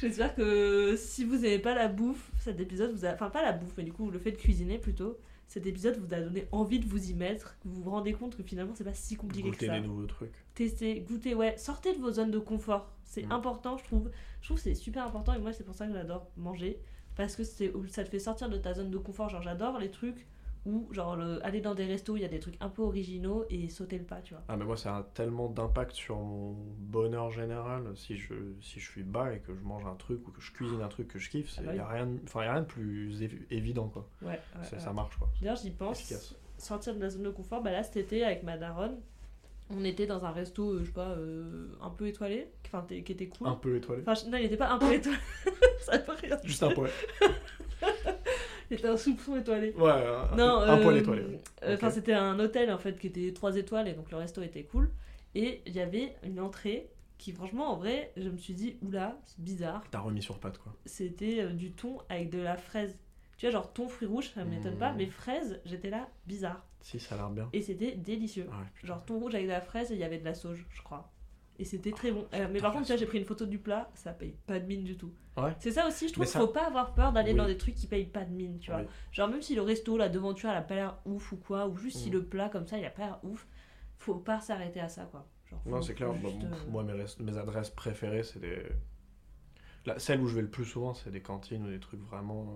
J'espère 0.00 0.34
que 0.34 0.96
si 0.96 1.24
vous 1.24 1.36
n'aimez 1.36 1.58
pas 1.58 1.74
la 1.74 1.88
bouffe, 1.88 2.30
cet 2.40 2.60
épisode 2.60 2.92
vous 2.92 3.04
a... 3.04 3.12
Enfin, 3.14 3.30
pas 3.30 3.42
la 3.42 3.52
bouffe, 3.52 3.72
mais 3.76 3.84
du 3.84 3.92
coup, 3.92 4.10
le 4.10 4.18
fait 4.18 4.32
de 4.32 4.36
cuisiner 4.36 4.78
plutôt, 4.78 5.18
cet 5.46 5.66
épisode 5.66 5.96
vous 5.98 6.12
a 6.14 6.20
donné 6.20 6.46
envie 6.52 6.80
de 6.80 6.86
vous 6.86 7.10
y 7.10 7.14
mettre, 7.14 7.58
que 7.60 7.68
vous 7.68 7.82
vous 7.82 7.90
rendez 7.90 8.12
compte 8.12 8.36
que 8.36 8.42
finalement, 8.42 8.74
c'est 8.74 8.84
pas 8.84 8.94
si 8.94 9.16
compliqué 9.16 9.48
Goûter 9.48 9.66
que 9.66 9.72
ça. 9.72 9.80
des 9.80 9.86
nouveaux 9.86 10.06
trucs. 10.06 10.32
Testez, 10.54 11.00
goûtez, 11.00 11.34
ouais. 11.34 11.56
Sortez 11.56 11.94
de 11.94 11.98
vos 11.98 12.10
zones 12.12 12.30
de 12.30 12.38
confort. 12.38 12.90
C'est 13.04 13.26
Mm. 13.26 13.32
important, 13.32 13.78
je 13.78 13.84
trouve. 13.84 14.10
Je 14.40 14.46
trouve 14.48 14.56
que 14.58 14.62
c'est 14.64 14.74
super 14.74 15.06
important 15.06 15.32
et 15.34 15.38
moi, 15.38 15.52
c'est 15.52 15.64
pour 15.64 15.74
ça 15.74 15.86
que 15.86 15.92
j'adore 15.92 16.30
manger. 16.36 16.80
Parce 17.14 17.34
que 17.36 17.44
c'est 17.44 17.72
ça 17.88 18.04
te 18.04 18.10
fait 18.10 18.18
sortir 18.18 18.48
de 18.50 18.58
ta 18.58 18.74
zone 18.74 18.90
de 18.90 18.98
confort. 18.98 19.28
Genre, 19.30 19.40
j'adore 19.42 19.78
les 19.78 19.90
trucs 19.90 20.26
où, 20.66 20.92
genre, 20.92 21.16
le- 21.16 21.44
aller 21.46 21.60
dans 21.60 21.74
des 21.74 21.86
restos, 21.86 22.16
il 22.16 22.22
y 22.22 22.24
a 22.24 22.28
des 22.28 22.40
trucs 22.40 22.56
un 22.60 22.68
peu 22.68 22.82
originaux 22.82 23.44
et 23.48 23.68
sauter 23.68 23.96
le 23.98 24.04
pas, 24.04 24.20
tu 24.20 24.34
vois. 24.34 24.42
Ah 24.48 24.56
mais 24.56 24.64
moi 24.64 24.76
ça 24.76 24.96
a 24.98 25.02
tellement 25.14 25.48
d'impact 25.48 25.92
sur 25.92 26.16
mon 26.18 26.56
bonheur 26.78 27.30
général 27.30 27.84
si 27.96 28.16
je 28.16 28.34
si 28.60 28.80
je 28.80 28.90
suis 28.90 29.02
bas 29.04 29.32
et 29.32 29.38
que 29.38 29.54
je 29.54 29.62
mange 29.62 29.86
un 29.86 29.94
truc 29.94 30.26
ou 30.28 30.32
que 30.32 30.40
je 30.40 30.52
cuisine 30.52 30.80
un 30.82 30.88
truc 30.88 31.08
que 31.08 31.18
je 31.18 31.30
kiffe, 31.30 31.54
Ah 31.56 31.60
il 31.62 31.66
bah 31.66 31.74
y 31.76 31.78
a 31.78 31.86
rien 31.88 32.06
de- 32.06 32.20
enfin 32.24 32.42
y 32.44 32.46
a 32.48 32.52
rien 32.52 32.62
de 32.62 32.66
plus 32.66 33.22
évi- 33.22 33.46
évident 33.50 33.88
quoi. 33.88 34.08
Ouais, 34.22 34.28
ouais, 34.28 34.38
Ça- 34.64 34.76
ouais. 34.76 34.82
Ça 34.82 34.92
marche 34.92 35.16
quoi. 35.16 35.28
D'ailleurs, 35.40 35.56
j'y 35.56 35.70
pense. 35.70 36.00
Efficace. 36.00 36.34
Sortir 36.58 36.94
de 36.94 37.00
la 37.00 37.10
zone 37.10 37.22
de 37.24 37.30
confort, 37.30 37.62
bah 37.62 37.70
là, 37.70 37.82
cet 37.82 37.96
été, 37.98 38.24
avec 38.24 38.42
ma 38.42 38.56
daronne, 38.56 38.96
on 39.70 39.84
était 39.84 40.06
dans 40.06 40.24
un 40.24 40.30
resto, 40.30 40.70
euh, 40.72 40.80
je 40.80 40.86
sais 40.86 40.92
pas, 40.92 41.10
euh, 41.10 41.68
un 41.82 41.90
peu 41.90 42.06
étoilé, 42.06 42.48
enfin, 42.66 42.84
qui 42.88 42.96
était 43.12 43.26
cool. 43.28 43.46
Un 43.48 43.54
peu 43.56 43.76
étoilé. 43.76 44.02
Enfin, 44.06 44.14
non, 44.30 44.38
il 44.38 44.44
était 44.46 44.56
pas 44.56 44.70
un 44.70 44.78
peu 44.78 44.92
étoilé. 44.92 45.18
ça 45.80 45.98
veut 45.98 46.12
rien. 46.22 46.38
Juste 46.44 46.62
un 46.62 46.70
poil. 46.72 46.90
Il 48.70 48.76
était 48.78 48.88
un 48.88 48.96
soupçon 48.96 49.36
étoilé. 49.36 49.72
Ouais, 49.76 49.90
un, 49.92 50.36
Non, 50.36 50.60
un 50.60 50.78
poil 50.78 50.96
euh, 50.96 51.00
étoilé. 51.00 51.22
euh, 51.62 51.74
Enfin, 51.74 51.90
c'était 51.90 52.12
un 52.14 52.38
hôtel 52.38 52.70
en 52.72 52.78
fait 52.78 52.98
qui 52.98 53.06
était 53.08 53.32
3 53.32 53.56
étoiles 53.56 53.88
et 53.88 53.92
donc 53.94 54.10
le 54.10 54.16
resto 54.16 54.42
était 54.42 54.64
cool. 54.64 54.90
Et 55.34 55.62
il 55.66 55.74
y 55.74 55.80
avait 55.80 56.16
une 56.22 56.40
entrée 56.40 56.88
qui, 57.18 57.32
franchement, 57.32 57.70
en 57.72 57.76
vrai, 57.76 58.12
je 58.16 58.28
me 58.28 58.36
suis 58.36 58.54
dit, 58.54 58.76
oula, 58.82 59.18
c'est 59.24 59.40
bizarre. 59.40 59.82
T'as 59.90 60.00
remis 60.00 60.22
sur 60.22 60.38
patte 60.38 60.58
quoi. 60.58 60.74
C'était 60.84 61.42
euh, 61.42 61.50
du 61.50 61.72
thon 61.72 61.98
avec 62.08 62.30
de 62.30 62.38
la 62.38 62.56
fraise. 62.56 62.98
Tu 63.38 63.46
vois, 63.46 63.52
genre 63.52 63.72
thon, 63.72 63.88
fruits 63.88 64.08
rouges, 64.08 64.30
ça 64.34 64.44
m'étonne 64.44 64.74
Mmh. 64.74 64.78
pas, 64.78 64.92
mais 64.92 65.06
fraise, 65.06 65.60
j'étais 65.66 65.90
là, 65.90 66.08
bizarre. 66.26 66.64
Si 66.80 66.98
ça 66.98 67.14
a 67.14 67.18
l'air 67.18 67.30
bien. 67.30 67.48
Et 67.52 67.60
c'était 67.62 67.92
délicieux. 67.92 68.46
Ah 68.52 68.58
ouais. 68.60 68.66
Genre 68.86 69.04
thon 69.04 69.18
rouge 69.18 69.34
avec 69.34 69.46
de 69.46 69.52
la 69.52 69.60
fraise 69.60 69.90
et 69.92 69.94
il 69.94 70.00
y 70.00 70.04
avait 70.04 70.18
de 70.18 70.24
la 70.24 70.34
sauge, 70.34 70.64
je 70.72 70.82
crois. 70.82 71.10
Et 71.58 71.64
c'était 71.64 71.90
très 71.92 72.12
bon. 72.12 72.26
Euh, 72.34 72.48
mais 72.52 72.60
par 72.60 72.70
contre, 72.72 72.84
tu 72.84 72.92
vois, 72.92 72.96
j'ai 72.98 73.06
pris 73.06 73.18
une 73.18 73.24
photo 73.24 73.46
du 73.46 73.58
plat, 73.58 73.90
ça 73.94 74.12
paye 74.12 74.34
pas 74.46 74.58
de 74.60 74.66
mine 74.66 74.84
du 74.84 74.96
tout. 74.96 75.10
Ouais. 75.38 75.54
C'est 75.58 75.72
ça 75.72 75.86
aussi, 75.88 76.08
je 76.08 76.12
trouve 76.12 76.24
qu'il 76.26 76.32
ça- 76.32 76.40
faut 76.40 76.48
pas 76.48 76.66
avoir 76.66 76.92
peur 76.94 77.12
d'aller 77.12 77.32
Oui. 77.32 77.36
dans 77.38 77.46
des 77.46 77.56
trucs 77.56 77.74
qui 77.74 77.86
payent 77.86 78.04
pas 78.06 78.24
de 78.24 78.30
mine, 78.32 78.58
tu 78.58 78.70
vois. 78.70 78.80
Oui. 78.80 78.86
Genre, 79.12 79.28
même 79.28 79.40
si 79.42 79.54
le 79.54 79.62
resto, 79.62 79.96
la 79.96 80.08
devanture, 80.10 80.50
elle 80.50 80.56
a 80.56 80.62
pas 80.62 80.74
l'air 80.74 80.98
ouf 81.06 81.32
ou 81.32 81.36
quoi, 81.36 81.66
ou 81.66 81.76
juste 81.76 81.98
si 81.98 82.10
Mm. 82.10 82.12
le 82.14 82.24
plat 82.24 82.48
comme 82.50 82.66
ça, 82.66 82.78
il 82.78 82.84
a 82.84 82.90
pas 82.90 83.02
l'air 83.06 83.18
ouf, 83.22 83.46
faut 83.98 84.16
pas 84.16 84.40
s'arrêter 84.40 84.80
à 84.80 84.88
ça, 84.90 85.04
quoi. 85.06 85.26
Genre, 85.50 85.60
Non, 85.64 85.80
c'est 85.80 85.94
clair. 85.94 86.12
bah, 86.12 86.28
euh, 86.28 86.70
Moi, 86.70 86.82
mes, 86.82 86.92
res- 86.92 87.22
mes 87.22 87.38
adresses 87.38 87.70
préférées, 87.70 88.22
c'est 88.22 88.40
des. 88.40 88.62
Là, 89.86 89.98
celles 89.98 90.20
où 90.20 90.26
je 90.26 90.34
vais 90.34 90.42
le 90.42 90.50
plus 90.50 90.64
souvent, 90.64 90.92
c'est 90.94 91.10
des 91.10 91.22
cantines 91.22 91.64
ou 91.64 91.70
des 91.70 91.78
trucs 91.80 92.00
vraiment. 92.00 92.54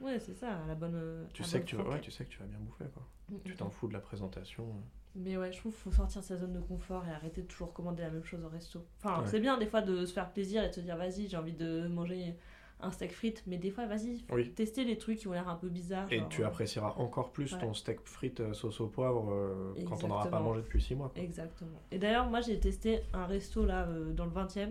euh, 0.00 0.04
Ouais, 0.04 0.18
c'est 0.20 0.34
ça, 0.34 0.58
la 0.66 0.74
bonne. 0.74 1.26
Tu 1.32 1.42
la 1.42 1.48
sais 1.48 1.58
bonne 1.58 1.64
que 1.64 1.68
tu 1.70 1.76
vas, 1.76 1.82
ouais, 1.82 1.88
franquette. 1.88 2.04
tu 2.04 2.10
sais 2.10 2.24
que 2.24 2.30
tu 2.30 2.38
vas 2.38 2.46
bien 2.46 2.58
bouffer 2.60 2.84
quoi. 2.94 3.06
Mm, 3.30 3.36
Tu 3.44 3.52
mm, 3.52 3.56
t'en 3.56 3.70
fous 3.70 3.88
de 3.88 3.92
la 3.92 4.00
présentation. 4.00 4.66
Mais 5.14 5.36
ouais, 5.36 5.52
je 5.52 5.58
trouve 5.58 5.72
qu'il 5.74 5.82
faut 5.82 5.90
sortir 5.92 6.20
de 6.22 6.26
sa 6.26 6.36
zone 6.36 6.52
de 6.54 6.60
confort 6.60 7.04
et 7.06 7.10
arrêter 7.10 7.42
de 7.42 7.46
toujours 7.46 7.72
commander 7.72 8.02
la 8.02 8.10
même 8.10 8.24
chose 8.24 8.42
au 8.44 8.48
resto. 8.48 8.84
Enfin, 9.02 9.20
Ouais. 9.20 9.26
c'est 9.28 9.40
bien 9.40 9.58
des 9.58 9.66
fois 9.66 9.82
de 9.82 10.06
se 10.06 10.12
faire 10.12 10.32
plaisir 10.32 10.64
et 10.64 10.68
de 10.68 10.72
se 10.74 10.80
dire, 10.80 10.96
vas-y, 10.96 11.28
j'ai 11.28 11.36
envie 11.36 11.52
de 11.52 11.86
manger 11.88 12.34
un 12.80 12.90
steak 12.90 13.12
frites, 13.12 13.44
mais 13.46 13.58
des 13.58 13.70
fois, 13.70 13.86
vas-y, 13.86 14.24
Oui. 14.32 14.50
tester 14.54 14.84
les 14.84 14.98
trucs 14.98 15.18
qui 15.18 15.28
ont 15.28 15.32
l'air 15.32 15.48
un 15.48 15.54
peu 15.54 15.68
bizarres. 15.68 16.10
Et 16.10 16.18
genre, 16.18 16.28
tu 16.30 16.42
euh, 16.42 16.46
apprécieras 16.48 16.94
encore 16.96 17.30
plus 17.30 17.52
ouais. 17.52 17.58
ton 17.60 17.74
steak 17.74 18.00
frites 18.06 18.40
euh, 18.40 18.54
sauce 18.54 18.80
au 18.80 18.88
poivre 18.88 19.30
euh, 19.32 19.74
quand 19.86 20.02
on 20.02 20.08
n'aura 20.08 20.26
pas 20.28 20.40
mangé 20.40 20.62
depuis 20.62 20.80
6 20.82 20.94
mois. 20.96 21.10
quoi. 21.14 21.22
Exactement. 21.22 21.78
Et 21.92 21.98
d'ailleurs, 21.98 22.28
moi 22.28 22.40
j'ai 22.40 22.58
testé 22.58 23.02
un 23.12 23.26
resto 23.26 23.64
là 23.64 23.86
euh, 23.86 24.12
dans 24.12 24.24
le 24.24 24.32
20 24.32 24.56
e 24.56 24.68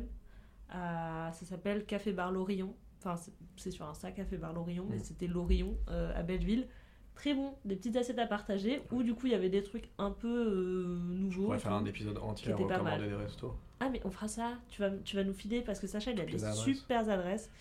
ça 0.74 1.32
s'appelle 1.46 1.86
Café 1.86 2.12
Bar 2.14 2.32
Lorillon. 2.32 2.74
Enfin, 3.00 3.16
c'est- 3.18 3.72
sur 3.72 3.88
Insta, 3.88 4.12
Café 4.12 4.38
Bar 4.38 4.54
Lorillon, 4.54 4.86
mais 4.89 4.98
Mm. 4.98 5.04
c'était 5.04 5.28
Lorillon 5.28 5.76
euh, 5.89 6.12
à 6.16 6.22
Belleville. 6.24 6.68
Très 7.16 7.34
bon, 7.36 7.53
des 7.66 7.76
petites 7.76 7.95
assiettes 7.97 8.18
à 8.20 8.26
partager 8.26 8.82
où 8.91 9.03
du 9.03 9.14
coup 9.14 9.28
il 9.28 9.34
y 9.34 9.36
avait 9.36 9.49
des 9.49 9.62
trucs 9.62 9.89
un 9.99 10.09
peu 10.12 10.28
euh, 10.28 10.97
On 10.99 11.14
nouveaux. 11.14 11.43
pourrait 11.43 11.57
et 11.57 11.59
faire 11.59 11.74
un 11.74 11.86
épisode 11.86 12.18
entier 12.18 12.51
à 12.51 12.55
recommander 12.55 12.84
mal. 12.84 13.09
des 13.09 13.16
restos. 13.16 13.53
Ah, 13.80 13.89
mais 13.89 14.01
on 14.05 14.09
fera 14.12 14.28
ça, 14.28 14.53
tu 14.70 14.82
vas, 14.82 14.89
tu 15.03 15.16
vas 15.16 15.24
nous 15.24 15.34
filer 15.34 15.62
parce 15.62 15.80
que 15.80 15.88
Sacha 15.88 16.12
il 16.12 16.20
a 16.20 16.24
Toutes 16.24 16.32
des 16.36 16.43
adresses. 16.45 16.64
super 16.64 17.09
adresses. 17.09 17.51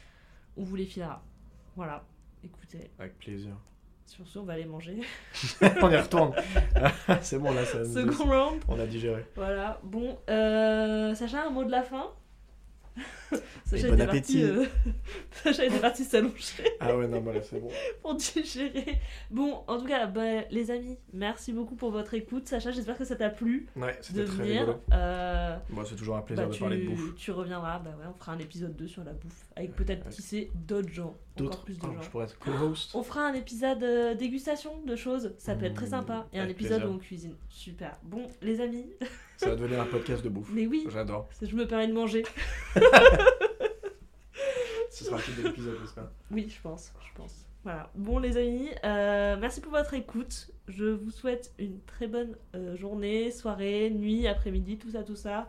On 0.57 0.63
vous 0.65 0.77
les 0.77 0.87
filera. 0.87 1.23
Voilà, 1.77 2.05
écoutez, 2.45 2.91
Avec 2.99 3.19
plaisir. 3.19 3.53
sur 4.07 4.27
ce, 4.27 4.39
on 4.39 4.45
va 4.45 4.55
aller 4.55 4.65
manger. 4.67 5.01
on 5.83 5.91
y 5.91 5.97
retourne. 5.97 6.33
c'est 7.21 7.39
bon 7.39 7.53
là, 7.53 7.65
ça 7.65 7.85
Second 7.93 8.25
round. 8.31 8.63
on 8.69 8.79
a 8.81 8.87
digéré. 8.87 9.25
Voilà, 9.37 9.79
bon, 9.83 10.19
euh, 10.31 11.15
Sacha, 11.15 11.47
un 11.47 11.51
mot 11.51 11.65
de 11.65 11.71
la 11.71 11.83
fin? 11.83 12.11
bon 13.73 14.01
appétit. 14.01 14.43
euh, 14.43 14.65
Sacha 15.45 15.65
était 15.65 15.79
parti 15.79 16.05
s'allonger 16.05 16.65
Ah 16.81 16.97
ouais, 16.97 17.07
non, 17.07 17.21
bah 17.21 17.33
là 17.33 17.41
c'est 17.43 17.61
bon. 17.61 17.69
pour 18.03 18.15
digérer. 18.17 18.99
Bon, 19.31 19.63
en 19.69 19.79
tout 19.79 19.87
cas, 19.87 20.07
bah, 20.07 20.43
les 20.51 20.71
amis, 20.71 20.99
merci 21.13 21.53
beaucoup 21.53 21.77
pour 21.77 21.91
votre 21.93 22.15
écoute. 22.15 22.49
Sacha, 22.49 22.73
j'espère 22.73 22.99
que 22.99 23.05
ça 23.05 23.15
t'a 23.17 23.31
plu 23.31 23.69
Ouais, 23.77 23.97
c'était 24.01 24.25
très 24.25 24.43
rigolo. 24.43 24.75
Euh, 24.93 25.57
Bon, 25.71 25.85
c'est 25.85 25.95
toujours 25.95 26.17
un 26.17 26.23
plaisir 26.23 26.45
bah, 26.45 26.51
de 26.51 26.55
tu, 26.55 26.61
parler 26.61 26.79
de 26.79 26.89
bouffe. 26.89 27.15
tu 27.17 27.31
reviendras, 27.31 27.79
bah 27.79 27.91
ouais, 27.99 28.07
on 28.09 28.19
fera 28.19 28.33
un 28.33 28.39
épisode 28.39 28.75
2 28.77 28.89
sur 28.89 29.05
la 29.05 29.13
bouffe, 29.13 29.47
avec 29.57 29.75
peut-être, 29.77 30.05
Ouais. 30.07 30.13
qui 30.13 30.23
sait, 30.23 30.51
d'autres 30.55 30.93
gens. 30.93 31.17
D'autres, 31.37 31.63
plus 31.65 31.79
de 31.79 31.85
Ah, 31.85 31.95
gens. 31.95 32.03
je 32.03 32.11
pourrais 32.11 32.25
être 32.25 32.39
co-host. 32.39 32.91
On 32.95 33.03
fera 33.03 33.23
un 33.27 33.35
épisode 33.35 33.83
euh, 33.83 34.15
dégustation 34.15 34.83
de 34.85 34.97
choses, 34.97 35.33
ça 35.39 35.55
peut 35.55 35.67
être 35.67 35.75
très 35.75 35.87
Mmh, 35.87 35.91
sympa. 35.91 36.27
Et 36.33 36.41
un 36.41 36.49
épisode 36.49 36.79
plaisir. 36.81 36.91
où 36.91 36.97
on 36.97 36.99
cuisine. 36.99 37.35
Super. 37.49 37.97
Bon, 38.03 38.27
les 38.43 38.61
amis, 38.61 38.87
Ça 39.41 39.49
va 39.49 39.57
devenir 39.57 39.81
un 39.81 39.87
podcast 39.87 40.23
de 40.23 40.29
bouffe. 40.29 40.51
mais 40.53 40.67
oui, 40.67 40.87
J'adore. 40.91 41.27
je 41.41 41.57
me 41.57 41.67
permets 41.67 41.89
de 41.89 41.95
manger. 41.95 42.25
Ce 44.91 45.05
sera 45.05 45.17
de 45.17 45.43
l'épisode, 45.45 45.79
j'espère. 45.81 46.11
Oui, 46.31 46.47
je 46.55 46.61
pense, 46.61 46.93
je 47.01 47.15
pense. 47.15 47.47
Voilà. 47.65 47.91
Bon, 47.95 48.19
les 48.19 48.37
amis, 48.37 48.69
euh, 48.85 49.37
merci 49.41 49.61
pour 49.63 49.73
votre 49.73 49.95
écoute. 49.95 50.51
Je 50.69 50.85
vous 50.87 51.11
souhaite 51.11 51.55
une 51.59 51.81
très 51.85 52.07
bonne 52.07 52.37
euh, 52.55 52.77
journée, 52.77 53.31
soirée, 53.31 53.91
nuit, 53.91 54.27
après-midi, 54.27 54.77
tout 54.77 54.91
ça, 54.91 55.03
tout 55.05 55.17
ça. 55.17 55.49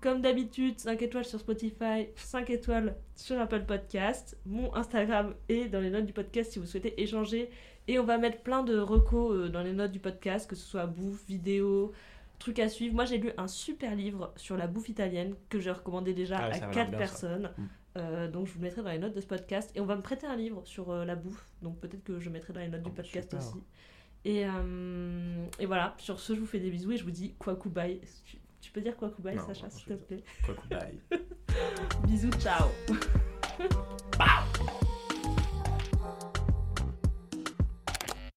Comme 0.00 0.20
d'habitude, 0.20 0.78
5 0.78 1.00
étoiles 1.02 1.24
sur 1.24 1.40
Spotify, 1.40 2.08
5 2.16 2.50
étoiles 2.50 2.96
sur 3.16 3.40
Apple 3.40 3.64
Podcast. 3.66 4.36
Mon 4.46 4.72
Instagram 4.74 5.34
est 5.48 5.66
dans 5.68 5.80
les 5.80 5.90
notes 5.90 6.06
du 6.06 6.12
podcast 6.12 6.52
si 6.52 6.58
vous 6.60 6.66
souhaitez 6.66 7.00
échanger. 7.00 7.50
Et 7.88 7.98
on 7.98 8.04
va 8.04 8.18
mettre 8.18 8.42
plein 8.42 8.62
de 8.62 8.78
recos 8.78 9.32
euh, 9.32 9.48
dans 9.48 9.62
les 9.62 9.72
notes 9.72 9.92
du 9.92 10.00
podcast, 10.00 10.48
que 10.48 10.54
ce 10.56 10.64
soit 10.64 10.86
bouffe, 10.86 11.24
vidéo, 11.26 11.92
trucs 12.42 12.58
à 12.58 12.68
suivre. 12.68 12.94
Moi, 12.94 13.04
j'ai 13.04 13.18
lu 13.18 13.30
un 13.38 13.48
super 13.48 13.94
livre 13.96 14.32
sur 14.36 14.56
la 14.56 14.66
bouffe 14.66 14.88
italienne 14.88 15.34
que 15.48 15.58
j'ai 15.60 15.70
recommandé 15.70 16.12
déjà 16.14 16.36
Ah, 16.38 16.46
à 16.46 16.52
ça 16.54 16.66
va 16.66 16.72
4 16.72 16.90
bien, 16.90 16.92
ça. 16.92 16.96
personnes. 16.98 17.50
Mm. 17.58 17.62
Euh, 17.98 18.26
donc 18.30 18.46
je 18.46 18.52
vous 18.52 18.58
le 18.60 18.64
mettrai 18.64 18.82
dans 18.82 18.90
les 18.90 18.98
notes 18.98 19.14
de 19.14 19.20
ce 19.20 19.26
podcast. 19.26 19.70
Et 19.74 19.80
on 19.80 19.84
va 19.86 19.96
me 19.96 20.02
prêter 20.02 20.26
un 20.26 20.36
livre 20.36 20.62
sur 20.64 20.90
euh, 20.90 21.04
la 21.04 21.14
bouffe. 21.14 21.46
Donc 21.62 21.78
peut-être 21.80 22.02
que 22.04 22.20
je 22.20 22.30
mettrai 22.30 22.52
dans 22.52 22.60
les 22.60 22.68
notes 22.68 22.82
du 22.82 22.90
Oh, 22.90 22.94
podcast 22.94 23.30
super. 23.30 23.38
aussi. 23.46 23.62
Et, 24.24 24.46
euh, 24.46 25.44
et 25.58 25.66
voilà, 25.66 25.94
sur 25.98 26.20
ce, 26.20 26.34
je 26.34 26.40
vous 26.40 26.46
fais 26.46 26.60
des 26.60 26.70
bisous 26.70 26.92
et 26.92 26.96
je 26.96 27.04
vous 27.04 27.10
dis 27.10 27.34
quoi 27.38 27.58
bye. 27.66 28.00
Tu, 28.24 28.38
tu 28.60 28.70
peux 28.70 28.80
dire 28.80 28.96
quoi 28.96 29.12
bye, 29.18 29.36
Non, 29.36 29.46
Sacha, 29.46 29.68
s'il 29.68 29.84
te 29.86 29.92
plaît? 29.94 30.22
bye. 30.70 30.98
Bisous, 32.06 32.30
ciao 32.40 32.68